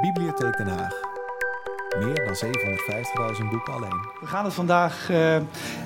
Bibliotheek 0.00 0.56
Den 0.56 0.66
Haag. 0.66 0.92
Meer 1.98 2.14
dan 2.14 2.34
750.000 3.36 3.50
boeken 3.50 3.72
alleen. 3.72 4.06
We 4.20 4.26
gaan 4.26 4.44
het 4.44 4.54
vandaag 4.54 5.08
uh, 5.10 5.16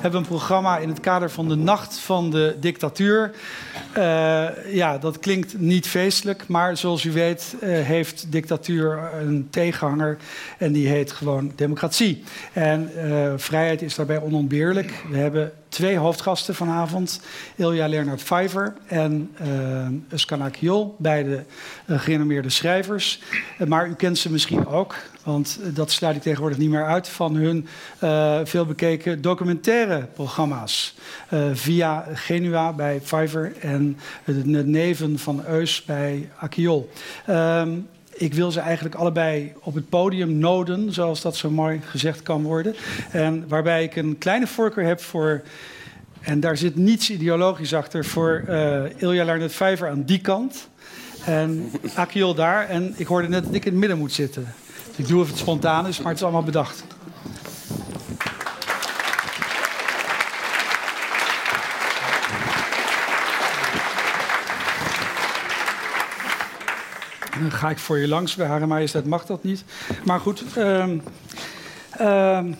hebben 0.00 0.20
een 0.20 0.26
programma 0.26 0.78
in 0.78 0.88
het 0.88 1.00
kader 1.00 1.30
van 1.30 1.48
de 1.48 1.54
Nacht 1.54 1.98
van 1.98 2.30
de 2.30 2.56
Dictatuur. 2.60 3.34
Uh, 3.96 4.74
ja, 4.74 4.98
dat 4.98 5.18
klinkt 5.18 5.58
niet 5.58 5.88
feestelijk, 5.88 6.48
maar 6.48 6.76
zoals 6.76 7.04
u 7.04 7.12
weet 7.12 7.54
uh, 7.54 7.60
heeft 7.80 8.32
dictatuur 8.32 8.98
een 9.12 9.48
tegenhanger 9.50 10.16
en 10.58 10.72
die 10.72 10.88
heet 10.88 11.12
gewoon 11.12 11.52
democratie. 11.54 12.22
En 12.52 12.90
vrijheid 13.36 13.82
is 13.82 13.94
daarbij 13.94 14.20
onontbeerlijk. 14.20 15.04
We 15.10 15.16
hebben 15.16 15.52
twee 15.74 15.96
hoofdgasten 15.96 16.54
vanavond. 16.54 17.20
Ilja 17.56 17.88
Leonard 17.88 18.22
Vijver 18.22 18.74
en 18.86 19.34
uh, 19.42 20.18
Özkan 20.20 20.42
Akiol, 20.42 20.96
beide 20.98 21.44
uh, 21.86 22.00
gerenommeerde 22.00 22.48
schrijvers. 22.48 23.22
Uh, 23.58 23.66
maar 23.66 23.88
u 23.88 23.94
kent 23.94 24.18
ze 24.18 24.30
misschien 24.30 24.66
ook, 24.66 24.94
want 25.22 25.58
dat 25.74 25.90
sluit 25.90 26.16
ik 26.16 26.22
tegenwoordig 26.22 26.58
niet 26.58 26.70
meer 26.70 26.86
uit... 26.86 27.08
van 27.08 27.34
hun 27.34 27.66
veelbekeken 28.46 29.22
documentaire 29.22 30.08
programma's. 30.14 30.94
via 31.52 32.06
Genua 32.14 32.72
bij 32.72 33.00
Vijver 33.02 33.52
en 33.60 33.98
de 34.24 34.64
neven 34.66 35.18
van 35.18 35.44
Eus 35.46 35.84
bij 35.84 36.30
Akiol. 36.38 36.90
Ik 38.16 38.34
wil 38.34 38.50
ze 38.50 38.60
eigenlijk 38.60 38.94
allebei 38.94 39.52
op 39.60 39.74
het 39.74 39.88
podium 39.88 40.38
noden, 40.38 40.92
zoals 40.92 41.20
dat 41.20 41.36
zo 41.36 41.50
mooi 41.50 41.80
gezegd 41.84 42.22
kan 42.22 42.42
worden. 42.42 42.74
En 43.10 43.44
waarbij 43.48 43.82
ik 43.82 43.96
een 43.96 44.18
kleine 44.18 44.46
voorkeur 44.46 44.86
heb 44.86 45.00
voor, 45.00 45.42
en 46.20 46.40
daar 46.40 46.56
zit 46.56 46.76
niets 46.76 47.10
ideologisch 47.10 47.74
achter, 47.74 48.04
voor 48.04 48.44
uh, 48.48 48.82
Ilja 48.96 49.24
Larnet 49.24 49.52
Vijver 49.52 49.88
aan 49.88 50.02
die 50.02 50.20
kant. 50.20 50.68
En 51.24 51.70
Akiel 51.94 52.34
daar. 52.34 52.68
En 52.68 52.94
ik 52.96 53.06
hoorde 53.06 53.28
net 53.28 53.44
dat 53.44 53.54
ik 53.54 53.64
in 53.64 53.70
het 53.70 53.80
midden 53.80 53.98
moet 53.98 54.12
zitten. 54.12 54.54
ik 54.96 55.08
doe 55.08 55.20
of 55.20 55.28
het 55.28 55.38
spontaan 55.38 55.86
is, 55.86 55.98
maar 55.98 56.06
het 56.06 56.16
is 56.16 56.22
allemaal 56.22 56.42
bedacht. 56.42 56.84
Ga 67.50 67.70
ik 67.70 67.78
voor 67.78 67.98
je 67.98 68.08
langs. 68.08 68.36
Hare 68.36 68.66
Majesteit 68.66 69.06
mag 69.06 69.26
dat 69.26 69.42
niet. 69.42 69.64
Maar 70.04 70.20
goed. 70.20 70.44
Um, 70.58 71.02
um, 72.00 72.56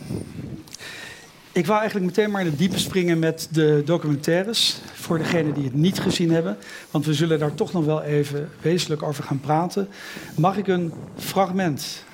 ik 1.53 1.67
wou 1.67 1.81
eigenlijk 1.81 2.17
meteen 2.17 2.31
maar 2.31 2.41
in 2.41 2.47
het 2.47 2.59
diepe 2.59 2.79
springen 2.79 3.19
met 3.19 3.49
de 3.51 3.83
documentaires. 3.85 4.81
Voor 4.93 5.19
degenen 5.19 5.55
die 5.55 5.65
het 5.65 5.75
niet 5.75 6.01
gezien 6.01 6.31
hebben. 6.31 6.57
Want 6.91 7.07
we 7.07 7.15
zullen 7.15 7.39
daar 7.39 7.55
toch 7.55 7.73
nog 7.73 7.85
wel 7.85 8.03
even 8.03 8.51
wezenlijk 8.61 9.03
over 9.03 9.25
gaan 9.25 9.41
praten. 9.41 9.89
Mag 10.37 10.57
ik 10.57 10.67
een 10.67 10.93
fragment? 11.17 12.05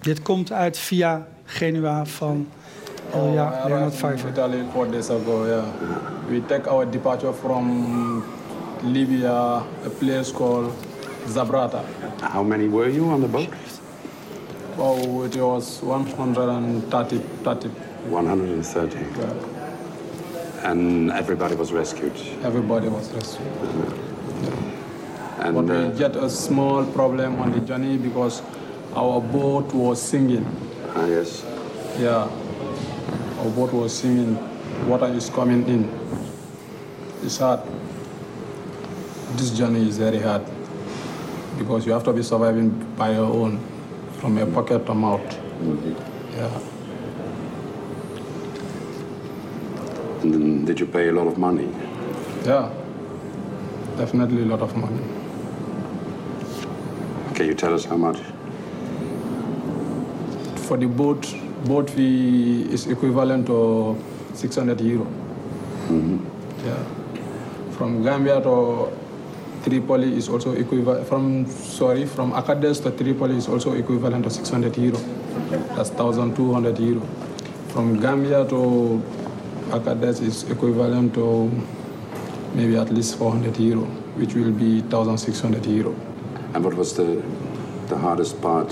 Dit 0.00 0.22
komt 0.22 0.52
uit 0.52 0.78
via 0.78 1.26
Genua 1.44 2.06
van 2.06 2.48
oh, 3.10 3.64
Leonard 3.66 3.94
Vijver. 3.94 4.28
Italy 4.28 4.64
four 4.72 4.90
days 4.90 5.10
ago, 5.10 5.46
yeah. 5.46 5.64
We 6.28 6.46
take 6.46 6.68
our 6.68 6.90
departure 6.90 7.32
from 7.32 8.24
Libya, 8.82 9.64
a 9.84 9.90
place 9.90 10.30
called 10.30 10.72
Zabrata. 11.26 11.84
How 12.20 12.42
many 12.42 12.68
were 12.68 12.88
you 12.88 13.08
on 13.08 13.20
the 13.20 13.28
boat? 13.28 13.48
Oh, 14.78 15.22
it 15.24 15.36
was 15.36 15.82
130. 15.82 17.18
30. 17.18 17.68
130. 17.68 18.98
Yeah. 18.98 20.70
And 20.70 21.10
everybody 21.12 21.54
was 21.54 21.72
rescued? 21.72 22.14
Everybody 22.42 22.88
was 22.88 23.10
rescued. 23.12 23.48
Yeah. 24.42 25.46
And, 25.46 25.54
but 25.54 25.74
uh, 25.74 25.88
we 25.88 25.98
get 25.98 26.16
a 26.16 26.28
small 26.28 26.84
problem 26.92 27.40
on 27.40 27.52
the 27.52 27.60
journey 27.60 27.96
because 27.96 28.42
our 28.94 29.20
boat 29.20 29.72
was 29.72 30.00
sinking. 30.00 30.44
Ah, 30.94 31.06
yes. 31.06 31.44
Yeah. 31.98 32.28
Our 33.38 33.50
boat 33.50 33.72
was 33.72 33.96
sinking. 33.96 34.36
Water 34.88 35.06
is 35.06 35.30
coming 35.30 35.66
in. 35.68 35.88
It's 37.22 37.38
hard 37.38 37.60
this 39.34 39.50
journey 39.50 39.88
is 39.88 39.98
very 39.98 40.18
hard 40.18 40.42
because 41.58 41.84
you 41.86 41.92
have 41.92 42.04
to 42.04 42.12
be 42.12 42.22
surviving 42.22 42.70
by 42.96 43.12
your 43.12 43.26
own, 43.26 43.58
from 44.20 44.36
your 44.38 44.46
pocket 44.46 44.86
to 44.86 44.94
mouth. 44.94 45.20
Mm-hmm. 45.20 46.36
Yeah. 46.36 46.60
And 50.22 50.34
then 50.34 50.64
did 50.64 50.80
you 50.80 50.86
pay 50.86 51.08
a 51.08 51.12
lot 51.12 51.26
of 51.26 51.38
money? 51.38 51.68
Yeah, 52.44 52.70
definitely 53.96 54.42
a 54.42 54.46
lot 54.46 54.60
of 54.60 54.76
money. 54.76 55.02
Can 57.34 57.46
you 57.46 57.54
tell 57.54 57.74
us 57.74 57.84
how 57.84 57.96
much? 57.96 58.18
For 60.68 60.76
the 60.76 60.86
boat, 60.86 61.26
boat 61.64 61.90
fee 61.90 62.62
is 62.72 62.86
equivalent 62.86 63.46
to 63.46 63.96
600 64.34 64.80
euro. 64.80 65.04
Mm-hmm. 65.04 66.18
Yeah. 66.66 66.84
From 67.76 68.02
Gambia 68.02 68.40
to 68.42 68.90
Tripoli 69.66 70.16
is 70.16 70.28
also 70.28 70.52
equivalent 70.52 71.08
from 71.08 71.44
sorry 71.50 72.06
from 72.06 72.30
Agadez 72.32 72.80
to 72.84 72.90
Tripoli 72.92 73.36
is 73.36 73.48
also 73.48 73.72
equivalent 73.72 74.22
to 74.22 74.30
600 74.30 74.76
euro. 74.78 74.96
That's 75.74 75.90
1,200 75.90 76.78
euro. 76.78 77.00
From 77.70 77.98
Gambia 78.00 78.44
to 78.48 79.02
Agadez 79.70 80.22
is 80.22 80.44
equivalent 80.48 81.14
to 81.14 81.50
maybe 82.54 82.76
at 82.76 82.90
least 82.90 83.18
400 83.18 83.58
euro, 83.58 83.82
which 84.14 84.34
will 84.34 84.52
be 84.52 84.82
1,600 84.82 85.66
euro. 85.66 85.96
And 86.54 86.64
what 86.64 86.74
was 86.74 86.94
the 86.94 87.20
the 87.88 87.98
hardest 87.98 88.40
part 88.40 88.70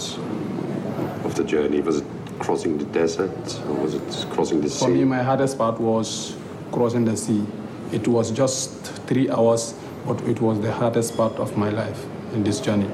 of 1.24 1.34
the 1.34 1.42
journey? 1.42 1.80
Was 1.80 1.98
it 2.02 2.06
crossing 2.38 2.78
the 2.78 2.84
desert 2.84 3.34
or 3.68 3.74
was 3.82 3.94
it 3.94 4.26
crossing 4.30 4.60
the 4.60 4.70
sea? 4.70 4.84
For 4.84 4.90
me, 4.92 5.02
my 5.02 5.24
hardest 5.24 5.58
part 5.58 5.80
was 5.80 6.36
crossing 6.70 7.04
the 7.04 7.16
sea. 7.16 7.44
It 7.90 8.06
was 8.06 8.30
just 8.30 8.70
three 9.08 9.28
hours 9.28 9.74
but 10.06 10.20
it 10.22 10.40
was 10.40 10.60
the 10.60 10.72
hardest 10.72 11.16
part 11.16 11.32
of 11.38 11.56
my 11.56 11.70
life 11.70 12.04
in 12.32 12.44
this 12.44 12.60
journey 12.60 12.88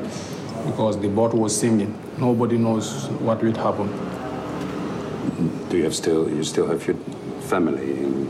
because 0.66 0.98
the 1.00 1.08
boat 1.08 1.34
was 1.34 1.58
sinking. 1.58 1.96
Nobody 2.18 2.56
knows 2.58 3.08
what 3.20 3.42
will 3.42 3.54
happen. 3.54 3.88
Do 5.68 5.76
you 5.76 5.84
have 5.84 5.94
still 5.94 6.28
you 6.28 6.44
still 6.44 6.66
have 6.66 6.86
your 6.86 6.96
family 7.48 7.90
in 7.92 8.28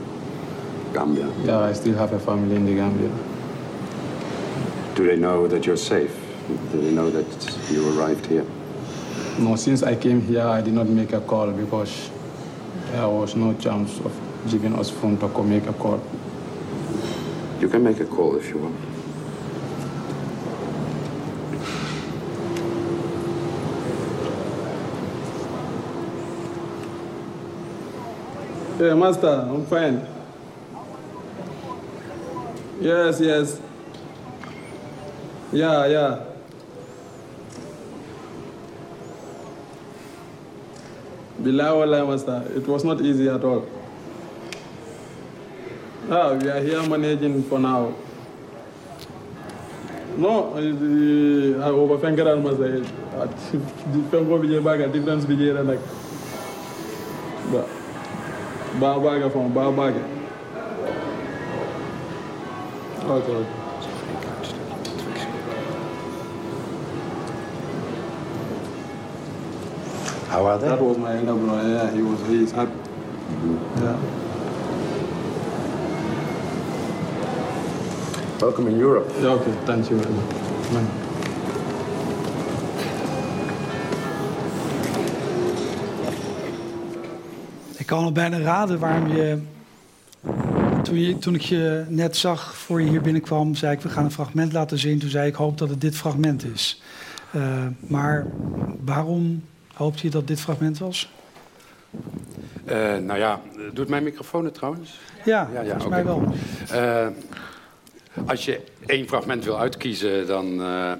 Gambia? 0.93 1.29
Yeah, 1.45 1.61
I 1.61 1.73
still 1.73 1.95
have 1.97 2.13
a 2.13 2.19
family 2.19 2.57
in 2.57 2.67
the 2.67 2.75
Gambia. 2.75 3.11
Do 4.95 5.07
they 5.07 5.17
know 5.17 5.47
that 5.49 5.67
you're 5.67 5.77
safe? 5.77 6.15
Do 6.73 6.81
they 6.81 6.91
know 6.91 7.11
that 7.11 7.61
you 7.71 7.89
arrived 7.99 8.27
here? 8.27 8.45
No, 9.39 9.57
since 9.57 9.83
I 9.83 9.95
came 9.95 10.21
here, 10.21 10.47
I 10.47 10.61
did 10.61 10.75
not 10.75 10.89
make 10.89 11.13
a 11.13 11.21
call 11.21 11.51
because 11.51 12.11
there 12.93 13.09
was 13.09 13.35
no 13.37 13.55
chance 13.55 13.99
of 14.01 14.13
giving 14.51 14.75
us 14.79 14.91
phone 14.91 15.17
to 15.19 15.43
make 15.43 15.67
a 15.67 15.73
call. 15.73 16.03
You 17.61 17.69
can 17.69 17.85
make 17.85 18.01
a 18.01 18.07
call 18.07 18.37
if 18.37 18.49
you 18.49 18.57
want. 18.57 18.77
Yeah, 28.81 28.95
master, 28.95 29.29
I'm 29.29 29.67
fine. 29.67 30.07
Yes, 32.81 33.21
yes. 33.21 33.61
Yeah, 35.53 35.87
yeah. 35.87 36.25
Bilawala, 41.43 42.09
master. 42.09 42.51
It 42.57 42.67
was 42.67 42.85
not 42.85 43.03
easy 43.03 43.29
at 43.29 43.45
all. 43.45 43.69
Ah, 46.13 46.35
we 46.35 46.49
are 46.51 46.61
here 46.61 46.83
managing 46.89 47.41
for 47.45 47.61
now. 47.61 47.95
No, 50.17 50.55
I 50.55 50.59
overfinger 51.71 52.33
and 52.33 52.43
was 52.43 52.59
at 52.59 53.31
Fengo 54.11 54.39
Vijay 54.43 54.61
Baga, 54.65 54.89
difference 54.89 55.25
Vijay 55.25 55.57
and 55.57 55.69
like 55.69 55.79
Barbaga 58.81 59.31
from 59.31 59.55
Barbaga. 59.55 60.03
Okay, 63.05 63.33
okay. 63.33 63.51
How 70.27 70.45
are 70.47 70.59
they? 70.59 70.69
That 70.69 70.83
was 70.83 70.99
my 70.99 71.17
elder 71.17 71.35
brother, 71.35 71.69
yeah, 71.69 71.91
he 71.93 72.03
was, 72.03 72.21
he 72.27 72.43
is 72.43 72.51
happy. 72.51 72.73
Yeah. 73.77 74.20
Welcome 78.41 78.71
in 78.71 78.81
Europe. 78.81 79.11
Okay. 79.23 79.53
thank 79.65 79.89
you 79.89 80.01
very 80.01 80.15
much. 80.15 80.91
Ik 87.77 87.87
kan 87.87 88.05
al 88.05 88.13
bijna 88.13 88.39
raden 88.39 88.79
waarom 88.79 89.09
je 89.09 89.39
toen, 90.83 90.99
je, 90.99 91.19
toen 91.19 91.35
ik 91.35 91.41
je 91.41 91.85
net 91.89 92.17
zag 92.17 92.57
voor 92.57 92.83
je 92.83 92.89
hier 92.89 93.01
binnenkwam, 93.01 93.55
zei 93.55 93.73
ik: 93.73 93.81
We 93.81 93.89
gaan 93.89 94.05
een 94.05 94.11
fragment 94.11 94.53
laten 94.53 94.79
zien. 94.79 94.99
Toen 94.99 95.11
zei 95.11 95.27
ik: 95.27 95.33
Ik 95.33 95.39
hoop 95.39 95.59
dat 95.59 95.69
het 95.69 95.81
dit 95.81 95.97
fragment 95.97 96.45
is. 96.45 96.83
Uh, 97.37 97.67
maar 97.79 98.27
waarom 98.85 99.45
hoopte 99.75 100.05
je 100.05 100.11
dat 100.11 100.27
dit 100.27 100.41
fragment 100.41 100.79
was? 100.79 101.13
Uh, 102.69 102.97
nou 102.97 103.19
ja, 103.19 103.41
doet 103.73 103.89
mijn 103.89 104.03
microfoon 104.03 104.45
het 104.45 104.55
trouwens? 104.55 104.99
Ja, 105.25 105.49
ja, 105.53 105.61
ja 105.61 105.79
volgens 105.79 105.85
okay. 105.85 106.03
mij 106.03 106.05
wel. 106.05 106.35
Uh, 106.73 107.07
als 108.27 108.45
je 108.45 108.61
één 108.87 109.09
fragment 109.09 109.45
wil 109.45 109.59
uitkiezen, 109.59 110.27
dan, 110.27 110.61
uh, 110.61 110.93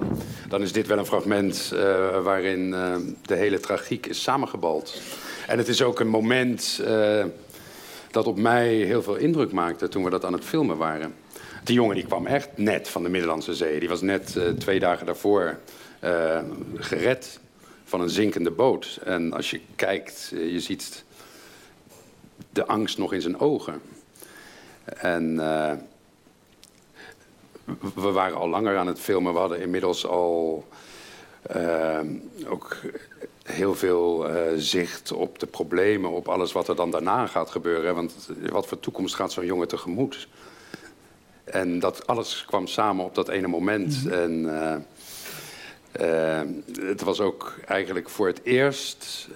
dan 0.49 0.63
is 0.63 0.73
dit 0.73 0.87
wel 0.87 0.99
een 0.99 1.07
fragment 1.07 1.71
uh, 1.75 1.81
waarin 2.23 2.69
uh, 2.69 2.97
de 3.23 3.35
hele 3.35 3.61
tragiek 3.61 4.07
is 4.07 4.23
samengebald. 4.23 5.01
En 5.47 5.59
het 5.59 5.69
is 5.69 5.83
ook 5.83 6.01
een 6.01 6.09
moment 6.09 6.83
dat 8.11 8.27
op 8.27 8.39
mij 8.39 8.75
heel 8.75 9.03
veel 9.03 9.17
indruk 9.17 9.53
maakte 9.53 9.89
toen 9.89 10.05
we 10.05 10.11
dat 10.11 10.25
aan 10.25 10.33
het 10.33 10.45
filmen 10.45 10.77
waren. 10.77 11.15
Die 11.65 11.75
jongen 11.75 11.95
die 11.95 12.07
kwam 12.07 12.27
echt 12.27 12.49
net 12.57 12.89
van 12.89 13.03
de 13.03 13.09
Middellandse 13.09 13.55
Zee. 13.55 13.81
Die 13.81 13.89
was 13.89 14.01
net 14.01 14.39
twee 14.59 14.79
dagen 14.79 15.07
daarvoor 15.07 15.59
gered 16.75 17.41
van 17.85 18.01
een 18.01 18.11
zinkende 18.11 18.51
boot. 18.51 19.01
En 19.05 19.33
als 19.33 19.51
je 19.51 19.61
kijkt, 19.77 20.33
je 20.35 20.61
ziet 20.61 21.05
de 22.53 22.67
angst 22.67 22.99
nog 22.99 23.13
in 23.13 23.23
zijn 23.23 23.41
ogen. 23.41 23.81
En 24.85 25.41
we 27.95 28.11
waren 28.11 28.37
al 28.37 28.49
langer 28.49 28.77
aan 28.77 28.87
het 28.87 29.01
filmen. 29.01 29.33
We 29.33 29.39
hadden 29.39 29.61
inmiddels 29.61 30.07
al 30.07 30.67
uh, 31.57 32.01
ook 32.47 32.77
heel 33.43 33.75
veel 33.75 34.31
uh, 34.31 34.43
zicht 34.57 35.13
op 35.13 35.39
de 35.39 35.47
problemen, 35.47 36.11
op 36.11 36.29
alles 36.29 36.53
wat 36.53 36.69
er 36.69 36.77
dan 36.77 36.91
daarna 36.91 37.27
gaat 37.27 37.51
gebeuren. 37.51 37.95
Want 37.95 38.29
wat 38.51 38.67
voor 38.67 38.81
toekomst 38.81 39.15
gaat 39.15 39.33
zo'n 39.33 39.47
jongen 39.47 39.69
tegemoet? 39.69 40.29
En 41.45 41.79
dat 41.79 42.07
alles 42.07 42.45
kwam 42.47 42.67
samen 42.67 43.05
op 43.05 43.15
dat 43.15 43.29
ene 43.29 43.47
moment. 43.47 44.05
Mm 44.05 44.11
-hmm. 44.11 44.19
En 44.19 44.83
uh, 46.01 46.87
het 46.89 47.03
was 47.03 47.21
ook 47.21 47.55
eigenlijk 47.67 48.09
voor 48.09 48.27
het 48.27 48.41
eerst 48.45 49.29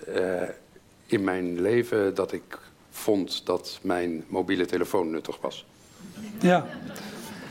in 1.06 1.24
mijn 1.24 1.60
leven 1.60 2.14
dat 2.14 2.32
ik 2.32 2.58
vond 2.90 3.46
dat 3.46 3.78
mijn 3.82 4.24
mobiele 4.28 4.66
telefoon 4.66 5.10
nuttig 5.10 5.40
was. 5.40 5.66
Ja. 6.40 6.66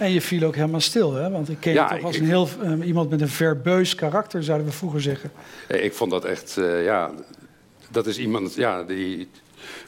En 0.04 0.12
je 0.12 0.22
viel 0.22 0.48
ook 0.48 0.56
helemaal 0.56 0.82
stil, 0.82 1.14
hè? 1.14 1.30
Want 1.30 1.50
ik 1.50 1.58
ken 1.60 1.74
je 1.74 1.86
toch 1.90 2.04
als 2.04 2.18
een 2.18 2.26
heel, 2.26 2.48
uh, 2.64 2.88
iemand 2.88 3.10
met 3.10 3.22
een 3.22 3.30
verbeus 3.30 3.96
karakter, 3.96 4.44
zouden 4.44 4.68
we 4.68 4.74
vroeger 4.74 5.02
zeggen. 5.02 5.32
Ik 5.68 5.94
vond 5.94 6.12
dat 6.12 6.26
echt, 6.26 6.56
uh, 6.60 6.84
ja... 6.84 7.12
Dat 7.90 8.08
is 8.08 8.18
iemand, 8.18 8.56
ja, 8.56 8.84
die... 8.84 9.30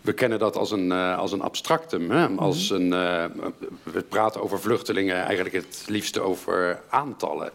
We 0.01 0.13
kennen 0.13 0.39
dat 0.39 0.55
als 0.55 0.71
een, 0.71 0.87
uh, 0.87 1.17
als 1.17 1.31
een 1.31 1.41
abstractum. 1.41 2.11
Hè? 2.11 2.29
Mhm. 2.29 2.39
Als 2.39 2.69
een, 2.69 2.89
we 3.83 4.03
praten 4.09 4.41
over 4.41 4.59
vluchtelingen 4.59 5.15
eigenlijk 5.15 5.55
het 5.55 5.83
liefste 5.87 6.21
over 6.21 6.79
aantallen. 6.89 7.51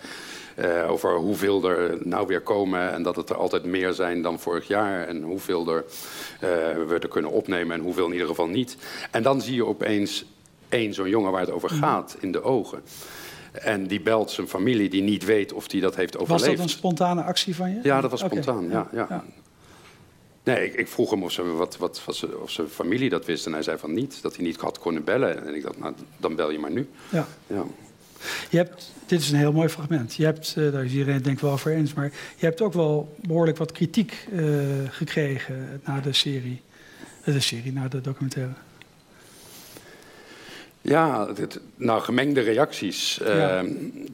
Uh, 0.59 0.91
over 0.91 1.17
hoeveel 1.17 1.65
er 1.71 1.99
nou 2.03 2.27
weer 2.27 2.41
komen 2.41 2.93
en 2.93 3.03
dat 3.03 3.17
het 3.17 3.31
er 3.31 3.37
altijd 3.37 3.65
meer 3.65 3.93
zijn 3.93 4.23
dan 4.23 4.41
vorig 4.41 4.69
jaar. 4.69 5.06
En 5.06 5.23
hoeveel 5.23 5.69
er, 5.69 5.85
uh, 6.35 6.49
we 6.89 6.99
er 7.01 7.09
kunnen 7.09 7.31
opnemen 7.31 7.77
en 7.77 7.83
hoeveel 7.83 8.06
in 8.06 8.13
ieder 8.13 8.27
geval 8.27 8.47
niet. 8.49 8.77
En 9.11 9.23
dan 9.23 9.41
zie 9.41 9.55
je 9.55 9.67
opeens 9.67 10.25
één 10.70 10.94
zo'n 10.94 11.08
jongen 11.08 11.32
waar 11.32 11.40
het 11.40 11.50
over 11.50 11.70
mhm. 11.70 11.81
gaat 11.81 12.17
in 12.20 12.32
de 12.32 12.43
ogen. 12.43 12.82
En 13.52 13.87
die 13.87 14.00
belt 14.00 14.31
zijn 14.31 14.49
familie 14.49 14.88
die 14.88 15.02
niet 15.02 15.25
weet 15.25 15.52
of 15.52 15.70
hij 15.70 15.81
dat 15.81 15.96
heeft 15.96 16.19
overleefd. 16.19 16.46
Was 16.46 16.56
dat 16.56 16.64
een 16.64 16.70
spontane 16.70 17.22
actie 17.22 17.56
van 17.56 17.70
je? 17.70 17.81
Ja, 17.82 18.00
dat 18.00 18.11
was 18.11 18.20
spontaan, 18.20 18.69
ja. 18.69 18.88
ja. 18.93 19.06
ja. 19.08 19.25
Nee, 20.43 20.64
ik, 20.64 20.75
ik, 20.75 20.88
vroeg 20.88 21.11
hem 21.11 21.22
of, 21.22 21.32
ze, 21.32 21.43
wat, 21.43 21.76
wat, 21.76 22.05
of 22.43 22.50
zijn 22.50 22.69
familie 22.69 23.08
dat 23.08 23.26
wist. 23.26 23.46
En 23.46 23.52
hij 23.52 23.62
zei 23.62 23.78
van 23.78 23.93
niet, 23.93 24.22
dat 24.22 24.37
hij 24.37 24.44
niet 24.44 24.56
had 24.56 24.78
kunnen 24.78 25.05
bellen. 25.05 25.46
En 25.46 25.55
ik 25.55 25.62
dacht, 25.62 25.78
nou, 25.78 25.94
dan 26.17 26.34
bel 26.34 26.50
je 26.50 26.58
maar 26.58 26.70
nu. 26.70 26.88
Ja. 27.08 27.26
ja. 27.46 27.64
Je 28.50 28.56
hebt, 28.56 28.93
dit 29.06 29.20
is 29.20 29.31
een 29.31 29.38
heel 29.38 29.52
mooi 29.52 29.69
fragment. 29.69 30.14
Je 30.14 30.25
hebt, 30.25 30.55
uh, 30.58 30.72
daar 30.72 30.84
is 30.84 30.93
iedereen 30.93 31.22
denk 31.22 31.37
ik 31.37 31.43
wel 31.43 31.52
over 31.52 31.72
eens, 31.72 31.94
maar 31.94 32.12
je 32.37 32.46
hebt 32.46 32.61
ook 32.61 32.72
wel 32.72 33.17
behoorlijk 33.22 33.56
wat 33.56 33.72
kritiek 33.72 34.26
uh, 34.32 34.58
gekregen 34.88 35.81
na 35.84 36.00
de 36.00 36.12
serie. 36.12 36.61
Uh, 37.25 37.34
de 37.34 37.40
serie, 37.40 37.72
na 37.72 37.88
de 37.88 38.00
documentaire. 38.00 38.52
Ja, 40.82 41.25
dit, 41.25 41.61
nou, 41.77 42.00
gemengde 42.03 42.41
reacties. 42.41 43.21
Ja. 43.25 43.62
Uh, 43.62 43.71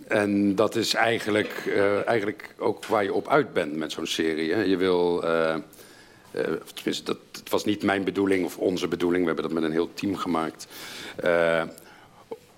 en 0.09 0.55
dat 0.55 0.77
is 0.77 0.95
eigenlijk, 0.95 1.63
uh, 1.67 2.09
eigenlijk 2.09 2.55
ook 2.59 2.85
waar 2.85 3.05
je 3.05 3.13
op 3.13 3.29
uit 3.29 3.53
bent 3.53 3.77
met 3.77 3.93
zo'n 3.93 4.07
serie. 4.07 4.53
Hè. 4.53 4.63
Je 4.63 4.77
wil, 4.77 5.25
uh, 5.25 5.55
tenminste, 6.75 7.03
dat, 7.05 7.19
het 7.33 7.51
was 7.51 7.65
niet 7.65 7.83
mijn 7.83 8.05
bedoeling 8.05 8.45
of 8.45 8.59
onze 8.59 8.89
bedoeling, 8.89 9.21
we 9.21 9.27
hebben 9.27 9.45
dat 9.45 9.55
met 9.55 9.63
een 9.63 9.77
heel 9.77 9.95
team 9.95 10.17
gemaakt, 10.17 10.67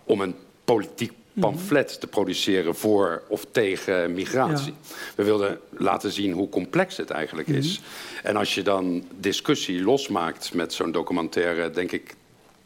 om 0.04 0.20
een 0.20 0.34
politiek 0.64 1.12
mhm. 1.32 1.40
pamflet 1.40 2.00
te 2.00 2.06
produceren 2.06 2.74
voor 2.74 3.22
of 3.28 3.46
tegen 3.50 4.14
migratie. 4.14 4.74
Ja. 4.82 4.94
We 5.16 5.24
wilden 5.24 5.58
laten 5.70 6.12
zien 6.12 6.32
hoe 6.32 6.48
complex 6.48 6.96
het 6.96 7.10
eigenlijk 7.10 7.48
is. 7.48 7.80
Mhm. 7.80 8.26
En 8.26 8.36
als 8.36 8.54
je 8.54 8.62
dan 8.62 9.04
discussie 9.20 9.82
losmaakt 9.82 10.54
met 10.54 10.72
zo'n 10.72 10.92
documentaire, 10.92 11.70
denk 11.70 11.92
ik 11.92 12.14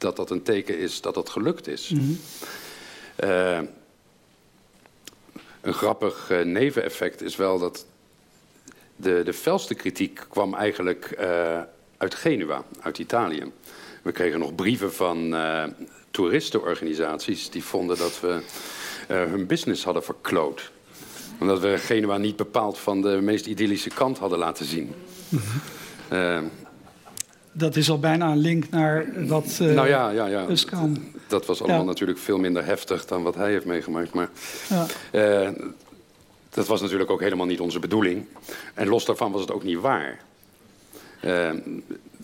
dat 0.03 0.17
dat 0.17 0.31
een 0.31 0.43
teken 0.43 0.79
is 0.79 1.01
dat 1.01 1.15
het 1.15 1.29
gelukt 1.29 1.67
is. 1.67 1.89
Mm 1.89 1.99
-hmm. 1.99 2.19
uh, 3.29 3.59
een 5.61 5.75
grappig 5.75 6.31
uh, 6.31 6.45
neveneffect 6.45 7.23
is 7.23 7.37
wel 7.37 7.59
dat 7.59 7.87
de, 8.97 9.23
de 9.25 9.33
felste 9.33 9.75
kritiek 9.75 10.27
kwam 10.29 10.55
eigenlijk 10.55 11.17
uh, 11.21 11.61
uit 11.97 12.15
Genua, 12.15 12.65
uit 12.81 12.99
Italië. 12.99 13.53
We 14.03 14.13
kregen 14.13 14.39
nog 14.39 14.55
brieven 14.55 14.93
van 14.93 15.37
toeristenorganisaties 16.11 17.51
die 17.51 17.65
vonden 17.65 17.99
dat 17.99 18.21
we 18.21 18.43
hun 19.07 19.47
business 19.47 19.85
hadden 19.85 20.05
verkloot. 20.05 20.71
Omdat 21.41 21.61
we 21.61 21.79
Genua 21.79 22.17
niet 22.17 22.37
bepaald 22.37 22.79
van 22.79 23.03
de 23.03 23.21
meest 23.21 23.47
idyllische 23.47 23.91
kant 23.91 24.19
hadden 24.19 24.39
laten 24.39 24.65
zien. 24.65 24.95
Mm 25.29 25.41
-hmm 26.09 26.51
dat 27.53 27.77
is 27.77 27.91
al 27.91 27.99
bijna 27.99 28.31
een 28.31 28.39
link 28.39 28.71
naar 28.71 29.07
wat 29.27 29.59
uh, 29.63 29.75
nou 29.75 29.89
ja, 29.89 30.11
ja, 30.11 30.27
ja. 30.27 30.47
kan. 30.71 30.99
Dat 31.27 31.47
was 31.47 31.61
allemaal 31.61 31.81
ja. 31.81 31.87
natuurlijk 31.87 32.19
veel 32.19 32.39
minder 32.39 32.65
heftig 32.65 33.05
dan 33.05 33.23
wat 33.23 33.35
hij 33.35 33.51
heeft 33.51 33.65
meegemaakt. 33.65 34.15
Maar 34.15 34.29
ja. 34.69 34.87
uh, 35.45 35.51
dat 36.51 36.67
was 36.67 36.81
natuurlijk 36.81 37.11
ook 37.11 37.21
helemaal 37.21 37.47
niet 37.47 37.61
onze 37.61 37.79
bedoeling. 37.79 38.27
En 38.75 38.89
los 38.89 39.05
daarvan 39.05 39.33
was 39.33 39.41
het 39.41 39.53
ook 39.53 39.65
niet 39.65 39.81
waar. 39.81 40.19
Uh, 41.25 41.49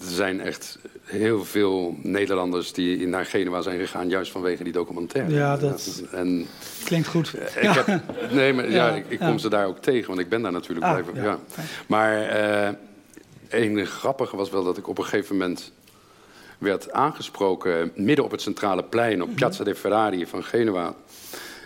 er 0.01 0.09
zijn 0.09 0.41
echt 0.41 0.79
heel 1.05 1.45
veel 1.45 1.97
Nederlanders 2.03 2.73
die 2.73 3.07
naar 3.07 3.27
Genua 3.27 3.63
zijn 3.63 3.79
gegaan... 3.79 4.09
juist 4.09 4.33
vanwege 4.33 4.65
die 4.65 4.73
documentaire. 4.73 5.35
Ja, 5.35 5.57
dat 5.57 6.03
en, 6.13 6.47
klinkt 6.85 7.09
goed. 7.09 7.35
Ik 7.35 7.71
heb, 7.71 8.01
nee, 8.33 8.53
maar 8.53 8.71
ja, 8.71 8.91
ik, 8.91 9.05
ik 9.09 9.19
kom 9.19 9.39
ze 9.39 9.49
daar 9.49 9.67
ook 9.67 9.79
tegen, 9.79 10.09
want 10.09 10.21
ik 10.21 10.29
ben 10.29 10.43
daar 10.43 10.53
natuurlijk 10.53 10.87
ah, 10.87 10.93
blijven. 10.93 11.23
Ja. 11.23 11.39
Maar 11.87 12.23
een 13.49 13.87
grappige 13.87 14.37
was 14.37 14.51
wel 14.51 14.65
dat 14.65 14.79
ik 14.79 14.89
op 14.89 14.99
een 14.99 15.05
gegeven 15.05 15.37
moment 15.37 15.73
werd 16.59 16.93
aangesproken 16.93 17.93
midden 17.95 18.25
op 18.25 18.31
het 18.31 18.41
centrale 18.41 18.85
plein 18.85 19.23
op 19.23 19.35
Piazza 19.35 19.65
de 19.65 19.75
Ferrari 19.75 20.27
van 20.27 20.45
Genua 20.45 20.95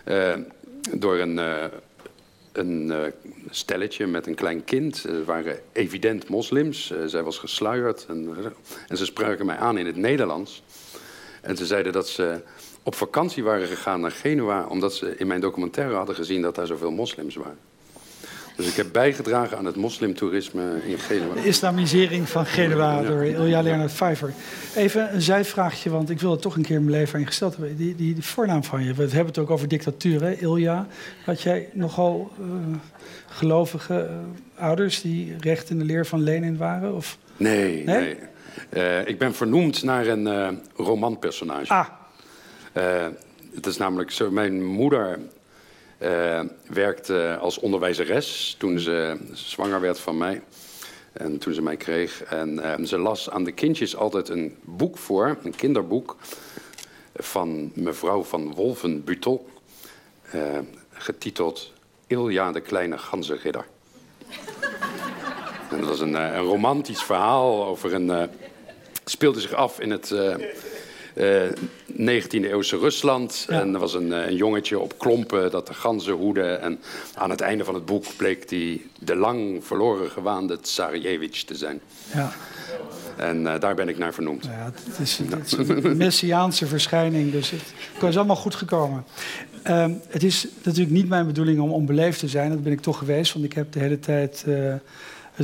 uh, 0.07 0.35
door 0.95 1.19
een, 1.19 1.37
uh, 1.37 1.65
een 2.53 2.87
uh, 2.87 2.99
stelletje 3.51 4.07
met 4.07 4.27
een 4.27 4.35
klein 4.35 4.65
kind. 4.65 4.97
Ze 4.97 5.25
waren 5.25 5.61
evident 5.73 6.29
moslims. 6.29 6.93
zij 7.07 7.23
was 7.23 7.39
gesluierd 7.39 8.07
en, 8.09 8.37
en 8.89 8.97
ze 8.97 9.05
spraken 9.05 9.47
mij 9.47 9.57
aan 9.57 9.79
in 9.79 9.87
het 9.87 9.97
Nederlands. 9.97 10.63
En 11.41 11.57
ze 11.57 11.67
zeiden 11.67 11.93
dat 11.93 12.09
ze 12.09 12.41
op 12.83 12.95
vakantie 12.95 13.45
waren 13.45 13.67
gegaan 13.67 14.01
naar 14.01 14.11
Genua 14.11 14.67
omdat 14.67 14.95
ze 14.95 15.17
in 15.17 15.27
mijn 15.27 15.41
documentaire 15.41 15.95
hadden 15.95 16.15
gezien 16.15 16.43
dat 16.43 16.55
daar 16.55 16.67
zoveel 16.67 16.91
moslims 16.91 17.35
waren. 17.35 17.72
Dus 18.57 18.67
ik 18.67 18.75
heb 18.75 18.87
bijgedragen 18.93 19.59
aan 19.59 19.65
het 19.65 19.77
moslimtoerisme 19.77 20.81
in 20.87 20.99
Genua. 20.99 21.35
De 21.35 21.45
islamisering 21.45 22.29
van 22.29 22.47
Genua 22.47 23.03
door 23.03 23.25
Ilja 23.25 23.63
Leonard 23.63 23.93
Pfeiffer. 23.93 24.33
Even 24.77 25.15
een 25.15 25.23
zijvraagje, 25.23 25.91
want 25.91 26.11
ik 26.11 26.21
wil 26.21 26.31
het 26.31 26.43
toch 26.43 26.57
een 26.57 26.63
keer 26.63 26.77
in 26.77 26.85
mijn 26.85 26.97
leven 26.97 27.15
aan 27.15 27.21
je 27.21 27.27
gesteld 27.27 27.57
hebben. 27.57 27.77
Die, 27.77 27.95
die, 27.95 28.15
die, 28.15 28.25
voornaam 28.25 28.65
van 28.65 28.85
je, 28.85 28.95
we 28.95 29.03
hebben 29.03 29.27
het 29.27 29.39
ook 29.39 29.51
over 29.51 29.69
dictatuur, 29.69 30.23
hè? 30.23 30.33
Ilja. 30.33 30.87
Had 31.25 31.43
jij 31.43 31.69
nogal 31.73 32.33
uh, 32.41 32.47
gelovige 33.29 34.09
uh, 34.11 34.65
ouders 34.65 35.01
die 35.01 35.37
recht 35.41 35.71
in 35.71 35.79
de 35.79 35.85
leer 35.85 36.07
van 36.07 36.23
Lenin 36.23 36.57
waren? 36.57 36.95
Of? 36.95 37.19
Nee, 37.37 37.85
nee. 37.85 38.01
nee. 38.01 38.17
Uh, 38.71 39.09
ik 39.09 39.19
ben 39.19 39.35
vernoemd 39.35 39.83
naar 39.83 40.07
een 40.07 40.61
romanpersonage. 40.77 41.73
Ah. 41.73 41.87
het 43.55 43.67
is 43.67 43.77
namelijk 43.77 44.11
zo, 44.11 44.31
mijn 44.31 44.65
moeder 44.65 45.19
uh, 46.03 46.41
werkte 46.67 47.39
als 47.41 47.59
onderwijzeres 47.59 48.55
toen 48.59 48.79
ze 48.79 49.17
zwanger 49.33 49.81
werd 49.81 49.99
van 49.99 50.19
mij. 50.19 50.43
En 51.13 51.39
toen 51.39 51.55
ze 51.55 51.63
mij 51.63 51.77
kreeg. 51.77 52.23
En 52.23 52.55
uh, 52.55 52.87
ze 52.87 52.99
las 52.99 53.31
aan 53.31 53.45
de 53.45 53.53
kindjes 53.53 53.97
altijd 53.97 54.29
een 54.29 54.57
boek 54.63 54.99
voor, 54.99 55.39
een 55.43 55.55
kinderboek. 55.57 56.17
van 57.15 57.73
mevrouw 57.75 58.23
van 58.23 58.55
Wolvenbutel. 58.55 59.51
Uh, 60.35 60.59
getiteld 60.93 61.73
Ilja 62.07 62.53
de 62.53 62.61
Kleine 62.61 62.99
Ganzenridder. 62.99 63.65
en 65.71 65.79
dat 65.79 65.89
was 65.89 66.01
een, 66.01 66.15
een, 66.15 66.45
romantisch 66.45 67.03
verhaal 67.03 67.65
over 67.67 67.95
een. 67.95 68.31
speelde 69.05 69.41
zich 69.41 69.53
af 69.53 69.81
in 69.81 69.91
het 69.91 70.15
19e-eeuwse 71.93 72.79
Rusland. 72.79 73.47
En 73.49 73.75
er 73.75 73.81
was 73.81 73.95
een, 73.95 74.11
een, 74.11 74.37
jongetje 74.37 74.79
op 74.79 74.99
klompen 74.99 75.51
dat 75.51 75.67
de 75.67 75.75
ganzen 75.75 76.13
hoede. 76.13 76.43
En 76.43 76.81
aan 77.15 77.31
het 77.31 77.41
einde 77.41 77.65
van 77.65 77.75
het 77.75 77.85
boek 77.85 78.05
bleek 78.17 78.51
hij 78.51 78.81
de 78.99 79.17
lang 79.17 79.65
verloren 79.65 80.11
gewaande 80.11 80.61
Tsarevich 80.61 81.45
te 81.45 81.55
zijn. 81.55 81.81
Ja. 82.15 82.33
En 83.17 83.41
uh, 83.41 83.61
daar 83.61 83.75
ben 83.75 83.89
ik 83.89 83.99
naar 83.99 84.15
vernoemd. 84.15 84.45
Ja, 84.45 84.73
het, 84.85 84.99
is, 84.99 85.19
het 85.19 85.47
is 85.47 85.69
een 85.69 85.97
messiaanse 85.97 86.67
verschijning, 86.67 87.33
dus 87.33 87.51
het 87.51 88.03
is 88.03 88.17
allemaal 88.17 88.37
goed 88.37 88.55
gekomen. 88.55 89.05
Uh, 89.67 89.87
het 90.09 90.23
is 90.23 90.47
natuurlijk 90.63 90.95
niet 90.95 91.09
mijn 91.09 91.27
bedoeling 91.27 91.61
om 91.61 91.73
onbeleefd 91.73 92.19
te 92.19 92.29
zijn. 92.29 92.51
Dat 92.51 92.63
ben 92.63 92.73
ik 92.73 92.81
toch 92.81 92.99
geweest, 92.99 93.33
want 93.33 93.45
ik 93.45 93.53
heb 93.53 93.73
de 93.73 93.79
hele 93.79 94.01
tijd... 94.01 94.45
Uh, 94.49 94.75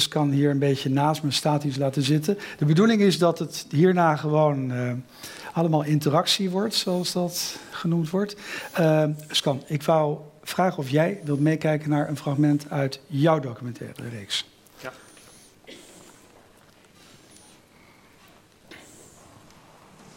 kan 0.09 0.31
hier 0.31 0.51
een 0.51 0.59
beetje 0.59 0.91
naast 0.91 1.23
me 1.23 1.31
statisch 1.31 1.77
laten 1.77 2.03
zitten. 2.03 2.39
De 2.59 2.65
bedoeling 2.65 3.01
is 3.01 3.19
dat 3.19 3.39
het 3.39 3.67
hierna 3.71 4.17
gewoon 4.17 4.73
uh, 4.73 4.93
allemaal 5.59 5.85
interactie 5.85 6.51
wordt, 6.51 6.75
zoals 6.75 7.13
dat 7.13 7.57
genoemd 7.71 8.11
wordt. 8.11 8.37
Uh, 8.81 9.05
Scan, 9.31 9.63
ik 9.67 9.83
wou 9.83 10.17
vragen 10.43 10.79
of 10.79 10.91
jij 10.91 11.21
wilt 11.25 11.41
meekijken 11.41 11.91
naar 11.91 12.09
een 12.09 12.17
fragment 12.17 12.71
uit 12.71 13.01
jouw 13.07 13.41
documentaire 13.41 14.09
reeks. 14.09 14.47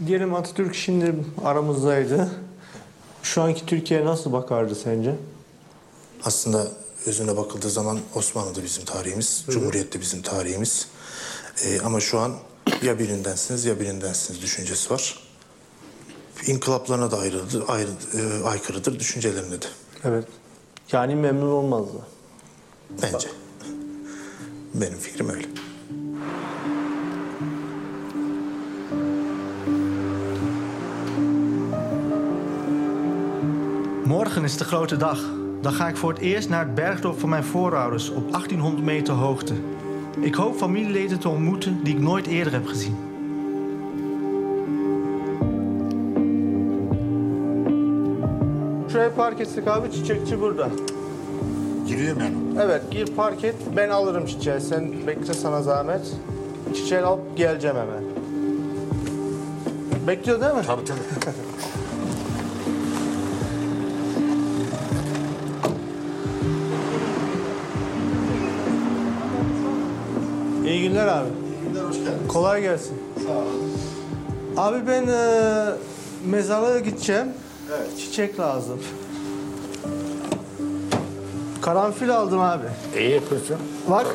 Diyelim 0.05 0.33
Atatürk 0.33 0.75
şimdi 0.75 1.15
aramızdaydı. 1.43 2.29
Şu 3.23 3.41
anki 3.41 3.65
Türkiye 3.65 4.05
nasıl 4.05 4.31
bakardı 4.31 4.75
sence? 4.75 5.15
Aslında 6.23 6.67
özüne 7.05 7.37
bakıldığı 7.37 7.69
zaman 7.69 7.99
Osmanlı 8.15 8.55
da 8.55 8.63
bizim 8.63 8.85
tarihimiz, 8.85 9.43
Hı. 9.45 9.51
Cumhuriyet 9.51 9.93
de 9.93 10.01
bizim 10.01 10.21
tarihimiz. 10.21 10.87
Ee, 11.65 11.81
ama 11.81 11.99
şu 11.99 12.19
an 12.19 12.35
ya 12.81 12.99
birindensiniz 12.99 13.65
ya 13.65 13.79
birindensiniz 13.79 14.41
düşüncesi 14.41 14.89
var. 14.89 15.30
İnkılaplarına 16.47 17.11
da 17.11 17.19
ayrıdır, 17.19 17.63
ayrı, 17.67 17.89
e, 18.13 18.43
aykırıdır 18.43 18.99
düşüncelerine 18.99 19.61
de. 19.61 19.65
Evet. 20.03 20.27
Yani 20.91 21.15
memnun 21.15 21.51
olmazdı. 21.51 21.97
Bence. 23.01 23.27
Benim 24.73 24.97
fikrim 24.97 25.29
öyle. 25.29 25.47
Morgen 34.05 34.43
is 34.43 34.59
de 34.59 34.63
grote 34.63 34.99
dag. 34.99 35.17
Dan 35.61 35.73
ga 35.73 35.87
ik 35.87 35.97
voor 35.97 36.13
het 36.13 36.21
eerst 36.21 36.49
naar 36.49 36.65
het 36.65 36.75
bergdorp 36.75 37.19
van 37.19 37.29
mijn 37.29 37.43
voorouders 37.43 38.09
op 38.09 38.31
1800 38.31 38.83
meter 38.83 39.13
hoogte. 39.13 39.53
Ik 40.19 40.35
hoop 40.35 40.57
familieleden 40.57 41.19
te 41.19 41.29
ontmoeten 41.29 41.83
die 41.83 41.93
ik 41.95 42.01
nooit 42.01 42.27
eerder 42.27 42.53
heb 42.53 42.67
gezien. 42.67 43.10
Şuraya 48.91 49.15
park 49.15 49.41
etsek 49.41 49.67
abi 49.67 49.91
çiçekçi 49.91 50.41
burada. 50.41 50.69
Giriyor 51.87 52.15
mu? 52.15 52.21
Evet 52.61 52.81
gir 52.91 53.05
park 53.15 53.43
et 53.43 53.55
ben 53.75 53.89
alırım 53.89 54.25
çiçeği 54.25 54.61
sen 54.61 55.07
bekle 55.07 55.33
sana 55.33 55.61
zahmet. 55.61 56.01
Çiçeği 56.75 57.01
alıp 57.01 57.37
geleceğim 57.37 57.75
hemen. 57.75 58.03
Bekliyor 60.07 60.41
değil 60.41 60.53
mi? 60.53 60.61
Tabii 60.67 60.85
tabii. 60.85 60.99
İyi 70.67 70.81
günler 70.89 71.07
abi. 71.07 71.27
İyi 71.27 71.69
günler, 71.69 71.83
hoş 71.83 71.95
geldiniz. 71.95 72.27
Kolay 72.27 72.61
gelsin. 72.61 72.97
Sağ 73.27 73.31
olun. 73.31 73.71
Abi 74.57 74.87
ben 74.87 75.07
e, 75.07 75.65
mezarlığa 76.25 76.79
gideceğim. 76.79 77.27
Evet. 77.77 77.97
Çiçek 77.99 78.39
lazım. 78.39 78.79
Karanfil 81.61 82.09
aldım 82.17 82.39
abi. 82.39 82.65
İyi 82.99 83.11
yapıyorsun. 83.11 83.57
Bak. 83.89 84.05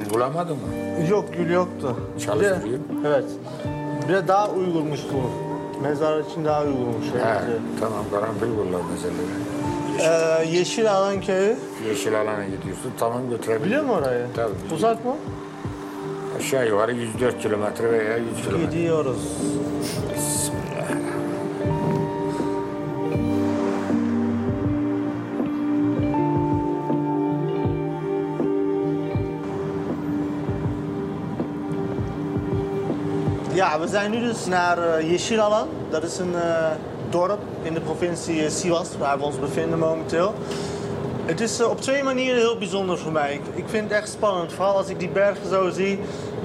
Gül 0.00 0.10
bulamadın 0.14 0.56
mı? 0.56 0.62
Yok 1.10 1.24
gül 1.36 1.50
yoktu. 1.50 1.96
Çalıştırayım. 2.26 2.62
Bir 2.64 3.04
de- 3.04 3.08
Evet. 3.08 3.24
Bir 4.08 4.14
de 4.14 4.28
daha 4.28 4.50
uygunmuş 4.50 5.00
bu. 5.12 5.30
Mezar 5.82 6.20
için 6.20 6.44
daha 6.44 6.62
uygunmuş. 6.62 7.06
He, 7.06 7.18
Evet. 7.18 7.60
tamam 7.80 8.04
karanfil 8.10 8.40
kullan 8.56 8.82
mesela. 8.92 9.12
Ee, 10.40 10.44
Yeşil 10.44 10.92
Alan 10.92 11.20
Köyü. 11.20 11.56
Yeşil 11.88 12.20
alana 12.20 12.44
gidiyorsun 12.44 12.92
tamam 12.98 13.30
götürebilirim. 13.30 13.64
Biliyor 13.66 13.82
musun 13.84 14.02
orayı? 14.02 14.26
Tabii. 14.36 14.74
Uzak 14.74 15.04
mı? 15.04 15.16
Aşağı 16.38 16.68
yukarı 16.68 16.92
104 16.92 17.38
kilometre 17.42 17.92
veya 17.92 18.16
100 18.16 18.42
kilometre. 18.44 18.66
Gidiyoruz. 18.76 19.18
Ja, 33.60 33.80
we 33.80 33.88
zijn 33.88 34.10
nu 34.10 34.20
dus 34.20 34.46
naar 34.46 34.78
uh, 34.78 35.10
Yeşil 35.10 35.40
Alan. 35.40 35.68
Dat 35.90 36.02
is 36.02 36.18
een 36.18 36.32
uh, 36.32 36.70
dorp 37.10 37.40
in 37.62 37.74
de 37.74 37.80
provincie 37.80 38.42
uh, 38.42 38.50
Sivas, 38.50 38.88
waar 38.98 39.18
we 39.18 39.24
ons 39.24 39.38
bevinden 39.38 39.78
momenteel. 39.78 40.34
Het 41.24 41.40
is 41.40 41.62
op 41.62 41.80
twee 41.80 42.02
manieren 42.02 42.40
heel 42.40 42.58
bijzonder 42.58 42.98
voor 42.98 43.12
mij. 43.12 43.34
Ik, 43.34 43.40
ik, 43.54 43.64
vind 43.66 43.82
het 43.88 43.98
echt 43.98 44.08
spannend, 44.08 44.52
vooral 44.52 44.76
als 44.76 44.88
ik 44.88 44.98
die 44.98 45.08
bergen 45.08 45.48
zo 45.48 45.70
zie. 45.70 45.98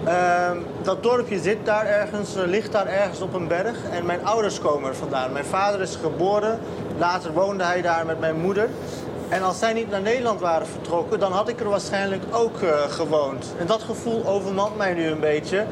Ehm, 0.05 0.57
dat 0.81 1.03
dorpje 1.03 1.39
zit 1.39 1.57
daar 1.63 1.85
ergens, 1.85 2.33
ligt 2.45 2.71
daar 2.71 2.87
ergens 2.87 3.21
op 3.21 3.33
een 3.33 3.47
berg. 3.47 3.77
En 3.91 4.05
mijn 4.05 4.25
ouders 4.25 4.59
komen 4.59 4.89
er 4.89 4.95
vandaan. 4.95 5.31
Mijn 5.31 5.45
vader 5.45 5.81
is 5.81 5.97
geboren, 6.01 6.59
later 6.97 7.33
woonde 7.33 7.63
hij 7.63 7.81
daar 7.81 8.05
met 8.05 8.19
mijn 8.19 8.39
moeder. 8.39 8.69
En 9.29 9.43
als 9.43 9.59
zij 9.59 9.73
niet 9.73 9.89
naar 9.89 10.01
Nederland 10.01 10.39
waren 10.39 10.67
vertrokken, 10.67 11.19
dan 11.19 11.31
had 11.31 11.49
ik 11.49 11.59
er 11.59 11.69
waarschijnlijk 11.69 12.23
ook 12.31 12.57
gewoond. 12.89 13.53
En 13.57 13.65
dat 13.65 13.83
gevoel 13.83 14.25
overmand 14.25 14.77
mij 14.77 14.93
nu 14.93 15.05
een 15.07 15.19
beetje 15.19 15.65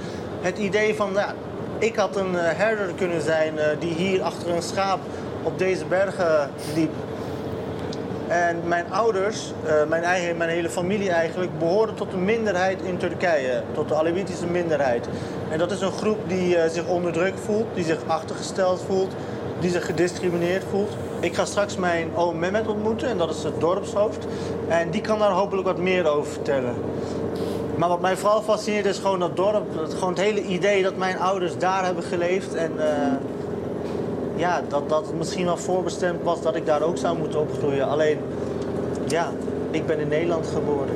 het 0.43 0.57
idee 0.57 0.95
van, 0.95 1.09
ja, 1.13 1.33
ik 1.79 1.95
had 1.95 2.15
een 2.15 2.33
herder 2.33 2.93
kunnen 2.95 3.21
zijn 3.21 3.53
die 3.79 3.93
hier 3.93 4.21
achter 4.21 4.49
een 4.49 4.61
schaap 4.61 4.99
op 5.43 5.57
deze 5.57 5.85
bergen 5.85 6.49
liep. 6.75 6.91
En 8.27 8.61
mijn 8.65 8.85
ouders, 8.91 9.53
mijn, 9.87 10.03
eigen, 10.03 10.37
mijn 10.37 10.49
hele 10.49 10.69
familie 10.69 11.09
eigenlijk, 11.09 11.59
behoorden 11.59 11.95
tot 11.95 12.13
een 12.13 12.25
minderheid 12.25 12.81
in 12.81 12.97
Turkije. 12.97 13.63
Tot 13.73 13.87
de 13.87 13.95
Alevitische 13.95 14.45
minderheid. 14.45 15.07
En 15.49 15.57
dat 15.57 15.71
is 15.71 15.81
een 15.81 15.91
groep 15.91 16.17
die 16.27 16.57
zich 16.69 16.87
onderdrukt 16.87 17.39
voelt, 17.39 17.67
die 17.73 17.83
zich 17.83 17.99
achtergesteld 18.07 18.83
voelt, 18.87 19.11
die 19.59 19.71
zich 19.71 19.85
gediscrimineerd 19.85 20.63
voelt. 20.69 20.91
Ik 21.19 21.35
ga 21.35 21.45
straks 21.45 21.75
mijn 21.75 22.15
oom 22.15 22.39
Mehmet 22.39 22.67
ontmoeten 22.67 23.09
en 23.09 23.17
dat 23.17 23.29
is 23.29 23.43
het 23.43 23.59
dorpshoofd. 23.59 24.27
En 24.67 24.89
die 24.89 25.01
kan 25.01 25.19
daar 25.19 25.31
hopelijk 25.31 25.67
wat 25.67 25.77
meer 25.77 26.07
over 26.07 26.31
vertellen. 26.31 26.75
Maar 27.77 27.89
wat 27.89 28.01
mij 28.01 28.17
vooral 28.17 28.41
fascineert 28.41 28.85
is 28.85 28.97
gewoon 28.97 29.19
dat 29.19 29.35
dorp. 29.35 29.79
Het, 29.79 29.93
gewoon 29.93 30.09
het 30.09 30.21
hele 30.21 30.43
idee 30.43 30.83
dat 30.83 30.97
mijn 30.97 31.17
ouders 31.17 31.57
daar 31.57 31.85
hebben 31.85 32.03
geleefd. 32.03 32.53
En 32.53 32.71
uh, 32.77 32.83
ja, 34.35 34.61
dat, 34.67 34.89
dat 34.89 35.05
het 35.05 35.17
misschien 35.17 35.45
wel 35.45 35.57
voorbestemd 35.57 36.23
was 36.23 36.41
dat 36.41 36.55
ik 36.55 36.65
daar 36.65 36.81
ook 36.81 36.97
zou 36.97 37.17
moeten 37.17 37.39
opgroeien. 37.39 37.87
Alleen, 37.87 38.17
ja, 39.07 39.31
ik 39.71 39.85
ben 39.85 39.99
in 39.99 40.07
Nederland 40.07 40.47
geboren. 40.47 40.95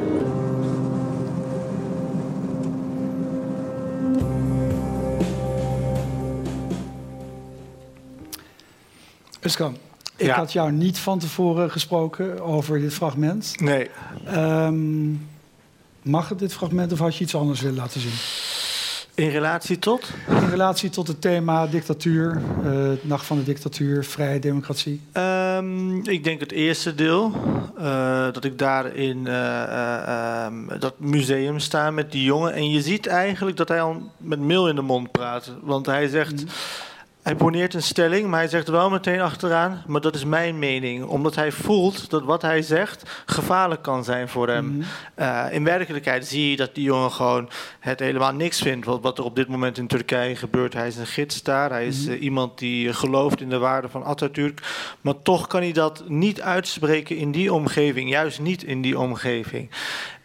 Uskan, 9.42 9.78
ik 10.16 10.26
ja. 10.26 10.36
had 10.36 10.52
jou 10.52 10.72
niet 10.72 11.00
van 11.00 11.20
tevoren 11.20 11.72
gesproken 11.72 12.42
over 12.42 12.80
dit 12.80 12.94
fragment. 12.94 13.60
Nee. 13.60 13.90
Um, 14.36 15.28
Mag 16.08 16.30
het 16.30 16.40
dit 16.40 16.54
fragment 16.54 16.92
of 16.92 17.00
had 17.00 17.16
je 17.16 17.24
iets 17.24 17.36
anders 17.36 17.62
willen 17.62 17.78
laten 17.78 18.02
zien? 18.02 18.12
In 19.16 19.30
relatie 19.30 19.80
tot? 19.80 20.10
In 20.28 20.50
relatie 20.50 20.90
tot 20.90 21.08
het 21.08 21.22
thema 21.22 21.68
dictatuur, 21.68 22.42
uh, 22.64 22.90
nacht 23.02 23.26
van 23.26 23.38
de 23.38 23.44
dictatuur, 23.44 24.04
vrije 24.04 24.40
democratie. 24.40 25.02
Um, 25.14 26.08
ik 26.08 26.24
denk 26.24 26.40
het 26.40 26.52
eerste 26.52 26.96
deel. 26.96 27.32
Uh, 27.80 28.26
dat 28.32 28.44
ik 28.44 28.58
daar 28.58 28.96
in 28.96 29.26
uh, 29.26 30.46
um, 30.46 30.80
dat 30.80 30.94
museum 31.00 31.60
sta 31.60 31.92
met 31.92 32.12
die 32.12 32.24
jongen. 32.24 32.54
En 32.54 32.70
je 32.70 32.82
ziet 32.82 33.08
eigenlijk 33.08 33.58
dat 33.58 33.68
hij 33.68 33.82
al 33.82 34.12
met 34.18 34.40
mil 34.40 34.68
in 34.68 34.76
de 34.76 34.82
mond 34.82 35.12
praat. 35.12 35.52
Want 35.62 35.86
hij 35.86 36.08
zegt... 36.08 36.42
Mm. 36.44 36.50
Hij 37.28 37.36
poneert 37.36 37.74
een 37.74 37.84
stelling, 37.84 38.28
maar 38.28 38.40
hij 38.40 38.48
zegt 38.48 38.68
wel 38.68 38.90
meteen 38.90 39.22
achteraan... 39.22 39.84
maar 39.88 40.02
dat 40.02 40.16
is 40.16 40.26
mijn 40.26 40.60
mening. 40.60 41.06
Omdat 41.06 41.36
hij 41.36 41.52
voelt 41.52 42.10
dat 42.10 42.24
wat 42.24 42.42
hij 42.42 42.62
zegt 42.62 43.24
gevaarlijk 43.26 43.82
kan 43.82 44.04
zijn 44.04 44.30
voor 44.30 44.48
hem. 44.48 44.66
Mm 44.66 44.72
-hmm. 44.72 45.26
uh, 45.26 45.46
in 45.52 45.64
werkelijkheid 45.64 46.28
zie 46.28 46.50
je 46.50 46.56
dat 46.56 46.76
die 46.76 46.84
jongen 46.84 47.12
gewoon 47.12 47.50
het 47.80 48.00
helemaal 48.00 48.34
niks 48.34 48.62
vindt... 48.62 48.86
wat, 48.86 49.02
wat 49.02 49.18
er 49.18 49.24
op 49.24 49.36
dit 49.36 49.48
moment 49.48 49.78
in 49.78 49.88
Turkije 49.88 50.36
gebeurt. 50.36 50.74
Hij 50.74 50.88
is 50.88 50.98
een 50.98 51.08
gids 51.08 51.44
daar. 51.44 51.70
Hij 51.70 51.88
is 51.88 52.00
mm 52.00 52.06
-hmm. 52.06 52.16
uh, 52.16 52.22
iemand 52.22 52.58
die 52.58 52.94
gelooft 52.94 53.42
in 53.42 53.50
de 53.50 53.58
waarde 53.58 53.90
van 53.90 54.04
Atatürk. 54.04 54.62
Maar 55.02 55.22
toch 55.22 55.48
kan 55.48 55.62
hij 55.62 55.72
dat 55.72 56.04
niet 56.08 56.42
uitspreken 56.42 57.18
in 57.18 57.32
die 57.32 57.54
omgeving. 57.54 58.10
Juist 58.10 58.40
niet 58.40 58.64
in 58.64 58.82
die 58.82 59.00
omgeving. 59.00 59.70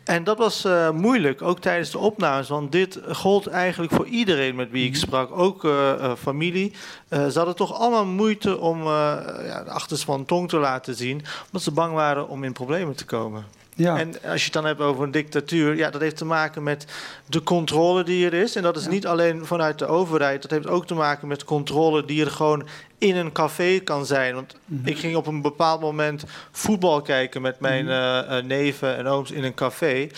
En 0.04 0.24
dat 0.24 0.38
was 0.38 0.64
uh, 0.64 0.90
moeilijk, 0.90 1.42
ook 1.42 1.58
tijdens 1.58 1.90
de 1.90 1.98
opnames. 1.98 2.48
Want 2.48 2.72
dit 2.72 3.00
gold 3.10 3.46
eigenlijk 3.46 3.92
voor 3.92 4.06
iedereen 4.06 4.54
met 4.54 4.70
wie 4.70 4.84
ik 4.84 4.90
mhm. 4.92 5.00
sprak, 5.00 5.30
ook 5.38 5.64
uh, 5.64 6.12
familie. 6.18 6.72
ze 7.10 7.32
hadden 7.34 7.56
toch 7.56 7.74
allemaal 7.74 8.06
moeite 8.06 8.58
om 8.58 8.84
ja, 8.84 9.62
de 9.64 9.70
achterste 9.70 10.06
van 10.06 10.24
tong 10.24 10.48
te 10.48 10.56
laten 10.56 10.94
zien, 10.94 11.24
omdat 11.46 11.62
ze 11.62 11.70
bang 11.70 11.94
waren 11.94 12.28
om 12.28 12.44
in 12.44 12.52
problemen 12.52 12.94
te 12.94 13.04
komen. 13.04 13.44
Ja. 13.74 13.98
En 13.98 14.08
als 14.08 14.38
je 14.38 14.44
het 14.44 14.52
dan 14.52 14.64
hebt 14.64 14.80
over 14.80 15.04
een 15.04 15.10
dictatuur, 15.10 15.76
ja, 15.76 15.90
dat 15.90 16.00
heeft 16.00 16.16
te 16.16 16.24
maken 16.24 16.62
met 16.62 16.86
de 17.26 17.42
controle 17.42 18.04
die 18.04 18.26
er 18.26 18.34
is. 18.34 18.56
En 18.56 18.62
dat 18.62 18.76
is 18.76 18.86
niet 18.86 19.06
alleen 19.06 19.46
vanuit 19.46 19.78
de 19.78 19.86
overheid, 19.86 20.42
dat 20.42 20.50
heeft 20.50 20.66
ook 20.66 20.86
te 20.86 20.94
maken 20.94 21.28
met 21.28 21.44
controle 21.44 22.04
die 22.04 22.24
er 22.24 22.30
gewoon 22.30 22.68
in 22.98 23.16
een 23.16 23.32
café 23.32 23.78
kan 23.78 24.06
zijn. 24.06 24.34
Want 24.34 24.56
mhm. 24.64 24.88
ik 24.88 24.98
ging 24.98 25.16
op 25.16 25.26
een 25.26 25.42
bepaald 25.42 25.80
moment 25.80 26.24
voetbal 26.50 27.02
kijken 27.02 27.42
met 27.42 27.60
mijn 27.60 27.86
uh, 27.86 28.42
neven 28.42 28.96
en 28.96 29.06
ooms 29.06 29.30
in 29.30 29.44
een 29.44 29.54
café. 29.54 30.08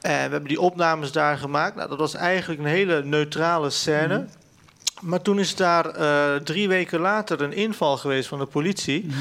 En 0.00 0.24
we 0.24 0.30
hebben 0.30 0.48
die 0.48 0.60
opnames 0.60 1.12
daar 1.12 1.38
gemaakt. 1.38 1.76
Nou, 1.76 1.88
dat 1.88 1.98
was 1.98 2.14
eigenlijk 2.14 2.60
een 2.60 2.66
hele 2.66 3.04
neutrale 3.04 3.70
scène. 3.70 4.18
Mhm. 4.18 4.26
Maar 5.00 5.22
toen 5.22 5.38
is 5.38 5.54
daar 5.54 5.98
uh, 5.98 6.34
drie 6.34 6.68
weken 6.68 7.00
later 7.00 7.42
een 7.42 7.52
inval 7.52 7.96
geweest 7.96 8.28
van 8.28 8.38
de 8.38 8.46
politie. 8.46 9.04
Mhm 9.06 9.16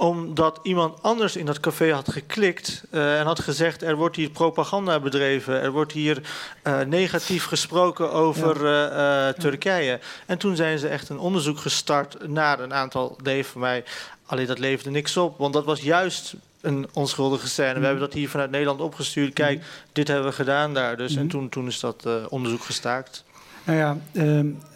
omdat 0.00 0.60
iemand 0.62 1.02
anders 1.02 1.36
in 1.36 1.46
dat 1.46 1.60
café 1.60 1.92
had 1.92 2.12
geklikt 2.12 2.84
uh, 2.90 3.18
en 3.18 3.26
had 3.26 3.40
gezegd: 3.40 3.82
er 3.82 3.96
wordt 3.96 4.16
hier 4.16 4.30
propaganda 4.30 5.00
bedreven, 5.00 5.60
er 5.60 5.70
wordt 5.70 5.92
hier 5.92 6.22
uh, 6.64 6.80
negatief 6.80 7.44
gesproken 7.44 8.12
over 8.12 8.64
uh, 8.64 9.28
Turkije. 9.28 10.00
En 10.26 10.38
toen 10.38 10.56
zijn 10.56 10.78
ze 10.78 10.88
echt 10.88 11.08
een 11.08 11.18
onderzoek 11.18 11.58
gestart 11.58 12.28
naar 12.28 12.60
een 12.60 12.74
aantal 12.74 13.16
neven 13.22 13.52
van 13.52 13.60
mij. 13.60 13.84
Alleen 14.26 14.46
dat 14.46 14.58
leverde 14.58 14.90
niks 14.90 15.16
op, 15.16 15.38
want 15.38 15.52
dat 15.52 15.64
was 15.64 15.80
juist 15.80 16.34
een 16.60 16.88
onschuldige 16.92 17.48
scène. 17.48 17.72
We 17.72 17.78
mm. 17.78 17.84
hebben 17.84 18.02
dat 18.02 18.12
hier 18.12 18.28
vanuit 18.28 18.50
Nederland 18.50 18.80
opgestuurd. 18.80 19.32
Kijk, 19.32 19.58
mm. 19.58 19.64
dit 19.92 20.08
hebben 20.08 20.26
we 20.26 20.32
gedaan 20.32 20.74
daar. 20.74 20.96
Dus 20.96 21.16
en 21.16 21.22
mm. 21.22 21.28
toen, 21.28 21.48
toen 21.48 21.66
is 21.66 21.80
dat 21.80 22.28
onderzoek 22.28 22.62
gestaakt. 22.62 23.24
Nou 23.64 23.78
ja, 23.78 23.98
ehm, 24.12 24.38
eh, 24.38 24.69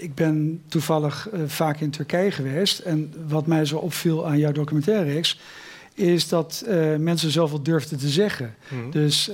ik 0.00 0.14
ben 0.14 0.62
toevallig 0.68 1.28
uh, 1.34 1.40
vaak 1.46 1.80
in 1.80 1.90
Turkije 1.90 2.30
geweest. 2.30 2.78
En 2.78 3.12
wat 3.26 3.46
mij 3.46 3.64
zo 3.64 3.76
opviel 3.76 4.26
aan 4.26 4.38
jouw 4.38 4.52
documentaire 4.52 5.20
is 5.94 6.28
dat 6.28 6.64
uh, 6.68 6.96
mensen 6.96 7.30
zoveel 7.30 7.62
durfden 7.62 7.98
te 7.98 8.08
zeggen. 8.08 8.54
Mhm. 8.68 8.90
Dus 8.90 9.28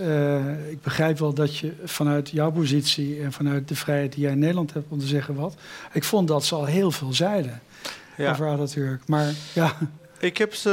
ik 0.71 0.83
begrijp 0.83 1.19
wel 1.19 1.35
dat 1.35 1.57
je 1.57 1.73
vanuit 1.85 2.31
jouw 2.31 2.51
positie 2.51 3.23
en 3.23 3.33
vanuit 3.33 3.69
de 3.69 3.75
vrijheid 3.75 4.13
die 4.13 4.23
jij 4.23 4.33
in 4.33 4.39
Nederland 4.39 4.73
hebt 4.73 4.87
om 4.89 4.99
te 4.99 5.07
zeggen 5.07 5.35
wat. 5.35 5.55
Ik 5.93 6.05
vond 6.05 6.29
dat 6.29 6.45
ze 6.45 6.55
al 6.55 6.65
heel 6.65 6.91
veel 6.91 7.13
zeiden 7.13 7.61
ja. 8.17 8.31
over 8.31 8.49
Atatürk. 8.49 9.03
Maar 9.07 9.33
ja. 9.53 9.77
Ik 10.19 10.37
heb 10.37 10.55
ze 10.55 10.71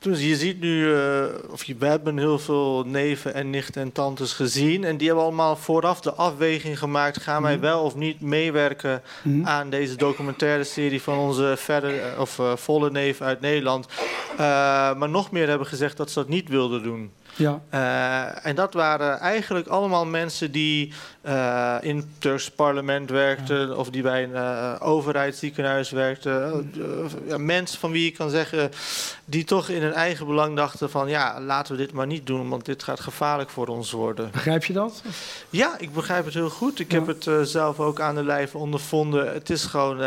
dus 0.00 0.20
je 0.20 0.36
ziet 0.36 0.60
nu, 0.60 0.86
uh, 0.86 1.24
of 1.50 1.64
je, 1.64 1.76
we 1.78 1.86
hebben 1.86 2.18
heel 2.18 2.38
veel 2.38 2.84
neven 2.86 3.34
en 3.34 3.50
nichten 3.50 3.82
en 3.82 3.92
tantes 3.92 4.32
gezien. 4.32 4.84
En 4.84 4.96
die 4.96 5.06
hebben 5.06 5.24
allemaal 5.24 5.56
vooraf 5.56 6.00
de 6.00 6.12
afweging 6.12 6.78
gemaakt. 6.78 7.22
Gaan 7.22 7.42
wij 7.42 7.52
mhm. 7.52 7.62
wel 7.62 7.82
of 7.82 7.94
niet 7.94 8.20
meewerken 8.20 9.02
mhm. 9.22 9.46
aan 9.46 9.70
deze 9.70 9.96
documentaire 9.96 10.64
serie 10.64 11.02
van 11.02 11.18
onze 11.18 11.54
verder, 11.56 12.02
eh, 12.02 12.20
of, 12.20 12.38
uh, 12.38 12.56
volle 12.56 12.90
neef 12.90 13.20
uit 13.20 13.40
Nederland. 13.40 13.86
Uh, 14.32 14.38
maar 14.94 15.08
nog 15.08 15.30
meer 15.30 15.48
hebben 15.48 15.66
gezegd 15.66 15.96
dat 15.96 16.10
ze 16.10 16.18
dat 16.18 16.28
niet 16.28 16.48
wilden 16.48 16.82
doen. 16.82 17.10
Ja. 17.36 17.60
Uh, 17.74 18.46
en 18.46 18.54
dat 18.54 18.74
waren 18.74 19.18
eigenlijk 19.18 19.66
allemaal 19.66 20.06
mensen 20.06 20.52
die 20.52 20.92
uh, 21.26 21.76
in 21.80 21.96
het 21.96 22.06
Turks 22.18 22.50
parlement 22.50 23.10
werkten... 23.10 23.76
of 23.76 23.90
die 23.90 24.02
bij 24.02 24.22
een 24.22 24.30
uh, 24.30 24.74
overheidsziekenhuis 24.78 25.90
werkten. 25.90 26.72
ja, 27.26 27.38
mensen 27.38 27.78
van 27.78 27.90
wie 27.90 28.04
je 28.04 28.10
kan 28.10 28.30
zeggen... 28.30 28.70
die 29.24 29.44
toch 29.44 29.68
in 29.68 29.82
hun 29.82 29.92
eigen 29.92 30.26
belang 30.26 30.56
dachten 30.56 30.90
van... 30.90 31.08
ja, 31.08 31.40
laten 31.40 31.76
we 31.76 31.82
dit 31.82 31.92
maar 31.92 32.06
niet 32.06 32.26
doen, 32.26 32.48
want 32.48 32.64
dit 32.64 32.82
gaat 32.82 33.00
gevaarlijk 33.00 33.50
voor 33.50 33.66
ons 33.66 33.90
worden. 33.90 34.30
Begrijp 34.30 34.64
je 34.64 34.72
dat? 34.72 35.02
Ja, 35.50 35.74
ik 35.78 35.92
begrijp 35.92 36.24
het 36.24 36.34
heel 36.34 36.50
goed. 36.50 36.78
Ik 36.78 36.90
heb 36.90 37.06
het 37.06 37.28
zelf 37.42 37.80
ook 37.80 38.00
aan 38.00 38.14
de 38.14 38.24
lijve 38.24 38.58
ondervonden. 38.58 39.32
Het 39.32 39.50
is 39.50 39.64
gewoon 39.64 40.00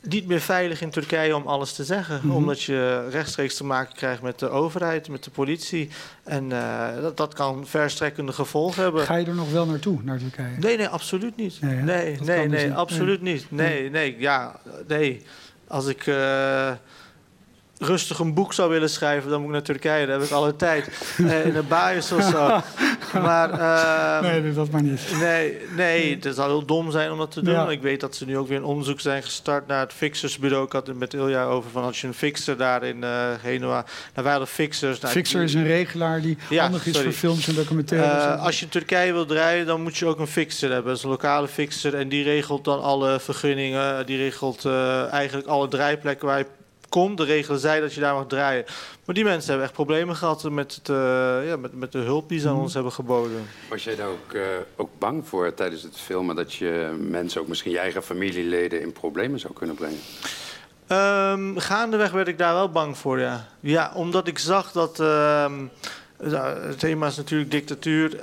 niet 0.00 0.26
meer 0.26 0.40
veilig 0.40 0.80
in 0.80 0.90
Turkije 0.90 1.36
om 1.36 1.46
alles 1.46 1.72
te 1.72 1.84
zeggen. 1.84 2.20
Mhm. 2.22 2.34
Omdat 2.34 2.62
je 2.62 3.08
rechtstreeks 3.08 3.56
te 3.56 3.64
maken 3.64 3.94
krijgt 3.94 4.22
met 4.22 4.38
de 4.38 4.48
overheid, 4.48 5.08
met 5.08 5.24
de 5.24 5.30
politie. 5.30 5.88
En 6.24 6.50
uh, 6.50 6.86
dat, 7.00 7.16
dat 7.16 7.34
kan 7.34 7.66
verstrekkende 7.66 8.32
gevolgen 8.32 8.82
hebben. 8.82 9.04
Ga 9.04 9.16
je 9.16 9.26
er 9.26 9.34
nog 9.34 9.50
wel 9.50 9.66
naartoe, 9.66 10.02
naar 10.02 10.18
Turkije? 10.18 10.56
Nee, 10.58 10.76
nee, 10.76 10.88
absoluut 10.88 11.36
niet. 11.36 11.60
Nee, 11.60 11.74
nee, 11.74 12.18
nee, 12.20 12.48
nee, 12.48 12.68
dus 12.68 12.76
absoluut 12.76 13.22
niet. 13.22 13.46
Nee, 13.50 13.90
nee, 13.90 14.16
ja, 14.18 14.60
nee. 14.86 15.22
Als 15.66 15.86
ik... 15.86 16.06
Uh, 16.06 16.70
rustig 17.80 18.18
een 18.18 18.34
boek 18.34 18.52
zou 18.52 18.70
willen 18.70 18.90
schrijven, 18.90 19.30
dan 19.30 19.38
moet 19.38 19.48
ik 19.48 19.54
naar 19.54 19.62
Turkije. 19.62 20.06
Daar 20.06 20.18
heb 20.18 20.26
ik 20.26 20.32
alle 20.32 20.56
tijd. 20.56 20.88
Uh, 21.18 21.44
in 21.46 21.56
een 21.56 21.68
baas 21.68 22.12
of 22.12 22.22
zo. 22.22 22.60
Maar, 23.20 23.50
uh, 23.50 24.20
nee, 24.30 24.52
dat 24.52 24.70
maar 24.70 24.82
niet. 24.82 25.00
Nee, 25.20 25.56
nee, 25.76 26.18
het 26.20 26.34
zou 26.34 26.48
heel 26.48 26.64
dom 26.64 26.90
zijn 26.90 27.12
om 27.12 27.18
dat 27.18 27.30
te 27.30 27.42
doen. 27.42 27.70
Ik 27.70 27.82
weet 27.82 28.00
dat 28.00 28.16
ze 28.16 28.24
nu 28.24 28.38
ook 28.38 28.48
weer 28.48 28.56
een 28.56 28.64
onderzoek 28.64 29.00
zijn 29.00 29.22
gestart 29.22 29.66
naar 29.66 29.80
het 29.80 29.92
fixersbureau. 29.92 30.64
Ik 30.64 30.72
had 30.72 30.86
het 30.86 30.98
met 30.98 31.14
Ilja 31.14 31.44
over 31.44 31.70
van 31.70 31.82
als 31.82 32.00
je 32.00 32.06
een 32.06 32.14
fixer 32.14 32.56
daar 32.56 32.82
in 32.82 32.96
uh, 32.96 33.28
Genua... 33.42 33.84
Nou, 34.14 34.38
wij 34.38 34.46
fixers. 34.46 35.00
Nou, 35.00 35.12
fixer 35.12 35.42
is 35.42 35.54
een 35.54 35.66
regelaar 35.66 36.20
die 36.20 36.38
handig 36.48 36.86
is 36.86 36.98
voor 37.00 37.12
films 37.12 37.48
en 37.48 37.54
documentaires. 37.54 38.24
Uh, 38.24 38.44
als 38.44 38.60
je 38.60 38.68
Turkije 38.68 39.12
wilt 39.12 39.28
draaien, 39.28 39.66
dan 39.66 39.82
moet 39.82 39.96
je 39.96 40.06
ook 40.06 40.18
een 40.18 40.26
fixer 40.26 40.70
hebben. 40.70 40.88
Dat 40.88 40.96
is 40.96 41.02
een 41.02 41.10
lokale 41.10 41.48
fixer 41.48 41.94
en 41.94 42.08
die 42.08 42.24
regelt 42.24 42.64
dan 42.64 42.82
alle 42.82 43.20
vergunningen. 43.20 44.06
Die 44.06 44.16
regelt 44.16 44.64
eigenlijk 45.10 45.46
alle 45.46 45.68
draaiplekken 45.68 46.26
waar 46.26 46.38
je 46.38 46.46
komt. 46.90 47.16
De 47.16 47.24
regelen 47.24 47.60
zei 47.60 47.80
dat 47.80 47.94
je 47.94 48.00
daar 48.00 48.14
mag 48.14 48.26
draaien. 48.26 48.64
Maar 49.04 49.14
die 49.14 49.24
mensen 49.24 49.48
hebben 49.48 49.66
echt 49.66 49.74
problemen 49.74 50.16
gehad 50.16 50.50
met, 50.50 50.74
het, 50.74 50.88
uh, 50.88 50.96
ja, 51.46 51.56
met, 51.56 51.74
met 51.74 51.92
de 51.92 51.98
hulp 51.98 52.28
die 52.28 52.38
ze 52.38 52.48
aan 52.48 52.54
mhm. 52.54 52.62
ons 52.62 52.74
hebben 52.74 52.92
geboden. 52.92 53.46
Was 53.68 53.84
jij 53.84 53.96
daar 53.96 54.08
ook, 54.08 54.32
uh, 54.32 54.42
ook 54.76 54.90
bang 54.98 55.28
voor 55.28 55.54
tijdens 55.54 55.82
het 55.82 55.96
filmen 55.96 56.36
dat 56.36 56.54
je 56.54 56.96
mensen, 57.00 57.40
ook 57.40 57.48
misschien 57.48 57.70
je 57.70 57.78
eigen 57.78 58.02
familieleden, 58.02 58.80
in 58.80 58.92
problemen 58.92 59.40
zou 59.40 59.52
kunnen 59.52 59.76
brengen? 59.76 60.00
Um, 60.92 61.58
gaandeweg 61.58 62.10
werd 62.10 62.28
ik 62.28 62.38
daar 62.38 62.54
wel 62.54 62.70
bang 62.70 62.98
voor, 62.98 63.20
ja. 63.20 63.46
Ja, 63.60 63.92
omdat 63.94 64.26
ik 64.26 64.38
zag 64.38 64.72
dat. 64.72 65.00
Uh, 65.00 65.52
het 66.16 66.78
thema 66.78 67.06
is 67.06 67.16
natuurlijk 67.16 67.50
dictatuur. 67.50 68.18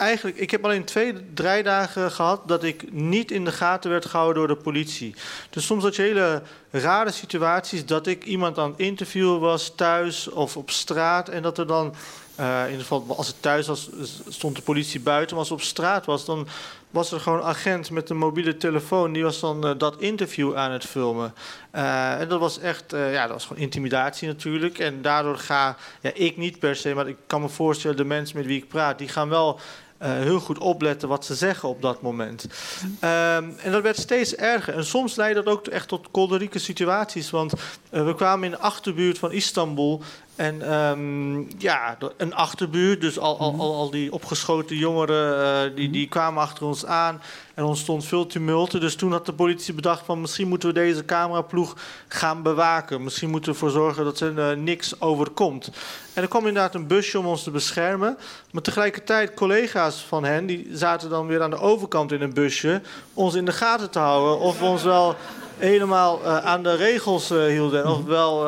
Eigenlijk, 0.00 0.36
ik 0.36 0.50
heb 0.50 0.64
alleen 0.64 0.84
twee 0.84 1.14
draaidagen 1.34 2.10
gehad 2.10 2.48
dat 2.48 2.62
ik 2.62 2.92
niet 2.92 3.30
in 3.30 3.44
de 3.44 3.52
gaten 3.52 3.90
werd 3.90 4.04
gehouden 4.04 4.36
door 4.36 4.56
de 4.56 4.62
politie. 4.62 5.14
Dus 5.50 5.66
soms 5.66 5.82
had 5.82 5.96
je 5.96 6.02
hele 6.02 6.42
rare 6.70 7.10
situaties 7.10 7.86
dat 7.86 8.06
ik 8.06 8.24
iemand 8.24 8.58
aan 8.58 8.70
het 8.70 8.78
interviewen 8.78 9.40
was 9.40 9.72
thuis 9.76 10.28
of 10.28 10.56
op 10.56 10.70
straat 10.70 11.28
en 11.28 11.42
dat 11.42 11.58
er 11.58 11.66
dan, 11.66 11.94
uh, 12.40 12.60
in 12.64 12.70
ieder 12.70 12.80
geval 12.80 13.04
als 13.16 13.26
het 13.26 13.42
thuis 13.42 13.66
was, 13.66 13.88
stond 14.28 14.56
de 14.56 14.62
politie 14.62 15.00
buiten, 15.00 15.30
maar 15.30 15.38
als 15.38 15.48
het 15.48 15.58
op 15.58 15.64
straat 15.64 16.06
was, 16.06 16.24
dan 16.24 16.48
was 16.90 17.12
er 17.12 17.20
gewoon 17.20 17.38
een 17.38 17.44
agent 17.44 17.90
met 17.90 18.10
een 18.10 18.16
mobiele 18.16 18.56
telefoon. 18.56 19.12
Die 19.12 19.22
was 19.22 19.40
dan 19.40 19.66
uh, 19.66 19.72
dat 19.78 20.00
interview 20.00 20.56
aan 20.56 20.70
het 20.70 20.84
filmen. 20.84 21.34
Uh, 21.74 22.20
en 22.20 22.28
dat 22.28 22.40
was 22.40 22.58
echt, 22.58 22.84
ja, 22.90 23.22
dat 23.22 23.30
was 23.30 23.46
gewoon 23.46 23.62
intimidatie 23.62 24.28
natuurlijk. 24.28 24.78
En 24.78 25.02
daardoor 25.02 25.38
ga, 25.38 25.76
ja, 26.00 26.10
ik 26.14 26.36
niet 26.36 26.58
per 26.58 26.76
se, 26.76 26.94
maar 26.94 27.08
ik 27.08 27.16
kan 27.26 27.40
me 27.40 27.48
voorstellen, 27.48 27.96
de 27.96 28.04
mensen 28.04 28.36
met 28.36 28.46
wie 28.46 28.62
ik 28.62 28.68
praat, 28.68 28.98
die 28.98 29.08
gaan 29.08 29.28
wel 29.28 29.60
heel 30.08 30.40
goed 30.40 30.58
opletten 30.58 31.08
wat 31.08 31.24
ze 31.24 31.34
zeggen 31.34 31.68
op 31.68 31.82
dat 31.82 32.02
moment. 32.02 32.46
Um, 32.84 33.54
en 33.58 33.72
dat 33.72 33.82
werd 33.82 33.96
steeds 33.96 34.34
erger. 34.34 34.74
En 34.74 34.84
soms 34.84 35.16
leidde 35.16 35.42
dat 35.42 35.52
ook 35.52 35.66
echt 35.66 35.88
tot 35.88 36.10
kolderieke 36.10 36.58
situaties. 36.58 37.30
Want 37.30 37.52
uh, 37.52 38.04
we 38.04 38.14
kwamen 38.14 38.44
in 38.44 38.50
de 38.50 38.58
achterbuurt 38.58 39.18
van 39.18 39.32
Istanbul. 39.32 40.02
En 40.36 40.74
um, 40.74 41.48
ja, 41.58 41.98
een 42.16 42.34
achterbuurt, 42.34 43.00
dus 43.00 43.18
al, 43.18 43.38
al, 43.38 43.54
al, 43.58 43.74
al 43.74 43.90
die 43.90 44.12
opgeschoten 44.12 44.76
jongeren, 44.76 45.68
uh, 45.70 45.76
die, 45.76 45.90
die 45.90 46.08
kwamen 46.08 46.42
achter 46.42 46.66
ons 46.66 46.86
aan. 46.86 47.22
En 47.54 47.64
ontstond 47.64 48.04
veel 48.04 48.26
tumulten. 48.26 48.80
Dus 48.80 48.94
toen 48.94 49.12
had 49.12 49.26
de 49.26 49.32
politie 49.32 49.74
bedacht 49.74 50.04
van 50.04 50.20
misschien 50.20 50.48
moeten 50.48 50.68
we 50.68 50.74
deze 50.74 51.04
cameraploeg 51.04 51.76
gaan 52.08 52.42
bewaken. 52.42 53.04
Misschien 53.04 53.30
moeten 53.30 53.50
we 53.50 53.56
ervoor 53.56 53.70
zorgen 53.70 54.04
dat 54.04 54.20
er 54.20 54.38
uh, 54.38 54.62
niks 54.62 55.00
overkomt. 55.00 55.70
En 56.14 56.22
er 56.22 56.28
kwam 56.28 56.46
inderdaad 56.46 56.74
een 56.74 56.86
busje 56.86 57.18
om 57.18 57.26
ons 57.26 57.42
te 57.42 57.50
beschermen. 57.50 58.18
Maar 58.50 58.62
tegelijkertijd 58.62 59.34
collega's 59.34 59.96
van 60.08 60.24
hen, 60.24 60.46
die 60.46 60.68
zaten 60.72 61.10
dan 61.10 61.26
weer 61.26 61.42
aan 61.42 61.50
de 61.50 61.60
overkant 61.60 62.12
in 62.12 62.22
een 62.22 62.34
busje... 62.34 62.82
ons 63.14 63.34
in 63.34 63.44
de 63.44 63.52
gaten 63.52 63.90
te 63.90 63.98
houden 63.98 64.38
of 64.38 64.58
we 64.58 64.64
ons 64.64 64.82
wel 64.82 65.16
helemaal 65.58 66.20
uh, 66.22 66.36
aan 66.36 66.62
de 66.62 66.74
regels 66.74 67.30
uh, 67.30 67.44
hielden. 67.44 67.86
Of 67.86 68.04
wel 68.04 68.44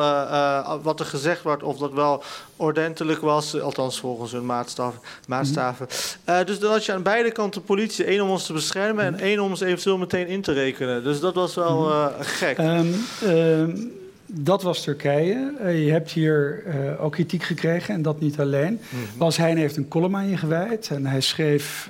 wat 0.81 0.99
er 0.99 1.05
gezegd 1.05 1.43
werd, 1.43 1.63
of 1.63 1.77
dat 1.77 1.93
wel 1.93 2.23
ordentelijk 2.63 3.21
was. 3.21 3.59
Althans, 3.59 3.99
volgens 3.99 4.31
hun 4.31 4.45
maatstaf, 4.45 4.95
maatstaven. 5.27 5.87
dus 6.45 6.59
dan 6.59 6.71
had 6.71 6.85
je 6.85 6.93
aan 6.93 7.03
beide 7.03 7.31
kanten 7.31 7.63
politie. 7.63 8.05
één 8.05 8.21
om 8.21 8.29
ons 8.29 8.45
te 8.45 8.53
beschermen 8.53 9.05
en 9.05 9.19
één 9.19 9.39
om 9.39 9.49
ons 9.49 9.61
eventueel 9.61 9.97
meteen 9.97 10.27
in 10.27 10.41
te 10.41 10.51
rekenen. 10.51 11.03
Dus 11.03 11.19
dat 11.19 11.35
was 11.35 11.55
wel 11.55 12.09
gek. 12.19 12.57
Um, 12.57 12.93
um, 13.23 13.91
dat 14.25 14.63
was 14.63 14.83
Turkije. 14.83 15.53
je 15.85 15.91
hebt 15.91 16.11
hier 16.11 16.63
ook 16.99 17.11
kritiek 17.11 17.43
gekregen 17.43 17.93
en 17.93 18.01
dat 18.01 18.19
niet 18.19 18.39
alleen. 18.39 18.71
Mm 18.71 18.79
-hmm. 18.89 19.17
Bas 19.17 19.37
Heijn 19.37 19.57
heeft 19.57 19.77
een 19.77 19.87
column 19.87 20.15
aan 20.15 20.29
je 20.29 20.37
gewijd. 20.37 20.87
En 20.87 21.05
hij 21.05 21.21
schreef 21.21 21.89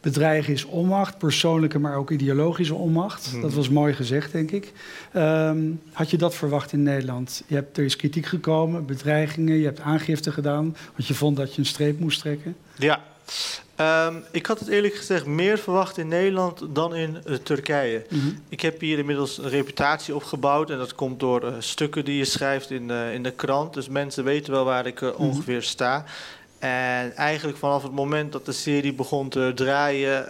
bedreigen 0.00 0.52
is 0.52 0.64
onmacht, 0.64 1.18
persoonlijke, 1.18 1.78
maar 1.78 1.96
ook 1.96 2.10
ideologische 2.10 2.74
onmacht. 2.74 3.40
Dat 3.40 3.52
was 3.52 3.68
mooi 3.68 3.94
gezegd, 3.94 4.32
denk 4.32 4.50
ik. 4.50 4.72
Ehm, 5.12 5.58
had 5.92 6.10
je 6.10 6.16
dat 6.16 6.34
verwacht 6.34 6.72
in 6.72 6.82
Nederland? 6.82 7.42
Je 7.46 7.54
hebt, 7.54 7.78
er 7.78 7.84
is 7.84 7.96
kritiek 7.96 8.26
gekomen, 8.26 8.86
bedreigingen, 8.86 9.56
je 9.56 9.64
hebt 9.64 9.80
aangifte 9.80 10.32
gedaan, 10.32 10.76
want 10.96 11.06
je 11.06 11.14
vond 11.14 11.36
dat 11.36 11.54
je 11.54 11.60
een 11.60 11.66
streep 11.66 12.00
moest 12.00 12.20
trekken. 12.20 12.56
Ja, 12.78 13.00
Ehm, 13.80 14.14
ik 14.30 14.46
had 14.46 14.58
het 14.58 14.68
eerlijk 14.68 14.94
gezegd 14.94 15.26
meer 15.26 15.58
verwacht 15.58 15.98
in 15.98 16.08
Nederland 16.08 16.62
dan 16.70 16.94
in 16.94 17.18
uh, 17.26 17.34
Turkije. 17.34 18.04
Mhm. 18.08 18.28
Ik 18.48 18.60
heb 18.60 18.80
hier 18.80 18.98
inmiddels 18.98 19.38
een 19.38 19.48
reputatie 19.48 20.14
opgebouwd. 20.14 20.70
En 20.70 20.78
dat 20.78 20.94
komt 20.94 21.20
door 21.20 21.44
uh, 21.44 21.54
stukken 21.58 22.04
die 22.04 22.16
je 22.16 22.24
schrijft 22.24 22.70
in, 22.70 22.88
uh, 22.88 23.14
in 23.14 23.22
de 23.22 23.30
krant. 23.30 23.74
Dus 23.74 23.88
mensen 23.88 24.24
weten 24.24 24.52
wel 24.52 24.64
waar 24.64 24.86
ik 24.86 25.00
mhm. 25.00 25.12
ongeveer 25.16 25.62
sta. 25.62 26.04
En 26.60 27.16
eigenlijk 27.16 27.58
vanaf 27.58 27.82
het 27.82 27.92
moment 27.92 28.32
dat 28.32 28.46
de 28.46 28.52
serie 28.52 28.92
begon 28.92 29.28
te 29.28 29.52
draaien, 29.54 30.26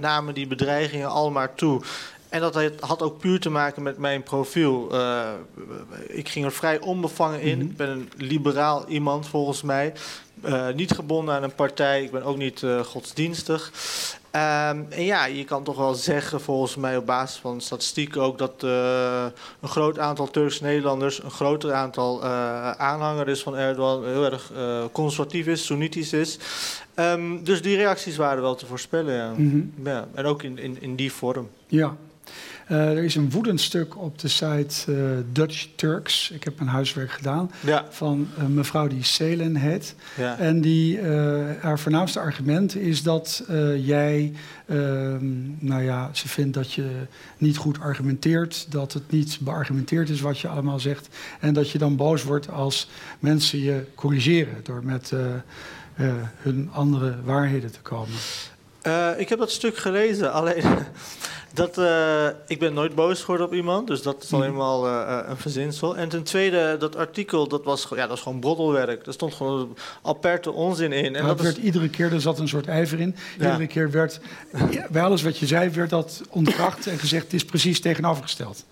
namen 0.00 0.34
die 0.34 0.46
bedreigingen 0.46 1.10
allemaal 1.10 1.54
toe. 1.54 1.80
En 2.32 2.40
dat 2.40 2.70
had 2.80 3.02
ook 3.02 3.18
puur 3.18 3.40
te 3.40 3.50
maken 3.50 3.82
met 3.82 3.98
mijn 3.98 4.22
profiel. 4.22 4.92
ik 6.08 6.28
ging 6.28 6.44
er 6.44 6.52
vrij 6.52 6.80
onbevangen 6.80 7.40
in. 7.40 7.58
Mhm. 7.58 7.66
Ik 7.66 7.76
ben 7.76 7.88
een 7.88 8.10
liberaal 8.16 8.84
iemand 8.88 9.28
volgens 9.28 9.62
mij. 9.62 9.92
Uh, 10.44 10.68
niet 10.68 10.90
gebonden 10.90 11.34
aan 11.34 11.42
een 11.42 11.54
partij. 11.54 12.02
Ik 12.02 12.10
ben 12.10 12.22
ook 12.22 12.36
niet 12.36 12.62
uh, 12.62 12.80
godsdienstig. 12.80 13.72
Um, 14.30 14.86
en 14.88 15.04
ja, 15.04 15.24
je 15.24 15.44
kan 15.44 15.62
toch 15.62 15.76
wel 15.76 15.94
zeggen, 15.94 16.40
volgens 16.40 16.76
mij 16.76 16.96
op 16.96 17.06
basis 17.06 17.40
van 17.40 17.60
statistiek 17.60 18.16
ook, 18.16 18.38
dat 18.38 18.62
uh, 18.64 19.24
een 19.60 19.68
groot 19.68 19.98
aantal 19.98 20.30
Turkse 20.30 20.62
Nederlanders, 20.62 21.22
een 21.22 21.30
groter 21.30 21.72
aantal 21.72 22.24
aanhanger 22.76 23.28
is 23.28 23.42
van 23.42 23.56
Erdogan, 23.56 24.06
heel 24.06 24.24
erg 24.24 24.52
conservatief 24.92 25.46
is, 25.46 25.64
Soenitisch 25.64 26.12
is. 26.12 26.38
Um, 26.94 27.44
dus 27.44 27.62
die 27.62 27.76
reacties 27.76 28.16
waren 28.16 28.42
wel 28.42 28.54
te 28.54 28.66
voorspellen. 28.66 29.14
Ja. 29.14 29.32
Mm 29.36 29.50
-hmm. 29.50 29.72
ja 29.84 30.08
en 30.14 30.24
ook 30.24 30.42
in, 30.42 30.58
in, 30.58 30.76
in 30.80 30.96
die 30.96 31.12
vorm. 31.12 31.48
Ja, 31.66 31.96
uh, 32.70 32.90
er 32.90 33.04
is 33.04 33.14
een 33.14 33.30
woedend 33.30 33.60
stuk 33.60 33.98
op 33.98 34.18
de 34.18 34.28
site 34.28 34.92
uh, 34.92 34.96
Dutch 35.32 35.66
Turks. 35.74 36.30
Ik 36.30 36.44
heb 36.44 36.58
mijn 36.58 36.70
huiswerk 36.70 37.10
gedaan. 37.10 37.50
Ja. 37.60 37.86
Van 37.90 38.28
uh, 38.38 38.46
mevrouw 38.46 38.86
die 38.86 39.04
Selen 39.04 39.56
heet. 39.56 39.94
Ja. 40.16 40.38
En 40.38 40.60
die, 40.60 41.00
haar 41.60 41.78
voornaamste 41.78 42.20
argument 42.20 42.76
is 42.76 43.02
dat 43.02 43.44
jij, 43.76 44.32
ehm, 44.66 45.66
nou 45.66 45.82
ja, 45.82 46.10
ze 46.12 46.28
vindt 46.28 46.54
dat 46.54 46.72
je 46.72 46.90
niet 47.38 47.56
goed 47.56 47.80
argumenteert. 47.80 48.66
Dat 48.70 48.92
het 48.92 49.10
niet 49.10 49.38
beargumenteerd 49.40 50.08
is 50.08 50.20
wat 50.20 50.38
je 50.38 50.48
allemaal 50.48 50.80
zegt. 50.80 51.08
En 51.40 51.54
dat 51.54 51.70
je 51.70 51.78
dan 51.78 51.96
boos 51.96 52.24
wordt 52.24 52.50
als 52.50 52.90
mensen 53.18 53.58
je 53.58 53.84
corrigeren 53.94 54.56
door 54.62 54.84
met 54.84 55.12
hun 56.36 56.70
andere 56.72 57.14
waarheden 57.24 57.72
te 57.72 57.80
komen. 57.80 58.14
Ik 59.16 59.28
heb 59.28 59.38
dat 59.38 59.50
stuk 59.50 59.76
gelezen, 59.76 60.32
alleen 60.38 60.64
dat, 61.54 61.78
uh, 61.78 62.26
ik 62.46 62.58
ben 62.58 62.74
nooit 62.74 62.94
boos 62.94 63.20
geworden 63.20 63.46
op 63.46 63.54
iemand, 63.54 63.86
dus 63.86 64.02
dat 64.02 64.22
is 64.22 64.30
mhm. 64.30 64.34
alleen 64.34 64.54
maar 64.54 64.78
uh, 64.78 65.28
een 65.28 65.36
verzinsel. 65.36 65.96
En 65.96 66.08
ten 66.08 66.22
tweede, 66.22 66.76
dat 66.78 66.96
artikel, 66.96 67.48
dat 67.48 67.64
was, 67.64 67.86
ja, 67.90 67.96
dat 67.96 68.08
was 68.08 68.20
gewoon 68.20 68.40
broddelwerk. 68.40 69.06
Er 69.06 69.12
stond 69.12 69.34
gewoon 69.34 69.76
aperte 70.02 70.52
onzin 70.52 70.92
in. 70.92 71.16
En 71.16 71.26
dat, 71.26 71.40
werd 71.40 71.56
iedere 71.56 71.88
keer, 71.88 72.12
er 72.12 72.20
zat 72.20 72.38
een 72.38 72.48
soort 72.48 72.66
ijver 72.66 73.00
in. 73.00 73.16
Iedere 73.32 73.66
keer 73.66 73.90
werd, 73.90 74.20
bij 74.90 75.02
alles 75.02 75.22
wat 75.22 75.38
je 75.38 75.46
zei, 75.46 75.70
werd 75.70 75.90
dat 75.90 76.22
ontkracht 76.30 76.86
en 76.86 76.98
gezegd, 76.98 77.24
het 77.24 77.32
is 77.32 77.44
precies 77.44 77.80
tegenovergesteld 77.80 78.64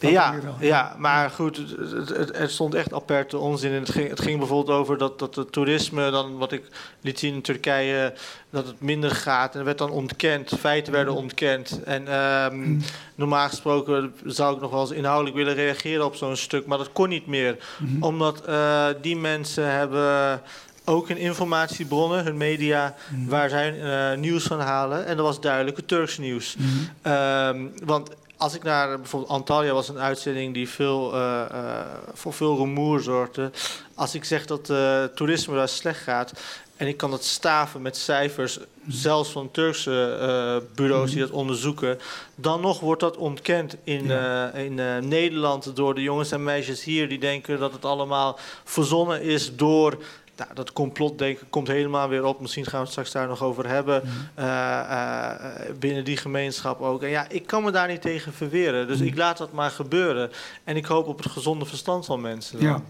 ja, 0.00 0.34
ja, 0.60 0.94
maar 0.98 1.30
goed, 1.30 1.56
het, 1.56 2.08
het, 2.08 2.36
het, 2.36 2.50
stond 2.50 2.74
echt 2.74 2.92
aperte 2.92 3.38
onzin. 3.38 3.72
En 3.72 3.80
het 3.80 3.90
ging, 3.90 4.08
het 4.08 4.20
ging 4.20 4.38
bijvoorbeeld 4.38 4.78
over 4.78 4.98
dat, 4.98 5.18
dat 5.18 5.34
het 5.34 5.52
toerisme, 5.52 6.10
dan 6.10 6.38
wat 6.38 6.52
ik 6.52 6.62
liet 7.00 7.18
zien 7.18 7.34
in 7.34 7.42
Turkije, 7.42 8.12
dat 8.50 8.66
het 8.66 8.80
minder 8.80 9.10
gaat. 9.10 9.50
En 9.50 9.56
dat 9.56 9.66
werd 9.66 9.78
dan 9.78 9.90
ontkend, 9.90 10.52
feiten 10.58 10.92
werden 10.92 11.14
ontkend. 11.14 11.82
En 11.84 12.14
um, 12.14 12.82
normaal 13.14 13.48
gesproken 13.48 14.14
zou 14.24 14.54
ik 14.54 14.60
nog 14.60 14.70
wel 14.70 14.80
eens 14.80 14.90
inhoudelijk 14.90 15.36
willen 15.36 15.54
reageren 15.54 16.04
op 16.04 16.14
zo'n 16.14 16.36
stuk, 16.36 16.66
maar 16.66 16.78
dat 16.78 16.92
kon 16.92 17.08
niet 17.08 17.26
meer. 17.26 17.56
Mhm. 17.78 18.02
Omdat 18.02 18.48
uh, 18.48 18.86
die 19.00 19.16
mensen 19.16 19.70
hebben 19.70 20.42
ook 20.84 21.08
hun 21.08 21.16
informatiebronnen, 21.16 22.24
hun 22.24 22.36
media, 22.36 22.94
mhm. 23.08 23.28
waar 23.28 23.48
zij 23.48 23.74
uh, 24.12 24.18
nieuws 24.18 24.44
van 24.44 24.60
halen. 24.60 25.06
En 25.06 25.16
dat 25.16 25.26
was 25.26 25.40
duidelijk 25.40 25.76
het 25.76 25.88
Turks 25.88 26.18
nieuws. 26.18 26.56
Mm 26.56 26.68
um, 27.12 27.72
want 27.84 28.10
als 28.40 28.54
ik 28.54 28.62
naar 28.62 28.98
bijvoorbeeld 28.98 29.32
Antalya 29.32 29.72
was 29.72 29.88
een 29.88 29.98
uitzending 29.98 30.54
die 30.54 30.68
veel, 30.68 31.14
uh, 31.14 31.44
uh, 31.52 31.80
voor 32.12 32.32
veel 32.32 32.56
rumoer 32.56 33.00
zorgde. 33.00 33.50
Als 33.94 34.14
ik 34.14 34.24
zeg 34.24 34.46
dat 34.46 34.68
uh, 34.70 35.04
toerisme 35.04 35.54
daar 35.54 35.68
slecht 35.68 36.00
gaat 36.02 36.32
en 36.76 36.86
ik 36.86 36.96
kan 36.96 37.10
dat 37.10 37.24
staven 37.24 37.82
met 37.82 37.96
cijfers, 37.96 38.58
zelfs 38.88 39.30
van 39.30 39.50
Turkse 39.50 40.62
bureaus 40.74 41.10
die 41.10 41.20
dat 41.20 41.30
onderzoeken, 41.30 41.98
dan 42.34 42.60
nog 42.60 42.80
wordt 42.80 43.00
dat 43.00 43.16
ontkend 43.16 43.76
in, 43.84 44.10
in 44.54 44.74
Nederland 45.08 45.76
door 45.76 45.94
de 45.94 46.02
jongens 46.02 46.30
en 46.30 46.44
meisjes 46.44 46.84
hier 46.84 47.08
die 47.08 47.18
denken 47.18 47.58
dat 47.58 47.72
het 47.72 47.84
allemaal 47.84 48.38
verzonnen 48.64 49.22
is 49.22 49.56
door 49.56 49.98
nou, 50.40 50.54
dat 50.54 50.72
complotdenken 50.72 51.50
komt 51.50 51.68
helemaal 51.68 52.08
weer 52.08 52.24
op. 52.24 52.40
Misschien 52.40 52.64
gaan 52.64 52.72
we 52.72 52.80
het 52.80 52.90
straks 52.90 53.10
daar 53.10 53.28
nog 53.28 53.42
over 53.42 53.68
hebben. 53.68 54.02
Mhm. 54.04 54.10
Eh, 54.34 54.80
eh, 54.80 55.34
binnen 55.78 56.04
die 56.04 56.16
gemeenschap 56.16 56.80
ook. 56.80 57.02
En 57.02 57.08
ja, 57.08 57.26
ik 57.28 57.46
kan 57.46 57.62
me 57.62 57.70
daar 57.70 57.88
niet 57.88 58.02
tegen 58.02 58.32
verweren. 58.32 58.86
Dus 58.86 58.98
mhm. 58.98 59.06
ik 59.06 59.16
laat 59.16 59.38
dat 59.38 59.52
maar 59.52 59.70
gebeuren. 59.70 60.30
En 60.64 60.76
ik 60.76 60.84
hoop 60.84 61.06
op 61.06 61.18
het 61.22 61.32
gezonde 61.32 61.64
verstand 61.64 62.06
van 62.06 62.20
mensen. 62.20 62.60
Ja. 62.60 62.82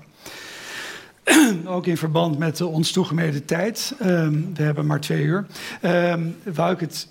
Ook 1.75 1.87
in 1.87 1.97
verband 1.97 2.39
met 2.39 2.61
ons 2.61 2.93
toegemede 2.93 3.45
tijd. 3.45 3.95
Um, 4.03 4.51
we 4.55 4.63
hebben 4.63 4.87
maar 4.87 5.01
twee 5.01 5.23
uur. 5.23 5.47
Um, 5.83 6.37
wou 6.45 6.73
ik 6.73 6.81
het 6.81 7.09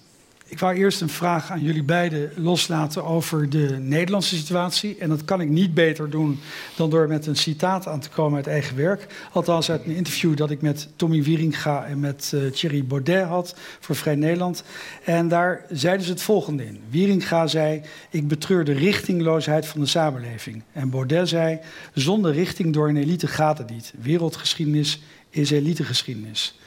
ik 0.49 0.59
wou 0.59 0.75
eerst 0.75 1.01
een 1.01 1.09
vraag 1.09 1.51
aan 1.51 1.61
jullie 1.61 1.83
beiden 1.83 2.31
loslaten 2.35 3.03
over 3.03 3.49
de 3.49 3.77
Nederlandse 3.79 4.35
situatie. 4.35 4.97
En 4.99 5.09
dat 5.09 5.25
kan 5.25 5.41
ik 5.41 5.49
niet 5.49 5.73
beter 5.73 6.09
doen 6.09 6.39
dan 6.75 6.89
door 6.89 7.07
met 7.07 7.25
een 7.25 7.35
citaat 7.35 7.87
aan 7.87 7.99
te 7.99 8.09
komen 8.09 8.35
uit 8.37 8.47
eigen 8.47 8.75
werk. 8.75 9.07
Althans 9.31 9.71
uit 9.71 9.85
een 9.85 9.95
interview 9.95 10.37
dat 10.37 10.51
ik 10.51 10.61
met 10.61 10.89
Tommy 10.95 11.23
Wieringa 11.23 11.85
en 11.85 11.99
met 11.99 12.31
uh, 12.35 12.51
Thierry 12.51 12.85
Baudet 12.85 13.25
had 13.25 13.55
voor 13.79 13.95
Vrij 13.95 14.15
Nederland. 14.15 14.63
En 15.03 15.27
daar 15.27 15.65
zeiden 15.69 16.05
ze 16.05 16.11
het 16.11 16.21
volgende 16.21 16.65
in. 16.65 16.79
Wieringa 16.89 17.47
zei, 17.47 17.81
ik 18.09 18.27
betreur 18.27 18.63
de 18.63 18.73
richtingloosheid 18.73 19.67
van 19.67 19.79
de 19.79 19.87
samenleving. 19.87 20.63
En 20.71 20.89
Baudet 20.89 21.29
zei, 21.29 21.59
zonder 21.93 22.33
richting 22.33 22.73
door 22.73 22.89
een 22.89 22.97
elite 22.97 23.27
gaat 23.27 23.57
het 23.57 23.69
niet. 23.69 23.93
Wereldgeschiedenis 24.01 25.01
is 25.29 25.51
elitegeschiedenis. 25.51 26.59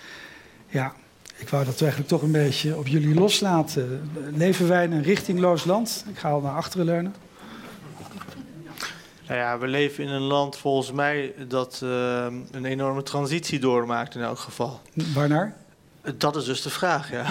Ja, 0.68 0.94
ik 1.42 1.48
wou 1.48 1.64
dat 1.64 1.80
eigenlijk 1.80 2.10
toch 2.10 2.22
een 2.22 2.32
beetje 2.32 2.76
op 2.76 2.86
jullie 2.86 3.14
loslaten. 3.14 4.10
Leven 4.34 4.68
wij 4.68 4.84
in 4.84 4.92
een 4.92 5.02
richtingloos 5.02 5.64
land? 5.64 6.04
Ik 6.08 6.18
ga 6.18 6.30
al 6.30 6.40
naar 6.40 6.56
achteren 6.56 6.86
leunen. 6.86 7.14
Nou 9.26 9.40
ja, 9.40 9.58
we 9.58 9.66
leven 9.66 10.04
in 10.04 10.10
een 10.10 10.22
land 10.22 10.56
volgens 10.56 10.92
mij 10.92 11.34
dat 11.48 11.80
uh, 11.84 12.26
een 12.50 12.64
enorme 12.64 13.02
transitie 13.02 13.58
doormaakt 13.58 14.14
in 14.14 14.20
elk 14.20 14.38
geval. 14.38 14.80
Waarnaar? 15.14 15.56
Dat 16.16 16.36
is 16.36 16.44
dus 16.44 16.62
de 16.62 16.70
vraag, 16.70 17.10
ja. 17.10 17.26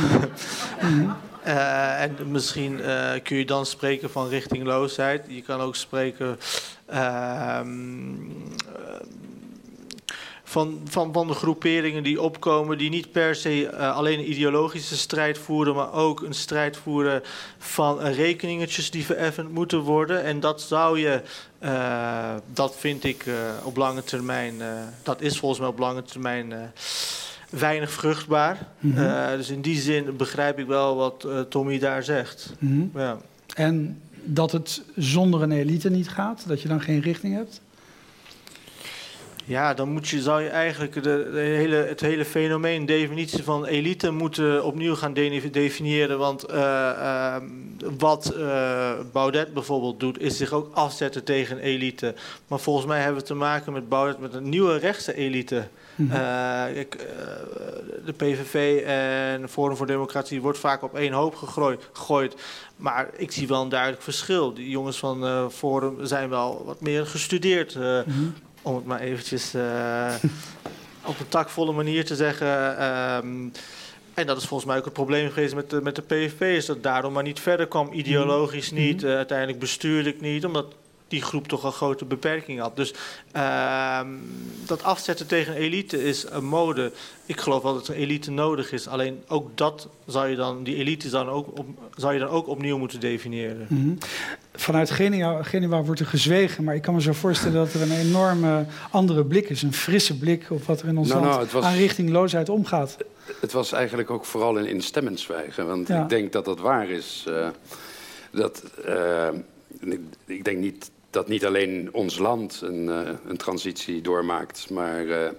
uh, 1.46 2.02
en 2.02 2.16
misschien 2.26 2.80
uh, 2.80 3.12
kun 3.24 3.38
je 3.38 3.46
dan 3.46 3.66
spreken 3.66 4.10
van 4.10 4.28
richtingloosheid. 4.28 5.26
Je 5.28 5.42
kan 5.42 5.60
ook 5.60 5.76
spreken 5.76 6.40
ehm, 6.86 7.70
van, 10.52 10.82
van, 10.84 11.14
van 11.14 11.28
de 11.28 11.34
groeperingen 11.34 12.04
die 12.04 12.22
opkomen, 12.22 12.78
die 12.78 12.90
niet 12.90 13.12
per 13.12 13.36
se 13.36 13.62
uh, 13.62 13.96
alleen 13.96 14.20
een 14.20 14.30
ideologische 14.30 14.98
strijd 14.98 15.38
voeren, 15.38 15.76
maar 15.76 15.94
ook 15.94 16.22
een 16.22 16.34
strijd 16.34 16.78
voeren 16.78 17.22
van 17.58 18.02
uh, 18.02 18.16
rekeningetjes 18.16 18.92
die 18.92 19.06
vereffend 19.06 19.52
moeten 19.52 19.80
worden. 19.80 20.24
En 20.24 20.40
dat 20.40 20.62
zou 20.62 21.00
je, 21.00 21.22
uh, 21.64 22.34
dat 22.54 22.76
vind 22.76 23.04
ik 23.04 23.26
op 23.64 23.78
lange 23.78 24.04
termijn, 24.04 24.56
dat 25.04 25.22
is 25.22 25.38
volgens 25.38 25.60
mij 25.60 25.70
op 25.70 25.80
lange 25.80 26.04
termijn 26.04 26.54
weinig 27.50 27.92
vruchtbaar. 27.92 28.68
Mm 28.80 28.96
-hmm. 28.96 29.38
dus 29.38 29.50
in 29.50 29.62
die 29.62 29.80
zin 29.80 30.16
begrijp 30.18 30.60
ik 30.60 30.66
wel 30.66 30.96
wat 30.96 31.28
Tommy 31.50 31.80
daar 31.80 32.04
zegt. 32.04 32.54
Mm 32.60 32.70
-hmm. 32.70 33.02
ja. 33.02 33.18
En 33.56 34.02
dat 34.24 34.52
het 34.52 34.82
zonder 34.96 35.42
een 35.42 35.52
elite 35.52 35.90
niet 35.90 36.10
gaat, 36.10 36.44
dat 36.48 36.62
je 36.62 36.68
dan 36.68 36.82
geen 36.82 37.02
richting 37.02 37.36
hebt? 37.36 37.62
Ja, 39.46 39.74
dan 39.74 39.90
moet 39.90 40.08
je, 40.08 40.22
zou 40.22 40.42
je 40.42 40.50
eigenlijk 40.50 40.94
de, 40.94 41.30
de 41.34 41.40
hele, 41.40 41.76
het 41.76 42.02
hele 42.02 42.26
fenomeen, 42.26 42.86
definitie 42.86 43.44
van 43.44 43.66
elite 43.66 44.12
moeten 44.12 44.64
opnieuw 44.64 44.96
gaan 44.96 45.14
definiëren. 45.52 46.18
Want 46.18 46.50
uh, 46.50 46.56
uh, 46.58 47.36
wat 47.98 48.34
uh, 48.38 48.92
Baudet 49.12 49.54
bijvoorbeeld 49.54 50.00
doet, 50.00 50.20
is 50.20 50.38
zich 50.38 50.54
ook 50.54 50.70
afzetten 50.74 51.24
tegen 51.24 51.60
elite. 51.60 52.14
Maar 52.48 52.60
volgens 52.60 52.86
mij 52.86 53.00
hebben 53.00 53.22
we 53.22 53.28
te 53.28 53.34
maken 53.34 53.74
met 53.74 53.90
Baudet 53.90 54.20
met 54.20 54.34
een 54.34 54.50
nieuwe 54.50 54.78
rechtse 54.78 55.16
elite. 55.16 55.68
Mm 55.96 56.12
ik, 56.74 56.98
de 58.06 58.14
PVV 58.14 58.84
en 58.86 59.50
Forum 59.50 59.76
voor 59.76 59.88
Democratie 59.88 60.42
wordt 60.42 60.58
vaak 60.58 60.84
op 60.84 60.96
één 60.96 61.14
hoop 61.14 61.36
gegooid. 61.36 62.36
Maar 62.76 63.10
ik 63.18 63.32
zie 63.32 63.48
wel 63.48 63.62
een 63.62 63.70
duidelijk 63.70 64.02
verschil. 64.02 64.54
Die 64.54 64.70
jongens 64.70 64.98
van 64.98 65.52
Forum 65.52 66.06
zijn 66.06 66.30
wel 66.30 66.64
wat 66.66 66.82
meer 66.82 67.06
gestudeerd. 67.06 67.76
Mm 67.76 68.34
om 68.62 68.76
het 68.76 68.86
maar 68.86 69.00
eventjes 69.00 69.56
uh, 69.56 70.14
op 71.06 71.20
een 71.20 71.28
takvolle 71.28 71.72
manier 71.72 72.06
te 72.06 72.16
zeggen. 72.16 72.84
Um, 72.86 73.52
En 74.14 74.28
dat 74.28 74.38
is 74.38 74.46
volgens 74.46 74.70
mij 74.70 74.78
ook 74.78 74.86
het 74.86 74.94
probleem 74.94 75.30
geweest 75.30 75.56
met 75.56 75.70
de, 75.70 75.82
met 75.82 75.96
de 75.96 76.02
PVV, 76.02 76.42
is 76.42 76.66
dat 76.66 76.84
daarom 76.84 77.14
maar 77.14 77.24
niet 77.24 77.40
verder 77.40 77.68
kwam. 77.68 77.94
Ideologisch 77.94 78.72
niet, 78.72 79.04
uh, 79.04 79.16
uiteindelijk 79.16 79.60
bestuurlijk 79.60 80.22
niet, 80.22 80.46
omdat 80.46 80.74
die 81.12 81.22
groep 81.22 81.48
toch 81.48 81.64
een 81.64 81.72
grote 81.72 82.06
beperking 82.06 82.60
had. 82.60 82.76
Dus 82.76 82.94
uh, 83.36 84.00
dat 84.66 84.84
afzetten 84.84 85.28
tegen 85.28 85.56
een 85.56 85.62
elite 85.62 86.04
is 86.04 86.26
een 86.30 86.46
mode. 86.46 86.92
Ik 87.26 87.40
geloof 87.40 87.64
wel 87.64 87.74
dat 87.74 87.88
een 87.88 87.96
elite 87.96 88.32
nodig 88.32 88.72
is. 88.72 88.88
Alleen 88.88 89.24
ook 89.28 89.58
dat 89.58 89.88
zou 90.06 90.28
je 90.28 90.36
dan, 90.36 90.64
die 90.64 90.76
elite 90.76 91.10
dan 91.10 91.30
ook, 91.30 91.60
op, 91.60 91.68
zou 91.96 92.14
je 92.14 92.20
dan 92.20 92.30
ook 92.30 92.48
opnieuw 92.48 92.78
moeten 92.78 93.00
definiëren. 93.00 93.66
Mm 93.70 93.82
-hmm. 93.82 93.98
Vanuit 94.54 94.92
Genua, 94.92 95.44
Genua 95.44 95.84
wordt 95.84 96.00
er 96.00 96.06
gezwegen, 96.06 96.64
maar 96.64 96.76
ik 96.76 96.82
kan 96.82 96.94
me 96.94 97.02
zo 97.02 97.14
voorstellen 97.14 97.54
dat 97.66 97.74
er 97.74 97.82
een 97.82 97.98
enorme 97.98 98.66
andere 98.92 99.26
blik 99.26 99.50
is. 99.50 99.62
Een 99.62 99.74
frisse 99.74 100.18
blik 100.18 100.46
op 100.50 100.64
wat 100.64 100.82
er 100.82 100.88
in 100.88 100.98
ons 100.98 101.10
nou, 101.10 101.26
land 101.26 101.36
nou, 101.36 101.48
was... 101.52 101.64
aan 101.64 101.76
richtingloosheid 101.76 102.50
omgaat. 102.50 102.98
Het 103.42 103.52
was 103.52 103.72
eigenlijk 103.72 104.10
ook 104.10 104.26
vooral 104.26 104.58
in, 104.58 104.66
in 104.66 104.82
stemmenswijgen. 104.82 105.68
Want 105.68 105.88
ja. 105.88 106.04
ik 106.04 106.10
denk 106.10 106.32
dat 106.32 106.46
dat 106.46 106.60
waar 106.60 106.90
is. 106.90 107.26
Uh, 107.28 107.48
dat, 108.32 108.64
uh, 108.86 109.28
ik 110.26 110.44
denk 110.44 110.58
niet 110.58 110.92
dat 111.12 111.28
niet 111.28 111.46
alleen 111.46 111.90
ons 111.92 112.18
land 112.18 112.62
een, 112.62 112.88
uh, 112.88 113.10
een 113.28 113.38
transitie 113.38 114.02
doormaakt, 114.02 114.70
maar 114.70 115.06
uh, 115.06 115.30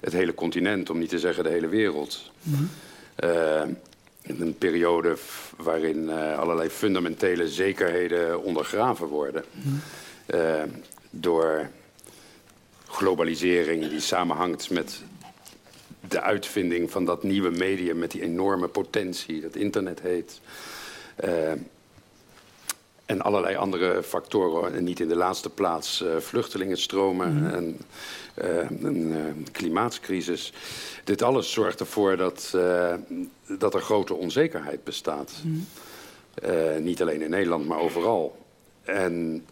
het 0.00 0.12
hele 0.12 0.34
continent, 0.34 0.90
om 0.90 0.98
niet 0.98 1.08
te 1.08 1.18
zeggen 1.18 1.44
de 1.44 1.50
hele 1.50 1.68
wereld. 1.68 2.30
Mm 2.42 2.54
-hmm. 2.54 2.68
uh, 3.30 3.62
in 4.22 4.40
een 4.40 4.58
periode 4.58 5.16
waarin 5.56 6.10
allerlei 6.10 6.68
fundamentele 6.68 7.48
zekerheden 7.48 8.42
ondergraven 8.42 9.06
worden. 9.06 9.44
Mm 9.50 9.80
-hmm. 10.26 10.70
door 11.10 11.70
globalisering 12.86 13.88
die 13.88 14.00
samenhangt 14.00 14.70
met 14.70 15.02
de 16.08 16.20
uitvinding 16.20 16.90
van 16.90 17.04
dat 17.04 17.22
nieuwe 17.22 17.50
medium 17.50 17.98
met 17.98 18.10
die 18.10 18.22
enorme 18.22 18.68
potentie, 18.68 19.40
dat 19.40 19.56
internet 19.56 20.00
heet. 20.00 20.40
En 23.06 23.20
allerlei 23.20 23.56
andere 23.56 24.02
factoren. 24.02 24.74
En 24.74 24.84
niet 24.84 25.00
in 25.00 25.08
de 25.08 25.16
laatste 25.16 25.50
plaats 25.50 26.02
uh, 26.02 26.16
vluchtelingenstromen 26.16 27.32
mm. 27.32 27.46
en 27.46 27.78
uh, 28.44 28.70
een 28.82 29.12
uh, 29.12 29.18
klimaatcrisis. 29.52 30.52
Dit 31.04 31.22
alles 31.22 31.52
zorgt 31.52 31.80
ervoor 31.80 32.16
dat, 32.16 32.50
dat 33.58 33.74
er 33.74 33.80
grote 33.80 34.14
onzekerheid 34.14 34.84
bestaat. 34.84 35.32
Mm. 35.42 35.66
niet 36.84 37.02
alleen 37.02 37.22
in 37.22 37.30
Nederland, 37.30 37.66
maar 37.66 37.78
overal. 37.78 38.38
En 38.82 39.46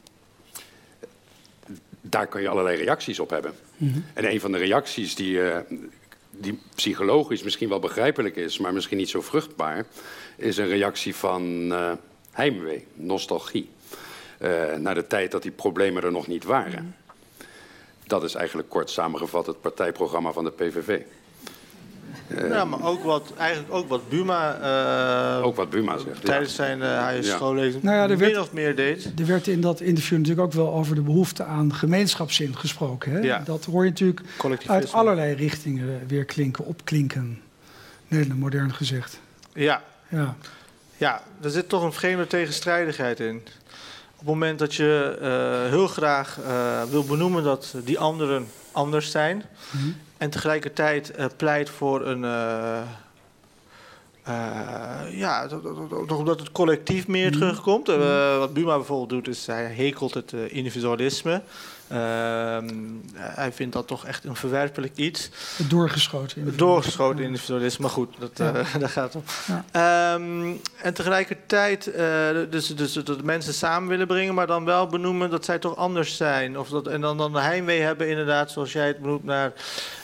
daar 2.00 2.26
kan 2.26 2.42
je 2.42 2.48
allerlei 2.48 2.76
reacties 2.76 3.18
op 3.18 3.30
hebben. 3.30 3.52
Mm. 3.76 4.04
En 4.14 4.30
een 4.30 4.40
van 4.40 4.52
de 4.52 4.58
reacties 4.58 5.14
die, 5.14 5.40
die 6.30 6.58
psychologisch 6.74 7.42
misschien 7.42 7.68
wel 7.68 7.78
begrijpelijk 7.78 8.36
is... 8.36 8.58
maar 8.58 8.72
misschien 8.72 8.98
niet 8.98 9.10
zo 9.10 9.20
vruchtbaar... 9.20 9.86
is 10.36 10.56
een 10.56 10.68
reactie 10.68 11.14
van 11.14 11.72
heimwee, 12.32 12.86
nostalgie. 12.94 13.70
Uh, 14.38 14.74
naar 14.78 14.94
de 14.94 15.06
tijd 15.06 15.30
dat 15.30 15.42
die 15.42 15.50
problemen 15.50 16.02
er 16.02 16.12
nog 16.12 16.26
niet 16.26 16.44
waren. 16.44 16.96
Dat 18.06 18.24
is 18.24 18.34
eigenlijk 18.34 18.68
kort 18.68 18.90
samengevat 18.90 19.46
het 19.46 19.60
partijprogramma 19.60 20.32
van 20.32 20.44
de 20.44 20.50
PVV. 20.50 21.00
Uh, 22.28 22.48
ja, 22.48 22.64
maar 22.64 22.84
ook 22.84 23.02
wat, 23.02 23.32
eigenlijk 23.38 23.74
ook 23.74 23.88
wat 23.88 24.08
Buma, 24.08 24.58
uh, 25.38 25.46
ook 25.46 25.56
wat 25.56 25.70
Buma 25.70 25.98
zegt, 25.98 26.24
tijdens 26.24 26.54
zijn 26.54 26.78
uh, 26.78 27.08
schoollezing 27.20 27.82
nou 27.82 28.10
ja, 28.10 28.16
min 28.16 28.40
of 28.40 28.52
meer 28.52 28.76
deed. 28.76 29.12
Er 29.18 29.26
werd 29.26 29.46
in 29.46 29.60
dat 29.60 29.80
interview 29.80 30.18
natuurlijk 30.18 30.46
ook 30.46 30.52
wel 30.52 30.72
over 30.72 30.94
de 30.94 31.00
behoefte 31.00 31.44
aan 31.44 31.74
gemeenschapszin 31.74 32.56
gesproken. 32.56 33.12
Hè? 33.12 33.18
Ja. 33.18 33.42
Dat 33.44 33.64
hoor 33.64 33.84
je 33.84 33.90
natuurlijk 33.90 34.20
uit 34.66 34.92
allerlei 34.92 35.34
richtingen 35.34 36.00
weer 36.06 36.24
klinken, 36.24 36.64
opklinken. 36.64 37.40
Nederland 38.08 38.40
modern 38.40 38.74
gezegd. 38.74 39.20
Ja. 39.54 39.82
ja. 40.08 40.36
Ja, 41.02 41.22
er 41.40 41.50
zit 41.50 41.68
toch 41.68 41.82
een 41.82 41.92
vreemde 41.92 42.26
tegenstrijdigheid 42.26 43.20
in. 43.20 43.36
Op 44.12 44.18
het 44.18 44.26
moment 44.26 44.58
dat 44.58 44.74
je 44.74 45.18
uh, 45.22 45.70
heel 45.70 45.86
graag 45.86 46.38
uh, 46.40 46.82
wil 46.82 47.04
benoemen 47.04 47.44
dat 47.44 47.74
die 47.84 47.98
anderen 47.98 48.48
anders 48.72 49.10
zijn... 49.10 49.36
Mm 49.36 49.80
-hmm. 49.80 49.96
en 50.16 50.30
tegelijkertijd 50.30 51.12
uh, 51.18 51.24
pleit 51.36 51.70
voor 51.70 52.06
een... 52.06 52.20
ja, 55.10 55.46
toch 56.06 56.18
omdat 56.18 56.40
het 56.40 56.52
collectief 56.52 57.06
meer 57.06 57.26
mm 57.26 57.32
-hmm. 57.32 57.40
terugkomt. 57.40 57.86
wat 58.38 58.52
Buma 58.52 58.76
bijvoorbeeld 58.76 59.24
doet, 59.24 59.34
is 59.34 59.46
hij 59.46 59.64
hekelt 59.64 60.14
het 60.14 60.32
individualisme... 60.32 61.42
Uh, 61.92 61.98
hij 63.14 63.52
vindt 63.52 63.72
dat 63.72 63.86
toch 63.86 64.06
echt 64.06 64.24
een 64.24 64.36
verwerpelijk 64.36 64.96
iets. 64.96 65.30
Het 65.56 65.70
doorgeschoten 65.70 66.36
individualisme. 66.36 66.66
Doorgeschoten 66.66 67.24
individualisme, 67.24 67.82
maar 67.82 67.90
goed, 67.90 68.14
dat, 68.18 68.30
ja. 68.34 68.54
uh, 68.54 68.74
daar 68.80 68.88
gaat 68.88 69.12
het 69.12 69.22
om. 69.22 69.24
Ja. 69.46 70.14
Um, 70.14 70.60
en 70.82 70.94
tegelijkertijd, 70.94 71.88
uh, 71.88 71.96
dus, 72.50 72.66
dus 72.66 72.92
dat 72.92 73.06
de 73.06 73.18
mensen 73.22 73.54
samen 73.54 73.88
willen 73.88 74.06
brengen, 74.06 74.34
maar 74.34 74.46
dan 74.46 74.64
wel 74.64 74.86
benoemen 74.86 75.30
dat 75.30 75.44
zij 75.44 75.58
toch 75.58 75.76
anders 75.76 76.16
zijn. 76.16 76.58
Of 76.58 76.68
dat, 76.68 76.86
en 76.86 77.00
dan, 77.00 77.16
dan 77.16 77.32
de 77.32 77.40
heimwee 77.40 77.80
hebben, 77.80 78.08
inderdaad, 78.08 78.50
zoals 78.50 78.72
jij 78.72 78.86
het 78.86 78.98
benoemt, 78.98 79.24
naar 79.24 79.52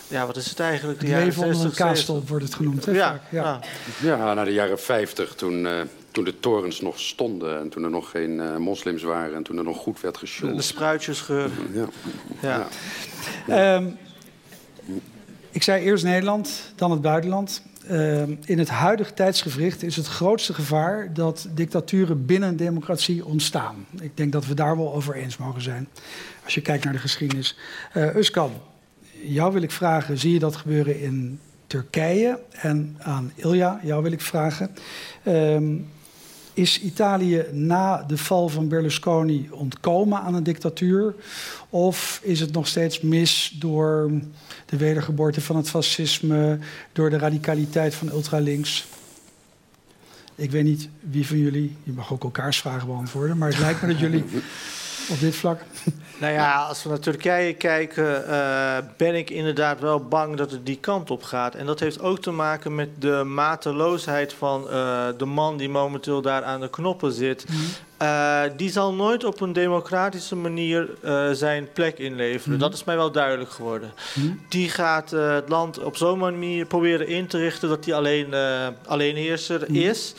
ja, 0.09 0.27
wat 0.27 0.37
is 0.37 0.49
het 0.49 0.61
eigenlijk? 0.61 1.01
De 1.01 1.07
het 1.07 1.25
leven 1.25 1.45
onder 1.45 1.65
een 1.65 1.73
kaastop 1.73 2.29
wordt 2.29 2.45
het 2.45 2.55
genoemd. 2.55 2.85
Hè, 2.85 2.93
ja, 2.93 3.21
ja. 3.31 3.61
Ja. 4.03 4.17
ja, 4.17 4.35
naar 4.35 4.45
de 4.45 4.53
jaren 4.53 4.81
50 4.81 5.35
toen, 5.35 5.65
uh, 5.65 5.81
toen 6.11 6.25
de 6.25 6.41
torens 6.41 6.81
nog 6.81 6.99
stonden 7.01 7.59
en 7.59 7.69
toen 7.69 7.85
er 7.85 7.91
nog 7.91 8.11
geen 8.11 8.31
uh, 8.31 8.57
moslims 8.57 9.03
waren 9.03 9.35
en 9.37 9.43
toen 9.43 9.59
er 9.59 9.65
nog 9.65 9.77
goed 9.77 10.01
werd 10.01 10.17
gesjoeld. 10.17 10.57
De 10.57 10.63
spruitjesgeur. 10.63 11.51
Ja. 11.73 11.89
ja. 12.43 12.67
ja. 13.47 13.75
Um, 13.75 13.97
ik 15.51 15.63
zei 15.63 15.85
eerst 15.85 16.05
Nederland, 16.05 16.73
dan 16.77 16.91
het 16.91 17.01
buitenland. 17.01 17.63
Uh, 17.91 18.23
in 18.23 18.59
het 18.59 18.69
huidige 18.69 19.15
tijdsgevricht 19.15 19.83
is 19.83 19.97
het 19.97 20.07
grootste 20.07 20.55
gevaar 20.55 21.15
dat 21.15 21.49
dictaturen 21.55 22.27
binnen 22.27 22.49
een 22.49 22.57
democratie 22.57 23.25
ontstaan. 23.25 23.87
Ik 24.01 24.17
denk 24.17 24.33
dat 24.33 24.47
we 24.47 24.55
daar 24.55 24.77
wel 24.77 24.95
over 24.95 25.15
eens 25.15 25.37
mogen 25.37 25.63
zijn. 25.63 25.89
Als 26.45 26.55
je 26.55 26.61
kijkt 26.61 26.85
naar 26.85 26.93
de 26.93 26.99
geschiedenis. 26.99 27.57
Uh, 27.95 28.15
Uskan, 28.15 28.53
jou 29.23 29.53
wil 29.53 29.63
ik 29.63 29.71
vragen, 29.71 30.19
zie 30.19 30.33
je 30.33 30.39
dat 30.39 30.57
gebeuren 30.57 31.01
in 31.01 31.41
Turkije? 31.67 32.39
En 32.51 32.97
aan 32.99 33.33
Ilja, 33.35 33.81
jou 33.83 34.03
wil 34.03 34.13
ik 34.13 34.21
vragen. 34.21 34.71
Um, 35.25 35.89
is 36.59 36.81
Italië 36.81 37.45
na 37.53 38.03
de 38.03 38.17
val 38.17 38.49
van 38.49 38.69
Berlusconi 38.69 39.49
ontkomen 39.51 40.21
aan 40.21 40.35
een 40.35 40.43
dictatuur? 40.43 41.15
Of 41.69 42.21
is 42.23 42.41
het 42.41 42.53
nog 42.53 42.67
steeds 42.67 43.01
mis 43.01 43.57
door 43.59 44.11
de 44.67 44.77
wedergeboorte 44.77 45.41
van 45.41 45.57
het 45.57 45.69
fascisme, 45.69 46.59
door 46.93 47.11
de 47.11 47.19
radicaliteit 47.19 47.95
van 47.95 48.09
ultralinks? 48.09 48.87
Ik 50.35 50.51
weet 50.51 50.65
niet 50.65 50.89
wie 51.01 51.27
van 51.27 51.39
jullie, 51.39 51.77
je 51.83 51.93
mag 51.93 52.13
ook 52.13 52.23
elkaars 52.23 52.59
vragen 52.61 52.87
beantwoorden, 52.87 53.39
maar 53.39 53.49
het 53.49 53.59
lijkt 53.59 53.83
me 53.83 53.89
dat 53.89 53.99
jullie 53.99 54.25
op 55.11 55.21
dit 55.21 55.37
vlak? 55.37 55.61
Nou 56.21 56.33
ja, 56.33 56.63
als 56.63 56.83
we 56.83 56.89
naar 56.89 56.99
Turkije 56.99 57.55
kijken, 57.55 58.25
uh, 58.29 58.77
ben 58.97 59.15
ik 59.15 59.31
inderdaad 59.31 59.81
wel 59.81 60.01
bang 60.05 60.37
dat 60.37 60.51
het 60.51 60.67
die 60.67 60.79
kant 60.81 61.11
op 61.11 61.23
gaat. 61.23 61.55
En 61.55 61.67
dat 61.67 61.81
heeft 61.81 62.01
ook 62.01 62.19
te 62.19 62.31
maken 62.31 62.75
met 62.75 62.89
de 62.99 63.23
mateloosheid 63.25 64.33
van 64.33 64.65
uh, 64.65 65.07
de 65.17 65.25
man 65.25 65.57
die 65.57 65.69
momenteel 65.69 66.23
daar 66.23 66.45
aan 66.45 66.61
de 66.61 66.71
knoppen 66.71 67.13
zit. 67.13 67.45
Mm. 67.49 67.57
Uh, 68.03 68.41
die 68.57 68.71
zal 68.71 68.95
nooit 68.95 69.25
op 69.25 69.41
een 69.41 69.53
democratische 69.53 70.37
manier 70.37 70.89
zijn 71.33 71.69
plek 71.73 71.99
inleveren. 71.99 72.55
Mm. 72.55 72.59
Dat 72.59 72.75
is 72.75 72.85
mij 72.85 72.97
wel 72.97 73.13
duidelijk 73.13 73.51
geworden. 73.51 73.93
Mm. 74.15 74.41
Die 74.49 74.69
gaat 74.69 75.11
het 75.11 75.49
land 75.49 75.79
op 75.79 75.97
zo'n 75.97 76.19
manier 76.19 76.67
proberen 76.67 77.09
in 77.09 77.27
te 77.27 77.39
richten 77.39 77.69
dat 77.69 77.85
hij 77.85 77.95
alleen, 77.95 78.35
alleenheerser 78.87 79.75
is. 79.75 80.15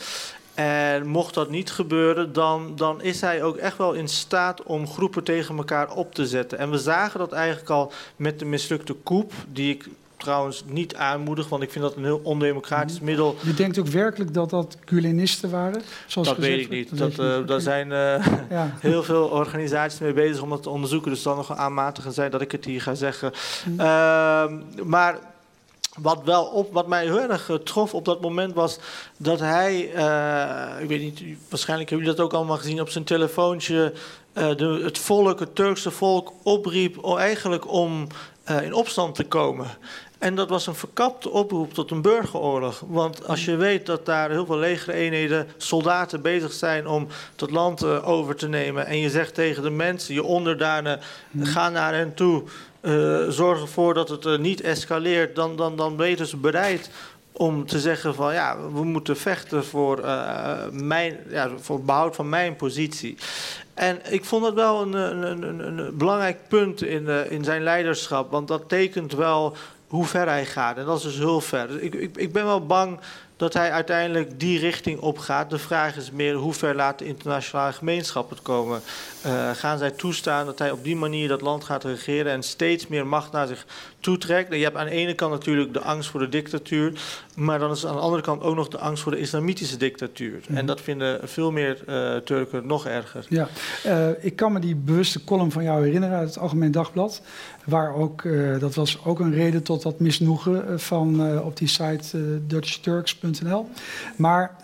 En 0.60 1.06
mocht 1.06 1.34
dat 1.34 1.50
niet 1.50 1.70
gebeuren, 1.70 2.32
dan, 2.32 2.72
dan 2.76 3.02
is 3.02 3.20
hij 3.20 3.42
ook 3.42 3.56
echt 3.56 3.78
wel 3.78 3.92
in 3.92 4.08
staat 4.08 4.62
om 4.62 4.86
groepen 4.86 5.24
tegen 5.24 5.56
elkaar 5.56 5.94
op 5.94 6.14
te 6.14 6.26
zetten. 6.26 6.58
En 6.58 6.70
we 6.70 6.78
zagen 6.78 7.18
dat 7.18 7.32
eigenlijk 7.32 7.70
al 7.70 7.92
met 8.16 8.38
de 8.38 8.44
mislukte 8.44 8.96
coup, 9.04 9.32
die 9.52 9.74
ik 9.74 9.88
trouwens 10.16 10.64
niet 10.66 10.94
aanmoedig, 10.94 11.48
want 11.48 11.62
ik 11.62 11.70
vind 11.70 11.84
dat 11.84 11.96
een 11.96 12.04
heel 12.04 12.20
ondemocratisch 12.22 12.96
mhm. 12.96 13.04
middel. 13.04 13.36
Je 13.42 13.54
denkt 13.54 13.78
ook 13.78 13.86
werkelijk 13.86 14.34
dat 14.34 14.50
dat 14.50 14.76
Gulenisten 14.84 15.50
waren? 15.50 15.82
Zoals 16.06 16.28
dat 16.28 16.36
weet 16.36 16.60
ik 16.60 16.70
niet. 16.70 16.98
Dat, 16.98 17.18
uh, 17.18 17.46
Daar 17.46 17.60
zijn 17.60 17.86
uh, 17.86 18.26
ja. 18.56 18.76
heel 18.88 19.02
veel 19.02 19.24
organisaties 19.24 20.00
mee 20.00 20.12
bezig 20.12 20.42
om 20.42 20.50
dat 20.50 20.62
te 20.62 20.70
onderzoeken. 20.70 21.10
Dus 21.10 21.22
dan 21.22 21.36
nog 21.36 21.56
aanmatigend 21.56 22.14
zijn 22.14 22.30
dat 22.30 22.40
ik 22.40 22.52
het 22.52 22.64
hier 22.64 22.82
ga 22.82 22.94
zeggen. 22.94 23.32
Mm. 23.64 23.80
Uh, 23.80 24.44
maar 24.84 25.18
wat, 25.98 26.20
wel 26.24 26.44
op, 26.44 26.72
wat 26.72 26.86
mij 26.86 27.04
heel 27.04 27.30
erg 27.30 27.50
trof 27.64 27.94
op 27.94 28.04
dat 28.04 28.20
moment 28.20 28.54
was 28.54 28.78
dat 29.16 29.40
hij, 29.40 29.94
uh, 29.94 30.82
ik 30.82 30.88
weet 30.88 31.00
niet, 31.00 31.22
waarschijnlijk 31.48 31.90
hebben 31.90 32.06
jullie 32.06 32.20
dat 32.20 32.26
ook 32.26 32.38
allemaal 32.38 32.56
gezien 32.56 32.80
op 32.80 32.88
zijn 32.88 33.04
telefoontje, 33.04 33.92
uh, 34.34 34.56
de, 34.56 34.80
het 34.84 34.98
volk, 34.98 35.40
het 35.40 35.54
Turkse 35.54 35.90
volk, 35.90 36.32
opriep 36.42 37.04
eigenlijk 37.04 37.72
om 37.72 38.06
uh, 38.50 38.62
in 38.62 38.74
opstand 38.74 39.14
te 39.14 39.24
komen. 39.24 39.66
En 40.18 40.34
dat 40.34 40.48
was 40.48 40.66
een 40.66 40.74
verkapte 40.74 41.30
oproep 41.30 41.74
tot 41.74 41.90
een 41.90 42.02
burgeroorlog. 42.02 42.82
Want 42.86 43.26
als 43.26 43.44
je 43.44 43.56
weet 43.56 43.86
dat 43.86 44.06
daar 44.06 44.30
heel 44.30 44.46
veel 44.46 44.58
legereenheden, 44.58 45.48
soldaten 45.56 46.22
bezig 46.22 46.52
zijn 46.52 46.86
om 46.86 47.06
dat 47.36 47.50
land 47.50 47.84
over 47.84 48.36
te 48.36 48.48
nemen. 48.48 48.86
En 48.86 48.98
je 48.98 49.10
zegt 49.10 49.34
tegen 49.34 49.62
de 49.62 49.70
mensen, 49.70 50.14
je 50.14 50.22
onderdanen, 50.22 51.00
ga 51.40 51.68
naar 51.68 51.94
hen 51.94 52.14
toe. 52.14 52.42
Uh, 52.82 53.28
zorg 53.28 53.60
ervoor 53.60 53.94
dat 53.94 54.08
het 54.08 54.24
uh, 54.24 54.38
niet 54.38 54.60
escaleert, 54.60 55.36
dan, 55.36 55.56
dan, 55.56 55.76
dan 55.76 55.96
ben 55.96 56.08
je 56.08 56.16
dus 56.16 56.40
bereid 56.40 56.90
om 57.32 57.66
te 57.66 57.80
zeggen 57.80 58.14
van 58.14 58.32
ja, 58.32 58.56
we 58.72 58.84
moeten 58.84 59.16
vechten 59.16 59.64
voor, 59.64 59.98
uh, 59.98 60.52
mijn, 60.72 61.18
ja, 61.28 61.50
voor 61.60 61.82
behoud 61.82 62.16
van 62.16 62.28
mijn 62.28 62.56
positie. 62.56 63.16
En 63.74 64.12
ik 64.12 64.24
vond 64.24 64.44
dat 64.44 64.54
wel 64.54 64.82
een, 64.82 64.92
een, 64.92 65.42
een, 65.42 65.78
een 65.78 65.96
belangrijk 65.96 66.38
punt 66.48 66.82
in, 66.82 67.08
in 67.30 67.44
zijn 67.44 67.62
leiderschap, 67.62 68.30
want 68.30 68.48
dat 68.48 68.68
tekent 68.68 69.12
wel 69.12 69.56
hoe 69.90 70.06
ver 70.06 70.28
hij 70.28 70.46
gaat. 70.46 70.76
En 70.76 70.84
dat 70.84 70.96
is 70.96 71.02
dus 71.02 71.18
heel 71.18 71.40
ver. 71.40 71.68
Dus 71.68 71.80
ik, 71.80 71.94
ik, 71.94 72.16
ik 72.16 72.32
ben 72.32 72.44
wel 72.44 72.66
bang 72.66 73.00
dat 73.36 73.52
hij 73.52 73.72
uiteindelijk 73.72 74.40
die 74.40 74.58
richting 74.58 75.00
opgaat. 75.00 75.50
De 75.50 75.58
vraag 75.58 75.96
is 75.96 76.10
meer 76.10 76.34
hoe 76.34 76.52
ver 76.52 76.74
laat 76.74 76.98
de 76.98 77.04
internationale 77.04 77.72
gemeenschap 77.72 78.30
het 78.30 78.42
komen. 78.42 78.80
Uh, 79.26 79.50
gaan 79.50 79.78
zij 79.78 79.90
toestaan 79.90 80.46
dat 80.46 80.58
hij 80.58 80.70
op 80.70 80.84
die 80.84 80.96
manier 80.96 81.28
dat 81.28 81.40
land 81.40 81.64
gaat 81.64 81.84
regeren 81.84 82.32
en 82.32 82.42
steeds 82.42 82.86
meer 82.86 83.06
macht 83.06 83.32
naar 83.32 83.46
zich 83.46 83.66
toetrekt? 84.00 84.54
Je 84.54 84.62
hebt 84.62 84.76
aan 84.76 84.84
de 84.84 84.90
ene 84.90 85.14
kant 85.14 85.32
natuurlijk 85.32 85.72
de 85.72 85.80
angst 85.80 86.10
voor 86.10 86.20
de 86.20 86.28
dictatuur, 86.28 86.92
maar 87.34 87.58
dan 87.58 87.70
is 87.70 87.86
aan 87.86 87.94
de 87.94 88.00
andere 88.00 88.22
kant 88.22 88.42
ook 88.42 88.54
nog 88.54 88.68
de 88.68 88.78
angst 88.78 89.02
voor 89.02 89.12
de 89.12 89.18
islamitische 89.18 89.76
dictatuur. 89.76 90.40
En 90.54 90.66
dat 90.66 90.80
vinden 90.80 91.28
veel 91.28 91.50
meer 91.52 91.78
uh, 91.88 92.16
Turken 92.16 92.66
nog 92.66 92.86
erger. 92.86 93.26
Ja, 93.28 93.48
uh, 93.86 94.08
ik 94.20 94.36
kan 94.36 94.52
me 94.52 94.58
die 94.58 94.74
bewuste 94.74 95.24
column 95.24 95.52
van 95.52 95.62
jou 95.62 95.84
herinneren 95.84 96.18
uit 96.18 96.28
het 96.28 96.38
Algemeen 96.38 96.72
Dagblad. 96.72 97.22
Waar 97.64 97.94
ook, 97.94 98.22
dat 98.58 98.74
was 98.74 98.98
ook 99.04 99.20
een 99.20 99.34
reden 99.34 99.62
tot 99.62 99.82
dat 99.82 100.00
misnoegen 100.00 100.80
van 100.80 101.38
op 101.42 101.56
die 101.56 101.68
site 101.68 102.46
dutchturks.nl. 102.46 103.68
Maar. 104.16 104.56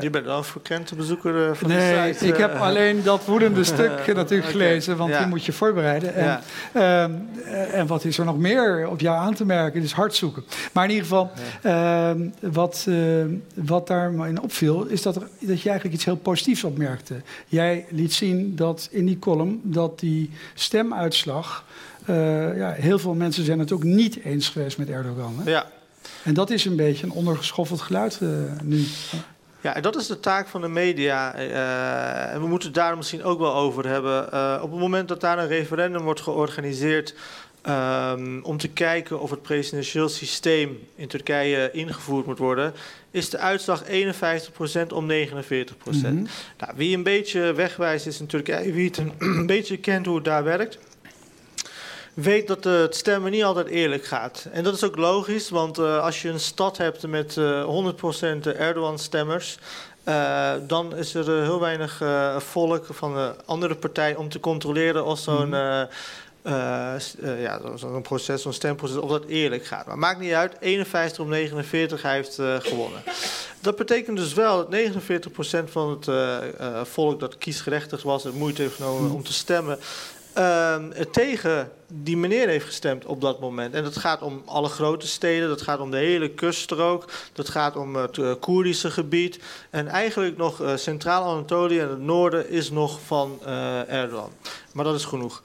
Je 0.00 0.08
bent 0.10 0.24
wel 0.24 0.36
een 0.36 0.44
frequente 0.44 0.94
bezoeker 0.94 1.56
van 1.56 1.68
nee, 1.68 2.04
die 2.04 2.12
site. 2.12 2.26
ik 2.26 2.36
heb 2.36 2.54
alleen 2.54 3.02
dat 3.02 3.24
woedende 3.24 3.64
stuk 3.74 3.89
natuurlijk 3.96 4.30
okay. 4.30 4.50
gelezen, 4.50 4.96
want 4.96 5.10
ja. 5.10 5.18
die 5.18 5.26
moet 5.26 5.44
je 5.44 5.52
voorbereiden. 5.52 6.14
En, 6.14 6.24
ja. 6.24 6.40
uh, 6.74 7.74
en 7.74 7.86
wat 7.86 8.04
is 8.04 8.18
er 8.18 8.24
nog 8.24 8.38
meer 8.38 8.88
op 8.88 9.00
jou 9.00 9.16
aan 9.16 9.34
te 9.34 9.44
merken? 9.44 9.80
Dus 9.80 9.92
hard 9.92 10.14
zoeken. 10.14 10.44
Maar 10.72 10.84
in 10.84 10.90
ieder 10.90 11.06
geval, 11.06 11.30
ja. 11.62 12.14
uh, 12.14 12.20
wat, 12.40 12.86
uh, 12.88 13.24
wat 13.54 13.86
daar 13.86 14.28
in 14.28 14.42
opviel, 14.42 14.84
is 14.84 15.02
dat, 15.02 15.16
er, 15.16 15.22
dat 15.38 15.60
je 15.60 15.68
eigenlijk 15.68 15.94
iets 15.94 16.04
heel 16.04 16.16
positiefs 16.16 16.64
opmerkte. 16.64 17.14
Jij 17.46 17.86
liet 17.88 18.12
zien 18.12 18.56
dat 18.56 18.88
in 18.90 19.06
die 19.06 19.18
column 19.18 19.60
dat 19.62 19.98
die 20.00 20.30
stemuitslag. 20.54 21.64
ja, 22.56 22.72
heel 22.72 22.98
veel 22.98 23.14
mensen 23.14 23.44
zijn 23.44 23.58
het 23.58 23.72
ook 23.72 23.84
niet 23.84 24.24
eens 24.24 24.48
geweest 24.48 24.78
met 24.78 24.88
Erdogan. 24.88 25.34
Hè? 25.44 25.50
Ja. 25.50 25.66
En 26.22 26.34
dat 26.34 26.50
is 26.50 26.64
een 26.64 26.76
beetje 26.76 27.06
een 27.06 27.12
ondergeschoffeld 27.12 27.80
geluid 27.80 28.20
nu. 28.62 28.84
Ja, 29.60 29.74
en 29.74 29.82
dat 29.82 29.96
is 29.96 30.06
de 30.06 30.20
taak 30.20 30.48
van 30.48 30.60
de 30.60 30.68
media. 30.68 31.38
Uh, 31.38 32.32
en 32.32 32.40
we 32.40 32.46
moeten 32.46 32.68
het 32.68 32.76
daar 32.76 32.96
misschien 32.96 33.24
ook 33.24 33.38
wel 33.38 33.54
over 33.54 33.86
hebben. 33.86 34.28
Uh, 34.34 34.58
op 34.62 34.70
het 34.70 34.80
moment 34.80 35.08
dat 35.08 35.20
daar 35.20 35.38
een 35.38 35.48
referendum 35.48 36.02
wordt 36.02 36.20
georganiseerd. 36.20 37.14
Um, 37.68 38.40
om 38.42 38.56
te 38.56 38.68
kijken 38.68 39.20
of 39.20 39.30
het 39.30 39.42
presidentieel 39.42 40.08
systeem 40.08 40.78
in 40.94 41.08
Turkije 41.08 41.70
ingevoerd 41.72 42.26
moet 42.26 42.38
worden, 42.38 42.72
is 43.10 43.30
de 43.30 43.38
uitslag 43.38 43.84
51% 43.84 43.88
om 44.92 45.10
49%. 45.10 45.14
Mm-hmm. 45.84 46.26
Nou, 46.58 46.72
wie 46.74 46.96
een 46.96 47.02
beetje 47.02 47.52
wegwijst 47.52 48.06
is 48.06 48.20
in 48.20 48.26
Turkije, 48.26 48.72
wie 48.72 48.86
het 48.86 48.96
een, 48.96 49.12
een 49.38 49.46
beetje 49.46 49.76
kent 49.76 50.06
hoe 50.06 50.14
het 50.14 50.24
daar 50.24 50.44
werkt 50.44 50.78
weet 52.14 52.46
dat 52.46 52.64
het 52.64 52.96
stemmen 52.96 53.30
niet 53.30 53.44
altijd 53.44 53.66
eerlijk 53.66 54.04
gaat. 54.04 54.46
En 54.52 54.64
dat 54.64 54.74
is 54.74 54.84
ook 54.84 54.96
logisch, 54.96 55.50
want 55.50 55.78
uh, 55.78 56.02
als 56.04 56.22
je 56.22 56.28
een 56.28 56.40
stad 56.40 56.76
hebt 56.76 57.06
met 57.06 57.36
uh, 57.36 57.92
100% 57.92 58.56
Erdogan-stemmers... 58.56 59.58
Uh, 60.08 60.52
dan 60.66 60.96
is 60.96 61.14
er 61.14 61.42
heel 61.42 61.60
weinig 61.60 62.02
volk 62.38 62.86
van 62.90 63.14
de 63.14 63.34
andere 63.44 63.74
partij 63.74 64.14
om 64.14 64.28
te 64.28 64.40
controleren 64.40 65.04
of 65.04 65.18
zo'n... 65.18 65.48
Mm. 65.48 65.88
ja, 67.38 67.60
zo'n 67.74 68.02
proces, 68.02 68.42
zo'n 68.42 68.52
stemproces, 68.52 68.96
of 68.96 69.10
dat 69.10 69.24
eerlijk 69.24 69.64
gaat. 69.64 69.86
Maar 69.86 69.98
maakt 69.98 70.20
niet 70.20 70.32
uit, 70.32 70.56
51 70.60 71.20
op 71.20 71.28
49 71.28 72.02
hij 72.02 72.14
heeft 72.14 72.38
gewonnen. 72.58 73.02
Dat 73.60 73.76
betekent 73.76 74.16
dus 74.16 74.34
wel 74.34 74.68
dat 74.68 74.80
49% 75.66 75.70
van 75.70 75.98
het 76.00 76.08
volk 76.88 77.20
dat 77.20 77.38
kiesgerechtigd 77.38 78.02
was... 78.02 78.24
en 78.24 78.34
moeite 78.34 78.62
heeft 78.62 78.74
genomen 78.74 79.10
om 79.10 79.22
te 79.22 79.32
stemmen... 79.32 79.78
Uh, 80.38 80.76
tegen 81.10 81.72
die 81.92 82.16
meneer 82.16 82.48
heeft 82.48 82.66
gestemd 82.66 83.04
op 83.04 83.20
dat 83.20 83.40
moment. 83.40 83.74
En 83.74 83.84
dat 83.84 83.96
gaat 83.96 84.22
om 84.22 84.42
alle 84.46 84.68
grote 84.68 85.06
steden, 85.06 85.48
dat 85.48 85.62
gaat 85.62 85.80
om 85.80 85.90
de 85.90 85.96
hele 85.96 86.30
kuststrook, 86.30 87.10
dat 87.32 87.48
gaat 87.48 87.76
om 87.76 87.96
het 87.96 88.16
uh, 88.16 88.32
Koerdische 88.40 88.90
gebied. 88.90 89.40
En 89.70 89.88
eigenlijk 89.88 90.36
nog 90.36 90.60
uh, 90.60 90.76
Centraal-Anatolië 90.76 91.78
en 91.78 91.88
het 91.88 92.00
noorden 92.00 92.50
is 92.50 92.70
nog 92.70 93.00
van 93.06 93.38
uh, 93.46 93.92
Erdogan. 93.92 94.30
Maar 94.72 94.84
dat 94.84 94.94
is 94.94 95.04
genoeg. 95.04 95.42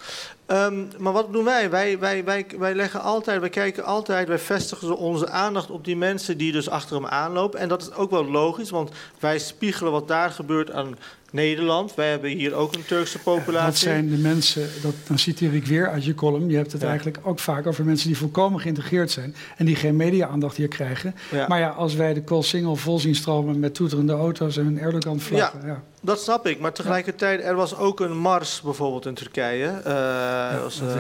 Um, 0.48 0.88
maar 0.98 1.14
wat 1.14 1.34
doen 1.34 1.44
wij? 1.44 1.70
Wij, 1.70 2.00
wij, 2.00 2.24
wij? 2.24 2.46
wij 2.58 2.76
leggen 2.76 3.02
altijd, 3.02 3.40
wij 3.40 3.50
kijken 3.50 3.84
altijd, 3.84 4.28
wij 4.28 4.40
vestigen 4.40 4.98
onze 4.98 5.30
aandacht 5.30 5.70
op 5.70 5.86
die 5.86 5.98
mensen 5.98 6.38
die 6.38 6.52
dus 6.52 6.70
achter 6.70 6.96
hem 6.96 7.06
aanlopen. 7.06 7.60
En 7.60 7.70
dat 7.70 7.82
is 7.82 7.94
ook 7.94 8.12
wel 8.12 8.26
logisch, 8.26 8.70
want 8.70 8.92
wij 9.20 9.40
spiegelen 9.40 9.92
wat 9.92 10.08
daar 10.08 10.32
gebeurt 10.32 10.72
aan 10.72 10.98
Nederland. 11.36 11.96
Wij 11.96 12.10
hebben 12.10 12.30
hier 12.30 12.54
ook 12.54 12.74
een 12.74 12.86
Turkse 12.86 13.20
populatie. 13.20 13.66
Dat 13.66 13.78
zijn 13.78 14.10
de 14.10 14.18
mensen, 14.18 14.70
dat, 14.82 14.94
dan 15.08 15.18
citeer 15.18 15.54
ik 15.54 15.66
weer 15.66 15.90
uit 15.90 16.06
je 16.06 16.16
column. 16.16 16.50
Je 16.50 16.56
hebt 16.56 16.72
het 16.72 16.82
ja. 16.82 16.88
eigenlijk 16.88 17.20
ook 17.24 17.40
vaak 17.40 17.68
over 17.68 17.86
mensen 17.86 18.08
die 18.08 18.18
volkomen 18.18 18.60
geïntegreerd 18.60 19.12
zijn. 19.12 19.36
En 19.58 19.66
die 19.66 19.76
geen 19.76 19.96
media-aandacht 19.96 20.58
hier 20.58 20.68
krijgen. 20.68 21.16
Ja. 21.32 21.48
Maar 21.48 21.60
ja, 21.60 21.70
als 21.70 21.96
wij 21.96 22.14
de 22.14 22.24
Koolsingel 22.24 22.76
vol 22.76 23.00
zien 23.00 23.16
stromen 23.16 23.60
met 23.60 23.74
toeterende 23.74 24.14
auto's 24.14 24.58
en 24.58 24.66
een 24.66 24.80
Erdogan-vlaggen. 24.80 25.60
Ja. 25.62 25.68
ja. 25.68 25.84
Dat 26.02 26.22
snap 26.22 26.48
ik, 26.48 26.60
maar 26.60 26.74
tegelijkertijd, 26.74 27.44
er 27.44 27.56
was 27.56 27.78
ook 27.78 28.00
een 28.00 28.18
mars 28.18 28.62
bijvoorbeeld 28.62 29.06
in 29.06 29.14
Turkije. 29.14 29.68
Uh, 29.68 29.84
ja, 29.86 30.60
was, 30.62 30.82
uh, 30.82 30.96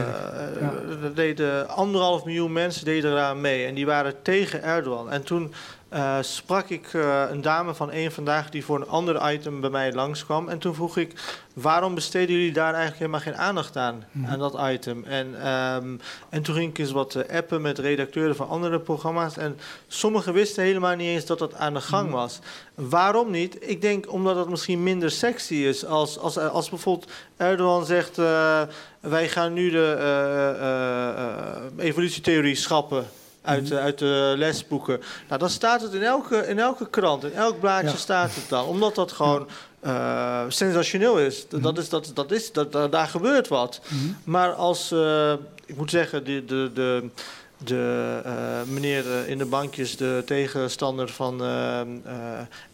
ja. 0.59 0.73
Er 1.03 1.15
deden 1.15 1.69
anderhalf 1.69 2.25
miljoen 2.25 2.53
mensen 2.53 2.85
deden 2.85 3.11
eraan 3.11 3.41
mee 3.41 3.65
en 3.65 3.75
die 3.75 3.85
waren 3.85 4.13
tegen 4.21 4.63
Erdogan. 4.63 5.11
En 5.11 5.23
toen 5.23 5.53
uh, 5.95 6.17
sprak 6.21 6.69
ik 6.69 6.93
uh, 6.93 7.23
een 7.29 7.41
dame 7.41 7.73
van 7.73 7.91
één 7.91 8.11
vandaag 8.11 8.49
die 8.49 8.65
voor 8.65 8.75
een 8.75 8.87
ander 8.87 9.33
item 9.33 9.61
bij 9.61 9.69
mij 9.69 9.93
langskwam. 9.93 10.49
En 10.49 10.59
toen 10.59 10.75
vroeg 10.75 10.97
ik, 10.97 11.13
waarom 11.53 11.95
besteden 11.95 12.35
jullie 12.35 12.53
daar 12.53 12.73
eigenlijk 12.73 12.97
helemaal 12.97 13.19
geen 13.19 13.37
aandacht 13.37 13.77
aan, 13.77 14.03
mm. 14.11 14.25
aan 14.25 14.39
dat 14.39 14.57
item? 14.71 15.03
En, 15.03 15.27
um, 15.53 15.99
en 16.29 16.41
toen 16.41 16.55
ging 16.55 16.69
ik 16.69 16.77
eens 16.77 16.91
wat 16.91 17.15
uh, 17.15 17.37
appen 17.37 17.61
met 17.61 17.79
redacteuren 17.79 18.35
van 18.35 18.47
andere 18.47 18.79
programma's. 18.79 19.37
En 19.37 19.59
sommigen 19.87 20.33
wisten 20.33 20.63
helemaal 20.63 20.95
niet 20.95 21.07
eens 21.07 21.25
dat 21.25 21.39
dat 21.39 21.53
aan 21.53 21.73
de 21.73 21.81
gang 21.81 22.11
was. 22.11 22.39
Mm. 22.75 22.89
Waarom 22.89 23.31
niet? 23.31 23.57
Ik 23.59 23.81
denk 23.81 24.11
omdat 24.11 24.35
het 24.35 24.49
misschien 24.49 24.83
minder 24.83 25.11
sexy 25.11 25.55
is. 25.55 25.85
Als, 25.85 26.19
als, 26.19 26.37
als 26.37 26.69
bijvoorbeeld 26.69 27.11
Erdogan 27.37 27.85
zegt, 27.85 28.15
wij 28.99 29.29
gaan 29.29 29.53
nu 29.53 29.69
de 29.69 29.97
evolutietheorie 31.77 32.55
schrappen 32.55 33.05
uit, 33.45 33.71
uh, 33.71 33.77
uit 33.77 33.97
de 33.97 34.33
lesboeken. 34.37 35.01
Nou, 35.27 35.39
dan 35.39 35.49
staat 35.49 35.81
het 35.81 35.93
in 35.93 36.03
elke, 36.03 36.47
in 36.47 36.59
elke 36.59 36.89
krant, 36.89 37.23
in 37.23 37.33
elk 37.33 37.59
blaadje 37.59 37.89
ja. 37.89 37.95
staat 37.95 38.35
het 38.35 38.49
dan. 38.49 38.65
Omdat 38.65 38.95
dat 38.95 39.11
gewoon 39.11 39.47
uh, 39.85 40.41
sensationeel 40.47 41.19
is. 41.19 41.45
Dat, 41.49 41.63
dat 41.63 41.77
is, 41.77 41.89
dat, 41.89 42.11
dat 42.13 42.31
is 42.31 42.51
dat, 42.51 42.71
daar 42.91 43.07
gebeurt 43.07 43.47
wat. 43.47 43.81
Mm 43.87 43.99
-hmm. 43.99 44.17
Maar 44.23 44.53
als, 44.53 44.91
uh, 44.91 45.33
ik 45.65 45.77
moet 45.77 45.89
zeggen, 45.89 46.23
de, 46.23 46.45
de, 46.45 46.71
de, 46.73 47.09
de 47.57 48.21
meneer 48.67 49.27
in 49.27 49.37
de 49.37 49.45
bankjes, 49.45 49.97
de 49.97 50.23
tegenstander 50.25 51.09
van 51.09 51.41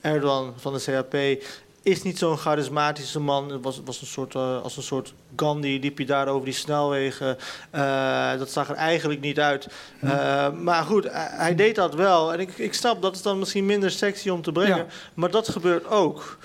Erdogan 0.02 0.54
van 0.58 0.74
de 0.74 0.80
CHP 0.80 1.44
is 1.84 2.04
niet 2.04 2.18
zo'n 2.18 2.38
charismatische 2.38 3.20
man. 3.20 3.52
Het 3.52 3.64
was, 3.64 3.82
was 3.86 4.02
een 4.02 4.08
soort, 4.08 4.34
uh, 4.34 4.62
als 4.62 4.78
een 4.78 4.84
soort 4.84 5.14
Gandhi, 5.36 5.80
liep 5.80 5.98
hij 5.98 6.06
daar 6.06 6.28
over 6.28 6.46
die 6.46 6.54
snelwegen. 6.54 7.38
Uh, 7.76 8.38
dat 8.38 8.52
zag 8.52 8.70
er 8.70 8.76
eigenlijk 8.76 9.22
niet 9.22 9.40
uit. 9.40 9.68
Uh, 10.04 10.52
maar 10.52 10.84
goed, 10.84 11.08
hij 11.12 11.56
deed 11.56 11.76
dat 11.76 11.96
wel. 11.96 12.34
En 12.34 12.40
ik, 12.40 12.58
ik 12.58 12.74
snap, 12.74 13.02
dat 13.02 13.16
is 13.16 13.22
dan 13.22 13.40
misschien 13.40 13.66
minder 13.66 13.92
sexy 13.92 14.30
om 14.30 14.42
te 14.42 14.52
brengen. 14.52 14.78
Ja. 14.78 14.86
Maar 15.14 15.32
dat 15.32 15.50
gebeurt 15.50 15.88
ook. 15.88 16.38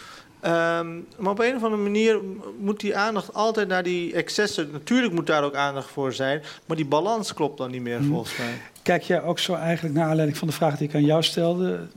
Um, 0.45 1.07
maar 1.17 1.33
op 1.33 1.39
een 1.39 1.57
of 1.57 1.63
andere 1.63 1.83
manier 1.83 2.21
moet 2.59 2.81
die 2.81 2.97
aandacht 2.97 3.35
altijd 3.35 3.69
naar 3.69 3.83
die 3.83 4.13
excessen. 4.13 4.71
Natuurlijk 4.73 5.13
moet 5.13 5.27
daar 5.27 5.45
ook 5.45 5.55
aandacht 5.55 5.91
voor 5.91 6.13
zijn. 6.13 6.43
Maar 6.67 6.77
die 6.77 6.87
balans 6.87 7.35
klopt 7.35 7.59
dan 7.59 7.71
niet 7.71 7.83
meer, 7.83 8.01
mm. 8.01 8.09
volgens 8.09 8.37
mij. 8.37 8.61
Kijk 8.87 9.03
jij 9.03 9.23
ook 9.23 9.39
zo 9.39 9.55
eigenlijk 9.55 9.95
naar 9.95 10.09
aanleiding 10.09 10.39
van 10.39 10.49
de 10.49 10.55
vraag 10.55 10.77
die 10.79 10.89
ik 10.89 10.95
aan 10.95 11.05
jou 11.05 11.23
stelde, 11.23 11.89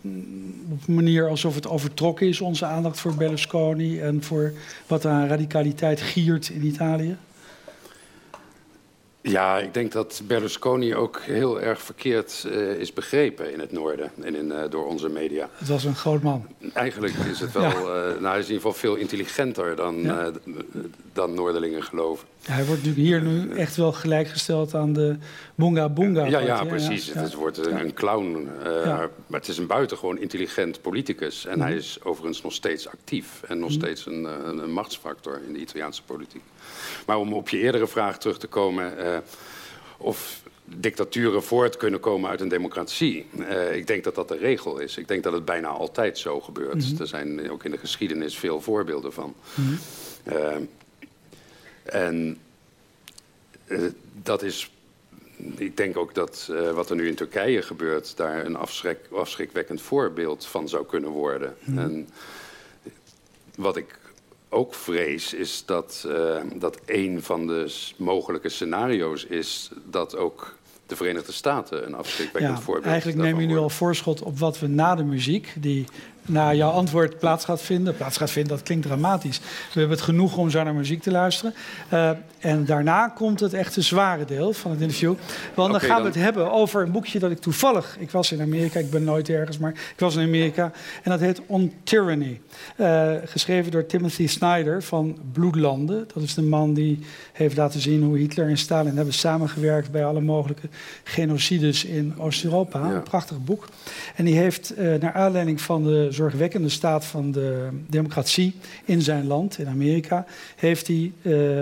op 0.72 0.88
een 0.88 0.94
manier 0.94 1.28
alsof 1.28 1.56
het 1.56 1.68
overtrokken 1.68 2.28
is, 2.28 2.42
onze 2.42 2.66
aandacht 2.66 3.00
voor 3.00 3.16
Berlusconi 3.16 4.00
en 4.00 4.24
voor 4.24 4.54
wat 4.88 5.06
aan 5.06 5.28
radicaliteit 5.28 6.02
giert 6.02 6.50
in 6.50 6.66
Italië? 6.66 7.18
Ja, 9.22 9.60
ik 9.60 9.74
denk 9.74 9.92
dat 9.92 10.22
Berlusconi 10.28 10.96
ook 10.96 11.20
heel 11.22 11.62
erg 11.62 11.82
verkeerd 11.82 12.46
uh, 12.48 12.74
is 12.74 12.94
begrepen 12.94 13.54
in 13.54 13.60
het 13.60 13.72
noorden 13.72 14.12
en 14.22 14.36
in, 14.36 14.46
uh, 14.46 14.58
door 14.70 14.86
onze 14.86 15.10
media. 15.10 15.50
Het 15.58 15.68
was 15.68 15.84
een 15.84 15.96
groot 15.96 16.22
man. 16.22 16.48
Eigenlijk 16.74 17.14
is 17.14 17.40
het 17.40 17.52
wel, 17.62 17.64
ja. 17.64 17.70
uh, 17.70 18.20
nou, 18.20 18.26
hij 18.26 18.40
is 18.40 18.48
in 18.48 18.54
ieder 18.54 18.56
geval 18.56 18.74
veel 18.74 18.96
intelligenter 18.96 19.76
dan, 19.76 20.02
ja. 20.02 20.32
dan 21.14 21.34
Noorderlingen 21.34 21.84
geloven. 21.84 22.28
Ja, 22.40 22.54
hij 22.54 22.66
wordt 22.66 22.84
natuurlijk 22.84 23.08
hier 23.08 23.22
nu 23.22 23.58
echt 23.58 23.76
wel 23.76 23.92
gelijkgesteld 23.92 24.76
aan 24.76 24.94
de 24.94 25.16
Bunga 25.56 25.90
Bunga. 25.90 26.26
Ja, 26.26 26.40
ja, 26.40 26.64
precies. 26.64 27.14
Het 27.14 27.28
is, 27.28 27.34
wordt 27.34 27.58
een, 27.58 27.80
een 27.80 27.94
clown. 27.94 28.50
Maar 29.28 29.40
het 29.40 29.48
is 29.48 29.58
een 29.58 29.68
buitengewoon 29.68 30.20
intelligent 30.20 30.82
politicus. 30.82 31.46
En 31.46 31.56
mm. 31.56 31.62
hij 31.62 31.76
is 31.76 32.00
overigens 32.04 32.42
nog 32.42 32.54
steeds 32.54 32.88
actief 32.88 33.42
en 33.48 33.60
nog 33.60 33.70
mm. 33.70 33.76
steeds 33.76 34.06
een, 34.06 34.24
een, 34.24 34.58
een 34.58 34.72
machtsfactor 34.72 35.42
in 35.48 35.54
de 35.54 35.60
Italiaanse 35.60 36.04
politiek. 36.04 36.44
Maar 37.06 37.18
om 37.18 37.34
op 37.34 37.50
je 37.50 37.60
eerdere 37.60 37.88
vraag 37.88 38.18
terug 38.18 38.38
te 38.40 38.48
komen, 38.48 38.94
uh, 39.00 39.18
of 39.98 40.42
dictaturen 40.66 41.44
voort 41.44 41.78
kunnen 41.78 42.00
komen 42.00 42.30
uit 42.30 42.42
een 42.42 42.48
democratie. 42.48 43.26
Uh, 43.40 43.76
ik 43.76 43.88
denk 43.88 44.04
dat 44.04 44.16
dat 44.16 44.28
de 44.28 44.38
regel 44.38 44.80
is. 44.80 44.98
Ik 44.98 45.08
denk 45.08 45.24
dat 45.24 45.34
het 45.34 45.46
bijna 45.46 45.68
altijd 45.68 46.18
zo 46.18 46.40
gebeurt. 46.40 46.92
Mhm. 46.92 47.02
Er 47.02 47.08
zijn 47.08 47.52
ook 47.52 47.64
in 47.64 47.72
de 47.72 47.78
geschiedenis 47.78 48.38
veel 48.38 48.62
voorbeelden 48.62 49.14
van. 49.14 49.36
Mm 49.54 49.80
en 51.84 52.38
uh, 53.68 53.90
dat 54.24 54.44
is. 54.44 54.72
Ik 55.56 55.78
denk 55.78 55.98
ook 55.98 56.16
dat 56.16 56.52
wat 56.74 56.90
er 56.90 56.96
nu 56.96 57.08
in 57.08 57.16
Turkije 57.16 57.62
gebeurt, 57.62 58.18
daar 58.18 58.46
een 58.46 58.56
afschrik, 58.56 58.98
afschrikwekkend 59.12 59.82
voorbeeld 59.82 60.46
van 60.46 60.70
zou 60.70 60.86
kunnen 60.86 61.10
worden. 61.10 61.56
Mhm. 61.64 61.78
En 61.80 62.10
wat 63.56 63.78
ik 63.78 64.00
ook 64.50 64.74
vrees, 64.74 65.34
is 65.34 65.64
dat, 65.66 66.06
uh, 66.08 66.42
dat 66.56 66.80
een 66.86 67.24
van 67.24 67.48
de 67.48 67.74
mogelijke 67.96 68.50
scenario's 68.50 69.24
is 69.26 69.72
dat 69.86 70.16
ook 70.16 70.58
de 70.86 70.96
Verenigde 70.96 71.32
Staten 71.32 71.86
een 71.86 71.96
afschrikwekkend 71.96 72.58
ja, 72.58 72.64
voorbeeld 72.64 72.86
Eigenlijk 72.86 73.18
neem 73.22 73.40
je 73.40 73.48
nu 73.48 73.58
al 73.58 73.70
voorschot 73.70 74.22
op 74.22 74.40
wat 74.40 74.60
we 74.60 74.68
na 74.68 74.96
de 74.96 75.04
muziek, 75.04 75.54
die 75.60 75.86
na 76.30 76.54
jouw 76.54 76.70
antwoord 76.70 77.20
plaats 77.20 77.46
gaat 77.46 77.62
vinden. 77.62 77.96
Plaats 77.96 78.18
gaat 78.18 78.32
vinden, 78.32 78.56
dat 78.56 78.64
klinkt 78.66 78.86
dramatisch. 78.86 79.40
We 79.40 79.80
hebben 79.80 79.98
het 79.98 80.06
genoeg 80.06 80.38
om 80.38 80.50
zo 80.50 80.64
naar 80.64 80.74
muziek 80.74 81.02
te 81.02 81.12
luisteren. 81.12 81.54
Uh, 81.94 82.10
en 82.40 82.66
daarna 82.66 83.08
komt 83.08 83.40
het 83.40 83.54
echte 83.54 83.82
zware 83.82 84.26
deel 84.26 84.54
van 84.54 84.72
het 84.72 84.82
interview. 84.82 85.14
Want 85.54 85.72
dan 85.72 85.82
gaan 85.82 86.02
we 86.02 86.08
het 86.08 86.16
hebben 86.16 86.52
over 86.52 86.82
een 86.82 86.92
boekje 86.92 87.20
dat 87.20 87.32
ik 87.32 87.40
toevallig... 87.40 87.98
Ik 88.00 88.12
was 88.12 88.32
in 88.32 88.42
Amerika, 88.42 88.80
ik 88.80 88.90
ben 88.90 89.04
nooit 89.04 89.30
ergens, 89.30 89.58
maar 89.58 89.72
ik 89.72 90.00
was 90.00 90.16
in 90.16 90.26
Amerika. 90.26 90.72
En 91.04 91.12
dat 91.12 91.20
heet 91.20 91.42
On 91.46 91.74
Tyranny. 91.84 92.42
Uh, 92.78 93.12
geschreven 93.26 93.72
door 93.72 93.86
Timothy 93.86 94.28
Snyder 94.28 94.84
van 94.84 95.18
Bloedlanden. 95.32 96.08
Dat 96.14 96.24
is 96.24 96.34
de 96.34 96.42
man 96.42 96.74
die 96.74 97.00
heeft 97.34 97.58
laten 97.58 97.80
zien 97.80 98.04
hoe 98.04 98.18
Hitler 98.18 98.50
en 98.50 98.58
Stalin 98.58 98.96
hebben 98.96 99.14
samengewerkt... 99.14 99.92
bij 99.92 100.06
alle 100.06 100.22
mogelijke 100.22 100.68
genocides 101.04 101.86
in 101.86 102.14
Oost-Europa. 102.18 102.80
Een 102.80 103.04
prachtig 103.04 103.44
boek. 103.44 103.68
En 104.16 104.26
die 104.26 104.38
heeft 104.38 104.74
uh, 104.78 104.96
naar 105.00 105.14
aanleiding 105.14 105.62
van 105.62 105.84
de 105.84 106.08
zorgwekkende 106.20 106.70
staat 106.70 107.06
van 107.06 107.32
de 107.32 107.70
democratie 107.88 108.54
in 108.86 109.02
zijn 109.02 109.28
land, 109.28 109.60
in 109.60 109.68
Amerika, 109.68 110.26
heeft 110.56 110.88
hij 110.88 111.12
uh, 111.22 111.62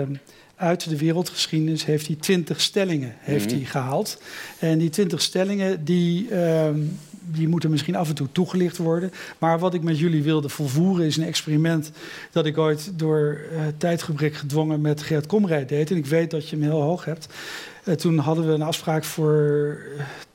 uit 0.56 0.88
de 0.88 0.96
wereldgeschiedenis 0.96 1.84
heeft 1.84 2.06
hij 2.06 2.16
twintig 2.16 2.60
stellingen 2.60 3.14
heeft 3.18 3.46
mhm. 3.46 3.54
hij 3.54 3.64
gehaald. 3.64 4.22
En 4.58 4.78
die 4.78 4.90
twintig 4.90 5.22
stellingen 5.22 5.84
die, 5.84 6.28
uh, 6.30 6.68
die 7.20 7.48
moeten 7.48 7.70
misschien 7.70 7.96
af 7.96 8.08
en 8.08 8.14
toe 8.14 8.32
toegelicht 8.32 8.76
worden. 8.76 9.12
Maar 9.38 9.58
wat 9.58 9.74
ik 9.74 9.82
met 9.82 9.98
jullie 9.98 10.22
wilde 10.22 10.48
volvoeren 10.48 11.06
is 11.06 11.16
een 11.16 11.24
experiment 11.24 11.90
dat 12.32 12.46
ik 12.46 12.58
ooit 12.58 12.90
door 12.94 13.40
uh, 13.52 13.60
tijdgebrek 13.76 14.34
gedwongen 14.34 14.80
met 14.80 15.02
Gert 15.02 15.26
Komrij 15.26 15.66
deed. 15.66 15.90
En 15.90 15.96
ik 15.96 16.06
weet 16.06 16.30
dat 16.30 16.48
je 16.48 16.56
hem 16.56 16.64
heel 16.64 16.82
hoog 16.82 17.04
hebt. 17.04 17.28
Uh, 17.88 17.94
toen 17.94 18.18
hadden 18.18 18.46
we 18.46 18.52
een 18.52 18.62
afspraak 18.62 19.04
voor 19.04 19.78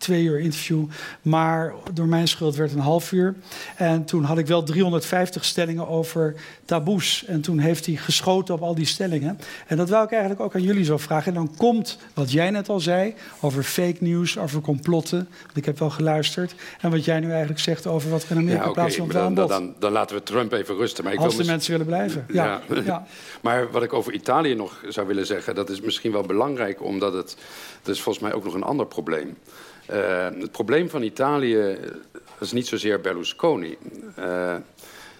twee 0.04 0.24
uur 0.24 0.40
interview. 0.40 0.86
Maar 1.22 1.74
door 1.94 2.08
mijn 2.08 2.28
schuld 2.28 2.56
werd 2.56 2.70
het 2.70 2.80
een 2.80 2.86
half 2.86 3.12
uur. 3.12 3.36
En 3.76 4.06
toen 4.06 4.24
had 4.24 4.38
ik 4.38 4.48
wel 4.48 4.64
350 4.64 5.46
stellingen 5.46 5.88
over 5.88 6.36
taboes. 6.66 7.26
En 7.26 7.42
toen 7.42 7.60
heeft 7.60 7.86
hij 7.86 7.96
geschoten 7.96 8.54
op 8.54 8.62
al 8.62 8.76
die 8.76 8.86
stellingen. 8.86 9.40
En 9.68 9.78
dat 9.78 9.90
wou 9.90 10.04
ik 10.04 10.12
eigenlijk 10.12 10.42
ook 10.42 10.56
aan 10.56 10.62
jullie 10.62 10.84
zo 10.84 10.98
vragen. 10.98 11.28
En 11.28 11.34
dan 11.34 11.56
komt 11.58 11.98
wat 12.14 12.32
jij 12.32 12.50
net 12.50 12.70
al 12.70 12.80
zei 12.80 13.14
over 13.40 13.64
fake 13.64 13.98
news, 14.00 14.38
over 14.38 14.62
complotten. 14.62 15.28
Want 15.44 15.58
ik 15.58 15.66
heb 15.66 15.80
wel 15.80 15.90
geluisterd. 15.90 16.56
En 16.82 16.92
wat 16.92 17.06
jij 17.06 17.20
nu 17.20 17.30
eigenlijk 17.30 17.60
zegt 17.60 17.88
over 17.88 18.10
wat 18.10 18.24
er 18.24 18.32
in 18.32 18.38
Amerika 18.38 18.64
ja, 18.64 18.70
okay, 18.70 18.84
plaatsvindt. 18.84 19.14
Dan, 19.14 19.34
dan, 19.34 19.48
dan, 19.48 19.74
dan, 19.80 19.92
laten 19.92 20.16
we 20.16 20.24
Trump 20.24 20.52
even 20.52 20.76
rusten. 20.76 21.04
Maar 21.04 21.14
ik 21.14 21.20
Als 21.20 21.38
de 21.38 21.46
mensen 21.46 21.72
willen 21.72 21.86
blijven. 21.86 22.26
Ja. 22.30 22.62
ja. 22.86 23.08
maar 23.42 23.72
wat 23.72 23.84
ik 23.84 23.94
over 23.94 24.14
Italië 24.14 24.56
nog 24.56 24.84
zou 24.88 25.08
willen 25.08 25.26
zeggen, 25.26 25.56
dat 25.56 25.70
is 25.70 25.82
misschien 25.82 26.12
wel 26.12 26.24
belangrijk, 26.24 26.84
omdat 26.84 27.14
het. 27.14 27.36
Dat 27.82 27.96
is 27.96 28.02
volgens 28.02 28.24
mij 28.24 28.34
ook 28.34 28.44
nog 28.44 28.54
een 28.54 28.64
ander 28.64 28.86
probleem. 28.86 29.38
Uh, 29.92 30.24
het 30.40 30.52
probleem 30.52 30.90
van 30.90 31.04
Italië 31.04 31.78
is 32.40 32.52
niet 32.52 32.68
zozeer 32.68 33.02
Berlusconi. 33.02 33.78
Uh, 34.20 34.56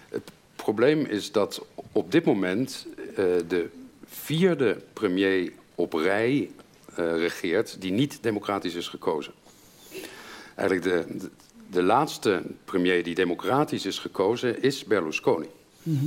het 0.08 0.30
probleem 0.56 1.04
is 1.04 1.32
dat 1.32 1.66
op 1.92 2.12
dit 2.12 2.24
moment 2.24 2.86
uh, 3.10 3.16
de 3.48 3.68
vierde 4.06 4.80
premier 4.92 5.52
op 5.74 5.92
rij 5.92 6.50
regeert 6.96 7.80
die 7.80 7.92
niet 7.92 8.22
democratisch 8.22 8.74
is 8.74 8.88
gekozen. 8.88 9.32
Eigenlijk 10.54 11.08
de, 11.08 11.16
de, 11.18 11.30
de, 11.70 11.82
laatste 11.82 12.42
premier 12.64 13.04
die 13.04 13.14
democratisch 13.14 13.86
is 13.86 13.98
gekozen 13.98 14.62
is 14.62 14.84
Berlusconi. 14.84 15.48
Mm 15.82 15.98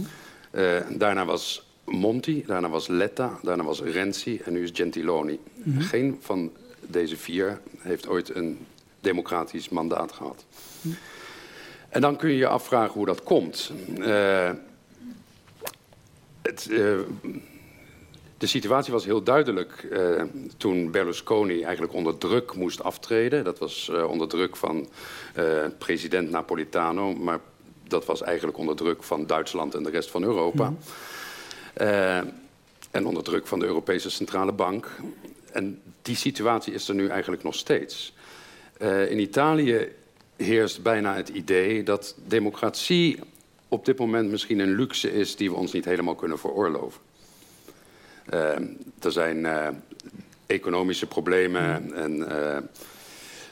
-hmm. 0.51 0.97
daarna 0.97 1.25
was 1.25 1.66
Monti, 1.89 2.43
daarna 2.45 2.69
was 2.69 2.87
Letta, 2.87 3.39
daarna 3.41 3.63
was 3.63 3.81
Renzi 3.81 4.41
en 4.45 4.53
nu 4.53 4.63
is 4.63 4.69
Gentiloni. 4.73 5.39
Mm 5.53 5.73
-hmm. 5.73 5.81
Geen 5.81 6.17
van 6.21 6.51
deze 6.81 7.17
vier 7.17 7.61
heeft 7.77 8.07
ooit 8.07 8.35
een 8.35 8.65
democratisch 8.99 9.69
mandaat 9.69 10.11
gehad. 10.11 10.45
En 11.89 12.01
dan 12.01 12.15
kun 12.15 12.29
je 12.29 12.37
je 12.37 12.47
afvragen 12.47 12.93
hoe 12.93 13.05
dat 13.05 13.23
komt. 13.23 13.71
Uh, 13.97 14.51
het, 16.41 16.67
uh, 16.69 16.99
de 18.37 18.47
situatie 18.47 18.93
was 18.93 19.05
heel 19.05 19.23
duidelijk 19.23 19.87
uh, 19.91 20.23
toen 20.57 20.91
Berlusconi 20.91 21.61
eigenlijk 21.61 21.93
onder 21.93 22.17
druk 22.17 22.55
moest 22.55 22.83
aftreden. 22.83 23.43
Dat 23.43 23.59
was 23.59 23.91
onder 24.07 24.27
druk 24.27 24.55
van 24.55 24.89
president 25.77 26.29
Napolitano, 26.29 27.13
maar 27.13 27.39
dat 27.83 28.05
was 28.05 28.21
eigenlijk 28.21 28.57
onder 28.57 28.75
druk 28.75 29.03
van 29.03 29.25
Duitsland 29.25 29.75
en 29.75 29.83
de 29.83 29.89
rest 29.89 30.11
van 30.11 30.23
Europa. 30.23 30.69
Mm. 30.69 30.77
En 32.91 33.05
onder 33.05 33.23
druk 33.23 33.47
van 33.47 33.59
de 33.59 33.65
Europese 33.65 34.09
Centrale 34.09 34.51
Bank 34.51 34.89
en 35.57 35.81
die 36.01 36.15
situatie 36.15 36.73
is 36.73 36.87
er 36.87 36.95
nu 36.95 37.07
eigenlijk 37.07 37.43
nog 37.43 37.55
steeds. 37.55 38.13
Uh, 38.81 39.11
in 39.11 39.19
Italië 39.19 39.91
heerst 40.35 40.81
bijna 40.81 41.15
het 41.15 41.29
idee 41.29 41.83
dat 41.83 42.15
democratie 42.25 43.19
op 43.67 43.85
dit 43.85 43.97
moment 43.97 44.29
misschien 44.29 44.59
een 44.59 44.75
luxe 44.75 45.13
is 45.13 45.35
die 45.35 45.49
we 45.49 45.55
ons 45.55 45.71
niet 45.71 45.85
helemaal 45.85 46.15
kunnen 46.15 46.39
veroorloven. 46.39 47.01
Uh, 48.33 48.39
er 48.99 49.11
zijn 49.11 49.47
economische 50.45 51.07
problemen 51.07 51.93
en 51.93 52.29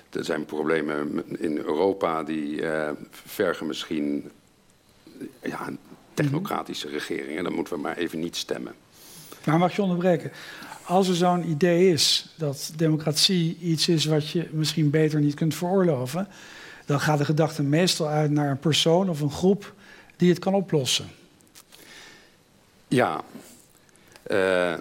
er 0.09 0.25
zijn 0.25 0.45
problemen 0.45 1.23
in 1.39 1.57
Europa 1.57 2.23
die 2.23 2.61
vergen 3.11 3.67
misschien 3.67 4.31
ja, 5.41 5.69
technocratische 6.15 6.89
regering. 6.89 7.37
En 7.37 7.43
dan 7.43 7.53
moeten 7.53 7.73
we 7.73 7.79
maar 7.79 7.97
even 7.97 8.19
niet 8.19 8.35
stemmen. 8.35 8.73
Maar 9.43 9.57
mag 9.57 9.75
je 9.75 9.81
onderbreken? 9.81 10.31
als 10.85 11.07
er 11.07 11.15
zo'n 11.15 11.49
idee 11.49 11.91
is 11.91 12.33
dat 12.35 12.71
democratie 12.75 13.57
iets 13.61 13.87
is 13.87 14.05
wat 14.05 14.29
je 14.29 14.47
misschien 14.51 14.89
beter 14.89 15.19
niet 15.19 15.33
kunt 15.33 15.55
veroorloven, 15.55 16.27
dan 16.85 16.99
gaat 16.99 17.17
de 17.17 17.25
gedachte 17.25 17.63
meestal 17.63 18.07
uit 18.07 18.31
naar 18.31 18.49
een 18.49 18.59
persoon 18.59 19.09
of 19.09 19.21
een 19.21 19.31
groep 19.31 19.73
die 20.15 20.29
het 20.29 20.39
kan 20.39 20.53
oplossen. 20.53 21.05
Ja. 22.87 23.23
Uh, 24.27 24.73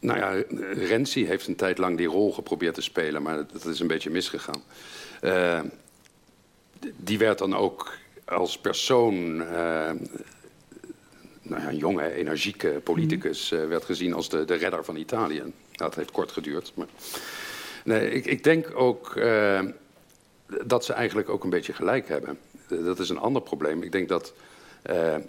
nou 0.00 0.18
ja, 0.18 0.42
Renzi 0.72 1.26
heeft 1.26 1.46
een 1.46 1.56
tijd 1.56 1.78
lang 1.78 1.96
die 1.96 2.06
rol 2.06 2.32
geprobeerd 2.32 2.74
te 2.74 2.80
spelen, 2.80 3.22
maar 3.22 3.36
dat 3.52 3.64
is 3.64 3.80
een 3.80 3.86
beetje 3.86 4.10
misgegaan. 4.10 4.62
Uh, 5.22 5.60
die 6.96 7.18
werd 7.18 7.38
dan 7.38 7.56
ook 7.56 7.92
als 8.28 8.58
persoon 8.58 9.40
uh, 9.40 9.90
nou 11.48 11.62
ja, 11.62 11.68
een 11.68 11.76
jonge, 11.76 12.12
energieke 12.12 12.80
politicus 12.84 13.52
uh, 13.52 13.66
werd 13.66 13.84
gezien 13.84 14.14
als 14.14 14.28
de, 14.28 14.44
de 14.44 14.54
redder 14.54 14.84
van 14.84 14.96
Italië. 14.96 15.42
Dat 15.72 15.94
heeft 15.94 16.10
kort 16.10 16.32
geduurd. 16.32 16.72
Maar... 16.74 16.86
Nee, 17.84 18.10
ik, 18.10 18.26
ik 18.26 18.44
denk 18.44 18.70
ook 18.74 19.14
uh, 19.16 19.60
dat 20.64 20.84
ze 20.84 20.92
eigenlijk 20.92 21.28
ook 21.28 21.44
een 21.44 21.50
beetje 21.50 21.72
gelijk 21.72 22.08
hebben. 22.08 22.38
Uh, 22.68 22.84
dat 22.84 22.98
is 22.98 23.08
een 23.08 23.18
ander 23.18 23.42
probleem. 23.42 23.82
Ik 23.82 23.92
denk 23.92 24.08
dat 24.08 24.32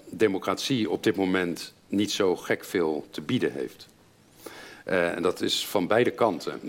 democratie 0.09 0.89
op 0.89 1.03
dit 1.03 1.15
moment 1.15 1.73
niet 1.87 2.11
zo 2.11 2.35
gek 2.35 2.65
veel 2.65 3.07
te 3.11 3.21
bieden 3.21 3.51
heeft. 3.51 3.87
en 4.83 5.21
dat 5.21 5.41
is 5.41 5.67
van 5.67 5.87
beide 5.87 6.11
kanten. 6.11 6.59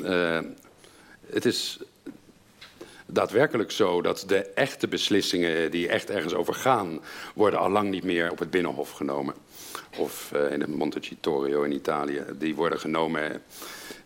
het 1.26 1.44
is 1.44 1.78
daadwerkelijk 3.12 3.70
zo 3.70 4.02
dat 4.02 4.24
de 4.26 4.38
echte 4.38 4.88
beslissingen 4.88 5.70
die 5.70 5.88
echt 5.88 6.10
ergens 6.10 6.34
over 6.34 6.54
gaan, 6.54 7.00
worden 7.34 7.60
al 7.60 7.70
lang 7.70 7.90
niet 7.90 8.04
meer 8.04 8.30
op 8.30 8.38
het 8.38 8.50
Binnenhof 8.50 8.90
genomen. 8.90 9.34
Of 9.98 10.30
uh, 10.34 10.52
in 10.52 10.60
het 10.60 10.76
Montecitorio 10.76 11.62
in 11.62 11.72
Italië. 11.72 12.24
Die 12.38 12.54
worden 12.54 12.80
genomen 12.80 13.42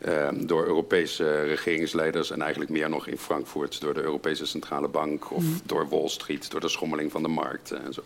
uh, 0.07 0.29
door 0.35 0.67
Europese 0.67 1.43
regeringsleiders 1.43 2.31
en 2.31 2.43
eigenlijk 2.43 2.71
meer 2.71 2.89
nog 2.89 3.07
in 3.07 3.19
Frankfurt 3.19 3.81
door 3.81 3.95
de 3.95 4.03
Europese 4.03 4.47
Centrale 4.47 4.89
Bank 4.89 5.31
of 5.31 5.43
mm. 5.43 5.61
door 5.65 5.89
Wall 5.89 6.09
Street, 6.09 6.51
door 6.51 6.61
de 6.61 6.69
schommeling 6.69 7.13
van 7.13 7.23
de 7.23 7.29
markt 7.29 7.71
en 7.71 7.93
zo. 7.93 8.03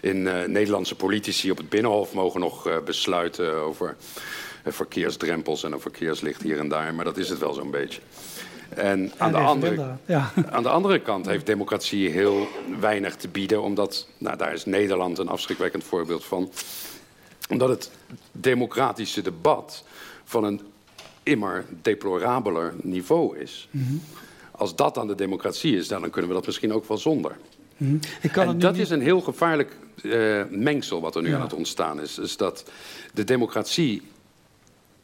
In 0.00 0.16
uh, 0.16 0.44
Nederlandse 0.44 0.94
politici 0.94 1.50
op 1.50 1.56
het 1.56 1.68
Binnenhof 1.68 2.12
mogen 2.12 2.40
nog 2.40 2.82
besluiten 2.84 3.54
over 3.54 3.96
verkeersdrempels 4.64 5.64
en 5.64 5.72
een 5.72 5.80
verkeerslicht 5.80 6.42
hier 6.42 6.58
en 6.58 6.68
daar, 6.68 6.94
maar 6.94 7.04
dat 7.04 7.16
is 7.16 7.28
het 7.28 7.38
wel 7.38 7.52
zo'n 7.52 7.70
beetje. 7.70 8.00
En 8.74 9.12
aan 9.16 9.32
de, 9.32 9.38
andere, 9.38 9.96
ja. 10.04 10.32
aan 10.50 10.62
de 10.62 10.68
andere 10.68 10.98
kant 10.98 11.26
heeft 11.26 11.46
democratie 11.46 12.08
heel 12.08 12.48
weinig 12.80 13.16
te 13.16 13.28
bieden, 13.28 13.62
omdat, 13.62 14.06
nou, 14.18 14.36
daar 14.36 14.52
is 14.52 14.64
Nederland 14.64 15.18
een 15.18 15.28
afschrikwekkend 15.28 15.84
voorbeeld 15.84 16.24
van, 16.24 16.50
omdat 17.48 17.68
het 17.68 17.90
democratische 18.32 19.22
debat 19.22 19.84
van 20.24 20.44
een 20.44 20.60
immer 21.22 21.64
deplorabeler 21.82 22.74
niveau 22.82 23.38
is. 23.38 23.68
Mhm. 23.70 23.94
Als 24.50 24.76
dat 24.76 24.94
dan 24.94 25.06
de 25.06 25.14
democratie 25.14 25.76
is, 25.76 25.88
dan 25.88 26.10
kunnen 26.10 26.30
we 26.30 26.36
dat 26.36 26.46
misschien 26.46 26.72
ook 26.72 26.88
wel 26.88 26.98
zonder. 26.98 27.36
Ik 28.20 28.32
kan 28.32 28.48
en 28.48 28.58
dat 28.58 28.76
is 28.76 28.90
een 28.90 29.00
heel 29.00 29.20
gevaarlijk 29.20 29.76
uh, 30.02 30.42
mengsel 30.50 31.00
wat 31.00 31.16
er 31.16 31.22
nu 31.22 31.34
aan 31.34 31.40
het 31.40 31.52
ontstaan 31.52 32.00
is. 32.00 32.18
Is 32.18 32.36
dat 32.36 32.64
de 33.14 33.24
democratie 33.24 34.02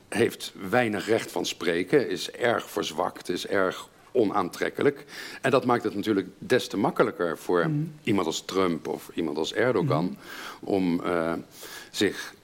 heeft 0.09 0.53
weinig 0.71 1.07
recht 1.07 1.33
van 1.33 1.47
spreken, 1.47 2.09
is 2.09 2.31
erg 2.31 2.71
verzwakt, 2.71 3.29
is 3.29 3.47
erg 3.47 3.89
onaantrekkelijk. 4.13 5.05
En 5.41 5.51
dat 5.51 5.65
maakt 5.65 5.85
het 5.85 5.95
natuurlijk 5.95 6.29
des 6.39 6.69
te 6.69 6.77
makkelijker 6.77 7.39
voor 7.39 7.69
mhm. 7.69 7.85
iemand 8.03 8.27
als 8.27 8.45
Trump 8.45 8.89
of 8.89 9.11
iemand 9.15 9.39
als 9.39 9.55
Erdogan 9.55 10.05
mm. 10.05 10.17
om 10.61 11.01
uh, 11.05 11.33
zich 11.91 12.35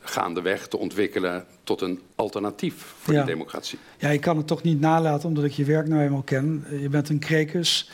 gaandeweg 0.00 0.68
te 0.68 0.78
ontwikkelen 0.78 1.44
tot 1.64 1.80
een 1.80 2.00
alternatief 2.14 2.94
voor 2.98 3.14
de 3.14 3.24
democratie. 3.24 3.78
Ja, 3.98 4.08
ik 4.08 4.20
kan 4.20 4.36
het 4.36 4.46
toch 4.46 4.62
niet 4.62 4.80
nalaten 4.80 5.28
omdat 5.28 5.44
ik 5.44 5.52
je 5.52 5.64
werk 5.64 5.88
nou 5.88 6.02
eenmaal 6.02 6.22
ken. 6.22 6.64
Je 6.80 6.88
bent 6.88 7.08
een 7.08 7.18
krekus, 7.18 7.90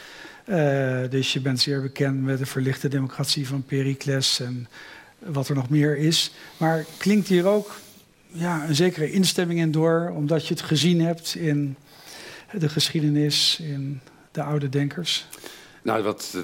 uh, 0.49 1.01
dus 1.11 1.33
je 1.33 1.41
bent 1.41 1.61
zeer 1.61 1.83
bekend 1.83 2.23
met 2.23 2.39
de 2.39 2.47
verlichte 2.47 2.89
democratie 2.89 3.49
van 3.49 3.63
Pericles 3.63 4.41
en 4.41 4.69
wat 5.19 5.49
er 5.49 5.55
nog 5.55 5.71
meer 5.71 5.97
is. 5.97 6.33
Maar 6.57 6.85
klinkt 6.99 7.29
hier 7.29 7.47
ook 7.47 7.71
ja, 8.33 8.69
een 8.69 8.75
zekere 8.75 9.11
instemming 9.11 9.61
in 9.61 9.71
door, 9.71 10.13
omdat 10.15 10.47
je 10.47 10.55
het 10.55 10.63
gezien 10.63 11.01
hebt 11.01 11.35
in 11.35 11.77
de 12.53 12.69
geschiedenis, 12.69 13.59
in 13.63 14.01
de 14.31 14.43
oude 14.43 14.69
denkers? 14.69 15.27
Nou, 15.83 16.03
wat 16.03 16.31
de, 16.33 16.43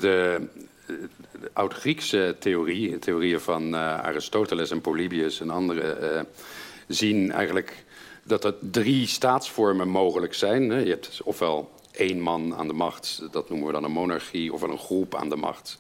de 0.87 1.51
oud-Griekse 1.53 2.37
theorie, 2.39 2.99
theorieën 2.99 3.41
van 3.41 3.75
uh, 3.75 3.99
Aristoteles 3.99 4.71
en 4.71 4.81
Polybius 4.81 5.41
en 5.41 5.51
anderen, 5.51 6.15
uh, 6.15 6.21
zien 6.89 7.33
eigenlijk 7.33 7.85
dat 8.23 8.45
er 8.45 8.55
drie 8.71 9.07
staatsvormen 9.07 9.89
mogelijk 9.89 10.35
zijn. 10.35 10.63
Je 10.63 10.91
hebt 10.91 11.21
ofwel 11.25 11.71
één 11.91 12.21
man 12.21 12.55
aan 12.55 12.67
de 12.67 12.73
macht, 12.73 13.23
dat 13.31 13.49
noemen 13.49 13.67
we 13.67 13.73
dan 13.73 13.85
een 13.85 13.91
monarchie, 13.91 14.53
ofwel 14.53 14.71
een 14.71 14.79
groep 14.79 15.15
aan 15.15 15.29
de 15.29 15.37
macht. 15.37 15.79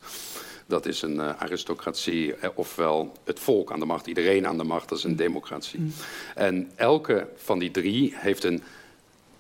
Dat 0.66 0.86
is 0.86 1.02
een 1.02 1.14
uh, 1.14 1.30
aristocratie, 1.38 2.34
ofwel 2.54 3.12
het 3.24 3.38
volk 3.38 3.72
aan 3.72 3.78
de 3.78 3.86
macht, 3.86 4.06
iedereen 4.06 4.46
aan 4.46 4.58
de 4.58 4.64
macht, 4.64 4.88
dat 4.88 4.98
is 4.98 5.04
een 5.04 5.16
democratie. 5.16 5.80
Mm. 5.80 5.92
En 6.34 6.70
elke 6.74 7.26
van 7.36 7.58
die 7.58 7.70
drie 7.70 8.12
heeft 8.16 8.44
een 8.44 8.62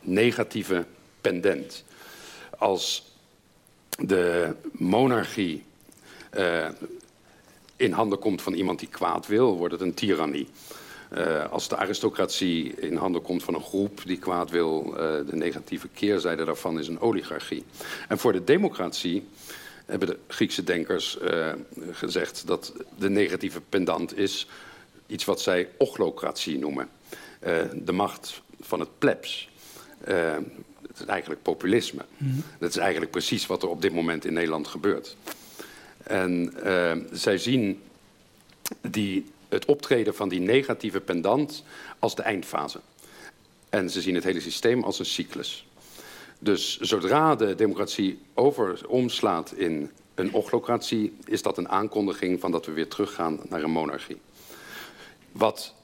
negatieve 0.00 0.84
pendent. 1.20 1.84
Als 2.58 3.12
de 3.98 4.54
monarchie 4.72 5.64
uh, 6.38 6.68
in 7.76 7.92
handen 7.92 8.18
komt 8.18 8.42
van 8.42 8.52
iemand 8.52 8.78
die 8.78 8.88
kwaad 8.88 9.26
wil, 9.26 9.56
wordt 9.56 9.72
het 9.72 9.82
een 9.82 9.94
tirannie. 9.94 10.48
Uh, 11.18 11.50
als 11.50 11.68
de 11.68 11.76
aristocratie 11.76 12.74
in 12.74 12.96
handen 12.96 13.22
komt 13.22 13.42
van 13.42 13.54
een 13.54 13.62
groep 13.62 14.00
die 14.04 14.18
kwaad 14.18 14.50
wil, 14.50 14.86
uh, 14.86 14.96
de 14.96 15.36
negatieve 15.36 15.88
keerzijde 15.88 16.44
daarvan 16.44 16.78
is 16.78 16.88
een 16.88 17.00
oligarchie. 17.00 17.64
En 18.08 18.18
voor 18.18 18.32
de 18.32 18.44
democratie 18.44 19.26
hebben 19.86 20.08
de 20.08 20.18
Griekse 20.28 20.64
denkers 20.64 21.18
uh, 21.22 21.52
gezegd 21.90 22.46
dat 22.46 22.72
de 22.98 23.10
negatieve 23.10 23.60
pendant 23.68 24.18
is 24.18 24.46
iets 25.06 25.24
wat 25.24 25.40
zij 25.40 25.68
ochlocratie 25.78 26.58
noemen. 26.58 26.88
de 27.74 27.92
macht 27.92 28.42
van 28.60 28.80
het 28.80 28.98
plebs. 28.98 29.48
het 30.04 31.00
is 31.00 31.06
eigenlijk 31.06 31.42
populisme. 31.42 32.04
Mm 32.16 32.30
-hmm. 32.30 32.42
Dat 32.58 32.70
is 32.70 32.76
eigenlijk 32.76 33.10
precies 33.10 33.46
wat 33.46 33.62
er 33.62 33.68
op 33.68 33.82
dit 33.82 33.92
moment 33.92 34.24
in 34.24 34.32
Nederland 34.32 34.66
gebeurt. 34.66 35.16
En 36.04 36.54
uh, 36.64 36.92
zij 37.12 37.38
zien 37.38 37.82
die, 38.80 39.26
het 39.48 39.64
optreden 39.64 40.14
van 40.14 40.28
die 40.28 40.40
negatieve 40.40 41.00
pendant 41.00 41.64
als 41.98 42.14
de 42.14 42.22
eindfase. 42.22 42.80
En 43.70 43.90
ze 43.90 44.00
zien 44.00 44.14
het 44.14 44.24
hele 44.24 44.40
systeem 44.40 44.82
als 44.82 44.98
een 44.98 45.06
cyclus. 45.06 45.66
Dus 46.44 46.78
zodra 46.80 47.34
de 47.34 47.54
democratie 47.54 48.18
over, 48.34 48.80
omslaat 48.86 49.52
in 49.52 49.90
een 50.14 50.32
ochlocratie, 50.32 51.16
is 51.24 51.42
dat 51.42 51.58
een 51.58 51.68
aankondiging 51.68 52.40
van 52.40 52.50
dat 52.50 52.66
we 52.66 52.72
weer 52.72 52.88
teruggaan 52.88 53.40
naar 53.48 53.62
een 53.62 53.70
monarchie. 53.70 54.20
Wat 55.32 55.74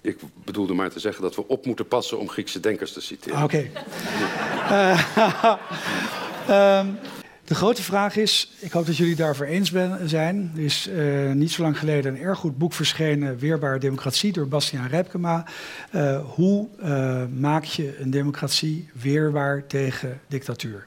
ik 0.00 0.18
bedoelde 0.44 0.74
maar 0.74 0.90
te 0.90 0.98
zeggen 0.98 1.22
dat 1.22 1.34
we 1.34 1.48
op 1.48 1.66
moeten 1.66 1.88
passen 1.88 2.18
om 2.18 2.28
Griekse 2.28 2.60
denkers 2.60 2.92
te 2.92 3.00
citeren. 3.00 3.42
Oké. 3.42 3.70
Okay. 4.64 4.94
uh, 6.48 6.78
um, 6.80 6.98
De 7.52 7.58
grote 7.58 7.82
vraag 7.82 8.16
is, 8.16 8.50
ik 8.58 8.72
hoop 8.72 8.86
dat 8.86 8.96
jullie 8.96 9.16
daarvoor 9.16 9.46
eens 9.46 9.70
ben, 9.70 10.08
zijn. 10.08 10.52
Er 10.54 10.62
is 10.62 10.88
uh, 10.88 11.32
niet 11.32 11.50
zo 11.50 11.62
lang 11.62 11.78
geleden 11.78 12.14
een 12.14 12.20
erg 12.20 12.38
goed 12.38 12.58
boek 12.58 12.72
verschenen, 12.72 13.38
Weerbare 13.38 13.78
Democratie, 13.78 14.32
door 14.32 14.48
Bastiaan 14.48 14.86
Rijpkema. 14.86 15.44
Uh, 15.94 16.20
hoe 16.34 16.68
uh, 16.82 17.22
maak 17.38 17.64
je 17.64 17.98
een 18.00 18.10
democratie 18.10 18.88
weerbaar 18.92 19.66
tegen 19.66 20.20
dictatuur? 20.26 20.86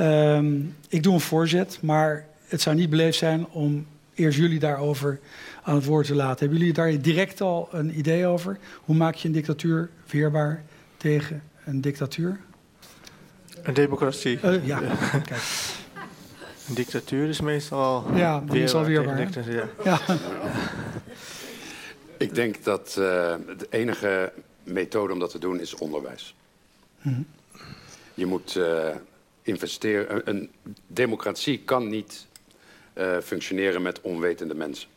Um, 0.00 0.74
ik 0.88 1.02
doe 1.02 1.14
een 1.14 1.20
voorzet, 1.20 1.78
maar 1.82 2.26
het 2.46 2.60
zou 2.60 2.76
niet 2.76 2.90
beleefd 2.90 3.18
zijn 3.18 3.46
om 3.48 3.86
eerst 4.14 4.38
jullie 4.38 4.58
daarover 4.58 5.20
aan 5.62 5.74
het 5.74 5.84
woord 5.84 6.06
te 6.06 6.14
laten. 6.14 6.38
Hebben 6.38 6.58
jullie 6.58 6.74
daar 6.74 7.00
direct 7.00 7.40
al 7.40 7.68
een 7.72 7.98
idee 7.98 8.26
over? 8.26 8.58
Hoe 8.84 8.96
maak 8.96 9.14
je 9.14 9.28
een 9.28 9.34
dictatuur 9.34 9.90
weerbaar 10.10 10.62
tegen 10.96 11.42
een 11.64 11.80
dictatuur? 11.80 12.40
Een 13.62 13.74
democratie. 13.74 14.38
ja, 14.64 14.80
kijk. 15.24 15.42
Een 16.70 16.76
dictatuur 16.76 17.28
is 17.28 17.40
meestal 17.40 18.04
ja, 18.14 18.40
meestal 18.40 18.84
weerbaar. 18.84 19.28
Ja. 19.52 19.68
ja. 19.84 20.00
Ik 22.18 22.34
denk 22.34 22.64
dat 22.64 22.88
uh, 22.88 22.94
de 23.58 23.66
enige 23.70 24.32
methode 24.62 25.12
om 25.12 25.18
dat 25.18 25.30
te 25.30 25.38
doen 25.38 25.60
is 25.60 25.74
onderwijs. 25.74 26.34
Mm 27.02 27.26
Je 28.14 28.26
moet 28.26 28.54
uh, 28.54 28.88
investeren. 29.42 30.28
Een, 30.28 30.50
democratie 30.86 31.58
kan 31.58 31.88
niet 31.88 32.26
uh, 32.94 33.18
functioneren 33.18 33.82
met 33.82 34.00
onwetende 34.00 34.54
mensen. 34.54 34.88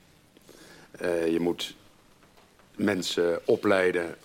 je 1.29 1.37
moet 1.39 1.75
mensen 2.75 3.39
opleiden 3.45 4.15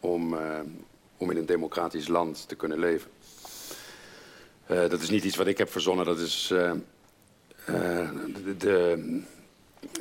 om, 0.00 0.36
om 1.16 1.30
in 1.30 1.36
een 1.36 1.46
democratisch 1.46 2.08
land 2.08 2.48
te 2.48 2.54
kunnen 2.54 2.78
leven. 2.78 3.10
Uh, 4.70 4.88
dat 4.88 5.00
is 5.00 5.10
niet 5.10 5.24
iets 5.24 5.36
wat 5.36 5.46
ik 5.46 5.58
heb 5.58 5.70
verzonnen, 5.70 6.04
dat 6.04 6.18
is 6.18 6.50
uh, 6.52 6.72
uh, 7.70 8.10
de, 8.44 8.56
de, 8.56 9.22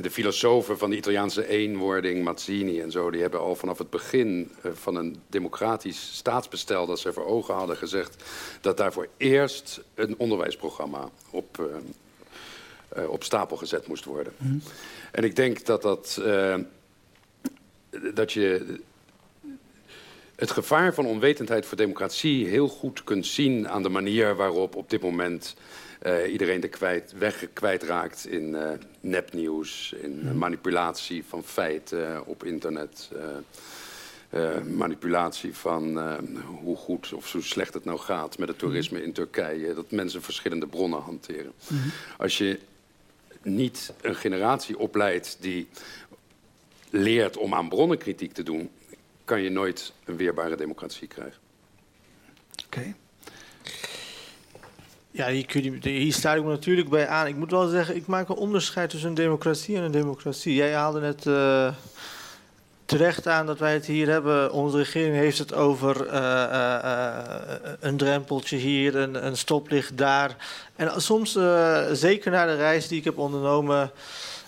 de, 0.01 0.11
filosofen 0.11 0.77
van 0.77 0.89
de 0.89 0.95
Italiaanse 0.95 1.47
eenwording, 1.47 2.23
Mazzini 2.23 2.81
en 2.81 2.91
zo, 2.91 3.11
die 3.11 3.21
hebben 3.21 3.39
al 3.39 3.55
vanaf 3.55 3.77
het 3.77 3.89
begin 3.89 4.51
van 4.73 4.95
een 4.95 5.21
democratisch 5.27 6.15
staatsbestel 6.15 6.85
dat 6.85 6.99
ze 6.99 7.13
voor 7.13 7.25
ogen 7.25 7.53
hadden 7.53 7.77
gezegd 7.77 8.23
dat 8.61 8.77
daarvoor 8.77 9.07
eerst 9.17 9.81
een 9.93 10.17
onderwijsprogramma 10.17 11.09
op, 11.29 11.69
op 13.07 13.23
stapel 13.23 13.57
gezet 13.57 13.87
moest 13.87 14.05
worden. 14.05 14.33
Mm. 14.37 14.61
En 15.11 15.23
ik 15.23 15.35
denk 15.35 15.65
dat 15.65 15.81
dat, 15.81 16.21
dat 18.13 18.33
je 18.33 18.79
het 20.35 20.51
gevaar 20.51 20.93
van 20.93 21.05
onwetendheid 21.05 21.65
voor 21.65 21.77
democratie 21.77 22.47
heel 22.47 22.67
goed 22.67 23.03
kunt 23.03 23.25
zien 23.25 23.69
aan 23.69 23.83
de 23.83 23.89
manier 23.89 24.35
waarop 24.35 24.75
op 24.75 24.89
dit 24.89 25.01
moment 25.01 25.55
uh, 26.05 26.31
iedereen 26.31 26.59
de 26.59 26.67
kwijt, 26.67 27.13
weg 27.17 27.45
kwijtraakt 27.53 28.27
in 28.27 28.49
uh, 28.49 28.69
nepnieuws, 28.99 29.95
in 30.01 30.21
uh, 30.23 30.31
manipulatie 30.31 31.23
van 31.27 31.43
feiten 31.43 32.25
op 32.25 32.43
internet. 32.43 33.09
manipulatie 34.75 35.55
van 35.55 35.99
hoe 36.45 36.77
goed 36.77 37.13
of 37.13 37.27
zo 37.27 37.41
slecht 37.41 37.73
het 37.73 37.85
nou 37.85 37.99
gaat 37.99 38.37
met 38.37 38.47
het 38.47 38.57
toerisme 38.57 39.03
in 39.03 39.13
Turkije. 39.13 39.73
Dat 39.73 39.91
mensen 39.91 40.21
verschillende 40.21 40.67
bronnen 40.67 41.01
hanteren. 41.01 41.51
-hmm. 41.67 41.91
Als 42.17 42.37
je 42.37 42.59
niet 43.41 43.93
een 44.01 44.15
generatie 44.15 44.79
opleidt 44.79 45.37
die 45.39 45.67
leert 46.89 47.37
om 47.37 47.53
aan 47.53 47.69
bronnenkritiek 47.69 48.33
te 48.33 48.43
doen, 48.43 48.69
kan 49.25 49.41
je 49.41 49.49
nooit 49.49 49.93
een 50.05 50.17
weerbare 50.17 50.55
democratie 50.55 51.07
krijgen. 51.07 51.39
Oké. 52.65 52.95
Ja, 55.11 55.27
hier, 55.27 55.79
hier 55.81 56.13
sluit 56.13 56.37
ik 56.37 56.43
me 56.43 56.49
natuurlijk 56.49 56.89
bij 56.89 57.07
aan. 57.07 57.27
Ik 57.27 57.35
moet 57.35 57.51
wel 57.51 57.67
zeggen, 57.67 57.95
ik 57.95 58.05
maak 58.05 58.29
een 58.29 58.35
onderscheid 58.35 58.89
tussen 58.89 59.09
een 59.09 59.15
democratie 59.15 59.75
en 59.75 59.83
een 59.83 59.91
democratie. 59.91 60.53
Jij 60.53 60.73
haalde 60.73 60.99
net 60.99 61.25
uh, 61.25 61.73
terecht 62.85 63.27
aan 63.27 63.45
dat 63.45 63.59
wij 63.59 63.73
het 63.73 63.85
hier 63.85 64.09
hebben. 64.09 64.51
Onze 64.51 64.77
regering 64.77 65.15
heeft 65.15 65.37
het 65.37 65.53
over 65.53 66.05
uh, 66.05 66.13
uh, 66.13 67.17
een 67.79 67.97
drempeltje 67.97 68.57
hier, 68.57 68.95
een, 68.95 69.25
een 69.25 69.37
stoplicht 69.37 69.97
daar. 69.97 70.35
En 70.75 71.01
soms, 71.01 71.31
zeker 71.91 72.31
na 72.31 72.45
de 72.45 72.55
reis 72.55 72.87
die 72.87 72.97
ik 72.97 73.03
heb 73.03 73.17
ondernomen 73.17 73.91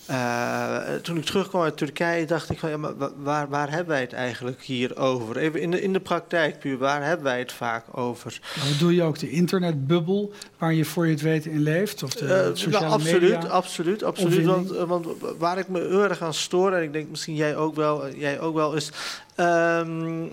uh, 0.09 0.93
toen 1.01 1.17
ik 1.17 1.25
terugkwam 1.25 1.61
uit 1.61 1.77
Turkije, 1.77 2.25
dacht 2.25 2.49
ik 2.49 2.59
van 2.59 2.69
ja, 2.69 2.77
maar 2.77 2.93
waar, 3.17 3.49
waar 3.49 3.69
hebben 3.69 3.87
wij 3.87 4.01
het 4.01 4.13
eigenlijk 4.13 4.61
hier 4.61 4.97
over? 4.97 5.37
Even 5.37 5.61
in 5.61 5.71
de, 5.71 5.81
in 5.81 5.93
de 5.93 5.99
praktijk 5.99 6.59
puur, 6.59 6.77
waar 6.77 7.03
hebben 7.03 7.25
wij 7.25 7.39
het 7.39 7.51
vaak 7.51 7.97
over? 7.97 8.39
Nou, 8.55 8.77
doe 8.77 8.95
je 8.95 9.03
ook 9.03 9.19
de 9.19 9.29
internetbubbel 9.29 10.33
waar 10.57 10.73
je 10.73 10.85
voor 10.85 11.05
je 11.05 11.11
het 11.11 11.21
weten 11.21 11.51
in 11.51 11.61
leeft? 11.61 12.03
Of 12.03 12.13
de 12.13 12.25
uh, 12.25 12.55
sociale 12.55 12.85
nou, 12.85 12.91
absoluut, 12.91 13.21
media? 13.21 13.49
Absoluut, 13.49 14.03
absoluut. 14.03 14.45
Want, 14.45 14.69
want, 14.69 15.07
waar 15.37 15.57
ik 15.57 15.67
me 15.67 15.79
heel 15.79 16.03
erg 16.03 16.21
aan 16.21 16.33
stoor, 16.33 16.73
en 16.73 16.83
ik 16.83 16.93
denk 16.93 17.09
misschien 17.09 17.35
jij 17.35 17.55
ook 17.55 17.75
wel, 17.75 18.09
jij 18.15 18.39
ook 18.39 18.55
wel 18.55 18.73
is. 18.73 18.91
Um, 19.37 20.31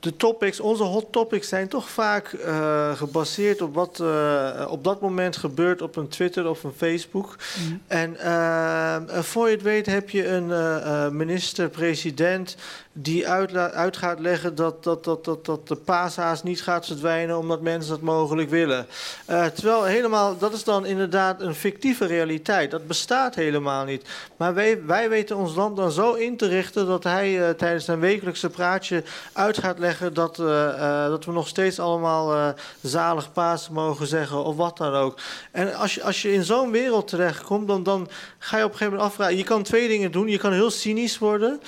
de 0.00 0.16
topics, 0.16 0.60
onze 0.60 0.82
hot 0.82 1.12
topics 1.12 1.48
zijn 1.48 1.68
toch 1.68 1.90
vaak 1.90 2.32
uh, 2.32 2.96
gebaseerd 2.96 3.62
op 3.62 3.74
wat 3.74 3.98
uh, 4.02 4.66
op 4.68 4.84
dat 4.84 5.00
moment 5.00 5.36
gebeurt 5.36 5.82
op 5.82 5.96
een 5.96 6.08
Twitter 6.08 6.48
of 6.48 6.64
een 6.64 6.72
Facebook. 6.76 7.36
Mm. 7.58 7.82
En 7.86 8.16
uh, 8.24 8.96
voor 9.08 9.46
je 9.48 9.54
het 9.54 9.62
weet 9.62 9.86
heb 9.86 10.10
je 10.10 10.28
een 10.28 11.16
minister-president 11.16 12.56
die 12.98 13.28
uit, 13.28 13.96
gaat 13.96 14.20
leggen 14.20 14.54
dat, 14.54 14.84
dat, 14.84 15.04
dat, 15.04 15.24
dat, 15.24 15.44
dat 15.44 15.68
de 15.68 15.76
paashaas 15.76 16.42
niet 16.42 16.62
gaat 16.62 16.86
verdwijnen 16.86 17.38
omdat 17.38 17.60
mensen 17.60 17.90
dat 17.90 18.00
mogelijk 18.00 18.50
willen. 18.50 18.86
terwijl 19.26 19.84
helemaal, 19.84 20.38
dat 20.38 20.52
is 20.52 20.64
dan 20.64 20.86
inderdaad 20.86 21.40
een 21.40 21.54
fictieve 21.54 22.06
realiteit. 22.06 22.70
Dat 22.70 22.86
bestaat 22.86 23.34
helemaal 23.34 23.84
niet. 23.84 24.08
Maar 24.36 24.54
wij, 24.54 24.84
wij 24.84 25.08
weten 25.08 25.36
ons 25.36 25.54
land 25.54 25.76
dan 25.76 25.90
zo 25.90 26.12
in 26.12 26.36
te 26.36 26.46
richten 26.46 26.86
dat 26.86 27.04
hij 27.04 27.54
tijdens 27.54 27.84
zijn 27.84 28.00
wekelijkse 28.00 28.50
praatje 28.50 29.02
uit 29.32 29.58
gaat 29.58 29.78
leggen 29.78 30.14
dat, 30.14 30.38
uh, 30.38 31.06
dat 31.06 31.24
we 31.24 31.32
nog 31.32 31.48
steeds 31.48 31.78
allemaal 31.78 32.54
zalig 32.80 33.32
paas 33.32 33.68
mogen 33.68 34.06
zeggen 34.06 34.44
of 34.44 34.56
wat 34.56 34.76
dan 34.76 34.94
ook. 34.94 35.18
En 35.52 35.74
als 35.74 35.94
je, 35.94 36.02
als 36.02 36.22
je 36.22 36.32
in 36.32 36.44
zo'n 36.44 36.70
wereld 36.70 37.08
terechtkomt, 37.08 37.68
dan, 37.68 37.82
dan 37.82 38.08
ga 38.38 38.58
je 38.58 38.64
op 38.64 38.70
een 38.70 38.76
gegeven 38.76 38.92
moment 38.98 39.10
afvragen. 39.10 39.36
Je 39.36 39.44
kan 39.44 39.62
twee 39.62 39.88
dingen 39.88 40.12
doen. 40.12 40.28
Je 40.28 40.38
kan 40.38 40.52
heel 40.52 40.70
cynisch 40.70 41.18
worden. 41.18 41.60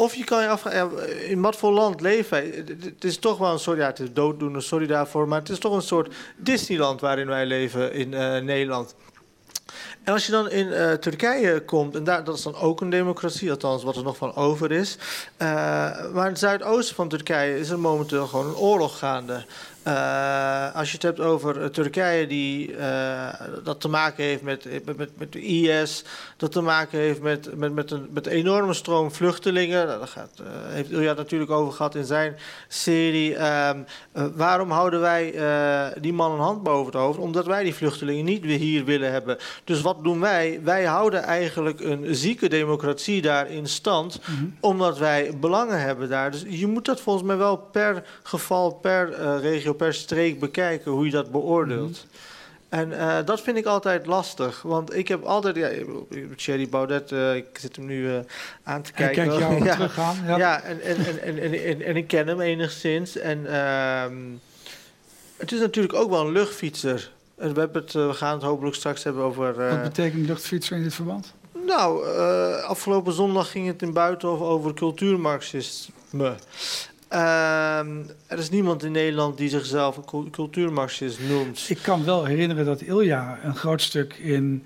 Of 0.00 0.14
je 0.14 0.24
kan 0.24 0.42
je 0.42 0.48
afvragen, 0.48 1.28
in 1.28 1.40
wat 1.40 1.56
voor 1.56 1.72
land 1.72 2.00
leven 2.00 2.30
wij? 2.30 2.64
Het 2.82 3.04
is 3.04 3.18
toch 3.18 3.38
wel 3.38 3.52
een 3.52 3.58
soort, 3.58 3.78
ja, 3.78 3.86
het 3.86 3.98
is 3.98 4.12
dooddoener, 4.12 4.62
sorry 4.62 4.86
daarvoor, 4.86 5.28
maar 5.28 5.38
het 5.38 5.48
is 5.48 5.58
toch 5.58 5.74
een 5.74 5.82
soort 5.82 6.14
Disneyland 6.36 7.00
waarin 7.00 7.26
wij 7.26 7.46
leven 7.46 7.92
in 7.92 8.08
Nederland. 8.44 8.94
En 10.04 10.12
als 10.12 10.26
je 10.26 10.32
dan 10.32 10.50
in 10.50 10.66
uh, 10.66 10.92
Turkije 10.92 11.60
komt, 11.60 11.94
en 11.94 12.04
daar, 12.04 12.24
dat 12.24 12.36
is 12.36 12.42
dan 12.42 12.56
ook 12.56 12.80
een 12.80 12.90
democratie, 12.90 13.50
althans 13.50 13.82
wat 13.82 13.96
er 13.96 14.02
nog 14.02 14.16
van 14.16 14.34
over 14.34 14.72
is. 14.72 14.98
Uh, 15.38 15.48
maar 16.12 16.24
in 16.24 16.30
het 16.30 16.38
zuidoosten 16.38 16.94
van 16.94 17.08
Turkije 17.08 17.58
is 17.58 17.70
er 17.70 17.78
momenteel 17.78 18.26
gewoon 18.26 18.46
een 18.46 18.56
oorlog 18.56 18.98
gaande. 18.98 19.44
Uh, 19.86 20.74
als 20.74 20.88
je 20.88 20.94
het 20.94 21.02
hebt 21.02 21.20
over 21.20 21.62
eh, 21.62 21.68
Turkije, 21.68 22.26
die 22.26 22.72
uh, 22.76 23.28
dat 23.64 23.80
te 23.80 23.88
maken 23.88 24.24
heeft 24.24 24.42
met, 24.42 24.86
met, 24.96 25.18
met 25.18 25.32
de 25.32 25.40
IS, 25.40 26.04
dat 26.36 26.52
te 26.52 26.60
maken 26.60 26.98
heeft 26.98 27.20
met, 27.20 27.56
met, 27.56 27.74
met, 27.74 27.90
een, 27.90 28.08
met 28.10 28.26
een 28.26 28.32
enorme 28.32 28.74
stroom 28.74 29.12
vluchtelingen. 29.12 29.86
Nou, 29.86 29.98
daar 29.98 30.08
gaat, 30.08 30.30
uh, 30.40 30.46
heeft 30.68 30.90
Ilja 30.90 31.12
natuurlijk 31.12 31.50
over 31.50 31.72
gehad 31.72 31.94
in 31.94 32.04
zijn 32.04 32.36
serie. 32.68 33.34
Uh, 33.34 33.70
waarom 34.34 34.70
houden 34.70 35.00
wij 35.00 35.34
die 36.00 36.12
man 36.12 36.32
een 36.32 36.38
hand 36.38 36.62
boven 36.62 36.86
het 36.86 37.00
hoofd? 37.00 37.18
Omdat 37.18 37.46
wij 37.46 37.62
die 37.62 37.74
vluchtelingen 37.74 38.24
niet 38.24 38.44
weer 38.44 38.58
hier 38.58 38.84
willen 38.84 39.12
hebben. 39.12 39.38
Dus 39.64 39.80
wat 39.80 40.04
doen 40.04 40.20
wij? 40.20 40.60
Wij 40.62 40.84
houden 40.84 41.22
eigenlijk 41.22 41.80
een 41.80 42.14
zieke 42.14 42.48
democratie 42.48 43.22
daar 43.22 43.50
in 43.50 43.66
stand, 43.66 44.20
mm 44.26 44.36
-hmm. 44.36 44.56
omdat 44.60 44.98
wij 44.98 45.38
belangen 45.38 45.80
hebben 45.80 46.08
daar. 46.08 46.30
Dus 46.30 46.44
je 46.48 46.66
moet 46.66 46.84
dat 46.84 47.00
volgens 47.00 47.26
mij 47.26 47.36
wel 47.36 47.56
per 47.56 48.04
geval, 48.22 48.72
per 48.72 49.38
regio 49.40 49.68
per 49.74 49.94
streek 49.94 50.40
bekijken 50.40 50.90
hoe 50.90 51.04
je 51.04 51.10
dat 51.10 51.30
beoordeelt. 51.30 52.04
Mm 52.04 52.18
En 52.70 52.90
uh, 52.90 53.18
dat 53.24 53.40
vind 53.40 53.56
ik 53.56 53.66
altijd 53.66 54.06
lastig. 54.06 54.62
Want 54.62 54.94
ik 54.94 55.08
heb 55.08 55.24
altijd... 55.24 55.56
Ja, 55.56 55.70
Thierry 56.36 56.68
Baudet, 56.68 57.10
uh, 57.10 57.34
ik 57.34 57.46
zit 57.52 57.76
hem 57.76 57.86
nu 57.86 58.02
uh, 58.02 58.18
aan 58.62 58.82
te 58.82 58.92
kijken. 58.92 59.28
Kijk 59.28 59.40
jou 59.40 59.64
ja, 59.64 59.74
teruggaan. 59.74 60.16
Ja, 60.26 60.38
ja 60.38 60.62
en, 60.62 60.80
en, 60.80 60.96
en, 60.96 61.22
en, 61.22 61.64
en, 61.64 61.82
en, 61.82 61.96
ik 61.96 62.06
ken 62.06 62.26
hem 62.26 62.40
enigszins. 62.40 63.16
En 63.16 63.46
ehm, 63.46 64.16
het 65.36 65.52
is 65.52 65.60
natuurlijk 65.60 65.94
ook 65.94 66.10
wel 66.10 66.26
een 66.26 66.32
luchtfietser. 66.32 67.10
We, 67.34 67.44
hebben 67.44 67.82
het, 67.82 67.92
we 67.92 68.12
gaan 68.12 68.34
het 68.34 68.42
hopelijk 68.42 68.76
straks 68.76 69.02
hebben 69.02 69.22
over... 69.22 69.68
Wat 69.68 69.82
betekent 69.82 70.26
luchtfietser 70.26 70.76
in 70.76 70.82
dit 70.82 70.94
verband? 70.94 71.34
Nou, 71.66 72.06
afgelopen 72.62 73.12
zondag 73.12 73.50
ging 73.50 73.66
het 73.66 73.82
in 73.82 73.92
Buitenhof 73.92 74.40
over 74.40 74.74
cultuurmarxisme. 74.74 76.34
Uh, 77.12 77.78
er 78.26 78.38
is 78.38 78.50
niemand 78.50 78.84
in 78.84 78.92
Nederland 78.92 79.38
die 79.38 79.48
zichzelf 79.48 79.96
een 79.96 80.30
cultuurmarxist 80.30 81.18
noemt. 81.28 81.66
Ik 81.68 81.78
kan 81.82 82.04
wel 82.04 82.24
herinneren 82.24 82.64
dat 82.64 82.80
Ilja 82.80 83.38
een 83.42 83.56
groot 83.56 83.82
stuk 83.82 84.14
in 84.14 84.64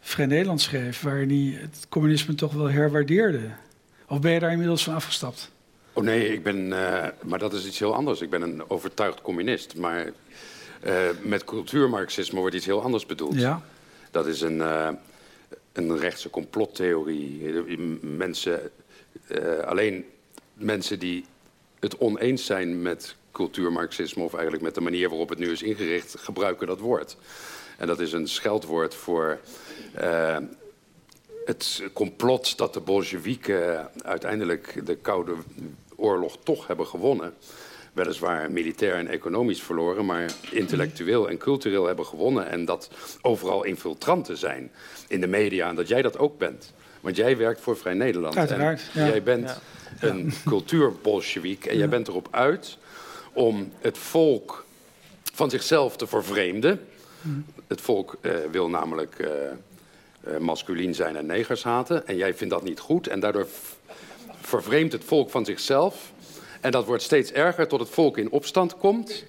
Vrij 0.00 0.26
Nederland 0.26 0.60
schreef... 0.60 1.02
waarin 1.02 1.28
hij 1.28 1.60
het 1.60 1.86
communisme 1.88 2.34
toch 2.34 2.52
wel 2.52 2.70
herwaardeerde. 2.70 3.50
Of 4.08 4.20
ben 4.20 4.32
je 4.32 4.40
daar 4.40 4.50
inmiddels 4.50 4.84
van 4.84 4.94
afgestapt? 4.94 5.50
Oh 5.92 6.04
nee, 6.04 6.32
ik 6.32 6.42
ben, 6.42 6.56
uh, 6.56 7.04
maar 7.22 7.38
dat 7.38 7.52
is 7.52 7.66
iets 7.66 7.78
heel 7.78 7.94
anders. 7.94 8.20
Ik 8.20 8.30
ben 8.30 8.42
een 8.42 8.70
overtuigd 8.70 9.20
communist. 9.20 9.76
Maar 9.76 10.06
uh, 10.84 10.94
met 11.22 11.44
cultuurmarxisme 11.44 12.40
wordt 12.40 12.54
iets 12.54 12.66
heel 12.66 12.82
anders 12.82 13.06
bedoeld. 13.06 13.34
Ja? 13.34 13.62
Dat 14.10 14.26
is 14.26 14.40
een, 14.40 14.56
uh, 14.56 14.88
een 15.72 15.98
rechtse 15.98 16.30
complottheorie. 16.30 17.68
Mensen, 18.00 18.60
alleen 19.64 20.04
mensen 20.54 20.98
die 20.98 21.24
het 21.80 21.98
oneens 21.98 22.44
zijn 22.44 22.82
met 22.82 23.16
cultuurmarxisme... 23.32 24.22
of 24.22 24.32
eigenlijk 24.32 24.62
met 24.62 24.74
de 24.74 24.80
manier 24.80 25.08
waarop 25.08 25.28
het 25.28 25.38
nu 25.38 25.50
is 25.50 25.62
ingericht, 25.62 26.14
gebruiken 26.18 26.66
dat 26.66 26.80
woord. 26.80 27.16
En 27.78 27.86
dat 27.86 28.00
is 28.00 28.12
een 28.12 28.28
scheldwoord 28.28 28.94
voor 28.94 29.38
uh, 30.00 30.36
het 31.44 31.82
complot 31.92 32.58
dat 32.58 32.74
de 32.74 32.80
Bolsjewieken 32.80 33.90
uiteindelijk 34.02 34.86
de 34.86 34.96
Koude 34.96 35.34
Oorlog 35.96 36.38
toch 36.42 36.66
hebben 36.66 36.86
gewonnen. 36.86 37.34
Weliswaar 37.92 38.50
militair 38.50 38.94
en 38.94 39.08
economisch 39.08 39.62
verloren, 39.62 40.06
maar 40.06 40.32
intellectueel 40.50 41.28
en 41.28 41.38
cultureel 41.38 41.86
hebben 41.86 42.06
gewonnen. 42.06 42.48
En 42.48 42.64
dat 42.64 42.90
overal 43.22 43.64
infiltranten 43.64 44.36
zijn 44.36 44.70
in 45.08 45.20
de 45.20 45.26
media 45.26 45.68
en 45.68 45.74
dat 45.74 45.88
jij 45.88 46.02
dat 46.02 46.18
ook 46.18 46.38
bent. 46.38 46.72
Want 47.00 47.16
jij 47.16 47.36
werkt 47.36 47.60
voor 47.60 47.76
Vrij 47.76 47.94
Nederland. 47.94 48.36
Uiteraard, 48.36 48.82
ja. 48.92 49.06
Jij 49.06 49.22
bent 49.22 49.48
ja 49.48 49.58
een 50.00 50.32
cultuurbolsjewiek. 50.44 51.66
En 51.66 51.76
jij 51.76 51.88
bent 51.88 52.08
erop 52.08 52.28
uit 52.30 52.78
om 53.32 53.72
het 53.80 53.98
volk 53.98 54.64
van 55.32 55.50
zichzelf 55.50 55.96
te 55.96 56.06
vervreemden. 56.06 56.86
Het 57.66 57.80
volk 57.80 58.16
uh, 58.20 58.32
wil 58.50 58.68
namelijk 58.68 59.18
uh, 59.18 59.28
uh, 60.28 60.38
masculien 60.38 60.94
zijn 60.94 61.16
en 61.16 61.26
negers 61.26 61.62
haten. 61.62 62.06
En 62.06 62.16
jij 62.16 62.34
vindt 62.34 62.54
dat 62.54 62.64
niet 62.64 62.80
goed. 62.80 63.06
En 63.06 63.20
daardoor 63.20 63.46
vervreemdt 64.40 64.92
het 64.92 65.04
volk 65.04 65.30
van 65.30 65.44
zichzelf. 65.44 66.12
En 66.60 66.70
dat 66.70 66.86
wordt 66.86 67.02
steeds 67.02 67.32
erger 67.32 67.68
tot 67.68 67.80
het 67.80 67.88
volk 67.88 68.18
in 68.18 68.30
opstand 68.30 68.76
komt. 68.76 69.24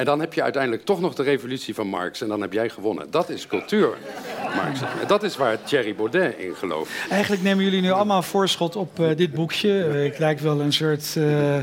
En 0.00 0.06
dan 0.06 0.20
heb 0.20 0.32
je 0.32 0.42
uiteindelijk 0.42 0.84
toch 0.84 1.00
nog 1.00 1.14
de 1.14 1.22
revolutie 1.22 1.74
van 1.74 1.86
Marx. 1.86 2.20
En 2.20 2.28
dan 2.28 2.40
heb 2.40 2.52
jij 2.52 2.68
gewonnen. 2.68 3.10
Dat 3.10 3.28
is 3.28 3.46
cultuur. 3.46 3.96
Marx. 4.54 4.80
Dat 5.06 5.22
is 5.22 5.36
waar 5.36 5.62
Thierry 5.62 5.94
Baudet 5.94 6.38
in 6.38 6.54
gelooft. 6.54 6.90
Eigenlijk 7.10 7.42
nemen 7.42 7.64
jullie 7.64 7.80
nu 7.80 7.90
allemaal 7.90 8.22
voorschot 8.22 8.76
op 8.76 8.98
uh, 8.98 9.16
dit 9.16 9.34
boekje. 9.34 9.68
Uh, 9.68 10.04
ik 10.04 10.18
lijk 10.18 10.38
wel 10.38 10.60
een 10.60 10.72
soort... 10.72 11.14
Uh, 11.18 11.56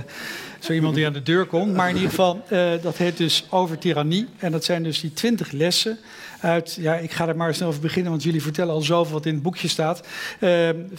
zo 0.60 0.74
iemand 0.74 0.96
die 0.96 1.06
aan 1.06 1.14
de 1.14 1.24
deur 1.24 1.46
komt. 1.46 1.74
Maar 1.76 1.90
in 1.90 1.96
ieder 1.96 2.10
geval, 2.10 2.44
dat 2.82 2.98
heet 2.98 3.18
dus 3.18 3.46
Over 3.50 3.78
Tirannie. 3.78 4.28
En 4.38 4.52
dat 4.52 4.64
zijn 4.64 4.84
dus 4.84 5.00
die 5.00 5.14
twintig 5.14 5.52
lessen 5.52 5.98
uit... 6.42 6.78
Ja, 6.80 6.96
ik 6.96 7.12
ga 7.12 7.28
er 7.28 7.36
maar 7.36 7.56
snel 7.56 7.68
over 7.68 7.82
beginnen, 7.82 8.12
want 8.12 8.24
jullie 8.24 8.42
vertellen 8.42 8.74
al 8.74 8.82
zoveel 8.82 9.14
wat 9.14 9.26
in 9.26 9.34
het 9.34 9.44
boekje 9.44 9.68
staat. 9.68 10.02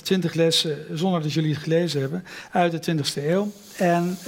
Twintig 0.03 0.35
lessen, 0.35 0.79
zonder 0.93 1.23
dat 1.23 1.33
jullie 1.33 1.53
het 1.53 1.63
gelezen 1.63 2.01
hebben, 2.01 2.25
uit 2.53 2.85
de 2.85 2.97
20e 2.97 3.27
eeuw. 3.27 3.53
En 3.77 4.19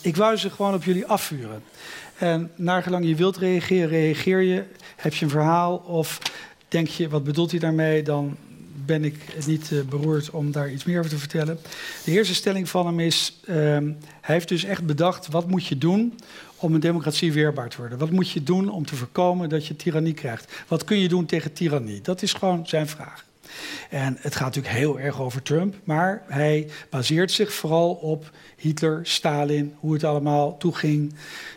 ik 0.00 0.16
wou 0.16 0.36
ze 0.36 0.50
gewoon 0.50 0.74
op 0.74 0.84
jullie 0.84 1.06
afvuren. 1.06 1.62
En 2.22 2.50
naar 2.56 2.82
gelang 2.82 3.06
je 3.06 3.14
wilt 3.14 3.36
reageren, 3.36 3.88
reageer 3.88 4.40
je. 4.40 4.64
Heb 4.96 5.14
je 5.14 5.24
een 5.24 5.30
verhaal 5.30 5.76
of 5.76 6.18
denk 6.68 6.88
je, 6.88 7.08
wat 7.08 7.24
bedoelt 7.24 7.50
hij 7.50 7.60
daarmee? 7.60 8.02
Dan 8.02 8.36
ben 8.84 9.04
ik 9.04 9.16
niet 9.46 9.70
uh, 9.70 9.82
beroerd 9.82 10.30
om 10.30 10.52
daar 10.52 10.70
iets 10.70 10.84
meer 10.84 10.98
over 10.98 11.10
te 11.10 11.18
vertellen. 11.18 11.58
De 12.04 12.10
eerste 12.10 12.34
stelling 12.34 12.68
van 12.68 12.86
hem 12.86 13.00
is, 13.00 13.40
uh, 13.44 13.56
hij 13.56 13.94
heeft 14.20 14.48
dus 14.48 14.64
echt 14.64 14.86
bedacht, 14.86 15.28
wat 15.28 15.48
moet 15.48 15.66
je 15.66 15.78
doen 15.78 16.18
om 16.56 16.74
een 16.74 16.80
democratie 16.80 17.32
weerbaar 17.32 17.68
te 17.68 17.76
worden? 17.76 17.98
Wat 17.98 18.10
moet 18.10 18.30
je 18.30 18.42
doen 18.42 18.70
om 18.70 18.86
te 18.86 18.96
voorkomen 18.96 19.48
dat 19.48 19.66
je 19.66 19.76
tirannie 19.76 20.14
krijgt? 20.14 20.52
Wat 20.68 20.84
kun 20.84 20.98
je 20.98 21.08
doen 21.08 21.26
tegen 21.26 21.52
tirannie? 21.52 22.00
Dat 22.00 22.22
is 22.22 22.32
gewoon 22.32 22.66
zijn 22.66 22.88
vraag. 22.88 23.24
En 23.90 24.16
het 24.20 24.36
gaat 24.36 24.54
natuurlijk 24.54 24.74
heel 24.74 25.00
erg 25.00 25.20
over 25.20 25.42
Trump, 25.42 25.74
maar 25.84 26.22
hij 26.26 26.68
baseert 26.90 27.30
zich 27.30 27.52
vooral 27.52 27.90
op 27.92 28.30
Hitler, 28.62 29.00
Stalin, 29.02 29.74
hoe 29.78 29.92
het 29.92 30.04
allemaal 30.04 30.56
toeging 30.56 31.14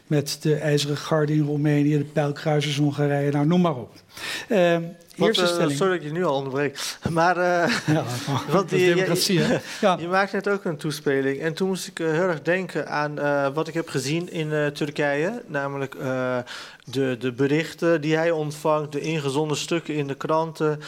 met 0.08 0.38
de 0.42 0.56
ijzeren 0.56 0.98
garde 0.98 1.34
in 1.34 1.46
Roemenië, 1.46 1.98
de 1.98 2.04
pijlkruisers 2.04 2.78
Hongarije, 2.78 3.32
nou 3.32 3.46
noem 3.46 3.62
maar 3.62 3.76
op. 3.76 3.92
Uh, 4.50 4.78
wat, 5.18 5.38
uh, 5.38 5.46
sorry 5.46 5.78
dat 5.78 5.94
ik 5.94 6.04
je 6.04 6.12
nu 6.12 6.26
al 6.26 6.36
onderbreek. 6.36 6.80
Maar 7.10 7.38
uh, 7.38 7.78
ja, 7.86 8.04
want 8.52 8.70
die, 8.70 8.86
democratie, 8.86 9.40
je, 9.40 9.60
ja. 9.82 9.98
je 10.00 10.08
maakt 10.08 10.32
net 10.32 10.50
ook 10.50 10.66
een 10.66 10.78
toespeling. 10.78 11.40
En 11.40 11.54
toen 11.54 11.68
moest 11.68 11.88
ik 11.88 12.00
uh, 12.00 12.12
heel 12.12 12.28
erg 12.28 12.42
denken 12.42 12.88
aan 12.88 13.16
wat 13.54 13.68
ik 13.68 13.74
heb 13.74 13.90
gezien 13.90 14.32
in 14.32 14.74
Turkije. 14.74 15.44
Namelijk 15.48 15.96
de, 16.84 17.16
de 17.20 17.32
berichten 17.32 18.02
die 18.02 18.16
hij 18.16 18.32
ontvangt, 18.32 18.92
de 18.92 19.00
ingezonden 19.00 19.58
stukken 19.58 19.94
in 19.94 20.08
de 20.08 20.16
kranten. 20.16 20.80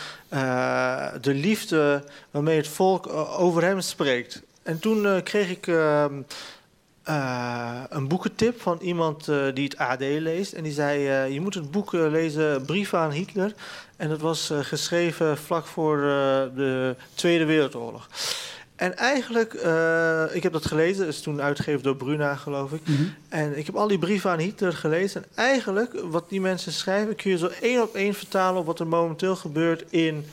de 1.22 1.34
liefde 1.34 2.03
waarmee 2.32 2.57
het 2.57 2.68
volk 2.68 3.07
over 3.38 3.63
hem 3.63 3.82
spreekt. 3.82 4.45
En 4.68 4.80
toen 4.80 5.24
kreeg 5.24 5.49
ik 5.49 5.68
ehm, 5.68 6.22
uh, 7.09 7.82
een 7.89 8.07
boekentip 8.07 8.61
van 8.61 8.78
iemand 8.82 9.28
uh, 9.28 9.45
die 9.53 9.63
het 9.63 9.78
AD 9.78 9.99
leest. 9.99 10.53
En 10.53 10.63
die 10.63 10.72
zei: 10.72 10.99
Je 11.34 11.41
moet 11.41 11.53
het 11.53 11.72
boek 11.72 11.91
lezen, 11.91 12.65
Brieven 12.65 12.99
aan 12.99 13.11
Hitler. 13.11 13.53
En 13.95 14.09
dat 14.09 14.20
was 14.20 14.53
geschreven 14.61 15.38
vlak 15.38 15.65
voor 15.65 15.97
de 16.55 16.95
Tweede 17.13 17.45
Wereldoorlog. 17.45 18.09
En 18.76 18.97
eigenlijk, 18.97 19.53
ik 20.34 20.43
heb 20.43 20.51
dat 20.51 20.65
gelezen, 20.65 21.05
dat 21.05 21.13
is 21.13 21.22
toen 21.22 21.41
uitgegeven 21.41 21.84
door 21.84 21.95
Bruna, 21.95 22.36
geloof 22.36 22.72
ik. 22.72 22.88
Mm 22.88 22.95
-hmm. 22.95 23.13
En 23.30 23.57
ik 23.57 23.65
heb 23.65 23.76
al 23.76 23.88
die 23.88 23.99
brieven 23.99 24.32
aan 24.32 24.39
Hitler 24.39 24.74
gelezen. 24.74 25.24
En 25.24 25.30
eigenlijk, 25.36 25.93
wat 26.03 26.30
die 26.30 26.41
mensen 26.41 26.72
schrijven, 26.72 27.15
kun 27.15 27.32
je 27.32 27.38
zo 27.38 27.49
één 27.61 27.82
op 27.82 27.95
één 27.95 28.13
vertalen 28.13 28.59
op 28.59 28.65
wat 28.65 28.80
er 28.80 28.88
momenteel 28.88 29.36
gebeurt 29.36 29.84
in 29.89 30.26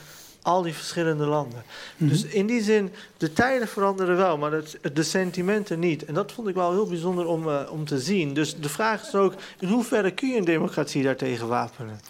al 0.44 0.62
die 0.62 0.74
verschillende 0.74 1.24
landen. 1.24 1.62
Mm 1.64 1.64
-hmm. 1.96 2.08
Dus 2.08 2.24
in 2.24 2.46
die 2.46 2.62
zin, 2.62 2.92
de 3.16 3.32
tijden 3.32 3.68
veranderen 3.68 4.16
wel, 4.16 4.38
maar 4.38 4.52
het, 4.52 4.78
de 4.92 5.02
sentimenten 5.02 5.78
niet. 5.78 6.04
En 6.04 6.14
dat 6.14 6.32
vond 6.32 6.48
ik 6.48 6.54
wel 6.54 6.72
heel 6.72 6.86
bijzonder 6.86 7.26
om, 7.26 7.48
uh, 7.48 7.60
om 7.70 7.84
te 7.84 7.98
zien. 7.98 8.34
Dus 8.34 8.56
de 8.56 8.68
vraag 8.68 9.02
is 9.02 9.14
ook, 9.14 9.34
in 9.58 9.68
hoeverre 9.68 10.10
kun 10.10 10.28
je 10.28 10.36
een 10.36 10.44
democratie 10.44 11.02
daartegen 11.02 11.48
wapenen? 11.48 12.00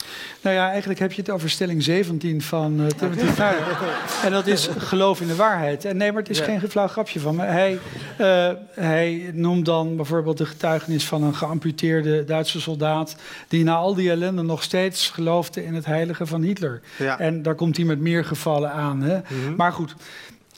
Nou 0.40 0.56
ja, 0.56 0.70
eigenlijk 0.70 1.00
heb 1.00 1.12
je 1.12 1.20
het 1.20 1.30
over 1.30 1.50
stelling 1.50 1.82
17 1.82 2.42
van 2.42 2.80
uh, 2.80 2.86
Timothy 2.86 3.32
Snyder. 3.34 3.78
En 4.24 4.30
dat 4.30 4.46
is 4.46 4.68
geloof 4.78 5.20
in 5.20 5.26
de 5.26 5.36
waarheid. 5.36 5.84
En 5.84 5.96
nee, 5.96 6.12
maar 6.12 6.22
het 6.22 6.30
is 6.30 6.38
ja. 6.38 6.44
geen 6.44 6.70
flauw 6.70 6.88
grapje 6.88 7.20
van 7.20 7.36
me. 7.36 7.42
Hij, 7.42 7.78
uh, 8.20 8.50
hij 8.74 9.30
noemt 9.32 9.64
dan 9.64 9.96
bijvoorbeeld 9.96 10.38
de 10.38 10.46
getuigenis 10.46 11.06
van 11.06 11.22
een 11.22 11.34
geamputeerde 11.34 12.24
Duitse 12.24 12.60
soldaat... 12.60 13.16
die 13.48 13.64
na 13.64 13.74
al 13.74 13.94
die 13.94 14.10
ellende 14.10 14.42
nog 14.42 14.62
steeds 14.62 15.10
geloofde 15.10 15.64
in 15.64 15.74
het 15.74 15.84
heilige 15.84 16.26
van 16.26 16.42
Hitler. 16.42 16.80
Ja. 16.98 17.18
En 17.18 17.42
daar 17.42 17.54
komt 17.54 17.76
hij 17.76 17.86
met 17.86 18.00
meer 18.00 18.23
gevallen 18.24 18.70
aan. 18.70 19.02
Hè? 19.02 19.16
Mm 19.16 19.24
-hmm. 19.26 19.56
Maar 19.56 19.72
goed, 19.72 19.94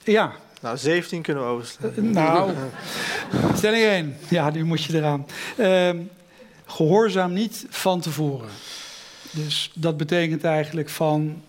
ja, 0.04 0.32
nou, 0.60 0.76
17 0.76 1.22
kunnen 1.22 1.42
we 1.42 1.48
overslaan. 1.48 1.92
Uh, 1.96 2.12
nou, 2.12 2.52
stelling 3.56 3.84
1. 3.84 4.16
Ja, 4.28 4.50
nu 4.50 4.64
moet 4.64 4.84
je 4.84 4.96
eraan. 4.96 5.26
Uh, 5.58 5.90
gehoorzaam 6.66 7.32
niet 7.32 7.66
van 7.68 8.00
tevoren. 8.00 8.48
Dus 9.30 9.72
dat 9.74 9.96
betekent 9.96 10.44
eigenlijk 10.44 10.88
van... 10.88 11.42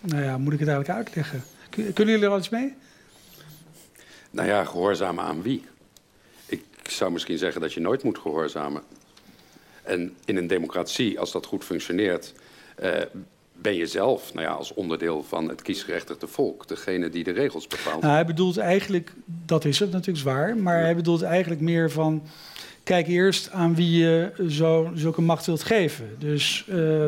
Nou 0.00 0.22
ja, 0.22 0.38
moet 0.38 0.52
ik 0.52 0.58
het 0.58 0.68
eigenlijk 0.68 0.98
uitleggen? 0.98 1.44
Kunnen 1.70 2.14
jullie 2.14 2.24
er 2.24 2.30
al 2.30 2.38
iets 2.38 2.48
mee? 2.48 2.74
Nou 4.30 4.48
ja, 4.48 4.64
gehoorzamen 4.64 5.24
aan 5.24 5.42
wie? 5.42 5.64
Ik 6.46 6.64
zou 6.82 7.12
misschien 7.12 7.38
zeggen 7.38 7.60
dat 7.60 7.72
je 7.72 7.80
nooit 7.80 8.02
moet 8.02 8.18
gehoorzamen. 8.18 8.82
En 9.82 10.16
in 10.24 10.36
een 10.36 10.46
democratie, 10.46 11.20
als 11.20 11.32
dat 11.32 11.46
goed 11.46 11.64
functioneert... 11.64 12.32
Uh, 12.82 12.90
ben 13.62 13.74
je 13.74 13.86
zelf, 13.86 14.34
nou 14.34 14.46
ja, 14.46 14.52
als 14.52 14.74
onderdeel 14.74 15.24
van 15.28 15.48
het 15.48 15.62
kiesgerechtigde 15.62 16.26
volk, 16.26 16.68
degene 16.68 17.08
die 17.08 17.24
de 17.24 17.30
regels 17.30 17.66
bepaalt. 17.66 18.02
Nou, 18.02 18.14
hij 18.14 18.24
bedoelt 18.24 18.58
eigenlijk, 18.58 19.12
dat 19.24 19.64
is 19.64 19.78
het 19.78 19.90
natuurlijk 19.90 20.18
zwaar, 20.18 20.56
maar 20.56 20.78
ja. 20.78 20.84
hij 20.84 20.96
bedoelt 20.96 21.22
eigenlijk 21.22 21.60
meer 21.60 21.90
van. 21.90 22.22
Kijk 22.82 23.06
eerst 23.06 23.50
aan 23.50 23.74
wie 23.74 23.98
je 23.98 24.32
zo, 24.48 24.90
zulke 24.94 25.20
macht 25.20 25.46
wilt 25.46 25.62
geven. 25.62 26.16
Dus 26.18 26.66
uh, 26.68 27.06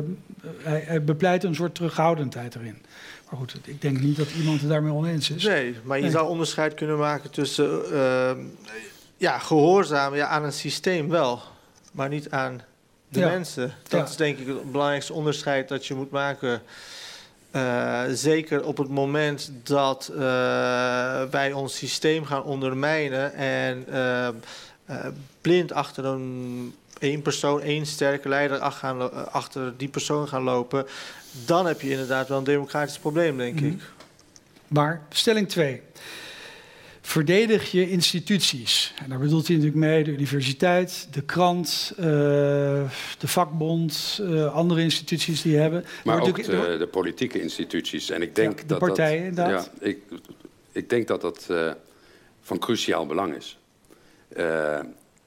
hij, 0.57 0.82
hij 0.86 1.05
bepleit 1.05 1.44
een 1.44 1.55
soort 1.55 1.74
terughoudendheid 1.74 2.55
erin. 2.55 2.82
Maar 3.30 3.38
goed, 3.38 3.57
ik 3.64 3.80
denk 3.80 4.00
niet 4.00 4.16
dat 4.16 4.30
iemand 4.38 4.61
het 4.61 4.70
daarmee 4.70 4.92
oneens 4.92 5.30
is. 5.30 5.44
Nee, 5.44 5.74
maar 5.82 5.96
je 5.96 6.02
nee. 6.02 6.12
zou 6.12 6.28
onderscheid 6.28 6.74
kunnen 6.74 6.98
maken 6.98 7.30
tussen 7.30 7.82
uh, 7.92 8.30
ja, 9.16 9.38
gehoorzamen 9.38 10.18
ja, 10.18 10.26
aan 10.26 10.44
een 10.44 10.52
systeem 10.52 11.09
wel, 11.09 11.40
maar 11.92 12.09
niet 12.09 12.30
aan 12.30 12.61
de 13.14 13.20
ja. 13.20 13.28
mensen. 13.28 13.74
Dat 13.88 14.00
ja. 14.00 14.06
is 14.06 14.16
denk 14.16 14.38
ik 14.38 14.46
het 14.46 14.72
belangrijkste 14.72 15.12
onderscheid 15.12 15.68
dat 15.68 15.86
je 15.86 15.94
moet 15.94 16.10
maken. 16.10 16.62
Uh, 17.52 18.02
zeker 18.10 18.64
op 18.64 18.76
het 18.76 18.88
moment 18.88 19.52
dat 19.62 20.10
uh, 20.12 20.18
wij 21.30 21.52
ons 21.52 21.76
systeem 21.76 22.24
gaan 22.24 22.42
ondermijnen 22.42 23.34
en 23.34 23.84
uh, 23.90 24.28
blind 25.40 25.72
achter 25.72 26.04
een 26.04 26.74
één 26.98 27.22
persoon, 27.22 27.60
één 27.60 27.86
sterke 27.86 28.28
leider 28.28 28.72
gaan, 28.72 29.32
achter 29.32 29.76
die 29.76 29.88
persoon 29.88 30.28
gaan 30.28 30.42
lopen, 30.42 30.86
dan 31.44 31.66
heb 31.66 31.80
je 31.80 31.90
inderdaad 31.90 32.28
wel 32.28 32.38
een 32.38 32.44
democratisch 32.44 32.98
probleem, 32.98 33.36
denk 33.36 33.60
mm. 33.60 33.66
ik. 33.66 33.82
Maar 34.68 35.00
stelling 35.08 35.48
2 35.48 35.82
verdedig 37.07 37.70
je 37.70 37.90
instituties. 37.90 38.94
En 39.02 39.09
daar 39.09 39.18
bedoelt 39.18 39.46
hij 39.46 39.57
natuurlijk 39.57 39.84
mee 39.84 40.05
de 40.05 40.11
universiteit, 40.11 41.09
de 41.11 41.22
krant, 41.22 41.92
uh, 41.98 42.05
de 43.18 43.28
vakbond, 43.28 44.20
uh, 44.22 44.55
andere 44.55 44.80
instituties 44.80 45.42
die 45.42 45.57
hebben. 45.57 45.84
Maar 46.05 46.20
ook 46.20 46.44
de, 46.44 46.76
de, 46.78 46.86
politieke 46.86 47.40
instituties. 47.40 48.11
En 48.11 48.22
ik 48.22 48.34
denk 48.34 48.57
ja, 48.57 48.62
de 48.62 48.66
dat 48.66 48.78
partijen, 48.78 49.34
dat, 49.34 49.46
inderdaad. 49.46 49.70
Ja, 49.80 49.86
ik, 49.86 49.98
ik 50.72 50.88
denk 50.88 51.09
dat 51.09 51.20
dat 51.20 51.46
uh, 51.50 51.72
van 52.40 52.59
cruciaal 52.59 53.07
belang 53.07 53.34
is. 53.34 53.59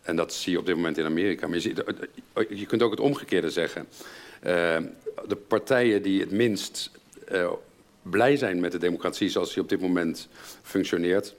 en 0.01 0.15
dat 0.15 0.34
zie 0.34 0.51
je 0.51 0.59
op 0.59 0.65
dit 0.65 0.75
moment 0.75 0.97
in 0.97 1.05
Amerika. 1.05 1.47
Maar 1.47 1.55
je, 1.55 1.61
ziet, 1.61 1.84
je 2.49 2.65
kunt 2.65 2.82
ook 2.82 2.91
het 2.91 2.99
omgekeerde 2.99 3.49
zeggen. 3.49 3.88
de 5.28 5.38
partijen 5.47 6.01
die 6.01 6.19
het 6.19 6.32
minst 6.32 6.91
blij 8.01 8.38
zijn 8.38 8.59
met 8.59 8.71
de 8.71 8.78
democratie 8.78 9.30
zoals 9.30 9.53
die 9.53 9.63
op 9.63 9.69
dit 9.69 9.82
moment 9.82 10.28
functioneert, 10.61 11.36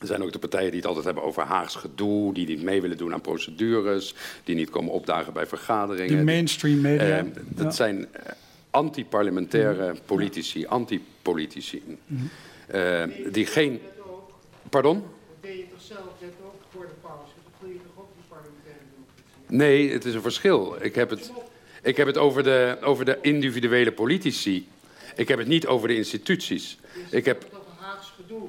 er 0.00 0.06
zijn 0.06 0.22
ook 0.22 0.32
de 0.32 0.38
partijen 0.38 0.70
die 0.70 0.76
het 0.76 0.86
altijd 0.86 1.04
hebben 1.04 1.22
over 1.22 1.42
Haags 1.42 1.74
gedoe, 1.74 2.34
die 2.34 2.46
niet 2.46 2.62
mee 2.62 2.80
willen 2.80 2.96
doen 2.96 3.12
aan 3.12 3.20
procedures, 3.20 4.14
die 4.44 4.54
niet 4.54 4.70
komen 4.70 4.92
opdagen 4.92 5.32
bij 5.32 5.46
vergaderingen. 5.46 6.16
De 6.16 6.24
mainstream 6.24 6.80
media. 6.80 7.24
Uh, 7.24 7.30
dat 7.48 7.64
ja. 7.64 7.70
zijn 7.70 8.08
anti-parlementaire 8.70 9.94
politici, 10.06 10.60
ja. 10.60 10.68
anti-politici. 10.68 11.82
Mm. 12.06 12.30
Uh, 12.74 13.02
die 13.32 13.46
geen. 13.46 13.80
Pardon? 14.70 14.94
Dat 15.00 15.06
deed 15.40 15.56
je 15.56 15.64
toch 15.70 15.82
zelf 15.82 16.06
net 16.20 16.32
ook 16.44 16.54
voor 16.72 16.86
de 16.86 16.92
pauze? 17.02 17.32
Dat 17.44 17.52
wil 17.60 17.70
je 17.70 17.76
toch 17.76 18.02
ook 18.02 18.08
die 18.14 18.24
parlementaire 18.28 18.80
democratie? 18.94 19.56
Nee, 19.56 19.92
het 19.92 20.04
is 20.04 20.14
een 20.14 20.22
verschil. 20.22 20.76
Ik 20.80 20.94
heb 20.94 21.10
het, 21.10 21.32
ik 21.82 21.96
heb 21.96 22.06
het 22.06 22.18
over, 22.18 22.42
de, 22.42 22.78
over 22.82 23.04
de 23.04 23.18
individuele 23.20 23.92
politici. 23.92 24.68
Ik 25.16 25.28
heb 25.28 25.38
het 25.38 25.48
niet 25.48 25.66
over 25.66 25.88
de 25.88 25.96
instituties. 25.96 26.78
Ik 27.10 27.24
heb. 27.24 27.46
Haags 27.78 28.12
gedoe. 28.16 28.48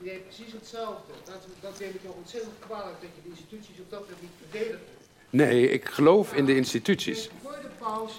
Die 0.00 0.10
deed 0.10 0.24
precies 0.24 0.52
hetzelfde. 0.52 1.12
Dat, 1.24 1.46
dat 1.60 1.78
deed 1.78 1.94
ik 1.94 2.00
ook 2.06 2.16
ontzettend 2.16 2.54
kwalijk 2.58 2.96
dat 3.00 3.10
je 3.14 3.20
de 3.22 3.28
instituties 3.28 3.78
op 3.80 3.90
dat 3.90 4.00
moment 4.00 4.20
niet 4.20 4.30
verdedigde. 4.50 4.84
Nee, 5.30 5.70
ik 5.70 5.84
geloof 5.84 6.32
in 6.32 6.46
de 6.46 6.56
instituties. 6.56 7.30
Voor 7.42 7.58
de 7.62 7.68
pauze 7.78 8.14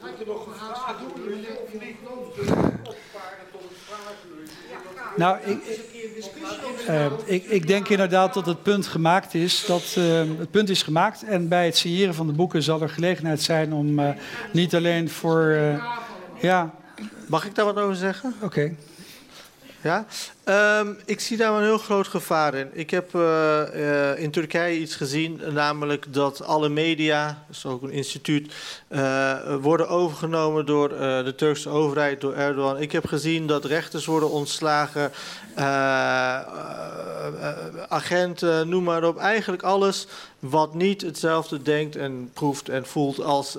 had 0.00 0.18
je 0.18 0.24
nog 0.26 0.46
een 0.46 0.52
haast 0.52 0.82
gedoe. 0.82 1.16
Nou, 5.16 5.38
ik, 5.44 5.58
uh, 6.88 7.06
ik, 7.24 7.44
ik, 7.44 7.66
denk 7.66 7.88
inderdaad 7.88 8.34
dat 8.34 8.46
het 8.46 8.62
punt 8.62 8.86
gemaakt 8.86 9.34
is. 9.34 9.64
Dat, 9.66 9.94
uh, 9.98 10.18
het 10.38 10.50
punt 10.50 10.68
is 10.68 10.82
gemaakt. 10.82 11.22
En 11.22 11.48
bij 11.48 11.64
het 11.64 11.76
signeren 11.76 12.14
van 12.14 12.26
de 12.26 12.32
boeken 12.32 12.62
zal 12.62 12.82
er 12.82 12.88
gelegenheid 12.88 13.42
zijn 13.42 13.72
om 13.72 13.98
uh, 13.98 14.10
niet 14.52 14.74
alleen 14.74 15.10
voor. 15.10 15.58
ja. 16.40 16.74
Mag 17.28 17.44
ik 17.44 17.54
daar 17.54 17.64
wat 17.64 17.76
over 17.76 17.96
zeggen? 17.96 18.34
Oké. 18.36 18.44
Okay. 18.44 18.76
Ja? 19.82 20.06
Um, 20.48 20.98
ik 21.04 21.20
zie 21.20 21.36
daar 21.36 21.52
een 21.52 21.62
heel 21.62 21.78
groot 21.78 22.06
gevaar 22.08 22.54
in. 22.54 22.68
Ik 22.72 22.90
heb 22.90 23.14
uh, 23.14 23.60
uh, 23.74 24.18
in 24.18 24.30
Turkije 24.30 24.78
iets 24.78 24.94
gezien, 24.94 25.40
namelijk 25.52 26.06
dat 26.12 26.42
alle 26.42 26.68
media, 26.68 27.26
dat 27.26 27.56
is 27.56 27.66
ook 27.66 27.82
een 27.82 27.90
instituut, 27.90 28.54
uh, 28.88 29.54
worden 29.60 29.88
overgenomen 29.88 30.66
door 30.66 30.88
de 30.88 31.32
Turkse 31.36 31.68
overheid, 31.68 32.20
door 32.20 32.34
Erdogan. 32.34 32.80
Ik 32.80 32.92
heb 32.92 33.06
gezien 33.06 33.46
dat 33.46 33.64
rechters 33.64 34.06
worden 34.06 34.30
ontslagen, 34.30 35.12
agenten, 37.88 38.68
noem 38.68 38.84
maar 38.84 39.04
op. 39.04 39.16
Eigenlijk 39.18 39.62
alles 39.62 40.06
wat 40.38 40.74
niet 40.74 41.00
hetzelfde 41.00 41.62
denkt 41.62 41.96
en 41.96 42.30
proeft 42.32 42.68
en 42.68 42.86
voelt 42.86 43.20
als 43.20 43.52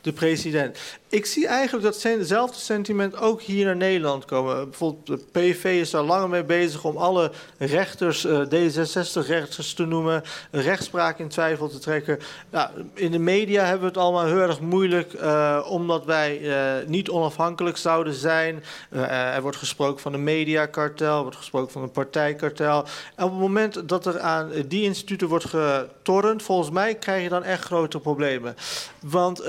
de 0.00 0.12
president. 0.14 0.78
Ik 1.08 1.26
zie 1.26 1.46
eigenlijk 1.46 1.84
datzelfde 1.84 2.58
sentiment 2.60 3.16
ook 3.16 3.42
hier 3.42 3.64
naar 3.64 3.76
Nederland 3.76 4.24
komen. 4.24 4.68
Bijvoorbeeld 4.68 5.06
de 5.06 5.24
PV 5.32 5.64
is 5.64 5.94
daar 6.00 6.08
langer 6.08 6.28
mee 6.28 6.44
bezig 6.44 6.84
om 6.84 6.96
alle 6.96 7.30
rechters, 7.58 8.24
uh, 8.24 8.40
D66-rechters 8.40 9.74
te 9.74 9.86
noemen, 9.86 10.22
rechtspraak 10.50 11.18
in 11.18 11.28
twijfel 11.28 11.68
te 11.68 11.78
trekken. 11.78 12.18
Nou, 12.50 12.70
in 12.94 13.10
de 13.10 13.18
media 13.18 13.62
hebben 13.62 13.80
we 13.80 13.86
het 13.86 13.96
allemaal 13.96 14.26
heel 14.26 14.40
erg 14.40 14.60
moeilijk, 14.60 15.12
uh, 15.12 15.66
omdat 15.68 16.04
wij 16.04 16.40
uh, 16.40 16.86
niet 16.86 17.10
onafhankelijk 17.10 17.76
zouden 17.76 18.14
zijn. 18.14 18.62
er 18.90 19.42
wordt 19.42 19.56
gesproken 19.56 20.00
van 20.00 20.14
een 20.14 20.24
mediakartel, 20.24 21.16
er 21.16 21.22
wordt 21.22 21.36
gesproken 21.36 21.72
van 21.72 21.82
een 21.82 21.90
partijkartel. 21.90 22.84
En 23.14 23.24
op 23.24 23.30
het 23.30 23.40
moment 23.40 23.88
dat 23.88 24.06
er 24.06 24.20
aan 24.20 24.50
die 24.66 24.82
instituten 24.82 25.28
wordt 25.28 25.44
getornd, 25.44 26.42
volgens 26.42 26.70
mij 26.70 26.94
krijg 26.94 27.22
je 27.22 27.28
dan 27.28 27.44
echt 27.44 27.64
grote 27.64 28.00
problemen. 28.00 28.56
Want 29.00 29.44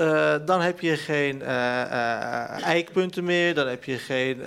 dan 0.46 0.60
heb 0.60 0.80
je 0.80 0.96
geen 0.96 1.42
eikpunten 2.62 3.24
meer, 3.24 3.54
dan 3.54 3.66
heb 3.66 3.84
je 3.84 3.98
geen 3.98 4.42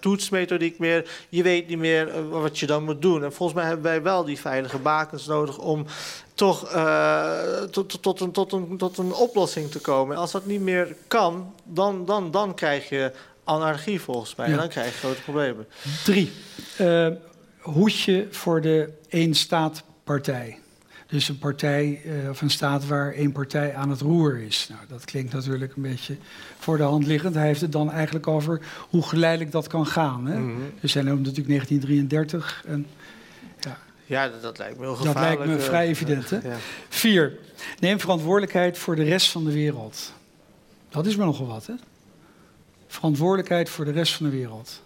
toetsmethodiek 0.00 0.78
meer. 0.78 1.08
Weet 1.42 1.68
niet 1.68 1.78
meer 1.78 2.28
wat 2.28 2.58
je 2.58 2.66
dan 2.66 2.84
moet 2.84 3.02
doen. 3.02 3.24
En 3.24 3.32
volgens 3.32 3.58
mij 3.58 3.66
hebben 3.66 3.84
wij 3.84 4.02
wel 4.02 4.24
die 4.24 4.38
veilige 4.38 4.78
bakens 4.78 5.26
nodig 5.26 5.58
om 5.58 5.86
toch 6.34 6.74
uh, 6.74 7.32
tot, 7.70 8.02
tot, 8.02 8.20
een, 8.20 8.32
tot, 8.32 8.52
een, 8.52 8.76
tot 8.76 8.98
een 8.98 9.14
oplossing 9.14 9.70
te 9.70 9.78
komen. 9.78 10.14
En 10.14 10.20
als 10.20 10.32
dat 10.32 10.46
niet 10.46 10.60
meer 10.60 10.96
kan, 11.06 11.54
dan, 11.64 12.04
dan, 12.04 12.30
dan 12.30 12.54
krijg 12.54 12.88
je 12.88 13.12
anarchie 13.44 14.00
volgens 14.00 14.34
mij. 14.34 14.46
Ja. 14.46 14.52
En 14.52 14.58
dan 14.58 14.68
krijg 14.68 14.92
je 14.92 14.98
grote 14.98 15.22
problemen. 15.22 15.66
Drie. 16.04 16.32
Uh, 16.80 17.08
hoedje 17.58 18.26
voor 18.30 18.60
de 18.60 18.92
één-staat-partij. 19.08 20.58
Dus 21.10 21.28
een 21.28 21.38
partij 21.38 22.02
uh, 22.04 22.30
of 22.30 22.40
een 22.40 22.50
staat 22.50 22.86
waar 22.86 23.12
één 23.12 23.32
partij 23.32 23.74
aan 23.74 23.90
het 23.90 24.00
roer 24.00 24.40
is. 24.42 24.66
Nou, 24.70 24.80
dat 24.88 25.04
klinkt 25.04 25.32
natuurlijk 25.32 25.76
een 25.76 25.82
beetje 25.82 26.16
voor 26.58 26.76
de 26.76 26.82
hand 26.82 27.06
liggend. 27.06 27.34
Hij 27.34 27.46
heeft 27.46 27.60
het 27.60 27.72
dan 27.72 27.90
eigenlijk 27.90 28.26
over 28.26 28.60
hoe 28.90 29.02
geleidelijk 29.02 29.52
dat 29.52 29.66
kan 29.66 29.86
gaan. 29.86 30.26
Hè? 30.26 30.38
Mm 30.38 30.48
-hmm. 30.48 30.72
Dus 30.80 30.94
hij 30.94 31.02
noemt 31.02 31.26
natuurlijk 31.26 31.46
1933. 31.46 32.64
En, 32.66 32.86
ja. 33.60 33.78
ja, 34.04 34.28
dat, 34.28 34.42
dat, 34.42 34.58
lijkt 34.58 34.78
me 34.78 34.84
heel 34.84 34.94
gevaarlijk. 34.94 35.38
Dat 35.38 35.46
lijkt 35.46 35.62
me 35.62 35.66
vrij 35.68 35.86
evident. 35.86 36.30
Hè? 36.30 36.36
Ja. 36.36 36.56
Vier, 36.88 37.38
neem 37.78 38.00
verantwoordelijkheid 38.00 38.78
voor 38.78 38.96
de 38.96 39.04
rest 39.04 39.30
van 39.30 39.44
de 39.44 39.52
wereld. 39.52 40.12
Dat 40.88 41.06
is 41.06 41.16
me 41.16 41.24
nogal 41.24 41.46
wat, 41.46 41.66
hè? 41.66 41.74
Verantwoordelijkheid 42.86 43.68
voor 43.68 43.84
de 43.84 43.92
rest 43.92 44.14
van 44.14 44.26
de 44.26 44.36
wereld. 44.36 44.82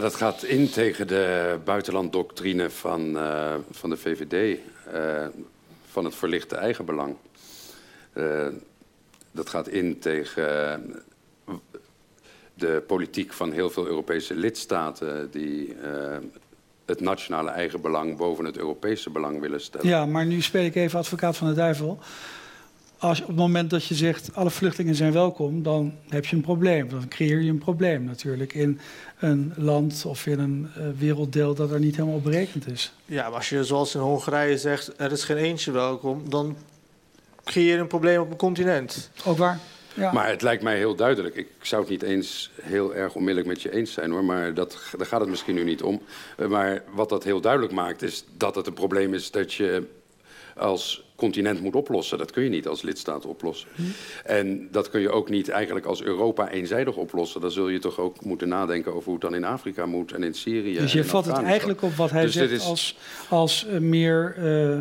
Dat 0.00 0.14
gaat 0.14 0.42
in 0.42 0.70
tegen 0.70 1.06
de 1.06 1.58
buitenlanddoctrine 1.64 2.70
van, 2.70 3.16
uh, 3.16 3.54
van 3.70 3.90
de 3.90 3.96
VVD, 3.96 4.58
uh, 4.94 5.26
van 5.90 6.04
het 6.04 6.14
verlichte 6.14 6.56
eigenbelang. 6.56 7.16
Uh, 8.14 8.46
dat 9.30 9.48
gaat 9.48 9.68
in 9.68 9.98
tegen 9.98 11.04
de 12.54 12.82
politiek 12.86 13.32
van 13.32 13.52
heel 13.52 13.70
veel 13.70 13.86
Europese 13.86 14.34
lidstaten 14.34 15.30
die 15.30 15.76
het 16.84 17.00
nationale 17.00 17.50
eigenbelang 17.50 18.16
boven 18.16 18.44
het 18.44 18.56
Europese 18.56 19.10
belang 19.10 19.40
willen 19.40 19.60
stellen. 19.60 19.88
Ja, 19.88 20.06
maar 20.06 20.26
nu 20.26 20.40
speel 20.40 20.64
ik 20.64 20.74
even 20.74 20.98
advocaat 20.98 21.36
van 21.36 21.48
de 21.48 21.54
duivel 21.54 21.98
als, 23.02 23.20
op 23.20 23.26
het 23.26 23.36
moment 23.36 23.70
dat 23.70 23.84
je 23.84 23.94
zegt 23.94 24.34
alle 24.34 24.50
vluchtelingen 24.50 24.94
zijn 24.94 25.12
welkom, 25.12 25.62
dan 25.62 25.94
heb 26.08 26.26
je 26.26 26.36
een 26.36 26.42
probleem. 26.42 26.88
Dan 26.88 27.08
creëer 27.08 27.40
je 27.40 27.50
een 27.50 27.58
probleem 27.58 28.04
natuurlijk 28.04 28.52
in 28.52 28.80
een 29.18 29.52
land 29.56 30.04
of 30.06 30.26
in 30.26 30.38
een 30.38 30.68
uh, 30.78 30.84
werelddeel 30.98 31.54
dat 31.54 31.70
er 31.70 31.80
niet 31.80 31.96
helemaal 31.96 32.16
op 32.16 32.24
berekend 32.24 32.70
is. 32.70 32.92
Ja, 33.06 33.28
maar 33.28 33.36
als 33.36 33.48
je 33.48 33.64
zoals 33.64 33.94
in 33.94 34.00
Hongarije 34.00 34.58
zegt 34.58 34.92
er 34.96 35.12
is 35.12 35.24
geen 35.24 35.36
eentje 35.36 35.70
welkom, 35.70 36.30
dan 36.30 36.56
creëer 37.44 37.74
je 37.74 37.80
een 37.80 37.86
probleem 37.86 38.20
op 38.20 38.30
een 38.30 38.36
continent. 38.36 39.10
Ook 39.24 39.38
waar. 39.38 39.58
Ja. 39.94 40.12
Maar 40.12 40.28
het 40.28 40.42
lijkt 40.42 40.62
mij 40.62 40.76
heel 40.76 40.94
duidelijk. 40.94 41.34
Ik 41.34 41.48
zou 41.62 41.82
het 41.82 41.90
niet 41.90 42.02
eens 42.02 42.50
heel 42.62 42.94
erg 42.94 43.14
onmiddellijk 43.14 43.48
met 43.48 43.62
je 43.62 43.72
eens 43.72 43.92
zijn 43.92 44.10
hoor. 44.10 44.24
Maar 44.24 44.54
dat, 44.54 44.78
daar 44.96 45.06
gaat 45.06 45.20
het 45.20 45.28
misschien 45.28 45.54
nu 45.54 45.64
niet 45.64 45.82
om. 45.82 46.02
Uh, 46.38 46.46
maar 46.46 46.82
wat 46.94 47.08
dat 47.08 47.24
heel 47.24 47.40
duidelijk 47.40 47.72
maakt 47.72 48.02
is 48.02 48.24
dat 48.36 48.54
het 48.54 48.66
een 48.66 48.72
probleem 48.72 49.14
is 49.14 49.30
dat 49.30 49.52
je 49.52 49.86
als 50.56 51.11
continent 51.22 51.60
moet 51.60 51.74
oplossen. 51.74 52.18
Dat 52.18 52.30
kun 52.30 52.42
je 52.42 52.48
niet 52.48 52.68
als 52.68 52.82
lidstaat 52.82 53.26
oplossen. 53.26 53.68
Hm. 53.74 53.82
En 54.24 54.68
dat 54.70 54.90
kun 54.90 55.00
je 55.00 55.10
ook 55.10 55.28
niet 55.28 55.48
eigenlijk 55.48 55.86
als 55.86 56.02
Europa 56.02 56.50
eenzijdig 56.50 56.96
oplossen. 56.96 57.40
Dan 57.40 57.50
zul 57.50 57.68
je 57.68 57.78
toch 57.78 57.98
ook 57.98 58.24
moeten 58.24 58.48
nadenken 58.48 58.92
over 58.92 59.04
hoe 59.04 59.12
het 59.12 59.22
dan 59.22 59.34
in 59.34 59.44
Afrika 59.44 59.86
moet 59.86 60.12
en 60.12 60.22
in 60.22 60.34
Syrië. 60.34 60.78
Dus 60.78 60.92
je 60.92 61.04
vat 61.04 61.24
het 61.24 61.42
eigenlijk 61.42 61.82
op 61.82 61.94
wat 61.94 62.10
hij 62.10 62.22
dus 62.22 62.32
zegt 62.32 62.50
is... 62.50 62.64
als, 62.64 62.98
als 63.28 63.66
uh, 63.66 63.78
meer 63.78 64.36
uh, 64.38 64.78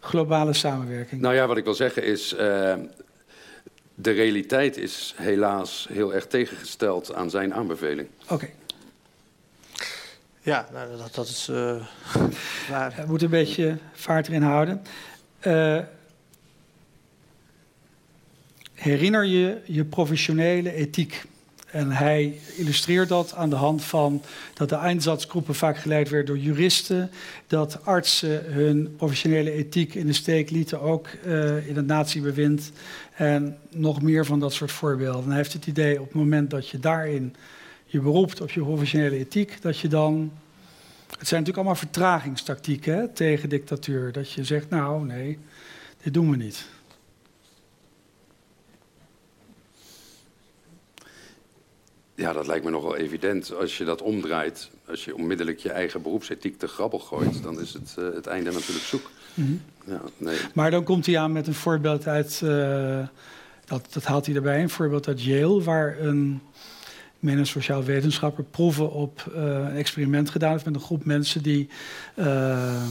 globale 0.00 0.52
samenwerking. 0.52 1.20
Nou 1.20 1.34
ja, 1.34 1.46
wat 1.46 1.56
ik 1.56 1.64
wil 1.64 1.74
zeggen 1.74 2.04
is... 2.04 2.34
Uh, 2.40 2.74
de 3.98 4.10
realiteit 4.10 4.76
is 4.76 5.14
helaas 5.16 5.86
heel 5.92 6.14
erg 6.14 6.26
tegengesteld 6.26 7.14
aan 7.14 7.30
zijn 7.30 7.54
aanbeveling. 7.54 8.08
Oké. 8.22 8.34
Okay. 8.34 8.52
Ja, 10.46 10.66
nou, 10.72 10.96
dat, 10.96 11.14
dat 11.14 11.28
is 11.28 11.48
uh, 11.50 11.56
waar. 12.70 12.94
We 12.96 13.04
moeten 13.06 13.26
een 13.26 13.32
beetje 13.32 13.76
vaart 13.92 14.28
erin 14.28 14.42
houden. 14.42 14.82
Uh, 15.46 15.78
herinner 18.74 19.24
je 19.24 19.58
je 19.64 19.84
professionele 19.84 20.72
ethiek. 20.72 21.24
En 21.70 21.90
hij 21.90 22.38
illustreert 22.56 23.08
dat 23.08 23.34
aan 23.34 23.50
de 23.50 23.56
hand 23.56 23.84
van 23.84 24.22
dat 24.54 24.68
de 24.68 24.74
Einsatzgroepen 24.74 25.54
vaak 25.54 25.78
geleid 25.78 26.08
werden 26.08 26.34
door 26.34 26.44
juristen. 26.44 27.10
Dat 27.46 27.84
artsen 27.84 28.52
hun 28.52 28.94
professionele 28.96 29.50
ethiek 29.50 29.94
in 29.94 30.06
de 30.06 30.12
steek 30.12 30.50
lieten, 30.50 30.80
ook 30.80 31.08
uh, 31.26 31.68
in 31.68 31.76
het 31.76 31.86
natiebewind. 31.86 32.72
En 33.14 33.58
nog 33.70 34.02
meer 34.02 34.24
van 34.26 34.40
dat 34.40 34.52
soort 34.52 34.72
voorbeelden. 34.72 35.22
En 35.22 35.28
hij 35.28 35.36
heeft 35.36 35.52
het 35.52 35.66
idee 35.66 36.00
op 36.00 36.06
het 36.06 36.14
moment 36.14 36.50
dat 36.50 36.68
je 36.68 36.78
daarin 36.78 37.34
je 37.84 38.00
beroept 38.00 38.40
op 38.40 38.50
je 38.50 38.60
professionele 38.60 39.16
ethiek, 39.16 39.62
dat 39.62 39.78
je 39.78 39.88
dan. 39.88 40.32
Het 41.06 41.28
zijn 41.28 41.40
natuurlijk 41.40 41.56
allemaal 41.56 41.74
vertragingstactieken 41.74 42.96
hè, 42.96 43.08
tegen 43.08 43.48
dictatuur. 43.48 44.12
Dat 44.12 44.32
je 44.32 44.44
zegt, 44.44 44.70
nou 44.70 45.04
nee, 45.04 45.38
dit 46.02 46.14
doen 46.14 46.30
we 46.30 46.36
niet. 46.36 46.66
Ja, 52.14 52.32
dat 52.32 52.46
lijkt 52.46 52.64
me 52.64 52.70
nogal 52.70 52.96
evident. 52.96 53.54
Als 53.54 53.78
je 53.78 53.84
dat 53.84 54.02
omdraait, 54.02 54.70
als 54.88 55.04
je 55.04 55.14
onmiddellijk 55.14 55.58
je 55.58 55.70
eigen 55.70 56.02
beroepsethiek 56.02 56.58
te 56.58 56.68
grabbel 56.68 56.98
gooit, 56.98 57.42
dan 57.42 57.60
is 57.60 57.72
het, 57.72 57.96
uh, 57.98 58.14
het 58.14 58.26
einde 58.26 58.52
natuurlijk 58.52 58.86
zoek. 58.86 59.10
Mm 59.34 59.44
-hmm. 59.44 59.62
ja, 59.92 60.00
nee. 60.16 60.38
Maar 60.54 60.70
dan 60.70 60.84
komt 60.84 61.06
hij 61.06 61.18
aan 61.18 61.32
met 61.32 61.46
een 61.46 61.54
voorbeeld 61.54 62.06
uit, 62.06 62.40
uh, 62.44 63.06
dat, 63.64 63.86
dat 63.92 64.04
haalt 64.04 64.26
hij 64.26 64.34
erbij, 64.34 64.62
een 64.62 64.70
voorbeeld 64.70 65.08
uit 65.08 65.22
Yale, 65.22 65.62
waar 65.62 66.00
een 66.00 66.40
men 67.26 67.38
een 67.38 67.46
sociaal 67.46 67.84
wetenschapper 67.84 68.44
proeven 68.44 68.92
op 68.92 69.32
uh, 69.36 69.42
een 69.42 69.76
experiment 69.76 70.30
gedaan 70.30 70.52
heeft 70.52 70.64
met 70.64 70.74
een 70.74 70.80
groep 70.80 71.04
mensen 71.04 71.42
die 71.42 71.68
uh, 72.14 72.82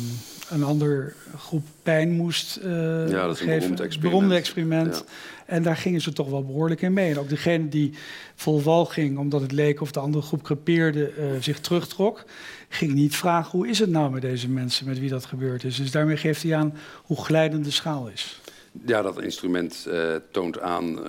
een 0.50 0.64
ander 0.64 1.16
groep 1.38 1.66
pijn 1.84 2.12
moest 2.12 2.60
uh, 2.64 3.10
ja, 3.10 3.26
dat 3.26 3.36
is 3.36 3.40
geven. 3.40 3.54
Een 3.54 3.60
beroemd 3.60 3.80
experiment. 3.80 4.02
beroemde 4.02 4.36
experiment. 4.36 4.96
Ja. 4.96 5.14
En 5.46 5.64
daar 5.64 5.78
gingen 5.78 6.02
ze 6.02 6.14
toch 6.14 6.30
wel 6.30 6.46
behoorlijk 6.46 6.82
in 6.82 6.94
mee. 6.94 7.12
En 7.12 7.20
ook 7.20 7.30
degene 7.30 7.70
die 7.70 7.94
vol 8.36 8.62
wal 8.62 8.86
ging, 8.86 9.18
omdat 9.18 9.42
het 9.42 9.52
leek 9.52 9.82
of 9.82 9.92
de 9.92 10.00
andere 10.00 10.24
groep 10.24 10.44
crepeerde, 10.44 11.12
zich 11.40 11.60
terugtrok, 11.60 12.24
ging 12.70 12.94
niet 12.94 13.16
vragen 13.16 13.52
hoe 13.52 13.68
is 13.68 13.80
het 13.80 13.90
nou 13.90 14.12
met 14.12 14.22
deze 14.22 14.50
mensen, 14.50 14.88
met 14.88 15.00
wie 15.00 15.10
dat 15.10 15.26
gebeurd 15.26 15.64
is. 15.64 15.76
Dus 15.76 15.92
daarmee 15.92 16.18
geeft 16.18 16.44
hij 16.44 16.56
aan 16.56 16.74
hoe 17.04 17.24
glijdend 17.24 17.66
de 17.66 17.72
schaal 17.72 18.08
is. 18.08 18.42
Ja, 18.86 19.02
dat 19.02 19.22
instrument 19.22 19.88
toont 20.32 20.60
aan 20.60 21.00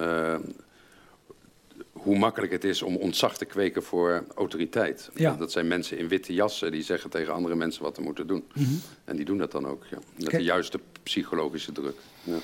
hoe 2.07 2.19
makkelijk 2.19 2.53
het 2.53 2.65
is 2.65 2.83
om 2.83 2.97
ontzag 2.97 3.37
te 3.37 3.45
kweken 3.45 3.83
voor 3.83 4.25
autoriteit. 4.35 5.11
Ja. 5.15 5.35
Dat 5.35 5.53
zijn 5.53 5.69
mensen 5.69 5.99
in 5.99 6.09
witte 6.09 6.35
jassen 6.35 6.71
die 6.71 6.83
zeggen 6.83 7.11
tegen 7.11 7.35
andere 7.35 7.55
mensen 7.55 7.83
wat 7.83 7.95
ze 7.95 8.01
moeten 8.01 8.27
doen. 8.27 8.45
Mm 8.53 8.65
-hmm. 8.65 8.81
En 9.05 9.17
die 9.17 9.25
doen 9.25 9.39
dat 9.39 9.53
dan 9.53 9.67
ook, 9.67 9.85
ja. 9.91 9.99
met 10.15 10.27
okay. 10.27 10.39
de 10.39 10.45
juiste 10.45 10.81
psychologische 11.03 11.73
druk. 11.73 11.97
Ja. 12.23 12.37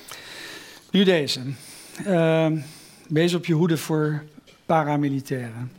Nu 0.91 1.03
deze. 1.03 1.39
Uh, 2.07 2.51
wees 3.07 3.33
op 3.33 3.45
je 3.45 3.53
hoede 3.53 3.77
voor 3.77 4.23
paramilitairen. 4.65 5.71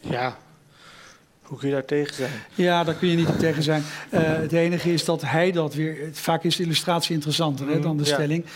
Ja, 0.00 0.38
hoe 1.42 1.58
kun 1.58 1.68
je 1.68 1.74
daar 1.74 1.84
tegen 1.84 2.14
zijn? 2.14 2.30
Ja, 2.54 2.84
daar 2.84 2.94
kun 2.94 3.08
je 3.08 3.16
niet 3.16 3.38
tegen 3.38 3.62
zijn. 3.62 3.82
Uh, 4.10 4.20
het 4.22 4.52
enige 4.52 4.92
is 4.92 5.04
dat 5.04 5.22
hij 5.22 5.52
dat 5.52 5.74
weer. 5.74 6.08
Vaak 6.12 6.44
is 6.44 6.56
de 6.56 6.62
illustratie 6.62 7.14
interessanter 7.14 7.68
hè, 7.68 7.80
dan 7.80 7.96
de 7.96 8.04
stelling. 8.04 8.44
Uh, 8.44 8.48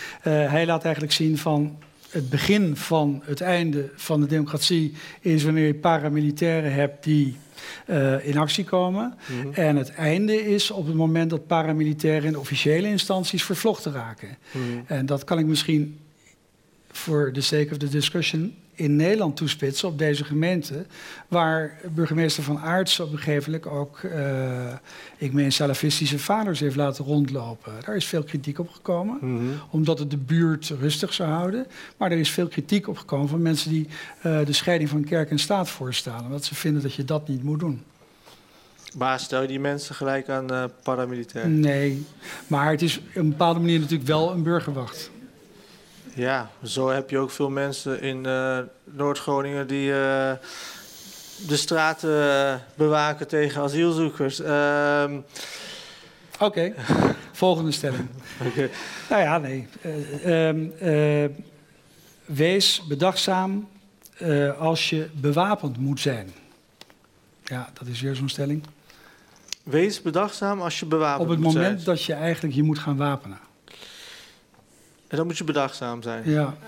hij 0.51 0.67
laat 0.67 0.85
eigenlijk 0.85 1.15
zien 1.15 1.39
van 1.39 1.79
het 2.11 2.31
begin 2.31 2.77
van 2.77 3.23
het 3.25 3.41
einde 3.41 3.91
van 3.95 4.21
de 4.21 4.27
democratie 4.27 4.95
is 5.21 5.45
wanneer 5.45 5.67
je 5.67 5.75
paramilitairen 5.75 6.73
hebt 6.73 7.05
die 7.05 7.37
uh, 7.87 8.27
in 8.27 8.37
actie 8.37 8.65
komen. 8.65 9.15
Mm 9.27 9.41
-hmm. 9.41 9.53
En 9.53 9.77
het 9.77 9.91
einde 9.91 10.51
is 10.53 10.71
op 10.71 10.87
het 10.87 10.95
moment 10.95 11.31
dat 11.31 11.47
paramilitairen 11.47 12.29
in 12.29 12.39
officiële 12.39 12.89
instanties 12.89 13.45
vervlochten 13.45 13.93
raken. 13.93 14.39
Mm 14.53 14.63
-hmm. 14.63 14.85
En 14.87 15.07
dat 15.07 15.25
kan 15.25 15.39
ik 15.39 15.47
misschien 15.47 15.99
voor 16.91 17.33
the 17.33 17.41
sake 17.41 17.69
of 17.71 17.77
the 17.77 17.89
discussion 17.89 18.55
in 18.79 18.97
Nederland 18.97 19.37
toespitsen 19.37 19.89
op 19.89 19.99
deze 19.99 20.25
gemeente, 20.25 20.85
waar 21.29 21.81
burgemeester 21.95 22.43
Van 22.43 22.59
Aartsen 22.59 23.05
op 23.05 23.13
een 23.13 23.19
gegeven 23.19 23.53
moment 23.53 23.71
ook, 23.71 24.01
uh, 24.03 24.73
ik 25.17 25.33
meen, 25.33 25.53
salafistische 25.53 26.19
vaders 26.19 26.61
heeft 26.61 26.77
laten 26.77 27.05
rondlopen. 27.05 27.73
Daar 27.85 27.97
is 27.97 28.05
veel 28.05 28.23
kritiek 28.23 28.59
op 28.59 28.71
gekomen, 28.71 29.19
mm 29.21 29.37
-hmm. 29.39 29.53
omdat 29.71 29.99
het 29.99 30.11
de 30.11 30.17
buurt 30.17 30.73
rustig 30.81 31.13
zou 31.13 31.31
houden. 31.31 31.67
Maar 31.97 32.11
er 32.11 32.19
is 32.19 32.31
veel 32.31 32.49
kritiek 32.49 32.89
op 32.89 32.97
gekomen 32.97 33.29
van 33.29 33.43
mensen 33.43 33.71
die 33.71 33.89
uh, 34.27 34.45
de 34.45 34.53
scheiding 34.53 34.91
van 34.91 35.05
kerk 35.05 35.31
en 35.31 35.39
staat 35.39 35.69
voorstaan, 35.69 36.25
omdat 36.25 36.45
ze 36.45 36.55
vinden 36.55 36.83
dat 36.83 36.95
je 36.95 37.05
dat 37.05 37.29
niet 37.29 37.43
moet 37.43 37.61
doen. 37.61 37.83
Maar 38.97 39.21
stel 39.21 39.43
je 39.43 39.49
die 39.49 39.61
mensen 39.61 39.95
gelijk 39.95 40.29
aan 40.29 40.53
uh, 40.53 40.65
paramilitair? 40.83 41.49
Nee, 41.49 42.07
maar 42.47 42.71
het 42.71 42.83
is 42.83 42.99
op 42.99 43.05
een 43.15 43.29
bepaalde 43.29 43.61
manier 43.61 43.81
natuurlijk 43.81 44.09
wel 44.09 44.33
een 44.33 44.43
burgerwacht. 44.43 45.11
Ja, 46.19 46.51
zo 46.65 46.89
heb 46.89 47.11
je 47.11 47.19
ook 47.19 47.31
veel 47.31 47.51
mensen 47.51 48.01
in 48.01 48.27
uh, 48.27 48.59
Noord-Groningen 48.85 49.67
die 49.67 49.89
uh, 49.89 50.33
de 51.47 51.57
straten 51.57 52.11
uh, 52.11 52.55
bewaken 52.75 53.29
tegen 53.29 53.63
asielzoekers. 53.63 54.41
Oké, 54.41 55.23
okay. 56.39 56.75
volgende 57.33 57.73
stelling. 57.73 58.09
okay. 58.49 58.71
Nou 59.09 59.23
ja, 59.23 59.39
nee. 59.39 59.69
Um, 60.27 60.73
wees 62.25 62.83
bedachtzaam 62.89 63.69
als 64.59 64.91
je 64.91 65.09
bewapend 65.13 65.79
moet 65.79 66.01
zijn. 66.01 66.33
Ja, 67.45 67.71
dat 67.79 67.89
is 67.89 68.01
weer 68.01 68.15
zo'n 68.15 68.29
stelling. 68.29 68.63
Wees 69.63 70.03
bedachtzaam 70.03 70.61
als 70.61 70.79
je 70.79 70.87
bewapend 70.87 71.29
moet 71.29 71.37
zijn. 71.37 71.47
Op 71.47 71.53
het 71.53 71.63
moment 71.63 71.85
dat 71.85 72.05
je 72.05 72.13
eigenlijk 72.13 72.55
je 72.55 72.63
moet 72.63 72.79
gaan 72.79 72.97
wapenen. 72.97 73.39
En 75.09 75.17
dan 75.17 75.27
moet 75.27 75.39
je 75.39 75.45
bedachtzaam 75.45 76.03
zijn. 76.03 76.31
Ja. 76.31 76.55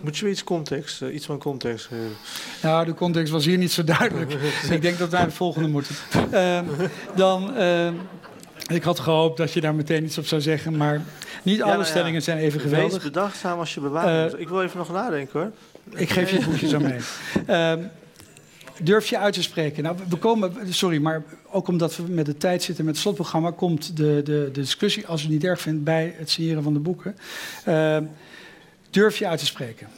Moet 0.00 0.18
je 0.18 0.28
iets 0.28 0.44
context, 0.44 1.02
uh, 1.02 1.14
iets 1.14 1.26
van 1.26 1.38
context 1.38 1.86
geven? 1.86 2.16
Nou, 2.62 2.84
de 2.84 2.94
context 2.94 3.32
was 3.32 3.44
hier 3.44 3.58
niet 3.58 3.72
zo 3.72 3.84
duidelijk. 3.84 4.32
ik 4.70 4.82
denk 4.82 4.98
dat 4.98 5.10
wij 5.10 5.24
de 5.24 5.30
volgende 5.30 5.68
moeten. 5.68 5.94
Uh, 6.32 6.60
dan, 7.14 7.56
uh, 7.56 7.88
ik 8.66 8.82
had 8.82 8.98
gehoopt 8.98 9.36
dat 9.36 9.52
je 9.52 9.60
daar 9.60 9.74
meteen 9.74 10.04
iets 10.04 10.18
op 10.18 10.26
zou 10.26 10.40
zeggen, 10.40 10.76
maar 10.76 11.02
niet 11.42 11.62
alle 11.62 11.72
nou 11.72 11.84
stellingen 11.84 12.22
zijn 12.22 12.38
even 12.38 12.60
geweldig. 12.60 12.92
Wees 12.92 13.02
bedachtzaam 13.02 13.58
als 13.58 13.74
je 13.74 13.80
bewaart. 13.80 14.34
Uh, 14.34 14.40
ik 14.40 14.48
wil 14.48 14.62
even 14.62 14.78
nog 14.78 14.92
nadenken 14.92 15.40
hoor. 15.40 15.50
Ik 16.00 16.10
geef 16.10 16.30
je 16.30 16.36
het 16.36 16.44
boekje 16.44 16.68
zo 16.68 16.80
mee. 16.80 16.98
Durf 18.82 19.08
je 19.08 19.18
uit 19.18 19.34
te 19.34 19.42
spreken? 19.42 19.82
Nou, 19.82 19.96
we 20.08 20.16
komen, 20.16 20.74
sorry, 20.74 21.00
maar 21.00 21.22
ook 21.50 21.68
omdat 21.68 21.96
we 21.96 22.02
met 22.02 22.26
de 22.26 22.36
tijd 22.36 22.62
zitten 22.62 22.84
met 22.84 22.94
het 22.94 23.02
slotprogramma, 23.02 23.50
komt 23.50 23.96
de, 23.96 24.20
de, 24.24 24.50
de 24.52 24.60
discussie, 24.60 25.06
als 25.06 25.20
u 25.20 25.24
het 25.24 25.32
niet 25.32 25.44
erg 25.44 25.60
vindt, 25.60 25.84
bij 25.84 26.14
het 26.18 26.30
signeren 26.30 26.62
van 26.62 26.72
de 26.72 26.78
boeken. 26.78 27.16
Uh, 27.68 27.98
durf 28.90 29.18
je 29.18 29.26
uit 29.26 29.38
te 29.38 29.46
spreken? 29.46 29.88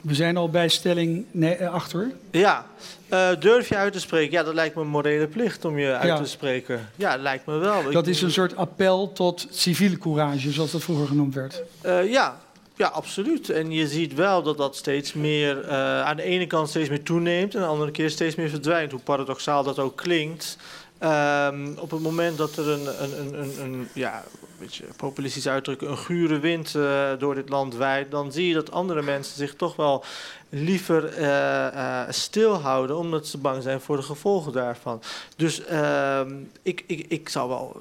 We 0.00 0.14
zijn 0.14 0.36
al 0.36 0.48
bij 0.48 0.68
stelling 0.68 1.24
nee, 1.30 1.54
eh, 1.54 1.72
achter. 1.72 2.10
Ja, 2.30 2.66
uh, 3.12 3.28
durf 3.38 3.68
je 3.68 3.76
uit 3.76 3.92
te 3.92 4.00
spreken? 4.00 4.32
Ja, 4.32 4.42
dat 4.42 4.54
lijkt 4.54 4.74
me 4.74 4.82
een 4.82 4.88
morele 4.88 5.26
plicht 5.26 5.64
om 5.64 5.78
je 5.78 5.92
uit 5.92 6.16
te 6.16 6.30
spreken. 6.30 6.88
Ja, 6.96 7.16
lijkt 7.16 7.46
me 7.46 7.56
wel. 7.56 7.90
Dat 7.90 8.06
is 8.06 8.22
een 8.22 8.30
soort 8.30 8.56
appel 8.56 9.12
tot 9.12 9.46
civiele 9.50 9.98
courage, 9.98 10.50
zoals 10.50 10.70
dat 10.70 10.82
vroeger 10.82 11.06
genoemd 11.06 11.34
werd. 11.34 11.62
Uh, 11.86 12.10
ja, 12.10 12.40
ja, 12.80 12.88
absoluut. 12.88 13.50
En 13.50 13.72
je 13.72 13.88
ziet 13.88 14.14
wel 14.14 14.42
dat 14.42 14.56
dat 14.56 14.76
steeds 14.76 15.12
meer 15.12 15.64
uh, 15.64 16.02
aan 16.02 16.16
de 16.16 16.22
ene 16.22 16.46
kant 16.46 16.68
steeds 16.68 16.88
meer 16.88 17.02
toeneemt 17.02 17.54
en 17.54 17.60
aan 17.60 17.66
de 17.66 17.72
andere 17.72 17.90
keer 17.90 18.10
steeds 18.10 18.34
meer 18.34 18.48
verdwijnt. 18.48 18.90
Hoe 18.90 19.00
paradoxaal 19.00 19.62
dat 19.62 19.78
ook 19.78 19.96
klinkt. 19.96 20.56
Um, 21.02 21.78
op 21.78 21.90
het 21.90 22.00
moment 22.00 22.38
dat 22.38 22.56
er 22.56 22.68
een, 22.68 22.86
een, 23.02 23.40
een, 23.40 23.60
een 23.62 23.88
ja, 23.92 24.24
beetje 24.58 24.84
populistisch 24.96 25.48
uitdrukken, 25.48 25.90
een 25.90 25.98
gure 25.98 26.38
wind 26.38 26.74
uh, 26.74 27.10
door 27.18 27.34
dit 27.34 27.48
land 27.48 27.74
waait, 27.74 28.10
dan 28.10 28.32
zie 28.32 28.48
je 28.48 28.54
dat 28.54 28.70
andere 28.70 29.02
mensen 29.02 29.36
zich 29.36 29.54
toch 29.54 29.76
wel 29.76 30.04
liever 30.50 31.18
uh, 31.18 31.26
uh, 31.26 32.00
stilhouden, 32.08 32.96
omdat 32.96 33.26
ze 33.26 33.38
bang 33.38 33.62
zijn 33.62 33.80
voor 33.80 33.96
de 33.96 34.02
gevolgen 34.02 34.52
daarvan. 34.52 35.02
Dus 35.36 35.64
ehm, 35.64 36.34
ik, 36.62 36.84
ik, 36.86 37.06
ik 37.08 37.28
zou 37.28 37.48
wel 37.48 37.80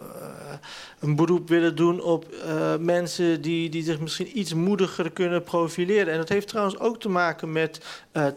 een 1.00 1.16
beroep 1.16 1.50
willen 1.50 1.76
doen 1.76 2.02
op 2.02 2.26
mensen 2.80 3.42
die, 3.42 3.70
die 3.70 3.84
zich 3.84 4.00
misschien 4.00 4.40
iets 4.40 4.54
moediger 4.54 5.12
kunnen 5.12 5.44
profileren. 5.44 6.14
En 6.14 6.18
dat 6.18 6.30
heeft 6.30 6.48
trouwens 6.48 6.80
ook 6.80 7.00
te 7.00 7.10
maken 7.10 7.52
met 7.52 7.82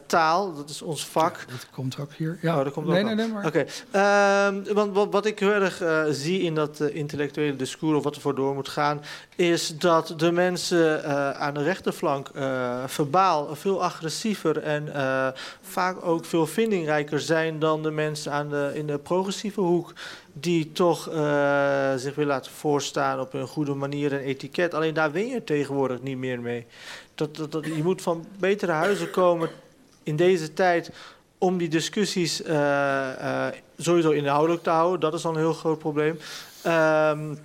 taal. 0.06 0.54
Dat 0.54 0.70
is 0.70 0.82
ons 0.82 1.06
vak. 1.06 1.36
Ja, 1.46 1.52
dat 1.52 1.66
komt 1.70 1.98
ook 1.98 2.12
hier. 2.12 2.38
Ja, 2.42 2.58
oh, 2.58 2.64
dat 2.64 2.72
komt 2.72 2.86
nee, 2.86 3.00
ook 3.00 3.06
nee, 3.06 3.14
nee, 3.14 3.28
maar... 3.28 3.46
Oké. 3.46 3.66
Okay. 3.92 4.54
Uh, 4.62 4.74
want 4.74 4.94
wat, 4.94 5.08
wat 5.10 5.26
ik 5.26 5.38
heel 5.38 5.52
erg 5.52 5.82
zie 6.14 6.42
in 6.42 6.54
dat 6.54 6.80
intellectuele 6.80 7.56
discours, 7.56 7.96
of 7.96 8.04
wat 8.04 8.14
er 8.14 8.20
voor 8.20 8.34
door 8.34 8.54
moet 8.54 8.68
gaan, 8.68 9.00
is 9.36 9.78
dat 9.78 10.14
de 10.16 10.32
mensen 10.32 11.04
aan 11.38 11.54
de 11.54 11.62
rechterflank 11.62 12.30
verbaal 12.86 13.56
veel 13.56 13.82
agressiever 13.82 14.21
en 14.62 14.88
vaak 15.60 16.04
ook 16.04 16.24
veel 16.24 16.46
vindingrijker 16.46 17.20
zijn 17.20 17.58
dan 17.58 17.82
de 17.82 17.90
mensen 17.90 18.32
aan 18.32 18.48
de, 18.48 18.70
in 18.74 18.86
de 18.86 18.98
progressieve 18.98 19.60
hoek 19.60 19.92
die 20.32 20.72
toch 20.72 21.08
uh, 21.08 21.94
zich 21.96 22.14
willen 22.14 22.32
laten 22.32 22.52
voorstaan 22.52 23.20
op 23.20 23.34
een 23.34 23.46
goede 23.46 23.74
manier 23.74 24.12
en 24.12 24.18
etiket. 24.18 24.74
Alleen 24.74 24.94
daar 24.94 25.12
win 25.12 25.26
je 25.26 25.44
tegenwoordig 25.44 26.02
niet 26.02 26.16
meer 26.16 26.40
mee. 26.40 26.66
Dat, 27.14 27.36
dat, 27.36 27.52
dat, 27.52 27.64
je 27.64 27.82
moet 27.82 28.02
van 28.02 28.26
betere 28.38 28.72
huizen 28.72 29.10
komen 29.10 29.50
in 30.02 30.16
deze 30.16 30.52
tijd 30.52 30.90
om 31.38 31.58
die 31.58 31.68
discussies 31.68 32.40
uh, 32.40 33.46
sowieso 33.78 34.10
inhoudelijk 34.10 34.62
te 34.62 34.70
houden. 34.70 35.00
Dat 35.00 35.14
is 35.14 35.24
al 35.24 35.32
een 35.32 35.38
heel 35.38 35.52
groot 35.52 35.78
probleem. 35.78 36.18
Um, 36.66 37.38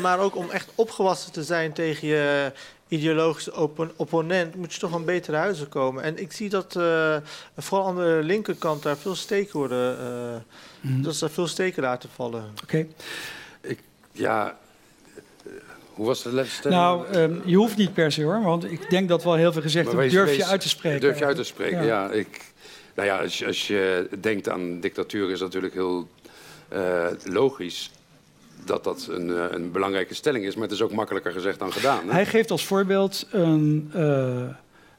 maar 0.00 0.18
ook 0.18 0.36
om 0.36 0.50
echt 0.50 0.68
opgewassen 0.74 1.32
te 1.32 1.42
zijn 1.42 1.72
tegen 1.72 2.08
je 2.08 2.52
ideologische 2.94 3.68
opponent, 3.96 4.54
moet 4.54 4.74
je 4.74 4.80
toch 4.80 4.90
van 4.90 5.04
betere 5.04 5.36
huizen 5.36 5.68
komen. 5.68 6.02
En 6.02 6.18
ik 6.18 6.32
zie 6.32 6.48
dat 6.48 6.74
uh, 6.76 7.16
vooral 7.56 7.88
aan 7.88 7.96
de 7.96 8.20
linkerkant 8.22 8.82
daar 8.82 8.96
veel 8.96 9.14
steken 9.14 9.58
worden. 9.58 9.96
Uh, 10.00 10.90
mm. 10.90 11.02
Dat 11.02 11.14
ze 11.14 11.20
daar 11.20 11.30
veel 11.30 11.46
steken 11.46 11.82
laten 11.82 12.08
vallen. 12.14 12.44
Oké. 12.62 12.86
Okay. 13.62 13.78
Ja. 14.12 14.58
Hoe 15.94 16.06
was 16.06 16.22
de 16.22 16.32
laatste 16.32 16.68
Nou, 16.68 17.16
um, 17.16 17.42
je 17.44 17.56
hoeft 17.56 17.76
niet 17.76 17.94
per 17.94 18.12
se 18.12 18.22
hoor, 18.22 18.42
want 18.42 18.64
ik 18.64 18.90
denk 18.90 19.08
dat 19.08 19.24
wel 19.24 19.34
heel 19.34 19.52
veel 19.52 19.62
gezegd 19.62 19.92
wordt. 19.92 20.10
Durf 20.10 20.36
je 20.36 20.44
uit 20.44 20.60
te 20.60 20.68
spreken? 20.68 21.00
Durf 21.00 21.18
je 21.18 21.24
uit 21.24 21.36
te 21.36 21.44
spreken, 21.44 21.84
ja. 21.84 22.04
ja 22.04 22.10
ik, 22.10 22.40
nou 22.94 23.08
ja, 23.08 23.18
als 23.18 23.38
je, 23.38 23.46
als 23.46 23.66
je 23.66 24.08
denkt 24.20 24.48
aan 24.48 24.80
dictatuur 24.80 25.30
is 25.30 25.38
dat 25.38 25.48
natuurlijk 25.48 25.74
heel 25.74 26.08
uh, 26.72 27.06
logisch 27.24 27.90
dat 28.66 28.84
dat 28.84 29.06
een, 29.10 29.30
eh, 29.30 29.44
een, 29.50 29.72
belangrijke 29.72 30.14
stelling 30.14 30.44
is. 30.44 30.54
Maar 30.54 30.62
het 30.62 30.72
is 30.72 30.82
ook 30.82 30.92
makkelijker 30.92 31.32
gezegd 31.32 31.58
dan 31.58 31.72
gedaan. 31.72 32.06
Hè? 32.06 32.12
Hij 32.12 32.26
geeft 32.26 32.50
als 32.50 32.64
voorbeeld 32.64 33.26
een, 33.30 33.90
uh, 33.96 34.42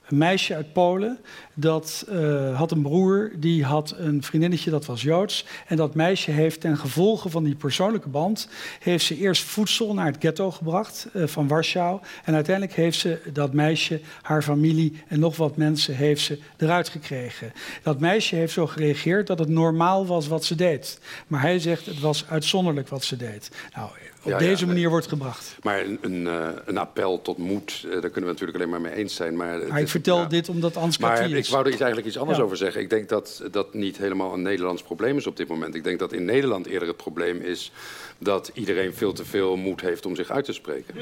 een 0.07 0.17
meisje 0.17 0.55
uit 0.55 0.73
Polen. 0.73 1.19
Dat 1.53 2.05
uh, 2.09 2.57
had 2.57 2.71
een 2.71 2.81
broer, 2.81 3.31
die 3.35 3.63
had 3.63 3.95
een 3.97 4.23
vriendinnetje 4.23 4.69
dat 4.69 4.85
was 4.85 5.01
Joods. 5.01 5.45
En 5.67 5.77
dat 5.77 5.95
meisje 5.95 6.31
heeft 6.31 6.61
ten 6.61 6.77
gevolge 6.77 7.29
van 7.29 7.43
die 7.43 7.55
persoonlijke 7.55 8.09
band... 8.09 8.49
heeft 8.79 9.05
ze 9.05 9.17
eerst 9.17 9.43
voedsel 9.43 9.93
naar 9.93 10.05
het 10.05 10.15
ghetto 10.19 10.51
gebracht 10.51 11.07
uh, 11.13 11.27
van 11.27 11.47
Warschau. 11.47 11.99
En 12.23 12.33
uiteindelijk 12.33 12.75
heeft 12.75 12.99
ze 12.99 13.19
dat 13.33 13.53
meisje, 13.53 14.01
haar 14.21 14.41
familie 14.41 15.03
en 15.07 15.19
nog 15.19 15.37
wat 15.37 15.57
mensen... 15.57 15.95
heeft 15.95 16.21
ze 16.21 16.39
eruit 16.57 16.89
gekregen. 16.89 17.53
Dat 17.83 17.99
meisje 17.99 18.35
heeft 18.35 18.53
zo 18.53 18.67
gereageerd 18.67 19.27
dat 19.27 19.39
het 19.39 19.49
normaal 19.49 20.05
was 20.05 20.27
wat 20.27 20.45
ze 20.45 20.55
deed. 20.55 20.99
Maar 21.27 21.41
hij 21.41 21.59
zegt 21.59 21.85
het 21.85 21.99
was 21.99 22.25
uitzonderlijk 22.29 22.87
wat 22.89 23.03
ze 23.03 23.15
deed. 23.15 23.51
Nou, 23.75 23.89
op 24.25 24.31
ja, 24.31 24.37
deze 24.37 24.61
ja, 24.61 24.67
manier 24.67 24.89
wordt 24.89 25.07
gebracht. 25.07 25.55
Maar 25.61 25.79
een, 25.79 25.97
een, 26.01 26.21
uh, 26.21 26.47
een, 26.65 26.77
appel 26.77 27.21
tot 27.21 27.37
moed, 27.37 27.83
uh, 27.85 27.91
daar 27.91 28.01
kunnen 28.01 28.21
we 28.21 28.25
natuurlijk 28.25 28.57
alleen 28.57 28.69
maar 28.69 28.81
mee 28.81 28.93
eens 28.93 29.15
zijn. 29.15 29.35
Maar, 29.35 29.59
maar 29.67 29.81
ik 29.81 29.87
vertel 29.87 30.17
ja. 30.17 30.25
dit 30.25 30.49
omdat 30.49 30.77
Ans 30.77 30.97
maar 30.97 31.31
is. 31.31 31.47
Ik 31.47 31.47
wou 31.47 31.65
er 31.65 31.71
iets, 31.71 31.79
eigenlijk 31.79 32.07
iets 32.07 32.17
anders 32.17 32.39
over 32.39 32.57
zeggen. 32.57 32.81
Ik 32.81 32.89
denk 32.89 33.09
dat 33.09 33.43
dat 33.51 33.73
niet 33.73 33.97
helemaal 33.97 34.33
een 34.33 34.41
Nederlands 34.41 34.83
probleem 34.83 35.17
is 35.17 35.27
op 35.27 35.37
dit 35.37 35.47
moment. 35.47 35.75
Ik 35.75 35.83
denk 35.83 35.99
dat 35.99 36.13
in 36.13 36.25
Nederland 36.25 36.65
eerder 36.65 36.87
het 36.87 36.97
probleem 36.97 37.41
is 37.41 37.71
dat 38.17 38.51
iedereen 38.53 38.93
veel 38.93 39.13
te 39.13 39.25
veel 39.25 39.55
moed 39.55 39.81
heeft 39.81 40.05
om 40.05 40.15
zich 40.15 40.29
uit 40.29 40.45
te 40.45 40.53
spreken. 40.53 40.95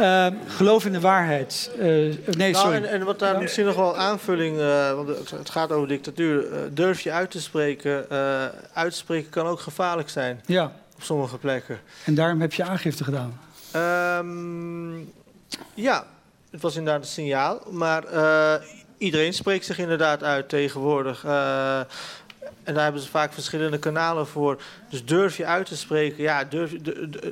Uh, 0.00 0.26
geloof 0.56 0.84
in 0.84 0.92
de 0.92 1.00
waarheid. 1.00 1.70
Uh, 1.76 1.82
nee, 1.82 2.14
nou, 2.36 2.54
sorry. 2.54 2.76
En, 2.76 2.88
en, 2.88 3.04
wat 3.04 3.18
daar 3.18 3.38
misschien 3.38 3.64
nog 3.64 3.76
wel 3.76 3.96
aanvulling, 3.96 4.58
uh, 4.58 4.94
want 4.94 5.30
het 5.30 5.50
gaat 5.50 5.72
over 5.72 5.88
dictatuur. 5.88 6.46
durf 6.72 7.00
je 7.00 7.12
uit 7.12 7.30
te 7.30 7.40
spreken? 7.40 8.06
uitspreken 8.72 9.30
kan 9.30 9.46
ook 9.46 9.60
gevaarlijk 9.60 10.08
zijn. 10.08 10.40
Ja 10.46 10.72
op 10.96 11.02
sommige 11.02 11.38
plekken. 11.38 11.78
En 12.04 12.14
daarom 12.14 12.40
heb 12.40 12.52
je 12.52 12.64
aangifte 12.64 13.04
gedaan? 13.04 13.40
Um, 14.22 15.12
ja, 15.74 16.06
het 16.50 16.60
was 16.60 16.76
inderdaad 16.76 17.02
een 17.02 17.08
signaal. 17.08 17.60
Maar 17.70 18.12
uh, 18.12 18.54
iedereen 18.98 19.32
spreekt 19.32 19.64
zich 19.64 19.78
inderdaad 19.78 20.22
uit 20.22 20.48
tegenwoordig. 20.48 21.24
Uh, 21.24 21.78
en 22.62 22.74
daar 22.74 22.82
hebben 22.82 23.02
ze 23.02 23.08
vaak 23.08 23.32
verschillende 23.32 23.78
kanalen 23.78 24.26
voor. 24.26 24.62
Dus 24.90 25.04
durf 25.04 25.36
je 25.36 25.46
uit 25.46 25.66
te 25.66 25.76
spreken. 25.76 26.22
Ja, 26.22 26.44
durf, 26.44 26.72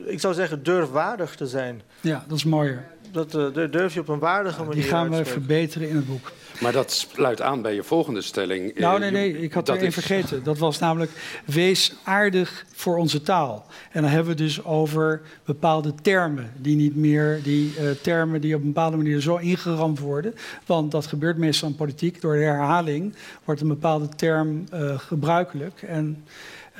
ik 0.06 0.20
zou 0.20 0.34
zeggen, 0.34 0.62
durf 0.62 0.90
waardig 0.90 1.36
te 1.36 1.46
zijn. 1.46 1.82
Ja, 2.00 2.24
dat 2.28 2.36
is 2.36 2.44
mooier. 2.44 2.84
Dat 3.14 3.34
uh, 3.34 3.70
durf 3.70 3.94
je 3.94 4.00
op 4.00 4.08
een 4.08 4.18
waardige 4.18 4.62
manier 4.62 4.74
Die 4.74 4.82
gaan 4.82 5.10
we 5.10 5.24
verbeteren 5.24 5.88
in 5.88 5.96
het 5.96 6.06
boek. 6.06 6.32
Maar 6.60 6.72
dat 6.72 6.92
sluit 6.92 7.42
aan 7.42 7.62
bij 7.62 7.74
je 7.74 7.82
volgende 7.82 8.22
stelling. 8.22 8.78
Nou, 8.78 8.98
nee, 8.98 9.10
nee, 9.10 9.38
ik 9.38 9.52
had 9.52 9.68
er 9.68 9.76
één 9.76 9.92
vergeten. 9.92 10.42
Dat 10.42 10.58
was 10.58 10.78
namelijk, 10.78 11.10
wees 11.44 11.94
aardig 12.04 12.64
voor 12.72 12.96
onze 12.96 13.22
taal. 13.22 13.66
En 13.90 14.02
dan 14.02 14.10
hebben 14.10 14.36
we 14.36 14.42
dus 14.42 14.64
over 14.64 15.20
bepaalde 15.44 15.94
termen, 16.02 16.52
die 16.56 16.76
niet 16.76 16.96
meer, 16.96 17.40
die 17.42 17.74
uh, 17.80 17.90
termen 18.02 18.40
die 18.40 18.54
op 18.54 18.60
een 18.60 18.66
bepaalde 18.66 18.96
manier 18.96 19.20
zo 19.20 19.36
ingeramd 19.36 19.98
worden. 19.98 20.34
Want 20.66 20.90
dat 20.90 21.06
gebeurt 21.06 21.36
meestal 21.36 21.68
in 21.68 21.74
politiek. 21.74 22.20
Door 22.20 22.34
de 22.34 22.42
herhaling 22.42 23.14
wordt 23.44 23.60
een 23.60 23.68
bepaalde 23.68 24.08
term 24.08 24.64
uh, 24.74 24.98
gebruikelijk. 24.98 25.82
En 25.82 26.24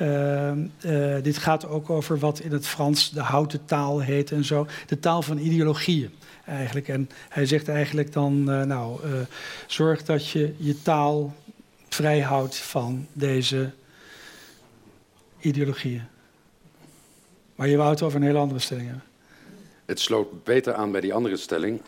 uh, 0.01 0.51
uh, 0.51 1.23
dit 1.23 1.37
gaat 1.37 1.67
ook 1.67 1.89
over 1.89 2.19
wat 2.19 2.39
in 2.39 2.51
het 2.51 2.67
Frans 2.67 3.11
de 3.11 3.21
houten 3.21 3.65
taal 3.65 3.99
heet 3.99 4.31
en 4.31 4.43
zo. 4.43 4.67
De 4.87 4.99
taal 4.99 5.21
van 5.21 5.37
ideologieën 5.37 6.13
eigenlijk. 6.45 6.87
En 6.87 7.09
hij 7.29 7.45
zegt 7.45 7.67
eigenlijk 7.67 8.13
dan, 8.13 8.51
uh, 8.51 8.61
nou, 8.61 8.99
zorg 9.67 10.03
dat 10.03 10.29
je 10.29 10.53
je 10.57 10.81
taal 10.81 11.33
vrijhoudt 11.89 12.57
van 12.57 13.07
deze 13.13 13.71
ideologieën. 15.39 16.03
Maar 17.55 17.67
je 17.67 17.77
wou 17.77 17.89
het 17.89 18.01
over 18.01 18.19
een 18.19 18.25
hele 18.25 18.37
andere 18.37 18.59
stelling 18.59 18.85
hebben. 18.85 19.05
Het 19.85 19.99
sloot 19.99 20.43
beter 20.43 20.73
aan 20.73 20.91
bij 20.91 21.01
die 21.01 21.13
andere 21.13 21.37
stelling. 21.37 21.81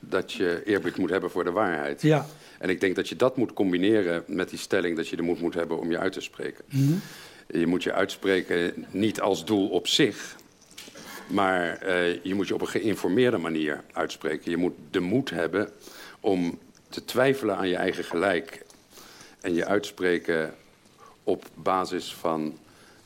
dat 0.00 0.32
je 0.32 0.62
eerbied 0.64 0.96
moet 0.96 1.10
hebben 1.10 1.30
voor 1.30 1.44
de 1.44 1.50
waarheid. 1.50 2.02
Ja. 2.02 2.26
En 2.64 2.70
ik 2.70 2.80
denk 2.80 2.96
dat 2.96 3.08
je 3.08 3.16
dat 3.16 3.36
moet 3.36 3.52
combineren 3.52 4.24
met 4.26 4.48
die 4.48 4.58
stelling 4.58 4.96
dat 4.96 5.08
je 5.08 5.16
de 5.16 5.22
moed 5.22 5.40
moet 5.40 5.54
hebben 5.54 5.78
om 5.78 5.90
je 5.90 5.98
uit 5.98 6.12
te 6.12 6.20
spreken. 6.20 6.64
Mm 6.70 6.86
-hmm. 6.86 7.00
Je 7.60 7.66
moet 7.66 7.82
je 7.82 7.92
uitspreken 7.92 8.86
niet 8.90 9.20
als 9.20 9.44
doel 9.44 9.68
op 9.68 9.86
zich, 9.86 10.36
maar 11.26 11.78
uh, 11.86 12.24
je 12.24 12.34
moet 12.34 12.48
je 12.48 12.54
op 12.54 12.60
een 12.60 12.68
geïnformeerde 12.68 13.38
manier 13.38 13.84
uitspreken. 13.92 14.50
Je 14.50 14.56
moet 14.56 14.72
de 14.90 15.00
moed 15.00 15.30
hebben 15.30 15.70
om 16.20 16.58
te 16.88 17.04
twijfelen 17.04 17.56
aan 17.56 17.68
je 17.68 17.76
eigen 17.76 18.04
gelijk 18.04 18.64
en 19.40 19.54
je 19.54 19.66
uitspreken 19.66 20.54
op 21.24 21.44
basis 21.54 22.14
van 22.14 22.58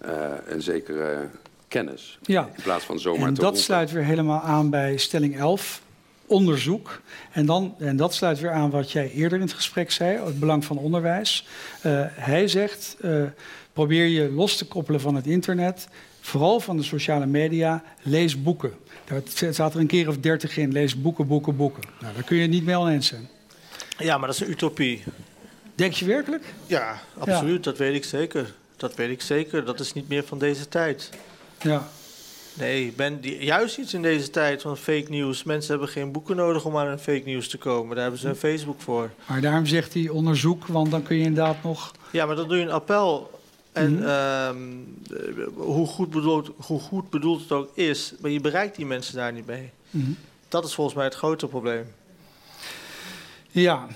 uh, 0.05 0.33
een 0.47 0.63
zekere 0.63 1.29
kennis. 1.69 2.19
Ja. 2.23 2.51
In 2.57 2.63
plaats 2.63 2.85
van 2.85 3.01
zomaar 3.01 3.29
en 3.29 3.35
te 3.35 3.41
dat 3.41 3.45
roepen. 3.45 3.63
sluit 3.63 3.91
weer 3.91 4.05
helemaal 4.05 4.41
aan 4.41 4.71
bij 4.71 4.97
stelling 4.97 5.39
11. 5.39 5.87
Onderzoek. 6.29 7.01
En, 7.33 7.47
dan, 7.47 7.75
en 7.79 7.97
dat 7.97 8.15
sluit 8.15 8.41
weer 8.41 8.51
aan 8.51 8.71
wat 8.71 8.93
jij 8.93 9.11
eerder 9.11 9.39
in 9.39 9.45
het 9.45 9.55
gesprek 9.55 9.91
zei, 9.91 10.25
het 10.25 10.41
belang 10.41 10.65
van 10.65 10.79
onderwijs. 10.79 11.47
Uh, 11.87 12.05
hij 12.07 12.49
zegt, 12.49 12.97
uh, 13.01 13.23
probeer 13.73 14.07
je 14.07 14.31
los 14.33 14.57
te 14.57 14.67
koppelen 14.67 15.01
van 15.01 15.15
het 15.15 15.27
internet, 15.27 15.89
vooral 16.21 16.61
van 16.61 16.77
de 16.77 16.83
sociale 16.83 17.27
media, 17.27 17.83
lees 18.03 18.43
boeken. 18.43 18.73
Daar 19.05 19.23
staat 19.53 19.75
er 19.75 19.81
een 19.81 19.87
keer 19.87 20.09
of 20.09 20.19
dertig 20.19 20.57
in, 20.57 20.73
lees 20.73 21.01
boeken, 21.01 21.27
boeken, 21.27 21.57
boeken. 21.57 21.83
Nou, 22.01 22.15
daar 22.15 22.25
kun 22.25 22.37
je 22.37 22.47
niet 22.47 22.65
mee 22.65 22.77
oneens 22.77 23.07
zijn. 23.07 23.29
Ja, 23.99 24.19
maar 24.19 24.27
dat 24.27 24.41
is 24.41 24.47
een 24.47 24.51
utopie. 24.51 25.03
Denk 25.75 25.93
je 25.93 26.05
werkelijk? 26.05 26.45
Ja, 26.67 27.01
absoluut, 27.19 27.65
ja. 27.65 27.71
dat 27.71 27.79
weet 27.79 27.95
ik 27.95 28.05
zeker. 28.05 28.55
Dat 28.77 28.95
weet 28.95 29.11
ik 29.11 29.21
zeker, 29.21 29.65
dat 29.65 29.81
is 29.81 29.93
niet 29.93 30.09
meer 30.09 30.25
van 30.25 30.39
deze 30.39 30.69
tijd. 30.69 31.11
Ja. 31.61 31.89
Nee, 32.59 32.93
ben 32.97 33.21
die, 33.21 33.45
juist 33.45 33.79
iets 33.79 33.95
in 33.95 34.03
deze 34.03 34.31
tijd 34.31 34.63
van 34.63 34.77
fake 34.77 35.07
news. 35.09 35.43
Mensen 35.43 35.71
hebben 35.71 35.89
geen 35.89 36.13
boeken 36.13 36.37
nodig 36.37 36.65
om 36.65 36.77
aan 36.77 36.87
een 36.87 36.99
fake 36.99 37.23
news 37.25 37.49
te 37.49 37.59
komen. 37.59 37.95
Daar 37.95 38.03
hebben 38.03 38.21
ze 38.21 38.29
een 38.29 38.37
Facebook 38.37 38.81
voor. 38.81 39.11
Maar 39.27 39.41
daarom 39.41 39.67
zegt 39.67 39.95
hij 39.95 40.09
onderzoek, 40.09 40.67
want 40.67 40.91
dan 40.91 41.03
kun 41.03 41.17
je 41.17 41.25
inderdaad 41.25 41.63
nog... 41.63 41.93
Ja, 42.13 42.27
maar 42.27 42.37
dan 42.37 42.49
doe 42.49 42.57
je 42.57 42.63
een 42.63 42.71
appel. 42.71 43.31
En 43.73 43.93
mm 43.93 44.03
-hmm. 44.03 45.07
uh, 45.11 45.47
hoe, 45.55 45.87
goed 45.87 46.11
bedoeld, 46.11 46.51
hoe 46.57 46.81
goed 46.81 47.11
bedoeld 47.11 47.41
het 47.41 47.53
ook 47.53 47.77
is, 47.77 48.15
maar 48.21 48.31
je 48.31 48.41
bereikt 48.41 48.77
die 48.77 48.87
mensen 48.87 49.15
daar 49.15 49.33
niet 49.33 49.47
mee. 49.47 49.71
Mm 49.91 50.03
-hmm. 50.03 50.17
Dat 50.49 50.65
is 50.65 50.75
volgens 50.75 50.97
mij 50.97 51.05
het 51.05 51.15
grote 51.15 51.47
probleem. 51.47 51.85
Ja, 53.51 53.87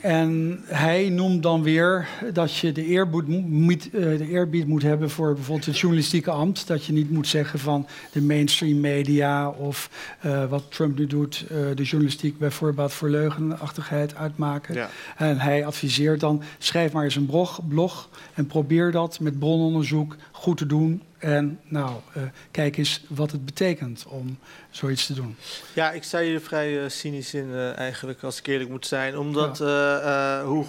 en 0.00 0.60
hij 0.64 1.08
noemt 1.08 1.42
dan 1.42 1.62
weer 1.62 2.08
dat 2.32 2.56
je 2.56 2.72
de 2.72 2.84
eerbied 2.84 3.28
moet, 3.48 3.90
de 3.92 4.28
eerbied 4.28 4.66
moet 4.66 4.82
hebben 4.82 5.10
voor 5.10 5.34
bijvoorbeeld 5.34 5.66
het 5.66 5.78
journalistieke 5.78 6.30
ambt. 6.30 6.66
Dat 6.66 6.84
je 6.84 6.92
niet 6.92 7.10
moet 7.10 7.26
zeggen 7.26 7.58
van 7.58 7.86
de 8.12 8.22
mainstream 8.22 8.80
media 8.80 9.48
of 9.48 9.90
uh, 10.26 10.44
wat 10.44 10.62
Trump 10.68 10.98
nu 10.98 11.06
doet, 11.06 11.44
uh, 11.44 11.58
de 11.74 11.82
journalistiek 11.82 12.38
bijvoorbeeld 12.38 12.92
voor 12.92 13.08
leugenachtigheid 13.08 14.14
uitmaken. 14.14 14.74
Ja. 14.74 14.90
En 15.16 15.38
hij 15.38 15.66
adviseert 15.66 16.20
dan, 16.20 16.42
schrijf 16.58 16.92
maar 16.92 17.04
eens 17.04 17.16
een 17.16 17.26
blog, 17.26 17.60
blog 17.68 18.08
en 18.34 18.46
probeer 18.46 18.92
dat 18.92 19.20
met 19.20 19.38
brononderzoek 19.38 20.16
goed 20.32 20.56
te 20.56 20.66
doen 20.66 21.02
en 21.22 21.60
nou, 21.64 22.00
uh, 22.16 22.22
kijk 22.50 22.76
eens 22.76 23.04
wat 23.08 23.30
het 23.30 23.44
betekent 23.44 24.04
om 24.08 24.38
zoiets 24.70 25.06
te 25.06 25.14
doen. 25.14 25.36
Ja, 25.72 25.90
ik 25.90 26.02
sta 26.02 26.20
hier 26.20 26.40
vrij 26.40 26.82
uh, 26.82 26.88
cynisch 26.88 27.34
in 27.34 27.48
uh, 27.48 27.78
eigenlijk, 27.78 28.22
als 28.22 28.38
ik 28.38 28.46
eerlijk 28.46 28.70
moet 28.70 28.86
zijn. 28.86 29.18
Omdat 29.18 29.58
ja. 29.58 30.44
hoe, 30.44 30.64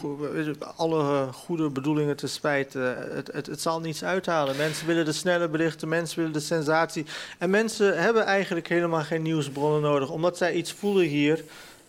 alle 0.75 1.31
goede 1.31 1.69
bedoelingen 1.69 2.15
te 2.15 2.27
spijt, 2.27 2.73
het, 2.73 3.29
het, 3.33 3.45
het, 3.45 3.61
zal 3.61 3.79
niets 3.79 4.03
uithalen. 4.03 4.57
Mensen 4.57 4.87
willen 4.87 5.05
de 5.05 5.11
snelle 5.11 5.49
berichten, 5.49 5.87
mensen 5.87 6.17
willen 6.17 6.33
de 6.33 6.39
sensatie. 6.39 7.05
En 7.37 7.49
mensen 7.49 8.01
hebben 8.01 8.25
eigenlijk 8.25 8.67
helemaal 8.67 9.03
geen 9.03 9.21
nieuwsbronnen 9.21 9.81
nodig. 9.81 10.09
Omdat 10.09 10.37
zij 10.37 10.53
iets 10.53 10.71
voelen 10.71 11.05
hier, 11.05 11.43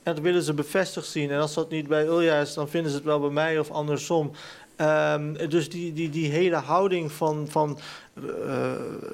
en 0.05 0.15
dat 0.15 0.21
willen 0.21 0.43
ze 0.43 0.55
bevestigd 0.55 1.07
zien. 1.07 1.31
En 1.31 1.41
als 1.41 1.55
dat 1.55 1.71
niet 1.71 1.89
bij 1.89 2.07
Ulja 2.07 2.41
is, 2.41 2.55
dan 2.55 2.69
vinden 2.69 2.91
ze 2.91 2.97
het 2.97 3.07
wel 3.07 3.21
bij 3.21 3.31
mij 3.31 3.59
of 3.59 3.71
andersom. 3.71 4.33
Um, 4.81 5.49
dus 5.49 5.69
die, 5.69 5.93
die, 5.93 6.11
die 6.11 6.31
hele 6.31 6.57
houding 6.57 7.13
van, 7.13 7.47
van 7.49 7.79
uh, 8.25 8.73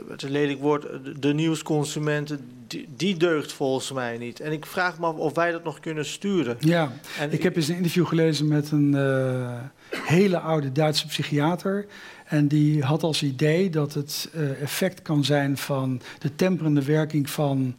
het 0.08 0.22
lelijk 0.22 0.60
woord, 0.60 0.86
de 1.22 1.34
nieuwsconsumenten, 1.34 2.40
die, 2.66 2.88
die, 2.96 3.16
deugt 3.16 3.52
volgens 3.52 3.92
mij 3.92 4.18
niet. 4.18 4.40
En 4.40 4.52
ik 4.52 4.66
vraag 4.66 4.98
me 4.98 5.06
af 5.06 5.14
of 5.14 5.34
wij 5.34 5.52
dat 5.52 5.64
nog 5.64 5.80
kunnen 5.80 6.04
sturen. 6.04 6.56
Ja, 6.60 6.92
en 7.18 7.26
ik, 7.26 7.32
ik 7.32 7.42
heb 7.42 7.56
eens 7.56 7.68
een 7.68 7.76
interview 7.76 8.06
gelezen 8.06 8.48
met 8.48 8.70
een 8.70 8.92
uh, 8.92 9.60
hele 9.90 10.38
oude 10.38 10.72
Duitse 10.72 11.06
psychiater. 11.06 11.86
En 12.24 12.48
die 12.48 12.82
had 12.82 13.02
als 13.02 13.22
idee 13.22 13.70
dat 13.70 13.94
het 13.94 14.30
uh, 14.34 14.62
effect 14.62 15.02
kan 15.02 15.24
zijn 15.24 15.56
van 15.56 16.00
de 16.18 16.34
temperende 16.34 16.84
werking 16.84 17.30
van 17.30 17.76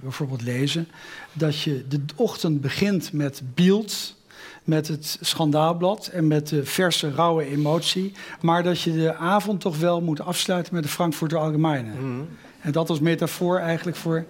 bijvoorbeeld 0.00 0.42
lezen. 0.42 0.88
Dat 1.32 1.60
je 1.60 1.84
de 1.88 2.00
ochtend 2.16 2.60
begint 2.60 3.12
met 3.12 3.42
beeld 3.54 4.18
met 4.64 4.88
het 4.88 5.18
schandaalblad 5.20 6.06
en 6.06 6.26
met 6.26 6.48
de 6.48 6.64
verse, 6.64 7.14
rauwe 7.14 7.44
emotie. 7.44 8.12
Maar 8.40 8.62
dat 8.62 8.80
je 8.80 8.92
de 8.92 9.14
avond 9.14 9.60
toch 9.60 9.78
wel 9.78 10.00
moet 10.00 10.20
afsluiten 10.20 10.74
met 10.74 10.82
de 10.82 10.88
Frankfurter 10.88 11.38
Allgemeine. 11.38 11.90
Mm. 12.00 12.28
En 12.60 12.72
dat 12.72 12.88
als 12.88 13.00
metafoor 13.00 13.58
eigenlijk 13.58 13.96
voor. 13.96 14.24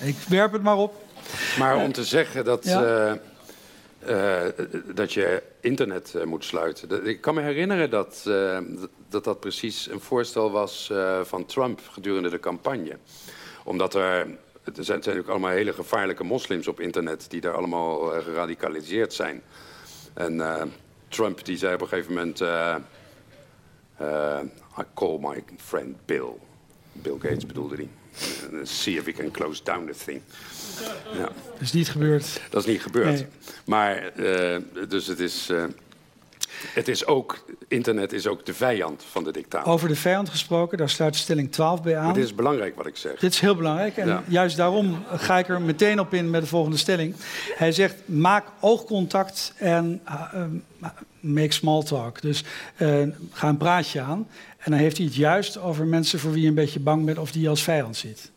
Ik 0.00 0.16
werp 0.28 0.52
het 0.52 0.62
maar 0.62 0.76
op. 0.76 0.94
Maar 1.58 1.76
om 1.76 1.92
te 1.92 2.04
zeggen 2.04 2.44
dat. 2.44 2.64
Ja? 2.64 3.08
Uh, 3.08 3.12
uh, 4.08 4.40
dat 4.94 5.12
je 5.12 5.42
internet 5.60 6.12
uh, 6.16 6.24
moet 6.24 6.44
sluiten. 6.44 7.06
Ik 7.06 7.20
kan 7.20 7.34
me 7.34 7.40
herinneren 7.40 7.90
dat, 7.90 8.22
dat 9.08 9.24
dat 9.24 9.40
precies 9.40 9.88
een 9.90 10.00
voorstel 10.00 10.50
was 10.50 10.92
van 11.22 11.46
Trump 11.46 11.80
gedurende 11.90 12.30
de 12.30 12.40
campagne. 12.40 12.96
Omdat 13.64 13.94
er 13.94 14.26
er 14.64 14.84
zijn, 14.84 14.98
natuurlijk 14.98 15.28
allemaal 15.28 15.50
hele 15.50 15.72
gevaarlijke 15.72 16.24
moslims 16.24 16.68
op 16.68 16.80
internet 16.80 17.26
die 17.28 17.40
daar 17.40 17.54
allemaal 17.54 18.16
uh, 18.16 18.24
geradicaliseerd 18.24 19.12
zijn. 19.12 19.42
En 20.14 20.34
uh, 20.34 20.62
Trump 21.08 21.44
die 21.44 21.56
zei 21.56 21.74
op 21.74 21.80
een 21.80 21.88
gegeven 21.88 22.14
moment: 22.14 22.40
uh, 22.40 22.76
I 24.78 24.82
call 24.94 25.18
my 25.20 25.44
friend 25.56 25.96
Bill. 26.04 26.32
Bill 26.92 27.16
Gates 27.18 27.46
bedoelde 27.46 27.74
hij. 27.74 27.88
See 28.62 28.96
if 28.96 29.04
we 29.04 29.12
can 29.12 29.30
close 29.30 29.62
down 29.64 29.86
the 29.86 30.04
thing. 30.04 30.20
Ja. 31.12 31.28
Dat 31.52 31.60
is 31.60 31.72
niet 31.72 31.90
gebeurd. 31.90 32.40
Dat 32.50 32.60
is 32.60 32.72
niet 32.72 32.82
gebeurd. 32.82 33.14
Nee. 33.14 33.26
Maar, 33.64 34.12
dus 34.88 35.06
het 35.06 35.20
is. 35.20 35.50
Het 36.74 36.88
is 36.88 37.06
ook, 37.06 37.44
internet 37.68 38.12
is 38.12 38.26
ook 38.26 38.46
de 38.46 38.54
vijand 38.54 39.04
van 39.10 39.24
de 39.24 39.32
dictator. 39.32 39.72
Over 39.72 39.88
de 39.88 39.96
vijand 39.96 40.28
gesproken, 40.28 40.78
daar 40.78 40.90
sluit 40.90 41.16
stelling 41.16 41.52
12 41.52 41.82
bij 41.82 41.96
aan. 41.96 42.04
Maar 42.04 42.14
dit 42.14 42.24
is 42.24 42.34
belangrijk 42.34 42.76
wat 42.76 42.86
ik 42.86 42.96
zeg. 42.96 43.18
Dit 43.18 43.32
is 43.32 43.40
heel 43.40 43.56
belangrijk 43.56 43.96
en 43.96 44.08
ja. 44.08 44.22
juist 44.28 44.56
daarom 44.56 45.04
ga 45.12 45.38
ik 45.38 45.48
er 45.48 45.60
meteen 45.60 46.00
op 46.00 46.14
in 46.14 46.30
met 46.30 46.40
de 46.40 46.46
volgende 46.46 46.76
stelling. 46.76 47.14
Hij 47.54 47.72
zegt, 47.72 47.94
maak 48.04 48.46
oogcontact 48.60 49.54
en 49.56 50.00
uh, 50.08 50.44
make 51.20 51.52
small 51.52 51.82
talk. 51.82 52.20
Dus 52.20 52.44
uh, 52.78 53.02
ga 53.30 53.48
een 53.48 53.56
praatje 53.56 54.00
aan. 54.00 54.28
En 54.58 54.70
dan 54.70 54.80
heeft 54.80 54.96
hij 54.96 55.06
het 55.06 55.14
juist 55.14 55.58
over 55.58 55.86
mensen 55.86 56.18
voor 56.18 56.32
wie 56.32 56.42
je 56.42 56.48
een 56.48 56.54
beetje 56.54 56.80
bang 56.80 57.04
bent 57.04 57.18
of 57.18 57.32
die 57.32 57.42
je 57.42 57.48
als 57.48 57.62
vijand 57.62 57.96
ziet. 57.96 58.31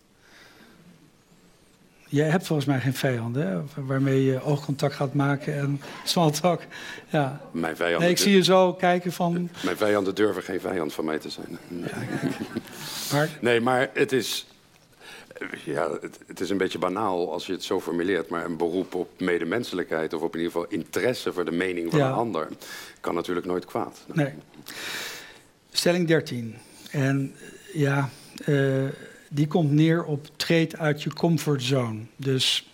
Jij 2.08 2.30
hebt 2.30 2.46
volgens 2.46 2.68
mij 2.68 2.80
geen 2.80 2.94
vijanden, 2.94 3.48
hè? 3.48 3.84
waarmee 3.86 4.24
je 4.24 4.44
oogcontact 4.44 4.94
gaat 4.94 5.14
maken 5.14 5.58
en 5.58 5.82
small 6.04 6.32
talk. 6.32 6.62
Ja. 7.10 7.42
Mijn 7.52 7.76
vijanden. 7.76 8.02
Nee, 8.02 8.10
ik 8.10 8.18
zie 8.18 8.36
je 8.36 8.44
zo 8.44 8.74
kijken 8.74 9.12
van. 9.12 9.50
Mijn 9.64 9.78
vijanden 9.78 10.16
durven 10.16 10.44
geen 10.44 10.60
vijand 10.60 10.94
van 10.94 11.06
mij 11.06 11.20
te 11.20 11.30
zijn. 11.30 11.58
Nee, 11.68 11.90
ja, 11.90 12.30
maar... 13.12 13.30
nee 13.42 13.62
maar 13.62 13.90
het 13.94 14.12
is. 14.12 14.48
Ja, 15.66 15.92
het, 16.02 16.20
het, 16.28 16.40
is 16.40 16.50
een 16.50 16.58
beetje 16.58 16.80
banaal 16.80 17.32
als 17.32 17.46
je 17.46 17.52
het 17.52 17.64
zo 17.64 17.82
formuleert, 17.82 18.30
maar 18.30 18.46
een 18.46 18.58
beroep 18.58 18.96
op 18.96 19.10
medemenselijkheid 19.20 20.14
of 20.14 20.22
op 20.22 20.36
in 20.36 20.42
ieder 20.42 20.54
geval 20.54 20.70
interesse 20.70 21.34
voor 21.34 21.46
de 21.46 21.52
mening 21.52 21.92
van 21.92 22.00
ja. 22.00 22.08
een 22.08 22.14
ander 22.14 22.48
kan 23.00 23.16
natuurlijk 23.16 23.46
nooit 23.46 23.66
kwaad. 23.66 24.06
Nee. 24.14 24.34
Stelling 25.72 26.08
13. 26.08 26.56
En 26.92 27.36
ja. 27.74 28.10
Uh, 28.46 28.84
die 29.30 29.48
komt 29.48 29.72
neer 29.72 30.04
op 30.04 30.28
treed 30.36 30.78
uit 30.78 31.04
je 31.04 31.14
comfortzone. 31.14 32.00
Dus 32.16 32.70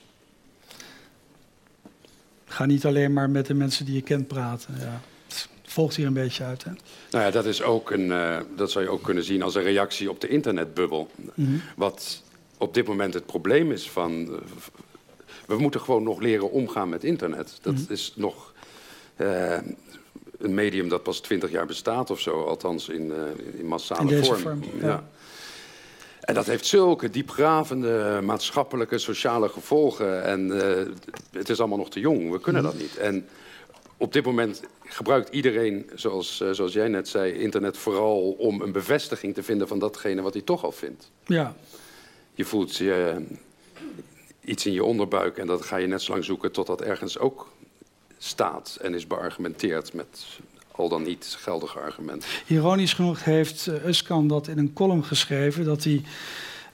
ga 2.45 2.65
niet 2.65 2.85
alleen 2.85 3.13
maar 3.13 3.29
met 3.29 3.45
de 3.45 3.53
mensen 3.53 3.85
die 3.85 3.95
je 3.95 4.01
kent 4.01 4.27
praten. 4.27 4.75
Ja. 4.79 5.01
Het 5.27 5.49
volgt 5.63 5.95
hier 5.95 6.05
een 6.05 6.13
beetje 6.13 6.43
uit. 6.43 6.63
Hè? 6.63 6.71
Nou 7.11 7.25
ja, 7.25 7.31
dat, 7.31 7.45
is 7.45 7.61
ook 7.61 7.91
een, 7.91 8.05
uh, 8.05 8.37
dat 8.55 8.71
zou 8.71 8.85
je 8.85 8.91
ook 8.91 9.03
kunnen 9.03 9.23
zien 9.23 9.41
als 9.41 9.55
een 9.55 9.63
reactie 9.63 10.09
op 10.09 10.21
de 10.21 10.27
internetbubbel. 10.27 11.09
Mm 11.15 11.31
-hmm. 11.35 11.61
Wat 11.75 12.23
op 12.57 12.73
dit 12.73 12.87
moment 12.87 13.13
het 13.13 13.25
probleem 13.25 13.71
is 13.71 13.89
van... 13.89 14.11
Uh, 14.21 14.35
we 15.45 15.57
moeten 15.57 15.81
gewoon 15.81 16.03
nog 16.03 16.19
leren 16.19 16.51
omgaan 16.51 16.89
met 16.89 17.03
internet. 17.03 17.59
Dat 17.61 17.73
mm 17.73 17.79
-hmm. 17.79 17.93
is 17.93 18.13
nog... 18.15 18.53
Uh, 19.17 19.57
een 20.37 20.53
medium 20.53 20.89
dat 20.89 21.03
pas 21.03 21.19
twintig 21.19 21.51
jaar 21.51 21.65
bestaat 21.65 22.09
of 22.09 22.19
zo, 22.19 22.43
althans 22.43 22.89
in, 22.89 23.11
in 23.57 23.65
massale 23.65 24.15
in 24.15 24.25
vorm. 24.25 24.39
vorm 24.39 24.63
ja. 24.79 24.87
ja. 24.87 25.09
En 26.21 26.33
dat 26.33 26.45
heeft 26.45 26.65
zulke 26.65 27.09
diepgravende 27.09 28.19
maatschappelijke, 28.23 28.97
sociale 28.97 29.49
gevolgen. 29.49 30.23
En 30.23 30.47
uh, 30.47 30.61
het 31.31 31.49
is 31.49 31.59
allemaal 31.59 31.77
nog 31.77 31.89
te 31.89 31.99
jong. 31.99 32.31
We 32.31 32.39
kunnen 32.39 32.63
dat 32.63 32.77
niet. 32.77 32.97
En 32.97 33.27
op 33.97 34.13
dit 34.13 34.25
moment 34.25 34.61
gebruikt 34.83 35.29
iedereen, 35.29 35.89
zoals, 35.95 36.41
uh, 36.41 36.51
zoals 36.51 36.73
jij 36.73 36.87
net 36.87 37.07
zei, 37.07 37.33
internet 37.33 37.77
vooral 37.77 38.31
om 38.31 38.61
een 38.61 38.71
bevestiging 38.71 39.33
te 39.33 39.43
vinden 39.43 39.67
van 39.67 39.79
datgene 39.79 40.21
wat 40.21 40.33
hij 40.33 40.41
toch 40.41 40.63
al 40.63 40.71
vindt. 40.71 41.11
Ja. 41.25 41.55
Je 42.33 42.45
voelt 42.45 42.75
je, 42.75 43.13
uh, 43.15 43.37
iets 44.43 44.65
in 44.65 44.73
je 44.73 44.83
onderbuik 44.83 45.37
en 45.37 45.47
dat 45.47 45.65
ga 45.65 45.77
je 45.77 45.87
net 45.87 46.01
zo 46.01 46.11
lang 46.11 46.23
zoeken 46.23 46.51
tot 46.51 46.67
dat 46.67 46.81
ergens 46.81 47.17
ook 47.17 47.51
staat 48.17 48.77
en 48.81 48.93
is 48.93 49.07
beargumenteerd 49.07 49.93
met 49.93 50.25
al 50.81 50.89
dan 50.89 51.03
niet 51.03 51.35
geldige 51.39 51.79
argumenten. 51.79 52.29
Ironisch 52.47 52.93
genoeg 52.93 53.23
heeft 53.23 53.67
uh, 53.67 53.85
Uskan 53.85 54.27
dat 54.27 54.47
in 54.47 54.57
een 54.57 54.73
column 54.73 55.03
geschreven... 55.03 55.65
dat 55.65 55.83
hij 55.83 56.01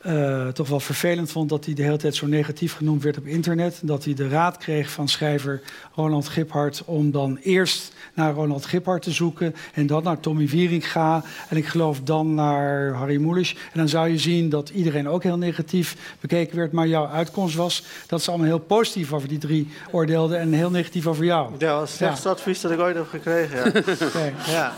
uh, 0.06 0.48
toch 0.48 0.68
wel 0.68 0.80
vervelend 0.80 1.32
vond 1.32 1.50
dat 1.50 1.66
hij 1.66 1.74
de 1.74 1.84
hele 1.84 1.98
tijd 1.98 2.16
zo 2.16 2.28
negatief 2.28 2.76
genoemd 2.76 3.04
werd 3.04 3.18
op 3.18 3.26
internet. 3.26 3.80
Dat 3.82 4.04
hij 4.04 4.14
de 4.14 4.28
raad 4.28 4.58
kreeg 4.58 4.90
van 4.90 5.08
schrijver 5.08 5.62
Ronald 5.96 6.28
Giphart 6.28 6.84
om 6.86 7.12
dan 7.12 7.38
eerst 7.42 7.92
naar 8.14 8.34
Ronald 8.34 8.66
Giphart 8.66 9.02
te 9.02 9.12
zoeken 9.12 9.56
en 9.74 9.88
dan 9.88 10.04
naar 10.04 10.20
Tommy 10.20 10.48
Wieringa 10.48 11.24
en 11.50 11.58
ik 11.58 11.66
geloof 11.66 12.02
dan 12.02 12.34
naar 12.34 12.94
Harry 12.94 13.22
Mulisch. 13.22 13.54
En 13.54 13.80
dan 13.80 13.90
zou 13.90 14.10
je 14.10 14.18
zien 14.18 14.50
dat 14.50 14.70
iedereen 14.70 15.08
ook 15.08 15.24
heel 15.24 15.38
negatief 15.38 16.16
bekeken 16.20 16.58
werd, 16.58 16.72
maar 16.72 16.88
jouw 16.88 17.08
uitkomst 17.08 17.56
was 17.56 17.84
dat 18.08 18.22
ze 18.22 18.30
allemaal 18.30 18.48
heel 18.48 18.60
positief 18.60 19.14
over 19.14 19.28
die 19.28 19.38
drie 19.38 19.70
oordeelden 19.92 20.40
en 20.40 20.54
heel 20.54 20.72
negatief 20.72 21.08
over 21.08 21.26
jou. 21.26 21.52
Ja, 21.52 21.58
dat 21.58 21.80
was 21.80 21.90
het 21.90 21.98
slechtste 21.98 22.30
advies 22.30 22.62
dat 22.62 22.72
ik 22.72 22.80
ooit 22.80 22.96
heb 22.96 23.08
gekregen. 23.10 23.58
Ja. 23.58 23.68
okay. 24.08 24.34
ja. 24.46 24.74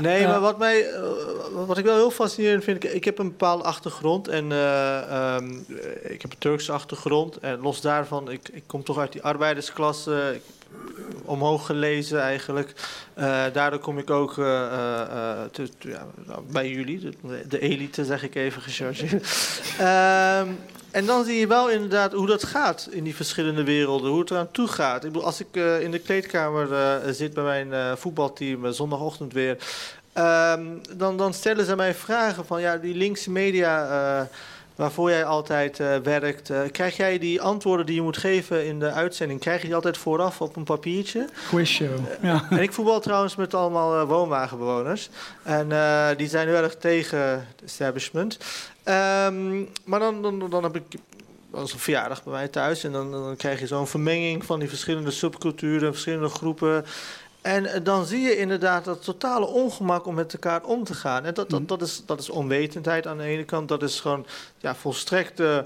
Nee, 0.00 0.26
maar 0.26 0.40
wat, 0.40 0.58
mij, 0.58 0.90
eh, 0.90 1.02
wat 1.66 1.78
ik 1.78 1.84
wel 1.84 1.96
heel 1.96 2.10
fascinerend 2.10 2.64
vind, 2.64 2.84
ik, 2.84 2.92
ik 2.92 3.04
heb 3.04 3.18
een 3.18 3.28
bepaalde 3.28 3.64
achtergrond 3.64 4.27
en 4.28 4.50
uh, 4.50 5.36
um, 5.36 5.64
ik 6.02 6.22
heb 6.22 6.30
een 6.30 6.38
Turkse 6.38 6.72
achtergrond. 6.72 7.36
En 7.36 7.60
los 7.60 7.80
daarvan, 7.80 8.30
ik, 8.30 8.48
ik 8.52 8.62
kom 8.66 8.84
toch 8.84 8.98
uit 8.98 9.12
die 9.12 9.22
arbeidersklasse, 9.22 10.32
ik 10.34 10.42
omhoog 11.24 11.66
gelezen 11.66 12.20
eigenlijk. 12.20 12.74
Uh, 13.18 13.44
daardoor 13.52 13.78
kom 13.78 13.98
ik 13.98 14.10
ook 14.10 14.34
te, 14.34 15.68
ja, 15.78 16.06
bij 16.50 16.70
jullie, 16.70 16.98
de, 16.98 17.12
de, 17.48 17.58
elite 17.58 18.04
zeg 18.04 18.22
ik 18.22 18.34
even 18.34 18.62
gechargeerd. 18.62 19.26
Ehm, 19.78 20.48
en 20.90 21.06
dan 21.06 21.24
zie 21.24 21.38
je 21.38 21.46
wel 21.46 21.70
inderdaad 21.70 22.12
hoe 22.12 22.26
dat 22.26 22.44
gaat 22.44 22.88
in 22.90 23.04
die 23.04 23.14
verschillende 23.14 23.64
werelden, 23.64 24.10
hoe 24.10 24.20
het 24.20 24.30
eraan 24.30 24.50
toe 24.50 24.68
gaat. 24.68 25.04
Ik 25.04 25.12
bedoel, 25.12 25.26
als 25.26 25.40
ik 25.40 25.80
in 25.80 25.90
de 25.90 25.98
kleedkamer 25.98 26.68
zit 27.14 27.34
bij 27.34 27.64
mijn 27.64 27.98
voetbalteam, 27.98 28.72
zondagochtend 28.72 29.32
weer, 29.32 29.56
ehm, 30.12 30.64
dan, 30.96 31.16
dan, 31.16 31.34
stellen 31.34 31.64
ze 31.64 31.76
mij 31.76 31.94
vragen 31.94 32.46
van 32.46 32.60
ja, 32.60 32.76
die 32.76 32.94
linkse 32.94 33.30
media 33.30 34.28
waarvoor 34.74 35.10
jij 35.10 35.24
altijd 35.24 35.78
werkt, 36.02 36.50
krijg 36.72 36.96
jij 36.96 37.18
die 37.18 37.40
antwoorden 37.40 37.86
die 37.86 37.94
je 37.94 38.02
moet 38.02 38.16
geven 38.16 38.66
in 38.66 38.78
de 38.78 38.90
uitzending, 38.90 39.40
krijg 39.40 39.60
je 39.60 39.66
die 39.66 39.74
altijd 39.74 39.96
vooraf 39.96 40.40
op 40.40 40.56
een 40.56 40.64
papiertje? 40.64 41.28
Quizshow, 41.48 41.98
ja. 42.22 42.46
En 42.50 42.62
ik 42.62 42.72
voetbal 42.72 43.00
trouwens 43.00 43.36
met 43.36 43.54
allemaal 43.54 44.06
woonwagenbewoners. 44.06 45.10
En 45.42 45.68
die 46.16 46.28
zijn 46.28 46.48
heel 46.48 46.62
erg 46.62 46.76
tegen 46.76 47.18
het 47.18 47.62
establishment. 47.64 48.38
Um, 48.84 49.68
maar 49.84 50.00
dan, 50.00 50.22
dan, 50.22 50.50
dan 50.50 50.62
heb 50.62 50.76
ik 50.76 50.84
dat 51.50 51.66
is 51.66 51.72
een 51.72 51.78
verjaardag 51.78 52.22
bij 52.24 52.32
mij 52.32 52.48
thuis. 52.48 52.84
En 52.84 52.92
dan, 52.92 53.10
dan 53.10 53.36
krijg 53.36 53.60
je 53.60 53.66
zo'n 53.66 53.86
vermenging 53.86 54.44
van 54.44 54.58
die 54.58 54.68
verschillende 54.68 55.10
subculturen, 55.10 55.92
verschillende 55.92 56.28
groepen. 56.28 56.84
En 57.40 57.66
eh, 57.66 57.80
dan 57.82 58.06
zie 58.06 58.20
je 58.20 58.36
inderdaad 58.36 58.84
dat 58.84 59.04
totale 59.04 59.46
ongemak 59.46 60.06
om 60.06 60.14
met 60.14 60.32
elkaar 60.32 60.62
om 60.62 60.84
te 60.84 60.94
gaan. 60.94 61.24
En 61.24 61.34
dat, 61.34 61.50
dat, 61.50 61.68
dat, 61.68 61.82
is, 61.82 62.02
dat 62.06 62.20
is 62.20 62.30
onwetendheid 62.30 63.06
aan 63.06 63.18
de 63.18 63.24
ene 63.24 63.44
kant. 63.44 63.68
Dat 63.68 63.82
is 63.82 64.00
gewoon 64.00 64.26
ja, 64.58 64.74
volstrekt, 64.74 65.40
uh, 65.40 65.58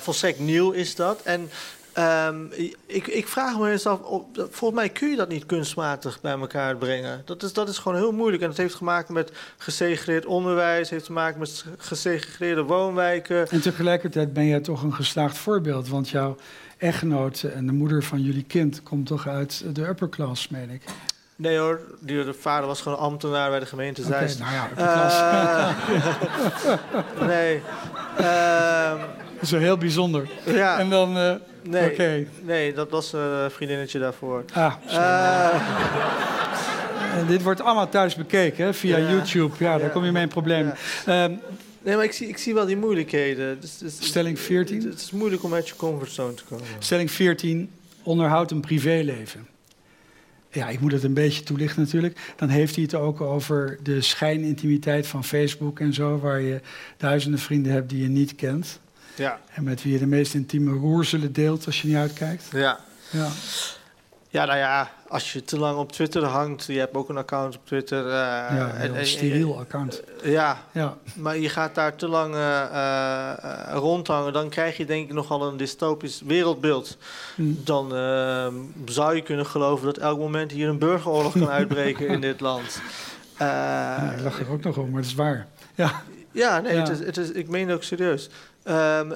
volstrekt 0.00 0.38
nieuw 0.38 0.70
is 0.70 0.94
dat. 0.94 1.22
En 1.22 1.50
Um, 1.98 2.50
ik, 2.86 3.06
ik, 3.06 3.28
vraag 3.28 3.58
me 3.58 3.70
eens 3.70 3.86
af, 3.86 4.00
volgens 4.34 4.80
mij 4.80 4.88
kun 4.88 5.10
je 5.10 5.16
dat 5.16 5.28
niet 5.28 5.46
kunstmatig 5.46 6.20
bij 6.20 6.32
elkaar 6.32 6.76
brengen. 6.76 7.22
Dat 7.24 7.42
is, 7.42 7.52
dat 7.52 7.68
is 7.68 7.78
gewoon 7.78 7.98
heel 7.98 8.12
moeilijk. 8.12 8.42
En 8.42 8.48
dat 8.48 8.56
heeft 8.56 8.76
te 8.76 8.84
maken 8.84 9.14
met 9.14 9.32
gesegregeerd 9.56 10.26
onderwijs, 10.26 10.90
heeft 10.90 11.04
te 11.04 11.12
maken 11.12 11.38
met 11.38 11.64
gesegregeerde 11.76 12.62
woonwijken. 12.62 13.48
En 13.48 13.60
tegelijkertijd 13.60 14.32
ben 14.32 14.46
jij 14.46 14.60
toch 14.60 14.82
een 14.82 14.94
geslaagd 14.94 15.38
voorbeeld, 15.38 15.88
want 15.88 16.08
jouw 16.08 16.36
echtgenoot 16.76 17.42
en 17.42 17.66
de 17.66 17.72
moeder 17.72 18.02
van 18.02 18.22
jullie 18.22 18.44
kind 18.44 18.82
komt 18.82 19.06
toch 19.06 19.28
uit 19.28 19.64
de 19.74 19.88
upper 19.88 20.08
class, 20.08 20.48
meen 20.48 20.70
ik. 20.70 20.82
Nee 21.36 21.58
hoor, 21.58 21.80
die, 22.00 22.24
de 22.24 22.34
vader 22.34 22.66
was 22.66 22.80
gewoon 22.80 22.98
ambtenaar 22.98 23.50
bij 23.50 23.60
de 23.60 23.66
gemeente 23.66 24.02
Zeist. 24.02 24.40
Okay, 24.40 24.52
nou 24.52 24.68
ja, 24.76 25.74
uh, 27.20 27.28
nee. 27.32 27.60
Uh, 28.20 28.90
dat 29.34 29.42
is 29.42 29.50
wel 29.50 29.60
heel 29.60 29.78
bijzonder. 29.78 30.28
Ja. 30.44 30.78
En 30.78 30.90
dan... 30.90 31.16
Uh, 31.16 31.34
Nee, 31.68 32.28
nee, 32.42 32.72
dat 32.72 32.90
was 32.90 33.12
een 33.12 33.20
uh, 33.20 33.44
vriendinnetje 33.48 33.98
daarvoor. 33.98 34.44
Ah, 34.52 34.72
uh, 34.88 35.54
dit 37.28 37.42
wordt 37.42 37.60
allemaal 37.60 37.88
thuis 37.88 38.14
bekeken 38.14 38.64
hè, 38.64 38.74
via 38.74 38.96
ja, 38.96 39.08
YouTube. 39.08 39.54
Ja, 39.58 39.78
daar 39.78 39.90
kom 39.90 40.04
je 40.04 40.12
mee 40.12 40.22
in 40.22 40.28
problemen. 40.28 40.74
Ja. 41.06 41.24
Um, 41.24 41.40
nee, 41.86 41.96
maar 41.96 42.04
ik 42.04 42.12
zie, 42.12 42.28
ik 42.28 42.38
zie 42.38 42.54
wel 42.54 42.66
die 42.66 42.76
moeilijkheden. 42.76 43.60
Dus, 43.60 43.78
dus, 43.78 43.96
stelling 44.00 44.38
14. 44.38 44.76
Het, 44.76 44.84
het 44.84 45.00
is 45.00 45.10
moeilijk 45.10 45.42
om 45.42 45.54
uit 45.54 45.68
je 45.68 45.76
comfortzone 45.76 46.34
te 46.34 46.44
komen. 46.44 46.66
Stelling 46.78 47.10
14. 47.10 47.70
Onderhoud 48.02 48.50
een 48.50 48.60
privéleven. 48.60 49.46
Ja, 50.50 50.68
ik 50.68 50.80
moet 50.80 50.92
het 50.92 51.02
een 51.02 51.14
beetje 51.14 51.42
toelichten 51.42 51.82
natuurlijk. 51.82 52.18
Dan 52.36 52.48
heeft 52.48 52.74
hij 52.74 52.84
het 52.84 52.94
ook 52.94 53.20
over 53.20 53.78
de 53.82 54.00
schijnintimiteit 54.00 55.06
van 55.06 55.24
Facebook 55.24 55.80
en 55.80 55.92
zo, 55.92 56.18
waar 56.18 56.40
je 56.40 56.60
duizenden 56.96 57.40
vrienden 57.40 57.72
hebt 57.72 57.88
die 57.88 58.02
je 58.02 58.08
niet 58.08 58.34
kent. 58.34 58.80
Ja. 59.14 59.40
En 59.52 59.64
met 59.64 59.82
wie 59.82 59.92
je 59.92 59.98
de 59.98 60.06
meest 60.06 60.34
intieme 60.34 60.72
roerzelen 60.72 61.32
deelt 61.32 61.66
als 61.66 61.82
je 61.82 61.88
niet 61.88 61.96
uitkijkt. 61.96 62.44
Ja. 62.52 62.80
Ja. 63.10 63.30
Ja, 64.28 64.44
nou 64.44 64.58
ja, 64.58 64.90
als 65.08 65.32
je 65.32 65.44
te 65.44 65.58
lang 65.58 65.78
op 65.78 65.92
Twitter 65.92 66.24
hangt, 66.24 66.64
je 66.64 66.78
hebt 66.78 66.94
ook 66.94 67.08
een 67.08 67.16
account 67.16 67.56
op 67.56 67.66
Twitter. 67.66 68.04
Uh, 68.04 68.10
ja, 68.10 68.72
een 68.80 68.94
en, 68.94 69.06
steriel 69.06 69.58
account. 69.58 70.02
Uh, 70.24 70.32
ja, 70.32 70.62
ja, 70.72 70.96
maar 71.14 71.38
je 71.38 71.48
gaat 71.48 71.74
daar 71.74 71.96
te 71.96 72.08
lang 72.08 72.34
uh, 72.34 73.32
rondhangen, 73.72 74.32
dan 74.32 74.48
krijg 74.48 74.76
je 74.76 74.84
denk 74.84 75.08
ik 75.08 75.14
nogal 75.14 75.48
een 75.48 75.56
dystopisch 75.56 76.22
wereldbeeld. 76.24 76.96
Hmm. 77.34 77.60
Dan 77.64 77.88
zou 78.84 79.14
je 79.14 79.22
kunnen 79.22 79.46
geloven 79.46 79.86
dat 79.86 79.96
elk 79.96 80.18
moment 80.18 80.52
hier 80.52 80.68
een 80.68 80.78
burgeroorlog 80.78 81.32
kan 81.32 81.48
uitbreken 81.48 82.08
in 82.08 82.20
dit 82.20 82.40
land. 82.40 82.80
ja, 83.38 84.12
ik 84.12 84.20
lach 84.20 84.40
er 84.40 84.50
ook 84.50 84.62
nog 84.62 84.76
om, 84.76 84.90
maar 84.90 85.00
dat 85.00 85.10
is 85.10 85.16
waar. 85.16 85.46
Ja, 85.74 86.02
ja 86.36 86.60
nee, 86.60 86.76
Het 86.76 86.88
is, 86.88 86.98
het 86.98 87.16
is, 87.16 87.30
ik 87.30 87.48
meen 87.48 87.66
het 87.66 87.76
ook 87.76 87.82
serieus. 87.82 88.28
Um, 88.68 89.14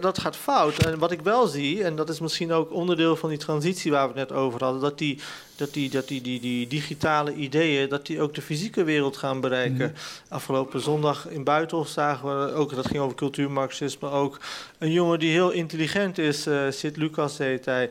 dat 0.00 0.18
gaat 0.18 0.36
fout. 0.36 0.78
En 0.78 0.98
wat 0.98 1.10
ik 1.10 1.20
wel 1.20 1.46
zie, 1.46 1.84
en 1.84 1.96
dat 1.96 2.08
is 2.08 2.20
misschien 2.20 2.52
ook 2.52 2.72
onderdeel 2.72 3.16
van 3.16 3.28
die 3.28 3.38
transitie 3.38 3.90
waar 3.90 4.12
we 4.12 4.18
het 4.18 4.28
net 4.28 4.38
over 4.38 4.64
hadden, 4.64 4.80
dat 4.80 4.98
die, 4.98 5.18
dat 5.56 5.72
die, 5.72 5.90
dat 5.90 6.08
die, 6.08 6.20
die, 6.20 6.40
die 6.40 6.66
digitale 6.66 7.34
ideeën, 7.34 7.88
dat 7.88 8.06
die 8.06 8.20
ook 8.20 8.34
de 8.34 8.42
fysieke 8.42 8.84
wereld 8.84 9.16
gaan 9.16 9.40
bereiken. 9.40 9.88
Mm. 9.88 9.94
Afgelopen 10.28 10.80
zondag 10.80 11.28
in 11.28 11.44
Buitenhof 11.44 11.88
zagen 11.88 12.46
we 12.46 12.52
ook, 12.52 12.74
dat 12.74 12.86
ging 12.86 12.98
over 13.02 13.16
cultuurmarxisme, 13.16 14.10
ook 14.10 14.38
een 14.78 14.92
jongen 14.92 15.18
die 15.18 15.30
heel 15.30 15.50
intelligent 15.50 16.18
is, 16.18 16.46
uh, 16.46 16.70
Sid 16.70 16.96
Lucas 16.96 17.38
heet 17.38 17.64
hij. 17.64 17.90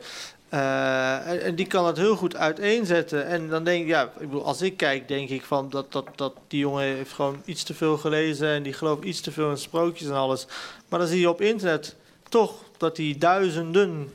Uh, 0.54 1.28
en, 1.28 1.42
en, 1.42 1.54
die 1.54 1.66
kan 1.66 1.84
dat 1.84 1.96
heel 1.96 2.16
goed 2.16 2.36
uiteenzetten. 2.36 3.26
En 3.26 3.48
dan 3.48 3.64
denk 3.64 3.82
ik, 3.82 3.88
ja, 3.88 4.02
ik 4.02 4.18
bedoel, 4.18 4.44
als 4.44 4.62
ik 4.62 4.76
kijk, 4.76 5.08
denk 5.08 5.28
ik 5.28 5.42
van 5.42 5.70
dat, 5.70 5.92
dat, 5.92 6.06
dat 6.14 6.34
die 6.48 6.58
jongen 6.58 6.82
heeft 6.82 7.12
gewoon 7.12 7.42
iets 7.44 7.62
te 7.62 7.74
veel 7.74 7.96
gelezen 7.98 8.48
en 8.48 8.62
die 8.62 8.72
gelooft 8.72 9.04
iets 9.04 9.20
te 9.20 9.32
veel 9.32 9.50
in 9.50 9.56
sprookjes 9.56 10.08
en 10.08 10.14
alles. 10.14 10.46
Maar 10.88 10.98
dan 10.98 11.08
zie 11.08 11.20
je 11.20 11.28
op 11.28 11.40
internet 11.40 11.96
toch 12.28 12.54
dat 12.76 12.96
hij 12.96 13.16
duizenden 13.18 14.12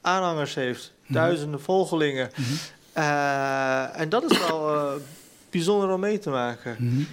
aanhangers 0.00 0.54
heeft, 0.54 0.92
mhm. 1.02 1.12
duizenden 1.12 1.60
volgelingen. 1.60 2.30
Mm 2.36 2.44
-hmm. 2.44 2.58
uh, 3.02 4.00
en 4.00 4.08
dat 4.08 4.30
is 4.30 4.38
wel 4.38 4.74
uh, 4.74 4.92
bijzonder 5.50 5.90
om 5.90 6.00
mee 6.00 6.18
te 6.18 6.30
maken. 6.30 6.76
Mm 6.78 6.88
-hmm. 6.88 7.06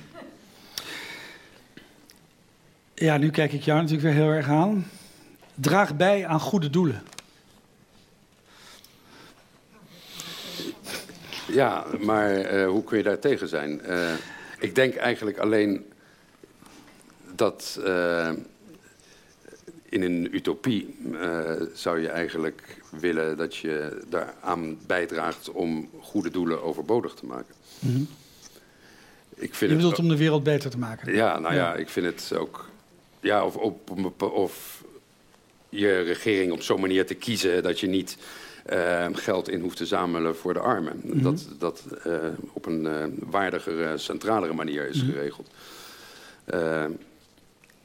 Ja, 2.94 3.18
nu 3.18 3.30
kijk 3.30 3.54
ik 3.54 3.64
jou 3.64 3.82
natuurlijk 3.82 4.08
weer 4.08 4.24
heel 4.24 4.32
erg 4.32 4.48
aan. 4.48 4.88
Draag 5.56 5.96
bij 5.96 6.26
aan 6.26 6.40
goede 6.40 6.70
doelen. 6.70 7.02
Ja, 11.46 11.86
maar 12.00 12.54
uh, 12.54 12.68
hoe 12.68 12.84
kun 12.84 12.98
je 12.98 13.04
daar 13.04 13.20
tegen 13.20 13.48
zijn? 13.48 13.82
Uh, 13.88 14.14
ik 14.60 14.76
denk 14.76 14.96
eigenlijk 14.96 15.38
alleen 15.38 15.86
dat 17.36 17.80
uh, 17.86 18.30
in 19.90 20.02
een 20.02 20.36
utopie 20.36 20.96
zou 21.74 22.00
je 22.00 22.10
eigenlijk 22.10 22.78
willen 23.00 23.38
dat 23.38 23.56
je 23.56 24.02
daaraan 24.10 24.78
bijdraagt 24.88 25.50
om 25.50 25.90
goede 26.00 26.30
doelen 26.30 26.64
overbodig 26.64 27.14
te 27.14 27.26
maken. 27.26 27.54
Mm 27.80 27.94
-hmm. 27.94 28.08
ik 29.36 29.56
vind 29.56 29.72
je 29.72 29.76
bedoelt 29.76 29.98
het, 29.98 30.06
om 30.06 30.12
de 30.12 30.18
wereld 30.18 30.44
beter 30.44 30.70
te 30.70 30.78
maken? 30.78 31.14
Ja, 31.14 31.40
nou 31.40 31.54
ja, 31.54 31.60
ja 31.60 31.76
ik 31.76 31.90
vind 31.90 32.06
het 32.06 32.40
ook. 32.40 32.70
Ja, 33.20 33.46
of, 33.46 33.56
op, 33.56 34.22
of 34.22 34.84
je 35.70 36.02
regering 36.02 36.52
op 36.52 36.62
zo'n 36.62 36.82
manier 36.82 37.06
te 37.06 37.14
kiezen 37.14 37.64
dat 37.64 37.80
je 37.80 37.88
niet 37.88 38.18
uh, 38.74 39.06
geld 39.12 39.50
in 39.50 39.62
hoeft 39.62 39.78
te 39.78 39.86
zamelen 39.86 40.36
voor 40.36 40.54
de 40.54 40.60
armen. 40.60 41.02
Mm 41.04 41.12
-hmm. 41.12 41.22
Dat 41.24 41.48
dat 41.60 41.84
uh, 42.08 42.14
op 42.54 42.66
een 42.66 42.84
uh, 42.84 43.04
waardigere, 43.20 43.98
centralere 43.98 44.54
manier 44.54 44.88
is 44.88 45.02
mm 45.02 45.10
-hmm. 45.10 45.14
geregeld. 45.14 45.48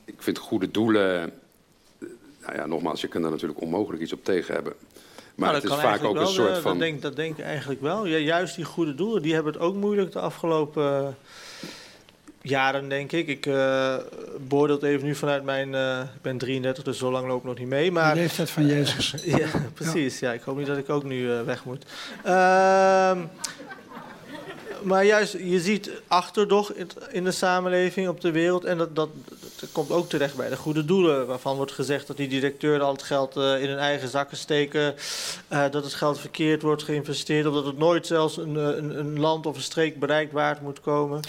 ik 0.04 0.22
vind 0.22 0.38
goede 0.38 0.70
doelen... 0.70 1.32
Nou 2.46 2.56
ja, 2.56 2.66
nogmaals, 2.66 3.00
je 3.00 3.08
kunt 3.08 3.22
daar 3.22 3.32
natuurlijk 3.32 3.60
onmogelijk 3.60 4.02
iets 4.02 4.12
op 4.12 4.24
tegen 4.24 4.54
hebben. 4.54 4.72
Maar 5.34 5.52
nou, 5.52 5.62
het 5.62 5.72
is 5.72 5.78
vaak 5.78 6.04
ook 6.04 6.16
een 6.16 6.26
soort 6.26 6.58
van... 6.58 6.70
Dat 6.70 6.80
denk, 6.80 7.02
dat 7.02 7.16
denk 7.16 7.38
ik 7.38 7.44
eigenlijk 7.44 7.80
wel. 7.80 8.06
Ja, 8.06 8.16
juist 8.16 8.56
die 8.56 8.64
goede 8.64 8.94
doelen, 8.94 9.22
die 9.22 9.34
hebben 9.34 9.52
het 9.52 9.62
ook 9.62 9.74
moeilijk 9.74 10.12
de 10.12 10.20
afgelopen 10.20 11.16
jaren, 12.42 12.88
denk 12.88 13.12
ik. 13.12 13.28
Ik 13.28 13.46
uh, 13.46 13.94
beoordeel 14.48 14.76
het 14.76 14.84
even 14.84 15.06
nu 15.06 15.14
vanuit 15.14 15.44
mijn... 15.44 15.72
Uh, 15.72 16.00
ik 16.00 16.22
ben 16.22 16.38
33, 16.38 16.84
dus 16.84 16.98
zo 16.98 17.10
lang 17.10 17.26
loop 17.26 17.38
ik 17.38 17.44
nog 17.44 17.58
niet 17.58 17.68
mee. 17.68 17.92
Maar, 17.92 18.14
de 18.14 18.20
leeftijd 18.20 18.50
van 18.50 18.66
Jezus. 18.66 19.14
ja, 19.24 19.48
precies. 19.74 20.18
Ja. 20.18 20.32
ik 20.32 20.42
hoop 20.42 20.56
niet 20.56 20.66
dat 20.66 20.76
ik 20.76 20.90
ook 20.90 21.04
nu 21.04 21.20
uh, 21.20 21.42
weg 21.42 21.64
moet. 21.64 21.84
Ehm, 22.24 23.18
maar 24.82 25.04
juist, 25.04 25.32
je 25.32 25.60
ziet 25.60 25.90
achterdocht 26.08 26.72
in 27.10 27.24
de 27.24 27.30
samenleving, 27.30 28.08
op 28.08 28.20
de 28.20 28.30
wereld. 28.30 28.64
En 28.64 28.78
dat, 28.78 28.96
dat, 28.96 29.08
komt 29.72 29.90
ook 29.90 30.08
terecht 30.08 30.36
bij 30.36 30.48
de 30.48 30.56
goede 30.56 30.84
doelen. 30.84 31.26
Waarvan 31.26 31.56
wordt 31.56 31.72
gezegd 31.72 32.06
dat 32.06 32.16
die 32.16 32.28
directeuren 32.28 32.86
al 32.86 32.92
het 32.92 33.02
geld 33.02 33.36
in 33.36 33.68
hun 33.68 33.78
eigen 33.78 34.08
zakken 34.08 34.36
steken. 34.36 34.94
Dat 35.48 35.84
het 35.84 35.94
geld 35.94 36.20
verkeerd 36.20 36.62
wordt 36.62 36.82
geïnvesteerd. 36.82 37.46
Of 37.46 37.54
dat 37.54 37.64
het 37.64 37.78
nooit 37.78 38.06
zelfs 38.06 38.36
een, 38.36 38.54
een, 38.54 38.98
een 38.98 39.20
land 39.20 39.46
of 39.46 39.56
een 39.56 39.62
streek 39.62 39.98
bereikt 39.98 40.32
waard 40.32 40.60
moet 40.60 40.80
komen. 40.80 41.20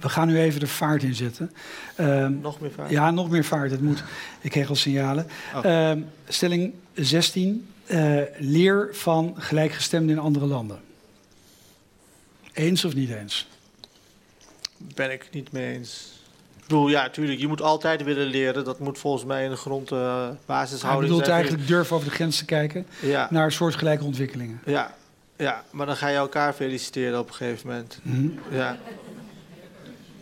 We 0.00 0.08
gaan 0.08 0.28
nu 0.28 0.38
even 0.38 0.60
de 0.60 0.66
vaart 0.66 1.02
inzetten. 1.02 1.52
Uh, 2.00 2.26
nog 2.26 2.60
meer 2.60 2.70
vaart? 2.70 2.90
Ja, 2.90 3.10
nog 3.10 3.30
meer 3.30 3.44
vaart. 3.44 3.70
Het 3.70 3.80
moet. 3.80 4.04
Ik 4.40 4.50
kreeg 4.50 4.68
al 4.68 4.74
signalen. 4.74 5.26
Oh. 5.54 5.92
stelling 6.28 6.74
16. 6.94 7.68
leer 8.38 8.88
van 8.92 9.34
gelijkgestemden 9.38 10.16
in 10.16 10.22
andere 10.22 10.46
landen. 10.46 10.80
Eens 12.52 12.84
of 12.84 12.94
niet 12.94 13.10
eens? 13.10 13.48
Ben 14.94 15.12
ik 15.12 15.28
niet 15.30 15.52
mee 15.52 15.74
eens. 15.74 16.14
Ik 16.56 16.62
bedoel, 16.62 16.88
ja, 16.88 17.02
natuurlijk, 17.02 17.40
je 17.40 17.46
moet 17.46 17.62
altijd 17.62 18.02
willen 18.02 18.26
leren. 18.26 18.64
Dat 18.64 18.78
moet 18.78 18.98
volgens 18.98 19.24
mij 19.24 19.44
in 19.44 19.50
de 19.50 19.56
grondbasishouding 19.56 20.72
uh, 20.72 20.78
zijn. 20.78 20.94
Je 20.94 21.00
bedoelt 21.00 21.28
eigenlijk 21.28 21.66
durven 21.66 21.96
over 21.96 22.08
de 22.08 22.14
grens 22.14 22.38
te 22.38 22.44
kijken 22.44 22.86
ja. 23.00 23.28
naar 23.30 23.52
soortgelijke 23.52 24.04
ontwikkelingen. 24.04 24.60
Ja. 24.64 24.94
ja, 25.36 25.64
maar 25.70 25.86
dan 25.86 25.96
ga 25.96 26.08
je 26.08 26.16
elkaar 26.16 26.52
feliciteren 26.52 27.18
op 27.18 27.28
een 27.28 27.34
gegeven 27.34 27.68
moment. 27.68 27.98
Mm 28.02 28.38
Ja. 28.50 28.78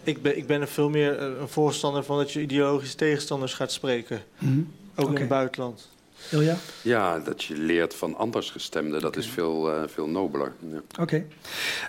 Ik 0.04 0.22
ben, 0.22 0.36
ik 0.36 0.46
ben 0.46 0.60
er 0.60 0.68
veel 0.68 0.88
meer 0.88 1.22
een 1.22 1.48
voorstander 1.48 2.04
van 2.04 2.16
dat 2.16 2.32
je 2.32 2.40
ideologische 2.40 2.96
tegenstanders 2.96 3.54
gaat 3.54 3.72
spreken. 3.72 4.22
Mm 4.38 4.72
Ook 4.94 5.08
in 5.08 5.16
het 5.16 5.28
buitenland. 5.28 5.88
Ilja? 6.30 6.56
Ja, 6.82 7.18
dat 7.18 7.44
je 7.44 7.56
leert 7.56 7.94
van 7.94 8.16
andersgestemden, 8.16 9.00
dat 9.00 9.16
is 9.16 9.26
veel, 9.26 9.74
uh, 9.74 9.82
veel 9.86 10.08
nobeler. 10.08 10.52
Ja. 10.70 10.80
Oké. 11.00 11.24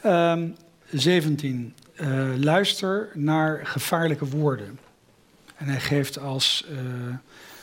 Okay. 0.01 0.31
Um, 0.31 0.55
17. 0.91 1.73
Uh, 2.01 2.29
luister 2.37 3.09
naar 3.13 3.61
gevaarlijke 3.63 4.25
woorden. 4.25 4.79
En 5.55 5.67
hij 5.67 5.79
geeft 5.79 6.19
als, 6.19 6.65
uh, 6.71 6.77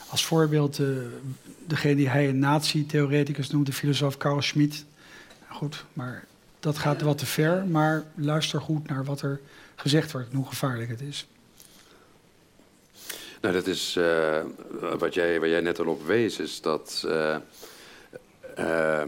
als 0.09 0.25
voorbeeld 0.25 0.77
de, 0.77 1.19
degene 1.67 1.95
die 1.95 2.09
hij 2.09 2.29
een 2.29 2.39
nazi-theoreticus 2.39 3.51
noemt, 3.51 3.67
de 3.67 3.73
filosoof 3.73 4.17
Carl 4.17 4.43
Schmitt. 4.43 4.85
Goed, 5.49 5.85
maar 5.93 6.25
dat 6.61 6.79
gaat 6.79 7.01
wat 7.01 7.19
te 7.19 7.27
ver. 7.27 7.67
Maar 7.67 8.05
luister 8.15 8.61
goed 8.61 8.89
naar 8.89 9.05
wat 9.05 9.21
er 9.23 9.41
gezegd 9.83 10.13
wordt 10.13 10.31
en 10.31 10.37
hoe 10.37 10.47
gevaarlijk 10.47 10.91
het 10.91 11.01
is. 11.01 11.27
Nou, 13.41 13.55
dat 13.55 13.67
is 13.67 13.97
uh, 13.99 14.41
wat 14.99 15.15
jij, 15.15 15.41
waar 15.41 15.49
jij 15.49 15.61
net 15.61 15.79
al 15.79 15.87
op 15.87 16.07
wees, 16.07 16.39
is 16.39 16.61
dat. 16.61 17.03
Uh, 17.07 17.37
uh, 18.59 19.03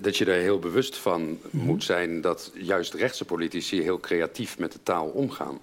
dat 0.00 0.16
je 0.16 0.24
er 0.24 0.40
heel 0.40 0.58
bewust 0.58 0.96
van 0.96 1.22
mm 1.22 1.38
-hmm. 1.50 1.60
moet 1.60 1.84
zijn 1.84 2.20
dat 2.20 2.50
juist 2.54 2.94
rechtse 2.94 3.24
politici 3.24 3.82
heel 3.82 4.00
creatief 4.00 4.58
met 4.58 4.72
de 4.72 4.82
taal 4.82 5.06
omgaan. 5.06 5.60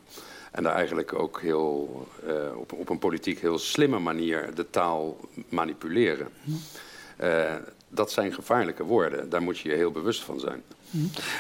En 0.51 0.63
daar 0.63 0.76
eigenlijk 0.76 1.13
ook 1.13 1.41
heel, 1.41 2.07
op, 2.55 2.73
op, 2.73 2.89
een 2.89 2.99
politiek 2.99 3.39
heel 3.39 3.59
slimme 3.59 3.99
manier 3.99 4.55
de 4.55 4.69
taal 4.69 5.19
manipuleren. 5.49 6.27
Mm 6.43 6.59
-hmm. 7.17 7.63
dat 7.88 8.11
zijn 8.11 8.34
gevaarlijke 8.34 8.84
woorden, 8.84 9.30
daar 9.30 9.41
moet 9.41 9.59
je 9.59 9.69
je 9.69 9.76
heel 9.76 9.91
bewust 9.91 10.21
van 10.21 10.39
zijn. 10.39 10.63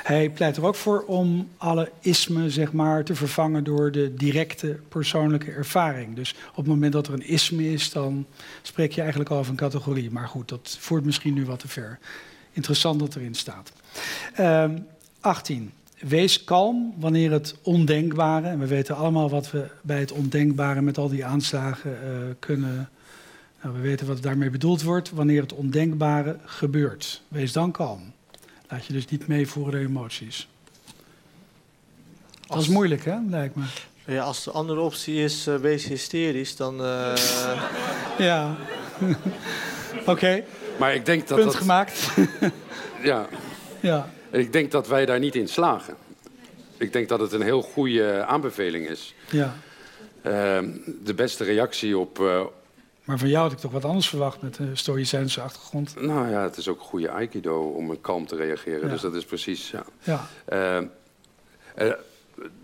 Hij 0.03 0.29
pleit 0.29 0.57
er 0.57 0.65
ook 0.65 0.75
voor 0.75 1.03
om 1.03 1.49
alle 1.57 1.91
ismen 1.99 2.51
zeg 2.51 2.71
maar, 2.71 3.03
te 3.03 3.15
vervangen 3.15 3.63
door 3.63 3.91
de 3.91 4.13
directe 4.13 4.79
persoonlijke 4.89 5.51
ervaring. 5.51 6.15
Dus 6.15 6.35
op 6.49 6.55
het 6.55 6.67
moment 6.67 6.93
dat 6.93 7.07
er 7.07 7.13
een 7.13 7.27
isme 7.27 7.71
is, 7.71 7.91
dan 7.91 8.25
spreek 8.61 8.91
je 8.91 9.01
eigenlijk 9.01 9.31
al 9.31 9.37
over 9.37 9.51
een 9.51 9.57
categorie. 9.57 10.11
Maar 10.11 10.27
goed, 10.27 10.49
dat 10.49 10.77
voert 10.79 11.05
misschien 11.05 11.33
nu 11.33 11.45
wat 11.45 11.59
te 11.59 11.67
ver. 11.67 11.99
Interessant 12.51 12.99
dat 12.99 13.15
erin 13.15 13.35
staat. 13.35 13.71
Uh, 14.39 14.63
ehm, 14.63 14.77
18. 15.19 15.71
Wees 15.99 16.43
kalm 16.43 16.93
wanneer 16.97 17.31
het 17.31 17.55
ondenkbare, 17.61 18.47
en 18.47 18.59
we 18.59 18.67
weten 18.67 18.95
allemaal 18.95 19.29
wat 19.29 19.51
we 19.51 19.67
bij 19.81 19.99
het 19.99 20.11
ondenkbare 20.11 20.81
met 20.81 20.97
al 20.97 21.09
die 21.09 21.25
aanslagen 21.25 21.91
uh, 21.91 22.33
kunnen. 22.39 22.89
Nou, 23.61 23.75
we 23.75 23.81
weten 23.81 24.07
wat 24.07 24.21
daarmee 24.21 24.49
bedoeld 24.49 24.83
wordt. 24.83 25.11
Wanneer 25.11 25.41
het 25.41 25.53
ondenkbare 25.53 26.37
gebeurt. 26.45 27.21
Wees 27.27 27.51
dan 27.51 27.71
kalm. 27.71 28.13
Laat 28.69 28.85
je 28.85 28.93
dus 28.93 29.07
niet 29.07 29.27
meevoeren 29.27 29.71
door 29.71 29.81
emoties. 29.81 30.47
Dat 32.47 32.61
is 32.61 32.67
moeilijk, 32.67 33.05
hè, 33.05 33.17
lijkt 33.29 33.55
me. 33.55 33.63
Ja, 34.05 34.23
als 34.23 34.43
de 34.43 34.51
andere 34.51 34.79
optie 34.79 35.23
is 35.23 35.47
uh, 35.47 35.55
wees 35.55 35.85
hysterisch, 35.85 36.55
dan... 36.55 36.81
Uh... 36.81 37.15
ja. 38.17 38.55
Oké. 40.05 40.43
Maar 40.79 40.93
ik 40.93 41.05
denk 41.05 41.27
dat 41.27 41.37
Punt 41.37 41.51
dat... 41.51 41.61
gemaakt. 41.61 42.09
ja. 43.03 43.27
ja. 43.79 44.09
Ik 44.31 44.53
denk 44.53 44.71
dat 44.71 44.87
wij 44.87 45.05
daar 45.05 45.19
niet 45.19 45.35
in 45.35 45.47
slagen. 45.47 45.95
Ik 46.77 46.93
denk 46.93 47.09
dat 47.09 47.19
het 47.19 47.31
een 47.31 47.41
heel 47.41 47.61
goede 47.61 48.25
aanbeveling 48.25 48.87
is. 48.87 49.13
Ja. 49.29 49.55
Uh, 50.25 50.59
de 51.03 51.13
beste 51.15 51.43
reactie 51.43 51.97
op, 51.97 52.19
uh, 52.19 52.41
maar 53.09 53.19
van 53.19 53.29
jou 53.29 53.43
had 53.43 53.51
ik 53.51 53.57
toch 53.57 53.71
wat 53.71 53.85
anders 53.85 54.09
verwacht 54.09 54.41
met 54.41 54.55
de 54.55 54.75
stoïcijnse 54.75 55.41
achtergrond. 55.41 55.95
Nou 56.01 56.29
ja, 56.29 56.43
het 56.43 56.57
is 56.57 56.67
ook 56.67 56.79
een 56.79 56.85
goede 56.85 57.09
aikido 57.09 57.61
om 57.61 58.01
kalm 58.01 58.25
te 58.25 58.35
reageren. 58.35 58.81
Ja. 58.81 58.87
Dus 58.87 59.01
dat 59.01 59.15
is 59.15 59.25
precies, 59.25 59.71
ja. 59.71 59.85
ja. 59.99 60.27
Uh, 60.53 60.87
uh, 61.87 61.93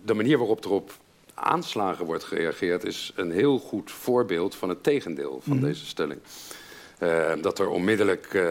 de 0.05 0.13
manier 0.13 0.37
waarop 0.37 0.65
er 0.65 0.71
op 0.71 0.91
aanslagen 1.33 2.05
wordt 2.05 2.23
gereageerd... 2.23 2.83
is 2.83 3.11
een 3.15 3.31
heel 3.31 3.59
goed 3.59 3.91
voorbeeld 3.91 4.55
van 4.55 4.69
het 4.69 4.83
tegendeel 4.83 5.41
van 5.43 5.53
mm 5.53 5.59
-hmm. 5.59 5.67
deze 5.67 5.85
stelling. 5.85 6.19
Uh, 6.99 7.31
dat 7.41 7.59
er 7.59 7.69
onmiddellijk 7.69 8.43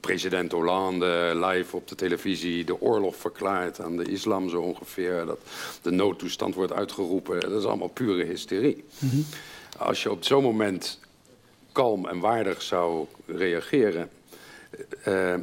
president 0.00 0.52
Hollande 0.52 1.32
live 1.34 1.76
op 1.76 1.88
de 1.88 1.94
televisie 1.94 2.64
de 2.64 2.80
oorlog 2.80 3.16
verklaart 3.16 3.80
aan 3.80 3.96
de 3.96 4.04
islam 4.04 4.48
zo 4.48 4.60
ongeveer. 4.60 5.26
Dat 5.26 5.40
de 5.82 5.90
noodtoestand 5.90 6.54
wordt 6.54 6.72
uitgeroepen. 6.72 7.40
Dat 7.40 7.60
is 7.60 7.64
allemaal 7.64 7.88
pure 7.88 8.24
hysterie. 8.24 8.84
Mm 8.98 9.10
-hmm. 9.10 9.24
Als 9.78 10.02
je 10.02 10.10
op 10.10 10.24
zo'n 10.24 10.42
moment 10.42 11.00
kalm 11.72 12.06
en 12.06 12.18
waardig 12.18 12.62
zou 12.62 13.06
reageren, 13.26 14.10
uh, 15.08 15.34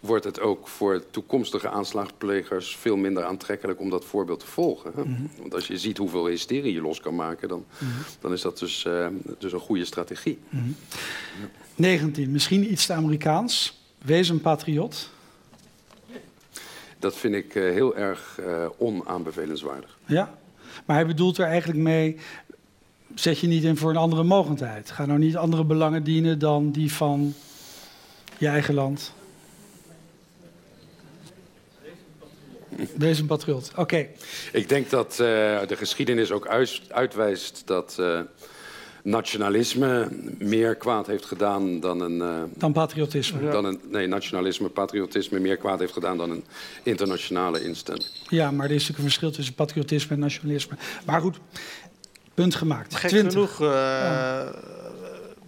wordt 0.00 0.24
het 0.24 0.40
ook 0.40 0.68
voor 0.68 1.02
toekomstige 1.10 1.68
aanslagplegers 1.68 2.76
veel 2.76 2.96
minder 2.96 3.24
aantrekkelijk 3.24 3.80
om 3.80 3.90
dat 3.90 4.04
voorbeeld 4.04 4.40
te 4.40 4.46
volgen. 4.46 4.92
Hè? 4.94 5.04
Mm 5.04 5.14
-hmm. 5.14 5.30
Want 5.38 5.54
als 5.54 5.66
je 5.66 5.78
ziet 5.78 5.98
hoeveel 5.98 6.26
hysterie 6.26 6.72
je 6.72 6.80
los 6.80 7.00
kan 7.00 7.14
maken, 7.14 7.48
dan, 7.48 7.64
mm 7.78 7.88
-hmm. 7.88 8.04
dan 8.20 8.32
is 8.32 8.40
dat 8.40 8.58
dus, 8.58 8.84
uh, 8.84 9.06
dus 9.38 9.52
een 9.52 9.58
goede 9.58 9.84
strategie. 9.84 10.38
Mm 10.48 10.60
-hmm. 10.60 10.76
ja. 11.40 11.48
19, 11.74 12.30
misschien 12.30 12.72
iets 12.72 12.86
te 12.86 12.92
Amerikaans. 12.92 13.80
Wees 14.04 14.28
een 14.28 14.40
patriot. 14.40 15.10
Dat 16.98 17.16
vind 17.16 17.34
ik 17.34 17.54
uh, 17.54 17.62
heel 17.62 17.96
erg 17.96 18.40
onaanbevelenswaardig. 18.78 19.98
Ja, 20.06 20.38
maar 20.84 20.96
hij 20.96 21.06
bedoelt 21.06 21.38
er 21.38 21.46
eigenlijk 21.46 21.80
mee 21.80 22.18
zet 23.14 23.38
je 23.38 23.46
niet 23.46 23.64
in 23.64 23.76
voor 23.76 23.90
een 23.90 23.96
andere 23.96 24.22
mogendheid. 24.22 24.90
Ga 24.90 25.06
nou 25.06 25.18
niet 25.18 25.36
andere 25.36 25.64
belangen 25.64 26.04
dienen 26.04 26.38
dan 26.38 26.70
die 26.70 26.92
van 26.92 27.34
je 28.38 28.46
eigen 28.46 28.74
land. 28.74 29.12
Wees 32.96 33.18
een 33.18 33.26
patriot. 33.26 33.70
Oké. 33.70 33.80
Okay. 33.80 34.10
Ik 34.52 34.68
denk 34.68 34.90
dat 34.90 35.12
uh, 35.12 35.18
de 35.66 35.76
geschiedenis 35.76 36.30
ook 36.30 36.46
uitwijst 36.88 37.62
dat 37.64 37.96
uh, 38.00 38.20
nationalisme 39.02 40.08
meer 40.38 40.74
kwaad 40.74 41.06
heeft 41.06 41.24
gedaan 41.24 41.80
dan 41.80 42.00
een. 42.00 42.16
Uh, 42.16 42.42
dan 42.54 42.72
patriotisme. 42.72 43.50
Dan 43.50 43.64
een, 43.64 43.80
nee, 43.90 44.06
nationalisme, 44.06 44.68
patriotisme 44.68 45.38
meer 45.38 45.56
kwaad 45.56 45.78
heeft 45.78 45.92
gedaan 45.92 46.16
dan 46.16 46.30
een 46.30 46.44
internationale 46.82 47.64
instelling. 47.64 48.06
Ja, 48.28 48.50
maar 48.50 48.66
er 48.66 48.74
is 48.74 48.80
natuurlijk 48.80 48.98
een 48.98 49.04
verschil 49.04 49.30
tussen 49.30 49.54
patriotisme 49.54 50.14
en 50.14 50.20
nationalisme. 50.20 50.76
Maar 51.04 51.20
goed, 51.20 51.38
Punt 52.34 52.54
gemaakt. 52.54 52.94
Gek 52.94 53.10
20. 53.10 53.32
genoeg 53.32 53.60
uh, 53.60 53.68
ja. 53.68 54.52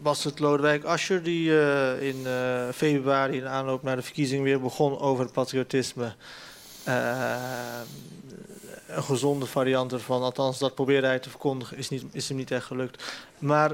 was 0.01 0.25
het 0.25 0.39
Lodewijk 0.39 0.85
Asscher 0.85 1.23
die 1.23 1.49
uh, 1.49 2.03
in 2.03 2.17
uh, 2.25 2.69
februari 2.75 3.37
in 3.37 3.47
aanloop 3.47 3.83
naar 3.83 3.97
de 3.97 4.03
verkiezing 4.03 4.43
weer 4.43 4.61
begon 4.61 4.99
over 4.99 5.31
patriotisme. 5.31 6.15
een 8.87 9.03
gezonde 9.03 9.47
variant 9.47 9.93
ervan, 9.93 10.23
althans 10.23 10.59
dat 10.59 10.75
probeerde 10.75 11.07
hij 11.07 11.19
te 11.19 11.31
verkondigen, 11.31 11.77
is, 11.77 11.89
niet, 11.89 12.05
is 12.13 12.29
hem 12.29 12.37
niet 12.37 12.51
echt 12.51 12.67
gelukt. 12.67 13.03
Maar... 13.39 13.71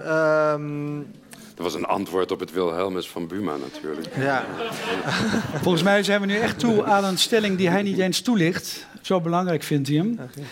Um, 0.53 1.13
dat 1.61 1.73
was 1.73 1.81
een 1.81 1.89
antwoord 1.89 2.31
op 2.31 2.41
het 2.41 2.53
Wilhelmus 2.53 3.09
van 3.09 3.27
Buma 3.27 3.57
natuurlijk. 3.57 4.17
Ja. 4.17 4.47
Volgens 5.63 5.83
mij 5.83 6.03
zijn 6.03 6.21
we 6.21 6.27
nu 6.27 6.37
echt 6.37 6.59
toe 6.59 6.85
aan 6.85 7.05
een 7.05 7.19
stelling 7.19 7.57
die 7.57 7.69
hij 7.69 7.83
niet 7.83 7.99
eens 7.99 8.21
toelicht. 8.21 8.87
Zo 9.01 9.21
belangrijk 9.21 9.63
vindt 9.63 9.89
hij 9.89 9.97
hem. 9.97 10.13
Okay. 10.13 10.45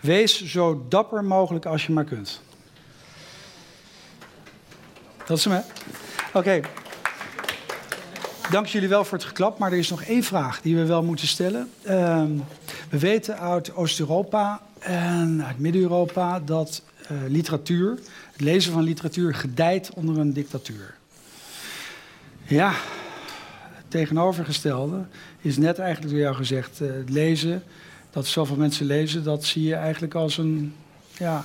Wees 0.00 0.44
zo 0.44 0.86
dapper 0.88 1.24
mogelijk 1.24 1.66
als 1.66 1.86
je 1.86 1.92
maar 1.92 2.04
kunt. 2.04 2.40
Dat 5.26 5.38
is 5.38 5.44
hem? 5.44 5.62
Oké. 6.32 6.60
Dank 8.50 8.66
jullie 8.66 8.88
wel 8.88 9.04
voor 9.04 9.18
het 9.18 9.26
geklap, 9.26 9.58
maar 9.58 9.72
er 9.72 9.78
is 9.78 9.90
nog 9.90 10.02
één 10.02 10.22
vraag 10.22 10.60
die 10.60 10.76
we 10.76 10.86
wel 10.86 11.02
moeten 11.02 11.26
stellen. 11.26 11.70
Uh, 11.82 12.24
we 12.90 12.98
weten 12.98 13.38
uit 13.38 13.74
Oost-Europa 13.74 14.62
en 14.78 15.44
uit 15.46 15.58
Midden-Europa 15.58 16.40
dat 16.40 16.82
uh, 17.02 17.18
literatuur, 17.28 17.98
het 18.32 18.40
lezen 18.40 18.72
van 18.72 18.82
literatuur, 18.82 19.34
gedijt 19.34 19.90
onder 19.94 20.18
een 20.18 20.32
dictatuur. 20.32 20.94
Ja, 22.44 22.72
het 23.74 23.84
tegenovergestelde 23.88 25.04
is 25.40 25.56
net 25.56 25.78
eigenlijk 25.78 26.12
door 26.12 26.22
jou 26.22 26.36
gezegd: 26.36 26.80
uh, 26.80 26.92
het 26.92 27.10
lezen 27.10 27.62
dat 28.10 28.26
zoveel 28.26 28.56
mensen 28.56 28.86
lezen, 28.86 29.24
dat 29.24 29.44
zie 29.44 29.62
je 29.62 29.74
eigenlijk 29.74 30.14
als 30.14 30.38
een 30.38 30.74
ja, 31.18 31.44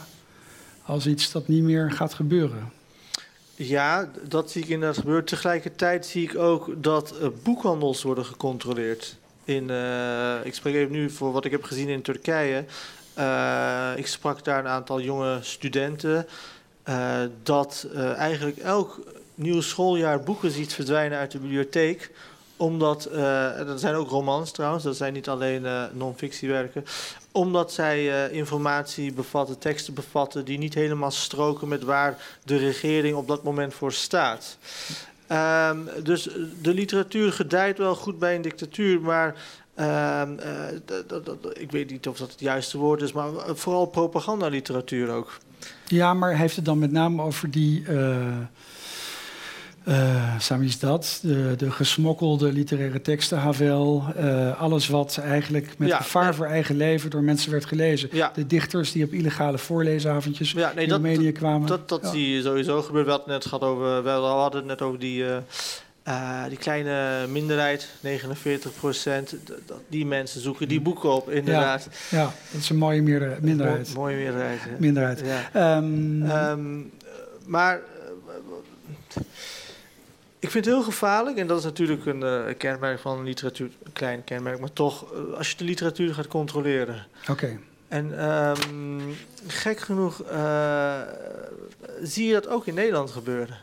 als 0.86 1.08
iets 1.08 1.32
dat 1.32 1.48
niet 1.48 1.64
meer 1.64 1.92
gaat 1.92 2.14
gebeuren. 2.14 2.72
Ja, 3.56 4.10
dat 4.28 4.52
zie 4.52 4.64
ik 4.64 4.70
inderdaad 4.70 4.98
gebeuren. 4.98 5.26
Tegelijkertijd 5.26 6.06
zie 6.06 6.24
ik 6.24 6.38
ook 6.38 6.84
dat 6.84 7.14
uh, 7.22 7.28
boekhandels 7.44 8.04
worden 8.04 8.26
gecontroleerd. 8.26 9.16
In, 9.44 9.70
uh, 9.70 10.36
ik 10.44 10.54
spreek 10.54 10.76
even 10.76 10.92
nu 10.92 11.10
voor 11.10 11.32
wat 11.32 11.46
ik 11.46 11.52
heb 11.52 11.64
gezien 11.64 11.90
in 11.90 12.02
Turkije. 12.02 12.66
Uh, 13.18 13.92
ik 13.96 14.08
sprak 14.08 14.44
daar 14.44 14.60
een 14.60 14.68
aantal 14.68 15.02
jonge 15.02 15.40
studenten. 15.42 16.28
dat 17.44 17.88
eigenlijk 18.18 18.58
elk 18.58 19.00
nieuw 19.36 19.62
schooljaar 19.62 20.24
boeken 20.24 20.52
ziet 20.52 20.74
verdwijnen 20.74 21.18
uit 21.18 21.32
de 21.32 21.40
bibliotheek 21.40 22.12
omdat, 22.58 23.10
uh, 23.12 23.70
er 23.70 23.80
zijn 23.80 23.96
ook 23.96 24.10
romans 24.10 24.52
trouwens, 24.52 24.84
dat 24.84 24.96
zijn 24.96 25.14
niet 25.14 25.30
alleen 25.30 25.64
uh, 25.64 25.84
non-fictiewerken. 25.94 26.86
Omdat 27.32 27.72
zij 27.72 28.04
uh, 28.04 28.38
informatie 28.38 29.14
bevatten, 29.14 29.60
teksten 29.60 29.94
bevatten 29.94 30.46
die 30.46 30.58
niet 30.58 30.74
helemaal 30.74 31.12
stroken 31.12 31.68
met 31.68 31.84
waar 31.84 32.18
de 32.44 32.58
regering 32.58 33.16
op 33.16 33.28
dat 33.28 33.44
moment 33.44 33.74
voor 33.74 33.94
staat. 33.94 34.58
Um, 35.32 35.90
dus 36.04 36.24
de 36.62 36.74
literatuur 36.74 37.32
gedijt 37.32 37.78
wel 37.78 37.96
goed 37.96 38.20
bij 38.20 38.36
een 38.36 38.42
dictatuur, 38.42 39.02
maar 39.02 39.36
um, 40.22 40.40
ik 41.54 41.72
weet 41.72 41.90
niet 41.90 42.08
of 42.08 42.18
dat 42.18 42.32
het 42.32 42.40
juiste 42.40 42.78
woord 42.78 43.02
is, 43.02 43.12
maar 43.12 43.30
vooral 43.48 43.86
propagandaliteratuur 43.86 45.10
ook. 45.10 45.38
Ja, 45.88 46.14
maar 46.14 46.38
heeft 46.38 46.56
het 46.56 46.66
dan 46.66 46.80
met 46.80 46.92
name 46.92 47.22
over 47.22 47.52
die 47.52 47.86
uh, 49.88 50.62
is 50.62 50.80
dat, 50.80 51.20
de, 51.22 51.54
de, 51.58 51.72
gesmokkelde 51.72 52.52
literaire 52.52 53.02
teksten, 53.02 53.38
Havel, 53.38 54.04
uh, 54.18 54.62
alles 54.62 54.88
wat 54.88 55.18
eigenlijk 55.18 55.78
met 55.78 55.94
gevaar 55.94 56.36
voor 56.36 56.46
eigen 56.46 56.78
leven 56.78 57.10
door 57.10 57.24
mensen 57.24 57.52
werd 57.52 57.66
gelezen. 57.66 58.10
Ja. 58.12 58.32
De 58.34 58.48
dichters 58.48 58.92
die 58.92 59.04
op 59.06 59.12
illegale 59.12 59.58
voorleesavondjes 59.58 60.52
ja, 60.52 60.72
nee, 60.74 60.84
in 60.84 60.90
dat, 60.90 61.00
Roemenië 61.00 61.32
kwamen. 61.32 61.68
Dat, 61.68 61.90
dat, 61.90 62.08
zie 62.08 62.30
je 62.30 62.42
sowieso 62.42 62.82
gebeuren. 62.82 63.06
We 63.06 63.12
hadden 63.12 63.34
het 63.34 63.44
net 63.44 63.54
gehad 63.54 63.70
over, 63.70 64.04
we 64.04 64.10
hadden 64.10 64.60
het 64.60 64.70
net 64.70 64.82
over 64.82 65.00
die, 65.00 65.24
uh, 66.08 66.44
die 66.50 66.58
kleine 66.58 67.28
minderheid, 67.28 67.90
49 68.00 68.72
procent. 68.80 69.36
Die 69.88 70.06
mensen 70.06 70.42
zoeken 70.42 70.68
die 70.68 70.82
boeken 70.82 71.14
op, 71.14 71.30
inderdaad. 71.30 71.88
Ja, 72.10 72.24
dat 72.52 72.62
is 72.62 72.70
een 72.70 72.78
mooie 72.78 73.02
minderheid. 73.02 73.94
Mo 73.94 74.02
mooie 74.02 74.18
minderheid. 74.18 74.80
Minderheid. 74.80 75.24
Um, 75.56 76.32
um, 76.32 76.92
maar 77.46 77.82
ik 80.46 80.52
vind 80.52 80.66
het 80.66 80.74
heel 80.74 80.84
gevaarlijk, 80.84 81.38
en 81.38 81.48
dat 81.48 81.58
is 81.58 81.64
natuurlijk 81.64 82.06
een 82.06 82.22
uh, 82.22 82.58
kenmerk 82.58 83.00
van 83.00 83.24
literatuur, 83.24 83.70
een 83.84 83.94
klein 83.94 84.24
kenmerk, 84.24 84.60
maar 84.60 84.74
toch, 84.74 85.14
uh, 85.14 85.38
als 85.38 85.52
je 85.52 85.58
de 85.58 85.64
literatuur 85.64 86.14
gaat 86.14 86.28
controleren. 86.28 87.08
Oké. 87.22 87.32
Okay. 87.32 87.60
En 87.88 88.30
um, 88.30 89.16
gek 89.48 89.80
genoeg 89.80 90.24
uh, 90.32 91.02
zie 92.02 92.28
je 92.28 92.34
dat 92.34 92.48
ook 92.48 92.66
in 92.66 92.74
Nederland 92.74 93.12
gebeuren. 93.12 93.58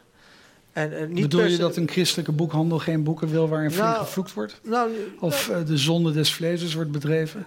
En, 0.73 0.99
en 0.99 1.13
niet 1.13 1.23
Bedoel 1.23 1.45
je 1.45 1.57
dat 1.57 1.77
een 1.77 1.89
christelijke 1.89 2.33
boekhandel 2.33 2.79
geen 2.79 3.03
boeken 3.03 3.29
wil 3.29 3.49
waarin 3.49 3.71
flink 3.71 3.89
nou, 3.89 4.05
gevloekt 4.05 4.33
wordt? 4.33 4.61
Nou, 4.63 4.91
of 5.21 5.49
nou, 5.49 5.65
de 5.65 5.77
zonde 5.77 6.13
des 6.13 6.33
vlees 6.33 6.75
wordt 6.75 6.91
bedreven? 6.91 7.47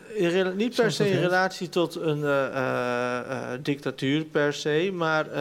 niet 0.55 0.75
per 0.75 0.91
se 0.91 1.09
in 1.09 1.19
relatie 1.19 1.69
tot 1.69 1.95
een 1.95 2.19
uh, 2.19 2.47
uh, 2.53 3.49
dictatuur 3.61 4.23
per 4.23 4.53
se, 4.53 4.91
maar 4.93 5.31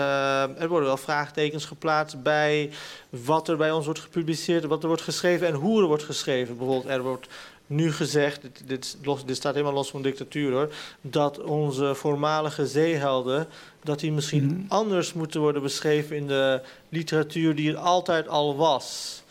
er 0.58 0.68
worden 0.68 0.88
wel 0.88 0.96
vraagtekens 0.96 1.64
geplaatst 1.64 2.22
bij 2.22 2.70
wat 3.10 3.48
er 3.48 3.56
bij 3.56 3.70
ons 3.70 3.84
wordt 3.84 4.00
gepubliceerd, 4.00 4.64
wat 4.64 4.82
er 4.82 4.88
wordt 4.88 5.02
geschreven 5.02 5.46
en 5.46 5.54
hoe 5.54 5.80
er 5.80 5.86
wordt 5.86 6.02
geschreven. 6.02 6.56
Bijvoorbeeld, 6.56 6.92
er 6.92 7.02
wordt 7.02 7.28
nu 7.66 7.92
gezegd, 7.92 8.42
dit, 8.42 8.62
dit, 8.66 8.96
los, 9.02 9.24
dit, 9.24 9.36
staat 9.36 9.52
helemaal 9.52 9.74
los 9.74 9.90
van 9.90 10.02
dictatuur 10.02 10.52
hoor, 10.52 10.72
dat 11.00 11.40
onze 11.40 11.94
voormalige 11.94 12.66
zeehelden, 12.66 13.46
dat 13.82 14.00
die 14.00 14.12
misschien 14.12 14.44
mm. 14.44 14.64
anders 14.68 15.12
moeten 15.12 15.40
worden 15.40 15.62
beschreven 15.62 16.16
in 16.16 16.26
de 16.26 16.60
literatuur 16.88 17.54
die 17.54 17.70
er 17.70 17.76
altijd 17.76 18.28
al 18.28 18.56
was. 18.56 19.22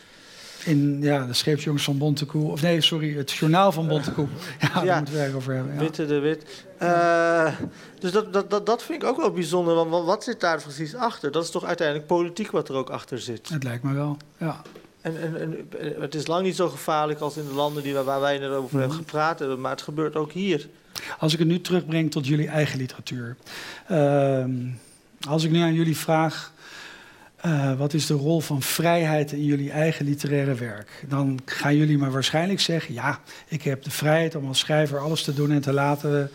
In 0.65 1.01
ja, 1.01 1.25
de 1.25 1.33
scheepsjongens 1.33 1.83
van 1.83 1.97
Bontekoe, 1.97 2.51
of 2.51 2.61
nee, 2.61 2.81
sorry, 2.81 3.17
het 3.17 3.31
journaal 3.31 3.71
van 3.71 3.87
Bontekoe. 3.87 4.27
Ja, 4.59 4.67
ja, 4.73 4.83
daar 4.83 4.97
moeten 4.97 5.15
we 5.15 5.19
het 5.19 5.33
over 5.33 5.53
hebben. 5.53 5.73
Ja. 5.73 5.79
Witte 5.79 6.05
de 6.05 6.19
Wit. 6.19 6.65
Uh, 6.81 7.59
dus 7.99 8.11
dat, 8.11 8.33
dat, 8.33 8.49
dat, 8.49 8.65
dat 8.65 8.83
vind 8.83 9.03
ik 9.03 9.09
ook 9.09 9.17
wel 9.17 9.31
bijzonder, 9.31 9.75
want 9.75 10.05
wat 10.05 10.23
zit 10.23 10.39
daar 10.39 10.61
precies 10.61 10.95
achter? 10.95 11.31
Dat 11.31 11.43
is 11.43 11.49
toch 11.49 11.65
uiteindelijk 11.65 12.07
politiek 12.07 12.51
wat 12.51 12.69
er 12.69 12.75
ook 12.75 12.89
achter 12.89 13.19
zit? 13.19 13.49
Het 13.49 13.63
lijkt 13.63 13.83
me 13.83 13.93
wel, 13.93 14.17
ja. 14.37 14.61
En, 15.03 15.21
en, 15.21 15.35
en, 15.79 16.01
het 16.01 16.15
is 16.15 16.27
lang 16.27 16.43
niet 16.43 16.55
zo 16.55 16.69
gevaarlijk 16.69 17.19
als 17.19 17.37
in 17.37 17.45
de 17.47 17.53
landen 17.53 17.83
die, 17.83 17.93
waar 17.93 18.19
wij 18.19 18.41
erover 18.41 18.73
mm 18.73 18.79
hebben 18.79 18.97
gepraat 18.97 19.39
hebben, 19.39 19.61
maar 19.61 19.71
het 19.71 19.81
gebeurt 19.81 20.15
ook 20.15 20.31
hier. 20.31 20.67
Als 21.19 21.33
ik 21.33 21.39
het 21.39 21.47
nu 21.47 21.61
terugbreng 21.61 22.11
tot 22.11 22.27
jullie 22.27 22.47
eigen 22.47 22.77
literatuur. 22.77 23.35
Uh, 23.91 24.45
als 25.27 25.43
ik 25.43 25.51
nu 25.51 25.59
aan 25.59 25.73
jullie 25.73 25.97
vraag, 25.97 26.51
uh, 27.45 27.73
wat 27.77 27.93
is 27.93 28.05
de 28.05 28.13
rol 28.13 28.39
van 28.39 28.61
vrijheid 28.61 29.31
in 29.31 29.43
jullie 29.43 29.71
eigen 29.71 30.05
literaire 30.05 30.53
werk? 30.53 31.05
Dan 31.07 31.39
gaan 31.45 31.75
jullie 31.75 31.97
maar 31.97 32.11
waarschijnlijk 32.11 32.59
zeggen, 32.59 32.93
ja, 32.93 33.19
ik 33.47 33.61
heb 33.63 33.83
de 33.83 33.91
vrijheid 33.91 34.35
om 34.35 34.47
als 34.47 34.59
schrijver 34.59 34.99
alles 34.99 35.23
te 35.23 35.33
doen 35.33 35.51
en 35.51 35.61
te 35.61 35.73
laten 35.73 36.31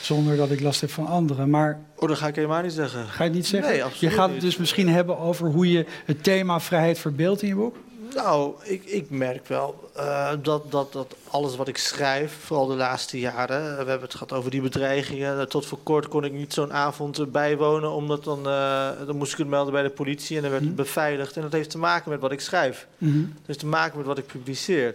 zonder 0.00 0.36
dat 0.36 0.50
ik 0.50 0.60
last 0.60 0.80
heb 0.80 0.90
van 0.90 1.06
anderen. 1.06 1.50
Maar 1.50 1.80
Oh, 1.96 2.08
dat 2.08 2.18
ga 2.18 2.26
ik 2.26 2.34
helemaal 2.34 2.62
niet 2.62 2.72
zeggen. 2.72 3.06
Ga 3.06 3.22
je 3.24 3.28
het 3.28 3.38
niet 3.38 3.46
zeggen? 3.46 3.72
Nee, 3.72 3.84
absoluut 3.84 4.12
Je 4.12 4.18
gaat 4.18 4.30
het 4.30 4.40
dus 4.40 4.56
misschien 4.56 4.88
hebben 4.88 5.18
over 5.18 5.48
hoe 5.48 5.70
je 5.70 5.86
het 6.04 6.22
thema 6.22 6.60
vrijheid 6.60 6.98
verbeeldt 6.98 7.42
in 7.42 7.48
je 7.48 7.54
boek? 7.54 7.76
Nou, 8.14 8.54
ik, 8.62 8.84
ik 8.84 9.10
merk 9.10 9.46
wel 9.46 9.90
uh, 9.96 10.30
dat, 10.42 10.70
dat, 10.70 10.92
dat 10.92 11.14
alles 11.30 11.56
wat 11.56 11.68
ik 11.68 11.76
schrijf, 11.76 12.32
vooral 12.44 12.66
de 12.66 12.74
laatste 12.74 13.18
jaren, 13.18 13.62
we 13.62 13.76
hebben 13.76 14.00
het 14.00 14.12
gehad 14.12 14.32
over 14.32 14.50
die 14.50 14.60
bedreigingen. 14.60 15.48
Tot 15.48 15.66
voor 15.66 15.78
kort 15.82 16.08
kon 16.08 16.24
ik 16.24 16.32
niet 16.32 16.52
zo'n 16.52 16.72
avond 16.72 17.32
bijwonen, 17.32 17.90
omdat 17.90 18.24
dan, 18.24 18.38
uh, 18.38 18.88
dan 19.06 19.16
moest 19.16 19.32
ik 19.32 19.38
het 19.38 19.48
melden 19.48 19.72
bij 19.72 19.82
de 19.82 19.90
politie 19.90 20.36
en 20.36 20.42
dan 20.42 20.50
werd 20.50 20.62
het 20.62 20.72
mhm. 20.72 20.82
beveiligd. 20.82 21.36
En 21.36 21.42
dat 21.42 21.52
heeft 21.52 21.70
te 21.70 21.78
maken 21.78 22.10
met 22.10 22.20
wat 22.20 22.32
ik 22.32 22.40
schrijf. 22.40 22.86
Mm 22.98 23.12
-hmm. 23.12 23.32
Dat 23.34 23.46
heeft 23.46 23.58
te 23.58 23.66
maken 23.66 23.98
met 23.98 24.06
wat 24.06 24.18
ik 24.18 24.26
publiceer. 24.26 24.94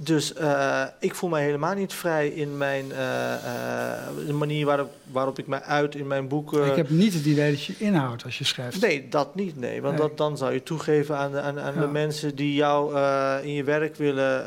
Dus 0.00 0.32
uh, 0.40 0.84
ik 0.98 1.14
voel 1.14 1.30
mij 1.30 1.42
helemaal 1.42 1.74
niet 1.74 1.92
vrij 1.92 2.28
in 2.28 2.56
mijn 2.56 2.84
uh, 2.84 2.98
uh, 2.98 4.26
de 4.26 4.32
manier 4.32 4.66
waarop, 4.66 4.92
waarop 5.10 5.38
ik 5.38 5.46
mij 5.46 5.60
uit 5.60 5.94
in 5.94 6.06
mijn 6.06 6.28
boeken. 6.28 6.66
Ik 6.66 6.76
heb 6.76 6.90
niet 6.90 7.14
het 7.14 7.24
idee 7.24 7.50
dat 7.50 7.64
je 7.64 7.74
inhoudt 7.78 8.24
als 8.24 8.38
je 8.38 8.44
schrijft. 8.44 8.80
Nee, 8.80 9.08
dat 9.08 9.34
niet. 9.34 9.56
Nee, 9.56 9.82
want 9.82 9.98
Dat, 9.98 10.16
dan 10.16 10.36
zou 10.36 10.52
je 10.52 10.62
toegeven 10.62 11.16
aan, 11.16 11.38
aan, 11.38 11.60
aan 11.60 11.74
ja. 11.74 11.80
de 11.80 11.86
mensen 11.86 12.34
die 12.34 12.54
jou 12.54 12.98
in 13.42 13.52
je 13.52 13.64
werk 13.64 13.96
willen 13.96 14.44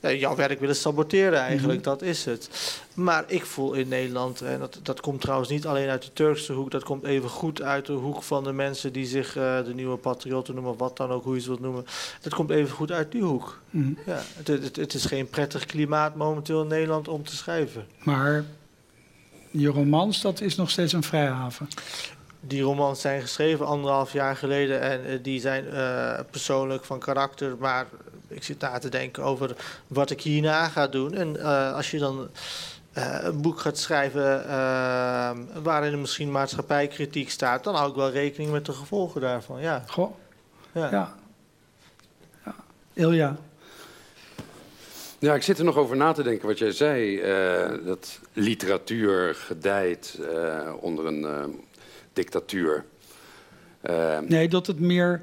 jouw 0.00 0.36
werk 0.36 0.60
willen 0.60 0.76
saboteren 0.76 1.38
eigenlijk, 1.38 1.78
mm 1.78 1.84
-hmm. 1.84 1.98
dat 1.98 2.02
is 2.02 2.24
het. 2.24 2.50
Maar 2.94 3.24
ik 3.26 3.46
voel 3.46 3.72
in 3.72 3.88
Nederland, 3.88 4.40
en 4.40 4.58
dat, 4.58 4.78
dat 4.82 5.00
komt 5.00 5.20
trouwens 5.20 5.50
niet 5.50 5.66
alleen 5.66 5.88
uit 5.88 6.02
de 6.02 6.12
Turkse 6.12 6.52
hoek, 6.52 6.70
dat 6.70 6.84
komt 6.84 7.04
even 7.04 7.28
goed 7.28 7.62
uit 7.62 7.86
de 7.86 7.92
hoek 7.92 8.22
van 8.22 8.44
de 8.44 8.52
mensen 8.52 8.92
die 8.92 9.06
zich 9.06 9.36
uh, 9.36 9.64
de 9.64 9.74
nieuwe 9.74 9.96
patriotten 9.96 10.54
noemen, 10.54 10.76
wat 10.76 10.96
dan 10.96 11.10
ook, 11.10 11.24
hoe 11.24 11.34
je 11.34 11.40
ze 11.40 11.48
wilt 11.48 11.60
noemen. 11.60 11.86
Dat 12.20 12.34
komt 12.34 12.50
even 12.50 12.70
goed 12.70 12.92
uit 12.92 13.12
die 13.12 13.22
hoek. 13.22 13.60
Mm 13.70 13.82
-hmm. 13.82 13.98
ja, 14.06 14.20
het, 14.34 14.48
het, 14.48 14.76
het, 14.76 14.94
is 14.94 15.04
geen 15.04 15.28
prettig 15.28 15.66
klimaat 15.66 16.14
momenteel 16.14 16.62
in 16.62 16.68
Nederland 16.68 17.08
om 17.08 17.24
te 17.24 17.36
schrijven. 17.36 17.86
Maar 18.02 18.44
je 19.50 19.68
romans, 19.68 20.20
dat 20.20 20.40
is 20.40 20.56
nog 20.56 20.70
steeds 20.70 20.92
een 20.92 21.02
vrijhaven. 21.02 21.68
Die 22.40 22.62
romans 22.62 23.00
zijn 23.00 23.20
geschreven 23.20 23.66
anderhalf 23.66 24.12
jaar 24.12 24.36
geleden 24.36 24.80
en 24.80 25.00
uh, 25.06 25.18
die 25.22 25.40
zijn 25.40 25.64
uh, 25.64 26.20
persoonlijk 26.30 26.84
van 26.84 26.98
karakter, 26.98 27.56
maar 27.58 27.86
ik 28.28 28.42
zit 28.42 28.60
na 28.60 28.78
te 28.78 28.88
denken 28.88 29.22
over 29.22 29.56
wat 29.86 30.10
ik 30.10 30.22
hierna 30.22 30.68
ga 30.68 30.86
doen. 30.86 31.14
En 31.14 31.42
als 31.74 31.90
je 31.90 31.98
dan 31.98 32.28
uh, 32.98 33.18
een 33.20 33.40
boek 33.40 33.60
gaat 33.60 33.78
schrijven 33.78 34.44
uh, 34.46 35.30
waarin 35.62 35.92
er 35.92 35.98
misschien 35.98 36.30
maatschappijkritiek 36.30 37.30
staat, 37.30 37.64
dan 37.64 37.74
hou 37.74 37.90
ik 37.90 37.96
wel 37.96 38.10
rekening 38.10 38.50
met 38.50 38.66
de 38.66 38.72
gevolgen 38.72 39.20
daarvan. 39.20 39.60
Ja. 39.60 39.84
Goh. 39.86 40.14
Ja. 40.72 40.90
ja. 40.90 41.14
ja. 42.44 42.54
Ilja. 42.92 43.36
Ja, 45.18 45.34
ik 45.34 45.42
zit 45.42 45.58
er 45.58 45.64
nog 45.64 45.76
over 45.76 45.96
na 45.96 46.12
te 46.12 46.22
denken 46.22 46.48
wat 46.48 46.58
jij 46.58 46.72
zei. 46.72 47.20
dat 47.84 48.20
literatuur 48.32 49.34
gedijt 49.34 50.18
onder 50.80 51.06
een 51.06 51.60
dictatuur. 52.12 52.84
nee, 54.26 54.48
dat 54.48 54.66
het 54.66 54.80
meer 54.80 55.20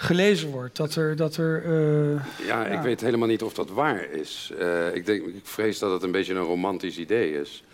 gelezen 0.00 0.50
wordt. 0.50 0.76
Dat 0.76 0.94
er. 0.94 1.16
Dat 1.16 1.36
er 1.36 1.64
uh, 1.64 2.46
ja, 2.46 2.66
ik 2.66 2.80
weet 2.80 3.00
helemaal 3.00 3.28
niet 3.28 3.42
of 3.42 3.54
dat 3.54 3.70
waar 3.70 4.10
is. 4.10 4.52
Uh, 4.58 4.94
ik, 4.94 5.06
denk, 5.06 5.26
ik 5.26 5.40
vrees 5.42 5.78
dat 5.78 5.92
het 5.92 6.02
een 6.02 6.10
beetje 6.10 6.34
een 6.34 6.42
romantisch 6.42 6.98
idee 6.98 7.32
is. 7.40 7.64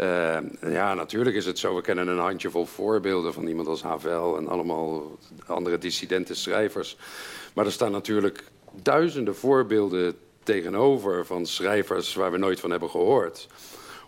Uh, 0.00 0.38
ja, 0.60 0.94
natuurlijk 0.94 1.36
is 1.36 1.46
het 1.46 1.58
zo. 1.58 1.74
We 1.74 1.80
kennen 1.80 2.08
een 2.08 2.18
handjevol 2.18 2.66
voorbeelden 2.66 3.32
van 3.32 3.46
iemand 3.46 3.68
als 3.68 3.82
Havel 3.82 4.36
en 4.36 4.48
allemaal 4.48 5.18
andere 5.46 5.78
dissidente 5.78 6.34
schrijvers. 6.34 6.96
Maar 7.54 7.64
er 7.64 7.72
staan 7.72 7.92
natuurlijk 7.92 8.44
duizenden 8.82 9.36
voorbeelden 9.36 10.16
tegenover 10.42 11.26
van 11.26 11.46
schrijvers 11.46 12.14
waar 12.14 12.32
we 12.32 12.38
nooit 12.38 12.60
van 12.60 12.70
hebben 12.70 12.90
gehoord. 12.90 13.48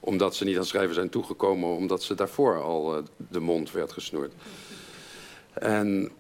Omdat 0.01 0.35
ze 0.35 0.45
niet 0.45 0.59
aan 0.59 0.65
schrijven 0.65 0.95
zijn 0.95 1.09
toegekomen, 1.09 1.69
omdat 1.69 2.03
ze 2.03 2.15
daarvoor 2.15 2.63
al 2.63 3.03
de 3.17 3.41
mond 3.41 3.73
werd 3.73 3.93
gesnoerd. 3.93 4.33
En 5.53 6.13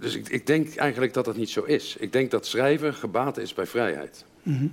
dus 0.00 0.14
ik, 0.14 0.28
ik, 0.28 0.46
denk 0.46 0.74
eigenlijk 0.74 1.14
dat 1.14 1.24
dat 1.24 1.36
niet 1.36 1.50
zo 1.50 1.62
is. 1.62 1.96
Ik 1.98 2.12
denk 2.12 2.30
dat 2.30 2.46
schrijven 2.46 2.94
gebaat 2.94 3.36
is 3.36 3.54
bij 3.54 3.66
vrijheid. 3.66 4.24
Mm 4.42 4.72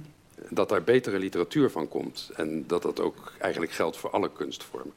Dat 0.50 0.70
daar 0.70 0.84
betere 0.84 1.20
literatuur 1.20 1.70
van 1.70 1.88
komt. 1.88 2.32
En 2.36 2.64
dat 2.68 2.82
dat 2.82 3.00
ook 3.00 3.32
eigenlijk 3.40 3.72
geldt 3.72 3.98
voor 3.98 4.10
alle 4.10 4.32
kunstvormen. 4.32 4.94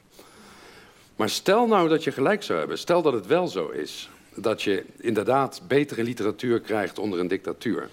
Maar 1.15 1.29
stel 1.29 1.67
nou 1.67 1.89
dat 1.89 2.03
je 2.03 2.11
gelijk 2.11 2.43
zou 2.43 2.59
hebben. 2.59 2.77
Stel 2.77 3.01
dat 3.01 3.13
het 3.13 3.27
wel 3.27 3.47
zo 3.47 3.69
is. 3.69 4.09
Dat 4.35 4.61
je 4.61 4.85
inderdaad 4.97 5.61
betere 5.67 6.03
literatuur 6.03 6.59
krijgt 6.59 6.99
onder 6.99 7.19
een 7.19 7.27
dictatuur. 7.27 7.89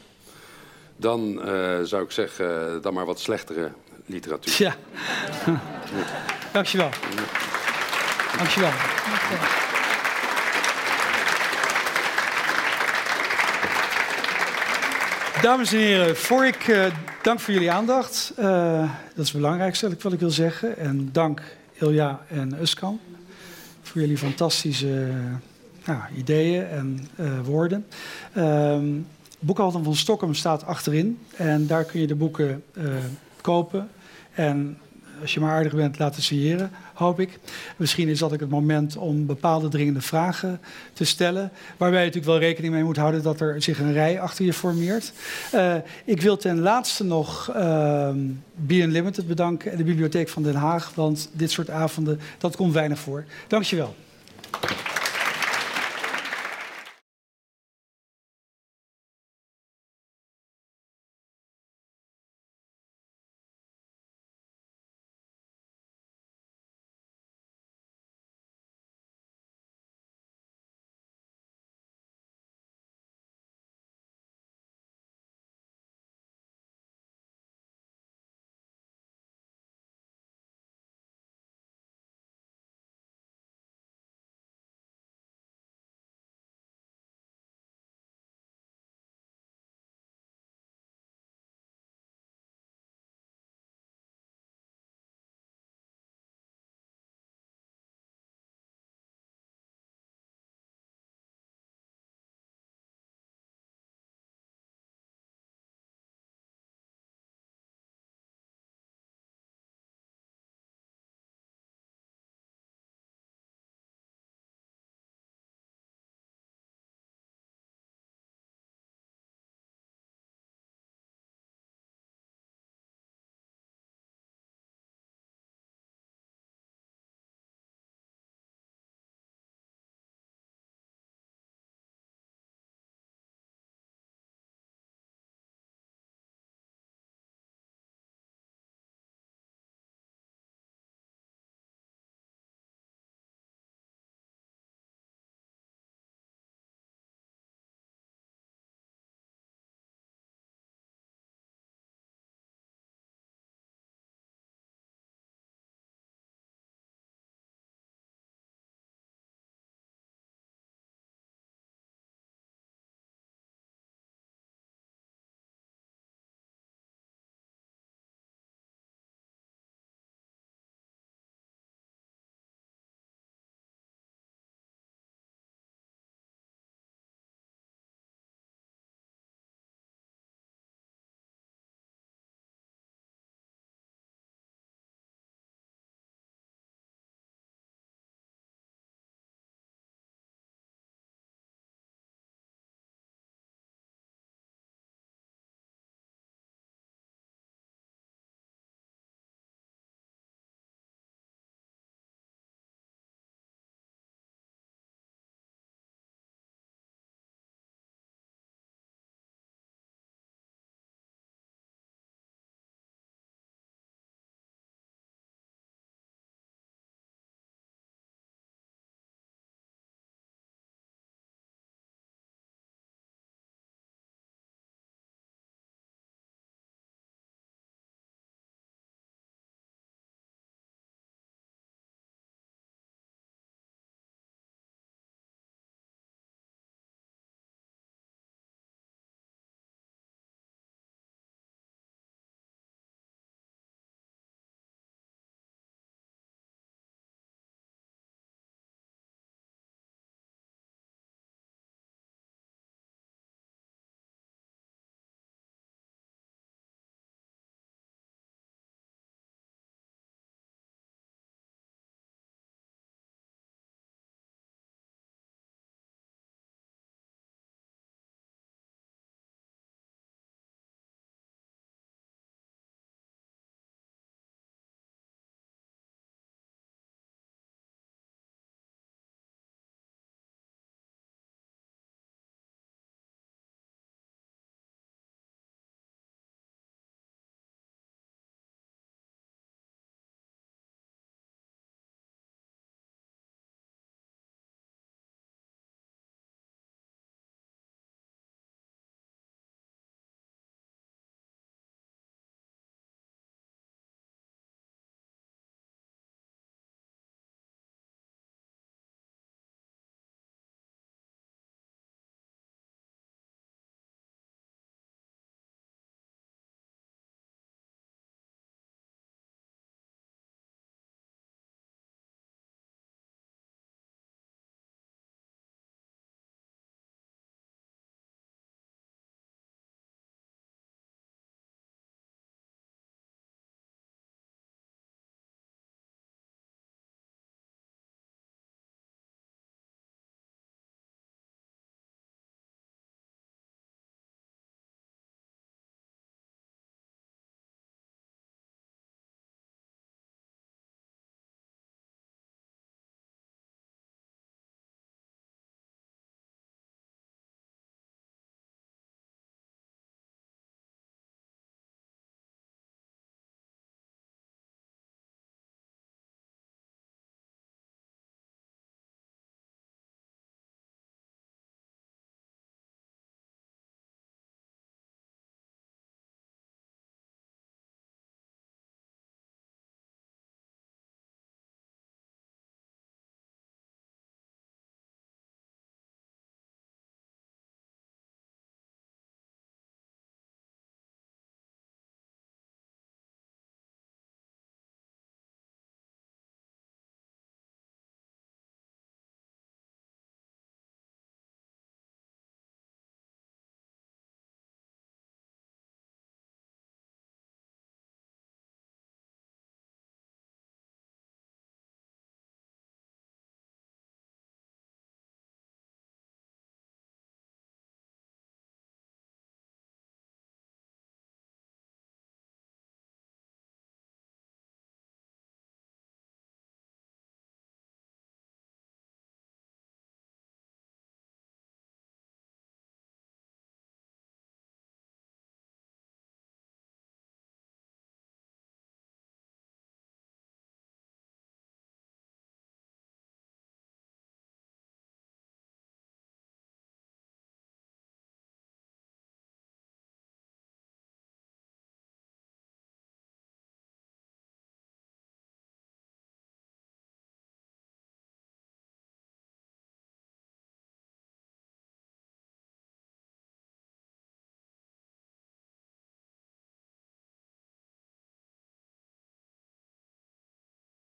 Dan 0.97 1.49
uh, 1.49 1.83
zou 1.83 2.05
ik 2.05 2.11
zeggen, 2.11 2.83
dan 2.83 2.95
maar 2.95 3.07
wat 3.07 3.21
slechtere 3.21 3.73
literatuur. 4.07 4.55
Ja. 4.59 4.77
Dankjewel. 6.53 6.91
Dankjewel. 8.37 8.71
Dames 15.43 15.73
en 15.73 15.78
heren, 15.78 16.16
voor 16.16 16.47
ik 16.47 16.69
uh, 16.69 16.85
dank 17.23 17.40
voor 17.40 17.55
jullie 17.55 17.70
aandacht. 17.70 18.32
Uh, 18.39 18.90
dat 19.14 19.24
is 19.24 19.32
het 19.32 19.40
belangrijkste 19.40 19.97
wat 20.02 20.12
ik 20.12 20.20
wil 20.20 20.31
zeggen. 20.31 20.77
En 20.77 21.09
dank 21.12 21.43
Ilja 21.73 22.20
en 22.28 22.60
Uskan 22.60 23.01
voor 23.82 24.01
jullie 24.01 24.19
fantastische 24.19 25.09
uh, 25.89 26.05
ideeën 26.16 26.66
en 26.66 27.09
woorden. 27.44 27.86
Um, 28.36 29.06
Boekhandel 29.39 29.82
van 29.82 29.94
Stockholm 29.94 30.35
staat 30.35 30.64
achterin. 30.64 31.19
En 31.36 31.66
daar 31.66 31.85
kun 31.85 32.01
je 32.01 32.06
de 32.06 32.14
boeken 32.14 32.64
kopen. 33.40 33.89
En 34.32 34.78
als 35.20 35.35
je 35.35 35.40
maar 35.40 35.52
aardig 35.52 35.74
bent, 35.74 35.98
laten 35.98 36.23
signeren, 36.23 36.70
hoop 37.03 37.20
ik. 37.20 37.39
Misschien 37.77 38.09
is 38.09 38.19
dat 38.19 38.33
ook 38.33 38.41
het 38.41 38.51
moment 38.51 38.97
om 38.97 39.27
bepaalde 39.27 39.69
dringende 39.69 40.01
vragen 40.01 40.61
te 40.93 41.05
stellen. 41.05 41.51
Waarbij 41.77 42.01
je 42.01 42.07
natuurlijk 42.07 42.33
wel 42.33 42.49
rekening 42.49 42.73
mee 42.73 42.85
moet 42.85 42.97
houden 42.97 43.23
dat 43.23 43.41
er 43.41 43.62
zich 43.62 43.79
een 43.79 43.93
rij 43.93 44.20
achter 44.20 44.45
je 44.45 44.53
formeert. 44.53 45.12
Uh, 45.55 45.74
ik 46.05 46.20
wil 46.20 46.37
ten 46.37 46.61
laatste 46.61 47.05
nog 47.05 47.51
uh, 47.57 48.09
Be 48.55 48.74
Unlimited 48.74 49.27
bedanken 49.27 49.70
en 49.70 49.77
de 49.77 49.85
Bibliotheek 49.85 50.29
van 50.29 50.43
Den 50.43 50.55
Haag. 50.55 50.93
Want 50.95 51.31
dit 51.33 51.51
soort 51.51 51.70
avonden, 51.70 52.20
dat 52.39 52.57
komt 52.57 52.73
weinig 52.73 52.99
voor. 52.99 53.24
Dank 53.49 53.65
je 53.65 53.77
wel. 53.77 53.95